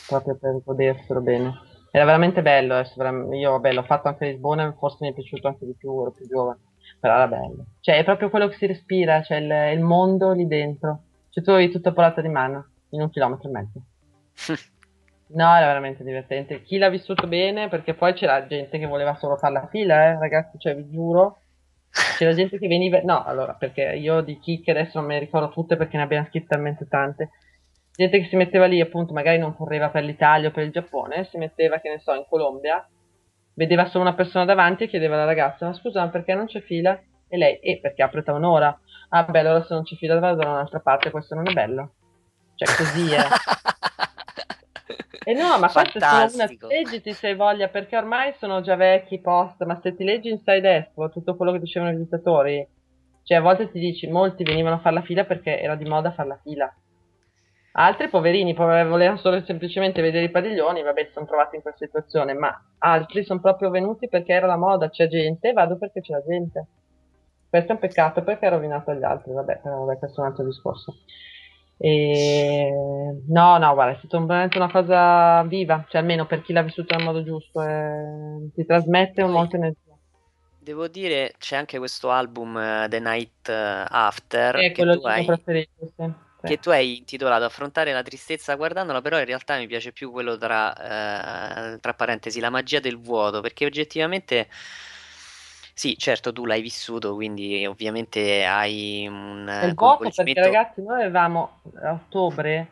proprio 0.07 0.35
per 0.35 0.61
goderselo 0.63 1.21
bene. 1.21 1.53
Era 1.91 2.05
veramente 2.05 2.41
bello, 2.41 2.81
io 3.33 3.51
vabbè, 3.51 3.71
l'ho 3.71 3.83
fatto 3.83 4.07
anche 4.07 4.25
a 4.25 4.27
Lisbona, 4.29 4.75
forse 4.77 4.97
mi 5.01 5.11
è 5.11 5.13
piaciuto 5.13 5.47
anche 5.47 5.65
di 5.65 5.75
più, 5.77 6.01
ero 6.01 6.11
più 6.11 6.27
giovane, 6.27 6.59
però 6.99 7.13
era 7.13 7.27
bello. 7.27 7.65
Cioè, 7.79 7.97
è 7.99 8.03
proprio 8.03 8.29
quello 8.29 8.47
che 8.47 8.57
si 8.57 8.65
respira, 8.65 9.21
cioè 9.21 9.37
il, 9.37 9.77
il 9.77 9.81
mondo 9.81 10.31
lì 10.31 10.47
dentro. 10.47 11.03
Cioè, 11.29 11.43
tu 11.43 11.51
avevi 11.51 11.71
tutto 11.71 11.93
portato 11.93 12.21
di 12.21 12.29
mano, 12.29 12.69
in 12.89 13.01
un 13.01 13.09
chilometro 13.09 13.47
e 13.47 13.51
mezzo. 13.51 13.81
no, 15.27 15.55
era 15.55 15.67
veramente 15.67 16.03
divertente. 16.03 16.61
Chi 16.61 16.77
l'ha 16.77 16.89
vissuto 16.89 17.27
bene, 17.27 17.67
perché 17.67 17.93
poi 17.93 18.13
c'era 18.13 18.45
gente 18.47 18.77
che 18.77 18.85
voleva 18.85 19.15
solo 19.15 19.37
fare 19.37 19.53
la 19.53 19.67
fila, 19.67 20.05
eh, 20.05 20.19
ragazzi, 20.19 20.57
cioè, 20.57 20.75
vi 20.75 20.89
giuro. 20.89 21.39
C'era 22.17 22.33
gente 22.33 22.57
che 22.57 22.67
veniva... 22.67 22.99
No, 23.03 23.23
allora, 23.23 23.53
perché 23.53 23.83
io 23.83 24.21
di 24.21 24.39
chicche 24.39 24.71
adesso 24.71 24.99
non 24.99 25.07
me 25.07 25.13
ne 25.15 25.19
ricordo 25.21 25.49
tutte 25.49 25.77
perché 25.77 25.97
ne 25.97 26.03
abbiamo 26.03 26.25
scritte 26.27 26.47
talmente 26.47 26.87
tante 26.87 27.29
gente 27.95 28.19
che 28.19 28.27
si 28.27 28.35
metteva 28.35 28.65
lì, 28.65 28.81
appunto, 28.81 29.13
magari 29.13 29.37
non 29.37 29.55
correva 29.55 29.89
per 29.89 30.03
l'Italia 30.03 30.49
o 30.49 30.51
per 30.51 30.65
il 30.65 30.71
Giappone, 30.71 31.25
si 31.25 31.37
metteva, 31.37 31.79
che 31.79 31.89
ne 31.89 31.99
so, 31.99 32.13
in 32.13 32.25
Colombia, 32.27 32.85
vedeva 33.53 33.85
solo 33.85 34.03
una 34.03 34.13
persona 34.13 34.45
davanti 34.45 34.83
e 34.83 34.87
chiedeva 34.87 35.15
alla 35.15 35.25
ragazza, 35.25 35.65
ma 35.65 35.73
scusa, 35.73 36.01
ma 36.01 36.09
perché 36.09 36.33
non 36.33 36.45
c'è 36.45 36.61
fila? 36.61 36.99
E 37.27 37.37
lei, 37.37 37.57
eh, 37.59 37.79
perché 37.79 38.03
ha 38.03 38.05
aperta 38.05 38.33
un'ora. 38.33 38.77
Ah, 39.09 39.23
beh, 39.23 39.39
allora 39.39 39.63
se 39.63 39.73
non 39.73 39.83
c'è 39.83 39.95
fila 39.95 40.19
vado 40.19 40.43
da 40.43 40.49
un'altra 40.49 40.79
parte, 40.79 41.09
questo 41.09 41.35
non 41.35 41.47
è 41.47 41.53
bello. 41.53 41.93
Cioè, 42.55 42.75
così 42.75 43.13
è. 43.13 43.23
E 45.23 45.33
no, 45.33 45.57
ma 45.57 45.71
questo 45.71 45.97
è 45.97 46.01
solo 46.01 46.43
una 46.43 46.67
leggiti 46.67 47.13
se 47.13 47.27
hai 47.27 47.35
voglia, 47.35 47.67
perché 47.69 47.97
ormai 47.97 48.33
sono 48.37 48.61
già 48.61 48.75
vecchi 48.75 49.19
post, 49.19 49.63
ma 49.63 49.79
se 49.81 49.95
ti 49.95 50.03
leggi 50.03 50.29
Inside 50.29 50.75
Expo, 50.75 51.09
tutto 51.09 51.35
quello 51.35 51.51
che 51.51 51.59
dicevano 51.59 51.91
i 51.91 51.95
visitatori, 51.95 52.67
cioè 53.23 53.37
a 53.37 53.41
volte 53.41 53.71
ti 53.71 53.79
dici, 53.79 54.07
molti 54.07 54.43
venivano 54.43 54.75
a 54.75 54.79
fare 54.79 54.95
la 54.95 55.01
fila 55.01 55.23
perché 55.23 55.59
era 55.59 55.75
di 55.75 55.85
moda 55.85 56.11
fare 56.11 56.27
la 56.27 56.39
fila. 56.43 56.73
Altri 57.77 58.07
poverini 58.07 58.53
volevano 58.53 59.17
solo 59.17 59.43
semplicemente 59.43 60.01
vedere 60.01 60.25
i 60.25 60.31
padiglioni, 60.31 60.81
vabbè, 60.81 61.05
si 61.05 61.11
sono 61.11 61.25
trovati 61.25 61.57
in 61.57 61.61
questa 61.61 61.85
situazione, 61.85 62.33
ma 62.33 62.57
altri 62.77 63.25
sono 63.25 63.41
proprio 63.41 63.69
venuti 63.69 64.07
perché 64.07 64.31
era 64.31 64.45
la 64.47 64.55
moda, 64.55 64.89
c'è 64.89 65.07
gente, 65.07 65.51
vado 65.51 65.77
perché 65.77 65.99
c'è 65.99 66.13
la 66.13 66.23
gente. 66.25 66.67
Questo 67.49 67.71
è 67.71 67.73
un 67.73 67.81
peccato 67.81 68.23
perché 68.23 68.45
ha 68.45 68.49
rovinato 68.49 68.91
agli 68.91 69.03
altri, 69.03 69.33
vabbè, 69.33 69.59
però 69.61 69.83
vabbè, 69.83 69.97
questo 69.97 70.21
è 70.21 70.23
un 70.23 70.29
altro 70.29 70.45
discorso. 70.45 70.95
E... 71.77 72.69
No, 73.27 73.57
no, 73.57 73.73
guarda, 73.73 73.93
è 73.93 73.97
stata 73.97 74.19
veramente 74.23 74.57
una 74.57 74.71
cosa 74.71 75.43
viva, 75.43 75.85
cioè 75.89 76.01
almeno 76.01 76.25
per 76.25 76.41
chi 76.41 76.53
l'ha 76.53 76.61
vissuto 76.61 76.95
nel 76.95 77.05
modo 77.05 77.23
giusto, 77.23 77.61
e... 77.61 78.49
ti 78.53 78.65
trasmette 78.65 79.21
un 79.21 79.31
molto 79.31 79.55
energia. 79.55 79.93
Devo 80.59 80.87
dire, 80.87 81.33
c'è 81.37 81.55
anche 81.57 81.77
questo 81.77 82.09
album 82.09 82.55
uh, 82.55 82.87
The 82.87 82.99
Night 82.99 83.49
After. 83.49 84.55
È 84.55 84.71
quello 84.71 84.99
che 84.99 85.07
hai... 85.07 85.25
preferito, 85.25 85.91
sì 85.97 86.23
che 86.45 86.59
tu 86.59 86.69
hai 86.69 86.97
intitolato 86.97 87.43
Affrontare 87.43 87.91
la 87.91 88.03
tristezza 88.03 88.53
guardandola, 88.53 89.01
però 89.01 89.17
in 89.17 89.25
realtà 89.25 89.57
mi 89.57 89.65
piace 89.65 89.91
più 89.91 90.11
quello 90.11 90.37
tra, 90.37 91.73
eh, 91.73 91.79
tra 91.79 91.93
parentesi, 91.95 92.39
la 92.39 92.51
magia 92.51 92.79
del 92.79 92.99
vuoto, 92.99 93.41
perché 93.41 93.65
oggettivamente... 93.65 94.47
Sì, 95.77 95.97
certo, 95.97 96.31
tu 96.31 96.45
l'hai 96.45 96.61
vissuto, 96.61 97.15
quindi 97.15 97.65
ovviamente 97.65 98.45
hai 98.45 99.05
un 99.09 99.45
il 99.65 99.73
vuoto 99.73 100.09
perché 100.09 100.39
ragazzi, 100.39 100.81
noi 100.81 101.01
avevamo 101.01 101.59
a 101.83 101.91
ottobre, 101.91 102.69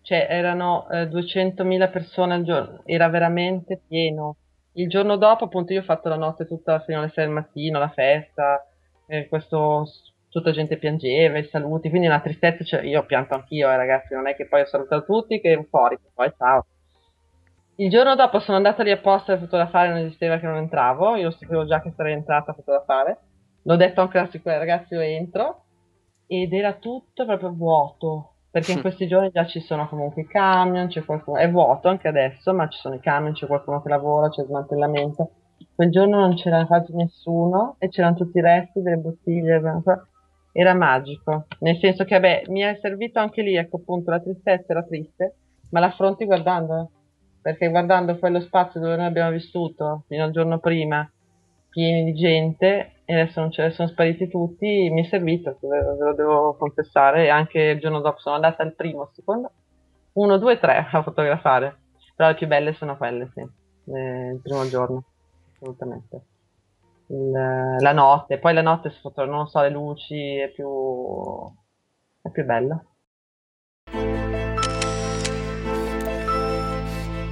cioè 0.00 0.26
erano 0.30 0.88
eh, 0.88 1.06
200.000 1.06 1.90
persone 1.90 2.32
al 2.32 2.44
giorno, 2.44 2.80
era 2.86 3.10
veramente 3.10 3.82
pieno. 3.86 4.36
Il 4.72 4.88
giorno 4.88 5.16
dopo, 5.16 5.44
appunto, 5.44 5.74
io 5.74 5.80
ho 5.80 5.84
fatto 5.84 6.08
la 6.08 6.16
notte 6.16 6.46
tutta 6.46 6.80
fino 6.80 7.00
alle 7.00 7.10
6 7.10 7.26
del 7.26 7.34
mattino, 7.34 7.78
la 7.78 7.90
festa, 7.90 8.66
eh, 9.06 9.28
questo 9.28 9.86
tutta 10.30 10.50
gente 10.50 10.78
piangeva, 10.78 11.36
i 11.36 11.44
saluti, 11.44 11.90
quindi 11.90 12.06
una 12.06 12.20
tristezza, 12.20 12.64
cioè, 12.64 12.84
io 12.84 13.04
pianto 13.04 13.34
anch'io, 13.34 13.68
eh, 13.68 13.76
ragazzi, 13.76 14.14
non 14.14 14.28
è 14.28 14.34
che 14.34 14.48
poi 14.48 14.62
ho 14.62 14.66
salutato 14.66 15.04
tutti, 15.04 15.42
che 15.42 15.50
euforico, 15.50 16.10
poi 16.14 16.32
ciao. 16.38 16.64
Il 17.78 17.90
giorno 17.90 18.14
dopo 18.14 18.38
sono 18.38 18.56
andata 18.56 18.82
lì 18.82 18.90
apposta 18.90 19.34
a 19.34 19.38
fotografare, 19.38 19.90
non 19.90 19.98
esisteva 19.98 20.38
che 20.38 20.46
non 20.46 20.56
entravo, 20.56 21.14
io 21.16 21.30
sapevo 21.30 21.66
già 21.66 21.82
che 21.82 21.92
sarei 21.94 22.14
entrata 22.14 22.52
a 22.52 22.54
fotografare, 22.54 23.18
l'ho 23.62 23.76
detto 23.76 24.00
anche 24.00 24.16
alla 24.16 24.30
sicura, 24.30 24.56
ragazzi, 24.56 24.94
io 24.94 25.00
entro, 25.00 25.64
ed 26.26 26.54
era 26.54 26.72
tutto 26.72 27.26
proprio 27.26 27.52
vuoto, 27.52 28.36
perché 28.50 28.72
in 28.72 28.80
questi 28.82 29.06
giorni 29.06 29.30
già 29.30 29.44
ci 29.44 29.60
sono 29.60 29.88
comunque 29.88 30.22
i 30.22 30.26
camion, 30.26 30.86
c'è 30.86 31.04
qualcuno, 31.04 31.36
è 31.36 31.50
vuoto 31.50 31.88
anche 31.88 32.08
adesso, 32.08 32.54
ma 32.54 32.66
ci 32.68 32.78
sono 32.78 32.94
i 32.94 33.00
camion, 33.00 33.34
c'è 33.34 33.46
qualcuno 33.46 33.82
che 33.82 33.90
lavora, 33.90 34.30
c'è 34.30 34.42
smantellamento. 34.44 35.30
Quel 35.74 35.90
giorno 35.90 36.20
non 36.20 36.34
c'era 36.34 36.64
quasi 36.64 36.94
nessuno 36.94 37.76
e 37.78 37.90
c'erano 37.90 38.16
tutti 38.16 38.38
i 38.38 38.42
resti 38.42 38.80
delle 38.80 38.96
bottiglie, 38.96 39.60
era 40.52 40.74
magico, 40.74 41.44
nel 41.58 41.76
senso 41.76 42.04
che 42.04 42.14
vabbè, 42.14 42.44
mi 42.46 42.60
è 42.60 42.78
servito 42.80 43.18
anche 43.18 43.42
lì, 43.42 43.54
ecco 43.54 43.76
appunto, 43.76 44.10
la 44.10 44.20
tristezza 44.20 44.72
era 44.72 44.82
triste, 44.82 45.34
ma 45.72 45.80
l'affronti 45.80 46.24
guardando, 46.24 46.92
perché 47.46 47.68
guardando 47.68 48.18
quello 48.18 48.40
spazio 48.40 48.80
dove 48.80 48.96
noi 48.96 49.06
abbiamo 49.06 49.30
vissuto 49.30 50.02
fino 50.08 50.24
al 50.24 50.32
giorno 50.32 50.58
prima, 50.58 51.08
pieni 51.68 52.02
di 52.02 52.12
gente, 52.12 53.02
e 53.04 53.14
adesso 53.14 53.38
non 53.38 53.52
ce 53.52 53.62
ne 53.62 53.70
sono 53.70 53.86
spariti 53.86 54.26
tutti, 54.26 54.90
mi 54.90 55.04
è 55.04 55.08
servito, 55.08 55.56
ve 55.60 55.96
lo 55.96 56.12
devo 56.12 56.56
confessare, 56.56 57.26
e 57.26 57.28
anche 57.28 57.60
il 57.60 57.78
giorno 57.78 58.00
dopo 58.00 58.18
sono 58.18 58.34
andata 58.34 58.64
al 58.64 58.74
primo, 58.74 59.02
al 59.02 59.10
secondo, 59.12 59.52
uno, 60.14 60.38
due, 60.38 60.58
tre 60.58 60.88
a 60.90 61.02
fotografare, 61.04 61.76
però 62.16 62.30
le 62.30 62.34
più 62.34 62.48
belle 62.48 62.72
sono 62.72 62.96
quelle, 62.96 63.30
sì, 63.32 63.40
eh, 63.92 64.30
il 64.32 64.40
primo 64.42 64.66
giorno, 64.68 65.04
assolutamente 65.52 66.22
il, 67.10 67.30
la 67.30 67.92
notte, 67.92 68.38
poi 68.38 68.54
la 68.54 68.62
notte 68.62 68.92
non 69.24 69.46
so, 69.46 69.60
le 69.60 69.70
luci 69.70 70.36
è 70.36 70.48
più, 70.48 70.68
è 72.22 72.28
più 72.28 72.44
bella. 72.44 72.84